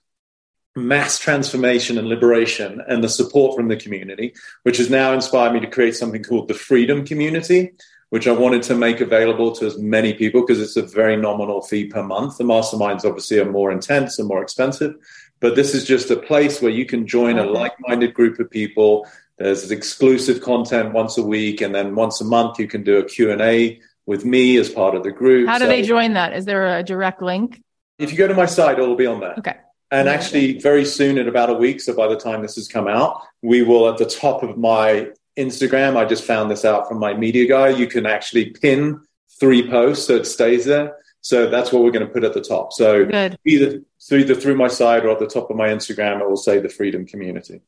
mass 0.74 1.18
transformation 1.18 1.99
and 1.99 2.09
liberation 2.09 2.80
and 2.89 3.05
the 3.05 3.09
support 3.09 3.55
from 3.55 3.68
the 3.68 3.76
community, 3.76 4.35
which 4.62 4.78
has 4.78 4.89
now 4.89 5.12
inspired 5.12 5.53
me 5.53 5.61
to 5.61 5.66
create 5.66 5.95
something 5.95 6.22
called 6.22 6.49
the 6.49 6.55
Freedom 6.55 7.05
Community, 7.05 7.72
which 8.12 8.28
I 8.28 8.32
wanted 8.32 8.62
to 8.64 8.74
make 8.74 9.00
available 9.00 9.52
to 9.52 9.64
as 9.64 9.78
many 9.78 10.12
people 10.12 10.42
because 10.42 10.60
it's 10.60 10.76
a 10.76 10.82
very 10.82 11.16
nominal 11.16 11.62
fee 11.62 11.86
per 11.86 12.02
month. 12.02 12.36
The 12.36 12.44
masterminds 12.44 13.06
obviously 13.06 13.38
are 13.38 13.50
more 13.50 13.72
intense 13.72 14.18
and 14.18 14.28
more 14.28 14.42
expensive, 14.42 14.96
but 15.40 15.56
this 15.56 15.74
is 15.74 15.86
just 15.86 16.10
a 16.10 16.16
place 16.16 16.60
where 16.60 16.70
you 16.70 16.84
can 16.84 17.06
join 17.06 17.38
a 17.38 17.42
mm-hmm. 17.42 17.54
like-minded 17.54 18.12
group 18.12 18.38
of 18.38 18.50
people. 18.50 19.06
There's 19.38 19.70
exclusive 19.70 20.42
content 20.42 20.92
once 20.92 21.16
a 21.16 21.22
week 21.22 21.62
and 21.62 21.74
then 21.74 21.94
once 21.94 22.20
a 22.20 22.26
month 22.26 22.58
you 22.58 22.68
can 22.68 22.82
do 22.82 22.98
a 22.98 23.02
q&a 23.02 23.80
with 24.04 24.26
me 24.26 24.58
as 24.58 24.68
part 24.68 24.94
of 24.94 25.04
the 25.04 25.10
group. 25.10 25.48
How 25.48 25.56
do 25.56 25.64
so, 25.64 25.70
they 25.70 25.80
join 25.80 26.12
that? 26.12 26.34
Is 26.34 26.44
there 26.44 26.80
a 26.80 26.82
direct 26.82 27.22
link? 27.22 27.62
If 27.98 28.12
you 28.12 28.18
go 28.18 28.28
to 28.28 28.34
my 28.34 28.44
site 28.44 28.78
it'll 28.78 28.94
be 28.94 29.06
on 29.06 29.20
there. 29.20 29.36
Okay. 29.38 29.56
And 29.90 30.06
actually 30.06 30.58
very 30.58 30.84
soon 30.84 31.16
in 31.16 31.28
about 31.28 31.48
a 31.48 31.54
week 31.54 31.80
so 31.80 31.94
by 31.94 32.08
the 32.08 32.16
time 32.18 32.42
this 32.42 32.56
has 32.56 32.68
come 32.68 32.88
out 32.88 33.22
we 33.40 33.62
will 33.62 33.88
at 33.88 33.96
the 33.96 34.04
top 34.04 34.42
of 34.42 34.58
my 34.58 35.12
instagram 35.39 35.97
i 35.97 36.05
just 36.05 36.24
found 36.24 36.51
this 36.51 36.64
out 36.64 36.89
from 36.89 36.99
my 36.99 37.14
media 37.14 37.49
guy 37.49 37.68
you 37.68 37.87
can 37.87 38.07
actually 38.07 38.51
pin 38.51 39.01
three 39.41 39.68
posts 39.68 40.07
so 40.07 40.16
it 40.16 40.26
stays 40.26 40.64
there 40.64 40.97
so 41.22 41.49
that's 41.49 41.72
what 41.72 41.83
we're 41.83 41.93
going 41.93 42.07
to 42.07 42.12
put 42.12 42.24
at 42.24 42.35
the 42.35 42.41
top. 42.41 42.72
So 42.72 43.07
Good. 43.07 43.39
either 43.47 43.80
either 44.11 44.35
through 44.35 44.57
my 44.57 44.68
side 44.68 45.05
or 45.05 45.11
at 45.11 45.20
the 45.20 45.26
top 45.26 45.51
of 45.51 45.57
my 45.57 45.68
Instagram, 45.68 46.20
it 46.20 46.28
will 46.28 46.37
say 46.37 46.59
the 46.59 46.68
Freedom 46.68 47.07
Community. 47.07 47.61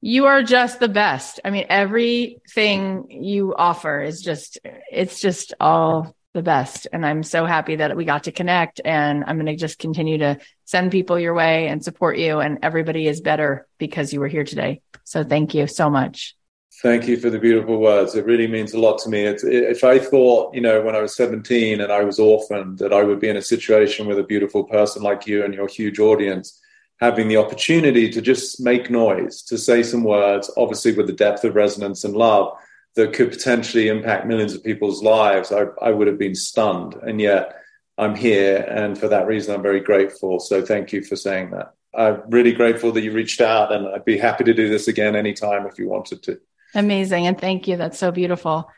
You 0.00 0.26
are 0.26 0.42
just 0.42 0.80
the 0.80 0.88
best. 0.88 1.38
I 1.44 1.50
mean, 1.50 1.66
everything 1.68 3.10
you 3.10 3.54
offer 3.54 4.00
is 4.02 4.22
just 4.22 4.58
it's 4.90 5.20
just 5.20 5.52
all 5.60 6.16
the 6.32 6.42
best. 6.42 6.88
And 6.92 7.06
I'm 7.06 7.22
so 7.22 7.44
happy 7.44 7.76
that 7.76 7.94
we 7.94 8.06
got 8.06 8.24
to 8.24 8.32
connect. 8.32 8.80
And 8.84 9.22
I'm 9.24 9.36
going 9.36 9.46
to 9.46 9.56
just 9.56 9.78
continue 9.78 10.18
to 10.18 10.38
send 10.64 10.90
people 10.90 11.18
your 11.18 11.34
way 11.34 11.68
and 11.68 11.84
support 11.84 12.18
you. 12.18 12.40
And 12.40 12.58
everybody 12.62 13.06
is 13.06 13.20
better 13.20 13.68
because 13.78 14.12
you 14.12 14.20
were 14.20 14.28
here 14.28 14.44
today. 14.44 14.80
So 15.04 15.22
thank 15.22 15.54
you 15.54 15.66
so 15.66 15.90
much. 15.90 16.34
Thank 16.82 17.06
you 17.06 17.16
for 17.16 17.30
the 17.30 17.38
beautiful 17.38 17.78
words. 17.78 18.14
It 18.14 18.26
really 18.26 18.48
means 18.48 18.74
a 18.74 18.80
lot 18.80 18.98
to 19.00 19.08
me. 19.08 19.22
It, 19.22 19.42
if 19.44 19.84
I 19.84 19.98
thought, 19.98 20.54
you 20.54 20.60
know, 20.60 20.82
when 20.82 20.96
I 20.96 21.00
was 21.00 21.16
17 21.16 21.80
and 21.80 21.92
I 21.92 22.02
was 22.02 22.18
orphaned, 22.18 22.78
that 22.78 22.92
I 22.92 23.02
would 23.02 23.20
be 23.20 23.28
in 23.28 23.36
a 23.36 23.42
situation 23.42 24.06
with 24.06 24.18
a 24.18 24.24
beautiful 24.24 24.64
person 24.64 25.02
like 25.02 25.26
you 25.26 25.44
and 25.44 25.54
your 25.54 25.68
huge 25.68 25.98
audience, 25.98 26.60
having 27.00 27.28
the 27.28 27.36
opportunity 27.36 28.10
to 28.10 28.20
just 28.20 28.60
make 28.60 28.90
noise, 28.90 29.42
to 29.42 29.56
say 29.56 29.82
some 29.82 30.04
words, 30.04 30.50
obviously 30.56 30.92
with 30.92 31.06
the 31.06 31.12
depth 31.12 31.44
of 31.44 31.54
resonance 31.54 32.04
and 32.04 32.14
love 32.14 32.56
that 32.96 33.12
could 33.12 33.30
potentially 33.30 33.88
impact 33.88 34.26
millions 34.26 34.54
of 34.54 34.62
people's 34.62 35.02
lives, 35.02 35.52
I, 35.52 35.66
I 35.80 35.90
would 35.90 36.06
have 36.06 36.18
been 36.18 36.34
stunned. 36.34 36.94
And 36.94 37.20
yet 37.20 37.56
I'm 37.98 38.14
here. 38.14 38.58
And 38.68 38.98
for 38.98 39.08
that 39.08 39.26
reason, 39.26 39.54
I'm 39.54 39.62
very 39.62 39.80
grateful. 39.80 40.40
So 40.40 40.60
thank 40.60 40.92
you 40.92 41.02
for 41.02 41.16
saying 41.16 41.50
that. 41.52 41.74
I'm 41.96 42.22
really 42.28 42.52
grateful 42.52 42.90
that 42.92 43.02
you 43.02 43.12
reached 43.12 43.40
out, 43.40 43.72
and 43.72 43.86
I'd 43.86 44.04
be 44.04 44.18
happy 44.18 44.42
to 44.42 44.52
do 44.52 44.68
this 44.68 44.88
again 44.88 45.14
anytime 45.14 45.64
if 45.66 45.78
you 45.78 45.88
wanted 45.88 46.24
to. 46.24 46.40
Amazing. 46.74 47.26
And 47.26 47.40
thank 47.40 47.68
you. 47.68 47.76
That's 47.76 47.98
so 47.98 48.10
beautiful. 48.10 48.70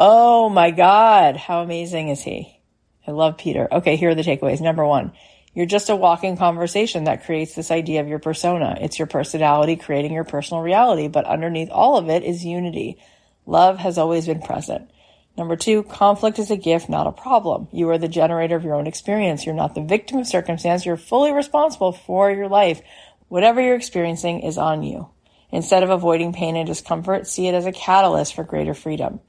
Oh 0.00 0.48
my 0.48 0.70
God. 0.70 1.36
How 1.36 1.62
amazing 1.62 2.08
is 2.08 2.22
he? 2.22 2.60
I 3.06 3.10
love 3.10 3.38
Peter. 3.38 3.68
Okay. 3.70 3.96
Here 3.96 4.10
are 4.10 4.14
the 4.14 4.22
takeaways. 4.22 4.60
Number 4.60 4.86
one, 4.86 5.12
you're 5.54 5.66
just 5.66 5.90
a 5.90 5.96
walking 5.96 6.36
conversation 6.36 7.04
that 7.04 7.24
creates 7.24 7.54
this 7.54 7.70
idea 7.70 8.00
of 8.00 8.08
your 8.08 8.18
persona. 8.18 8.76
It's 8.80 8.98
your 8.98 9.06
personality 9.06 9.76
creating 9.76 10.12
your 10.12 10.24
personal 10.24 10.62
reality, 10.62 11.08
but 11.08 11.26
underneath 11.26 11.70
all 11.70 11.96
of 11.96 12.08
it 12.08 12.24
is 12.24 12.44
unity. 12.44 12.98
Love 13.46 13.78
has 13.78 13.98
always 13.98 14.26
been 14.26 14.40
present. 14.40 14.90
Number 15.36 15.56
two, 15.56 15.82
conflict 15.82 16.38
is 16.38 16.50
a 16.50 16.56
gift, 16.56 16.88
not 16.88 17.06
a 17.06 17.12
problem. 17.12 17.68
You 17.72 17.90
are 17.90 17.98
the 17.98 18.08
generator 18.08 18.56
of 18.56 18.64
your 18.64 18.74
own 18.74 18.86
experience. 18.86 19.44
You're 19.44 19.54
not 19.54 19.74
the 19.74 19.82
victim 19.82 20.18
of 20.18 20.26
circumstance. 20.26 20.86
You're 20.86 20.96
fully 20.96 21.32
responsible 21.32 21.92
for 21.92 22.30
your 22.30 22.48
life. 22.48 22.80
Whatever 23.28 23.60
you're 23.60 23.74
experiencing 23.74 24.40
is 24.40 24.58
on 24.58 24.82
you. 24.82 25.08
Instead 25.54 25.84
of 25.84 25.90
avoiding 25.90 26.32
pain 26.32 26.56
and 26.56 26.66
discomfort, 26.66 27.28
see 27.28 27.46
it 27.46 27.54
as 27.54 27.64
a 27.64 27.70
catalyst 27.70 28.34
for 28.34 28.42
greater 28.42 28.74
freedom. 28.74 29.20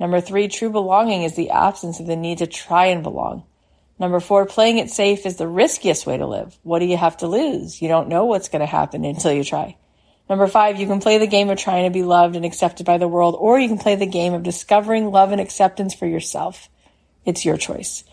Number 0.00 0.18
three, 0.18 0.48
true 0.48 0.70
belonging 0.70 1.24
is 1.24 1.36
the 1.36 1.50
absence 1.50 2.00
of 2.00 2.06
the 2.06 2.16
need 2.16 2.38
to 2.38 2.46
try 2.46 2.86
and 2.86 3.02
belong. 3.02 3.44
Number 4.00 4.18
four, 4.18 4.46
playing 4.46 4.78
it 4.78 4.88
safe 4.88 5.26
is 5.26 5.36
the 5.36 5.46
riskiest 5.46 6.06
way 6.06 6.16
to 6.16 6.26
live. 6.26 6.58
What 6.62 6.78
do 6.78 6.86
you 6.86 6.96
have 6.96 7.18
to 7.18 7.26
lose? 7.26 7.82
You 7.82 7.88
don't 7.88 8.08
know 8.08 8.24
what's 8.24 8.48
going 8.48 8.60
to 8.60 8.66
happen 8.66 9.04
until 9.04 9.30
you 9.30 9.44
try. 9.44 9.76
Number 10.26 10.46
five, 10.46 10.80
you 10.80 10.86
can 10.86 11.00
play 11.00 11.18
the 11.18 11.26
game 11.26 11.50
of 11.50 11.58
trying 11.58 11.84
to 11.84 11.90
be 11.90 12.02
loved 12.02 12.34
and 12.34 12.46
accepted 12.46 12.86
by 12.86 12.96
the 12.96 13.06
world, 13.06 13.36
or 13.38 13.58
you 13.60 13.68
can 13.68 13.76
play 13.76 13.94
the 13.94 14.06
game 14.06 14.32
of 14.32 14.42
discovering 14.42 15.10
love 15.10 15.32
and 15.32 15.40
acceptance 15.40 15.92
for 15.92 16.06
yourself. 16.06 16.70
It's 17.26 17.44
your 17.44 17.58
choice. 17.58 18.04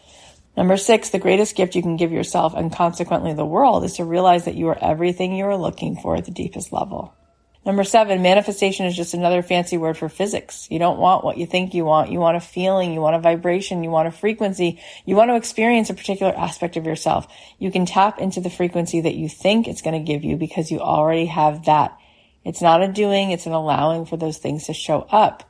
Number 0.58 0.76
six, 0.76 1.08
the 1.08 1.20
greatest 1.20 1.56
gift 1.56 1.76
you 1.76 1.82
can 1.82 1.96
give 1.96 2.12
yourself 2.12 2.54
and 2.54 2.70
consequently 2.70 3.34
the 3.34 3.46
world 3.46 3.86
is 3.86 3.94
to 3.94 4.04
realize 4.04 4.44
that 4.44 4.56
you 4.56 4.68
are 4.68 4.78
everything 4.82 5.34
you 5.34 5.46
are 5.46 5.56
looking 5.56 5.96
for 5.96 6.18
at 6.18 6.26
the 6.26 6.32
deepest 6.32 6.74
level. 6.74 7.16
Number 7.64 7.84
seven, 7.84 8.24
manifestation 8.24 8.88
is 8.88 8.96
just 8.96 9.14
another 9.14 9.44
fancy 9.44 9.78
word 9.78 9.96
for 9.96 10.10
physics. 10.10 10.68
You 10.72 10.80
don't 10.80 10.98
want 10.98 11.24
what 11.24 11.38
you 11.38 11.46
think 11.46 11.76
you 11.76 11.86
want. 11.86 12.12
You 12.12 12.20
want 12.20 12.36
a 12.36 12.40
feeling. 12.40 12.92
You 12.92 13.02
want 13.02 13.16
a 13.16 13.20
vibration. 13.20 13.84
You 13.84 13.92
want 13.92 14.08
a 14.08 14.12
frequency. 14.12 14.80
You 15.06 15.16
want 15.16 15.30
to 15.30 15.36
experience 15.36 15.92
a 15.92 15.94
particular 15.94 16.36
aspect 16.36 16.76
of 16.76 16.88
yourself. 16.88 17.28
You 17.60 17.72
can 17.72 17.86
tap 17.86 18.20
into 18.20 18.42
the 18.42 18.50
frequency 18.50 19.02
that 19.02 19.14
you 19.14 19.30
think 19.30 19.68
it's 19.68 19.84
going 19.84 19.94
to 19.94 20.12
give 20.12 20.24
you 20.24 20.38
because 20.38 20.72
you 20.72 20.80
already 20.80 21.28
have 21.28 21.66
that. 21.66 21.96
It's 22.44 22.64
not 22.64 22.82
a 22.82 22.88
doing. 22.88 23.30
It's 23.30 23.46
an 23.46 23.52
allowing 23.52 24.06
for 24.06 24.18
those 24.18 24.40
things 24.40 24.66
to 24.66 24.74
show 24.74 25.02
up. 25.12 25.48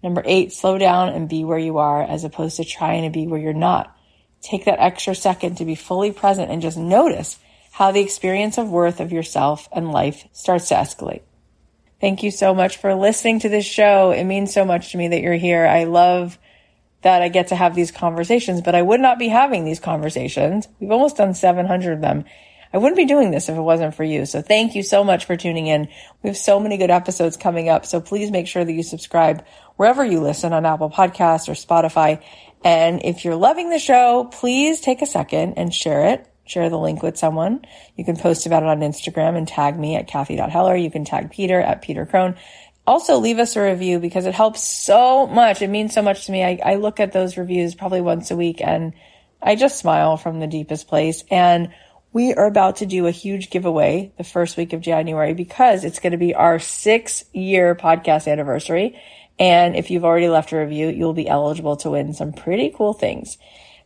Number 0.00 0.22
eight, 0.24 0.52
slow 0.52 0.78
down 0.78 1.08
and 1.08 1.28
be 1.28 1.42
where 1.42 1.58
you 1.58 1.78
are 1.78 2.02
as 2.02 2.22
opposed 2.22 2.58
to 2.58 2.64
trying 2.64 3.02
to 3.02 3.10
be 3.10 3.26
where 3.26 3.40
you're 3.40 3.52
not. 3.52 3.96
Take 4.42 4.66
that 4.66 4.78
extra 4.78 5.12
second 5.12 5.56
to 5.56 5.64
be 5.64 5.74
fully 5.74 6.12
present 6.12 6.52
and 6.52 6.62
just 6.62 6.78
notice 6.78 7.36
how 7.72 7.90
the 7.90 8.00
experience 8.00 8.58
of 8.58 8.70
worth 8.70 9.00
of 9.00 9.10
yourself 9.10 9.68
and 9.72 9.90
life 9.90 10.28
starts 10.32 10.68
to 10.68 10.76
escalate. 10.76 11.22
Thank 12.00 12.22
you 12.22 12.30
so 12.30 12.54
much 12.54 12.76
for 12.76 12.94
listening 12.94 13.40
to 13.40 13.48
this 13.48 13.66
show. 13.66 14.12
It 14.12 14.24
means 14.24 14.52
so 14.52 14.64
much 14.64 14.92
to 14.92 14.98
me 14.98 15.08
that 15.08 15.20
you're 15.20 15.34
here. 15.34 15.66
I 15.66 15.84
love 15.84 16.38
that 17.02 17.22
I 17.22 17.28
get 17.28 17.48
to 17.48 17.56
have 17.56 17.74
these 17.74 17.90
conversations, 17.90 18.60
but 18.60 18.74
I 18.74 18.82
would 18.82 19.00
not 19.00 19.18
be 19.18 19.28
having 19.28 19.64
these 19.64 19.80
conversations. 19.80 20.68
We've 20.78 20.90
almost 20.90 21.16
done 21.16 21.34
700 21.34 21.92
of 21.92 22.00
them. 22.00 22.24
I 22.72 22.78
wouldn't 22.78 22.96
be 22.96 23.04
doing 23.04 23.30
this 23.30 23.48
if 23.48 23.56
it 23.56 23.62
wasn't 23.62 23.94
for 23.94 24.04
you. 24.04 24.26
So 24.26 24.42
thank 24.42 24.74
you 24.74 24.82
so 24.82 25.02
much 25.02 25.24
for 25.24 25.36
tuning 25.36 25.66
in. 25.66 25.88
We 26.22 26.28
have 26.28 26.36
so 26.36 26.60
many 26.60 26.76
good 26.76 26.90
episodes 26.90 27.36
coming 27.36 27.68
up. 27.68 27.86
So 27.86 28.00
please 28.00 28.30
make 28.30 28.46
sure 28.46 28.64
that 28.64 28.72
you 28.72 28.82
subscribe 28.82 29.44
wherever 29.76 30.04
you 30.04 30.20
listen 30.20 30.52
on 30.52 30.66
Apple 30.66 30.90
Podcasts 30.90 31.48
or 31.48 31.52
Spotify. 31.52 32.22
And 32.62 33.02
if 33.04 33.24
you're 33.24 33.36
loving 33.36 33.70
the 33.70 33.78
show, 33.78 34.24
please 34.24 34.80
take 34.80 35.02
a 35.02 35.06
second 35.06 35.54
and 35.54 35.72
share 35.72 36.08
it 36.08 36.30
share 36.48 36.70
the 36.70 36.78
link 36.78 37.02
with 37.02 37.18
someone. 37.18 37.64
You 37.96 38.04
can 38.04 38.16
post 38.16 38.46
about 38.46 38.62
it 38.62 38.68
on 38.68 38.80
Instagram 38.80 39.36
and 39.36 39.46
tag 39.46 39.78
me 39.78 39.96
at 39.96 40.08
Cathy.Heller. 40.08 40.76
You 40.76 40.90
can 40.90 41.04
tag 41.04 41.30
Peter 41.30 41.60
at 41.60 41.82
Peter 41.82 42.06
Crone. 42.06 42.36
Also 42.86 43.18
leave 43.18 43.38
us 43.38 43.54
a 43.54 43.62
review 43.62 43.98
because 43.98 44.24
it 44.24 44.34
helps 44.34 44.62
so 44.62 45.26
much. 45.26 45.60
It 45.60 45.68
means 45.68 45.92
so 45.92 46.00
much 46.00 46.26
to 46.26 46.32
me. 46.32 46.42
I, 46.42 46.58
I 46.64 46.74
look 46.76 47.00
at 47.00 47.12
those 47.12 47.36
reviews 47.36 47.74
probably 47.74 48.00
once 48.00 48.30
a 48.30 48.36
week 48.36 48.62
and 48.62 48.94
I 49.42 49.56
just 49.56 49.78
smile 49.78 50.16
from 50.16 50.40
the 50.40 50.46
deepest 50.46 50.88
place. 50.88 51.22
And 51.30 51.70
we 52.12 52.32
are 52.34 52.46
about 52.46 52.76
to 52.76 52.86
do 52.86 53.06
a 53.06 53.10
huge 53.10 53.50
giveaway 53.50 54.12
the 54.16 54.24
first 54.24 54.56
week 54.56 54.72
of 54.72 54.80
January 54.80 55.34
because 55.34 55.84
it's 55.84 55.98
going 55.98 56.12
to 56.12 56.18
be 56.18 56.34
our 56.34 56.58
six 56.58 57.24
year 57.32 57.74
podcast 57.74 58.26
anniversary. 58.26 58.98
And 59.38 59.76
if 59.76 59.90
you've 59.90 60.04
already 60.04 60.28
left 60.28 60.52
a 60.52 60.58
review, 60.58 60.88
you'll 60.88 61.12
be 61.12 61.28
eligible 61.28 61.76
to 61.78 61.90
win 61.90 62.12
some 62.14 62.32
pretty 62.32 62.72
cool 62.74 62.92
things. 62.92 63.38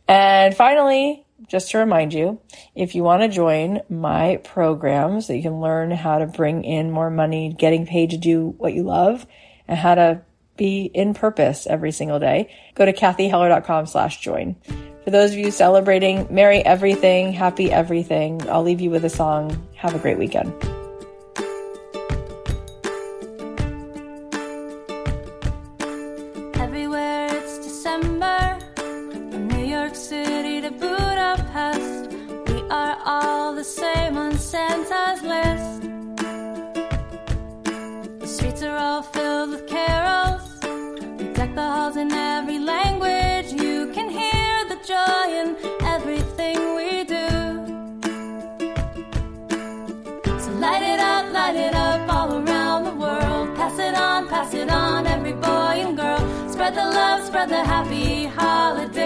And 0.07 0.55
finally, 0.55 1.25
just 1.47 1.71
to 1.71 1.77
remind 1.77 2.13
you, 2.13 2.39
if 2.75 2.95
you 2.95 3.03
want 3.03 3.23
to 3.23 3.29
join 3.29 3.81
my 3.89 4.37
program 4.43 5.21
so 5.21 5.33
you 5.33 5.41
can 5.41 5.61
learn 5.61 5.91
how 5.91 6.19
to 6.19 6.25
bring 6.25 6.63
in 6.63 6.91
more 6.91 7.09
money, 7.09 7.55
getting 7.57 7.85
paid 7.85 8.11
to 8.11 8.17
do 8.17 8.55
what 8.57 8.73
you 8.73 8.83
love, 8.83 9.25
and 9.67 9.77
how 9.77 9.95
to 9.95 10.21
be 10.55 10.83
in 10.93 11.13
purpose 11.13 11.65
every 11.67 11.91
single 11.91 12.19
day, 12.19 12.53
go 12.75 12.85
to 12.85 12.93
cathyheller.com 12.93 13.85
slash 13.85 14.19
join. 14.19 14.55
For 15.03 15.11
those 15.11 15.31
of 15.31 15.37
you 15.37 15.51
celebrating 15.51 16.27
Merry 16.29 16.63
Everything, 16.63 17.33
Happy 17.33 17.71
Everything, 17.71 18.47
I'll 18.49 18.63
leave 18.63 18.81
you 18.81 18.89
with 18.89 19.03
a 19.03 19.09
song. 19.09 19.67
Have 19.75 19.95
a 19.95 19.99
great 19.99 20.17
weekend. 20.17 20.53
Spread 56.73 56.87
the 56.87 56.95
love, 56.95 57.23
spread 57.27 57.49
the 57.49 57.63
happy 57.63 58.25
holiday. 58.25 59.03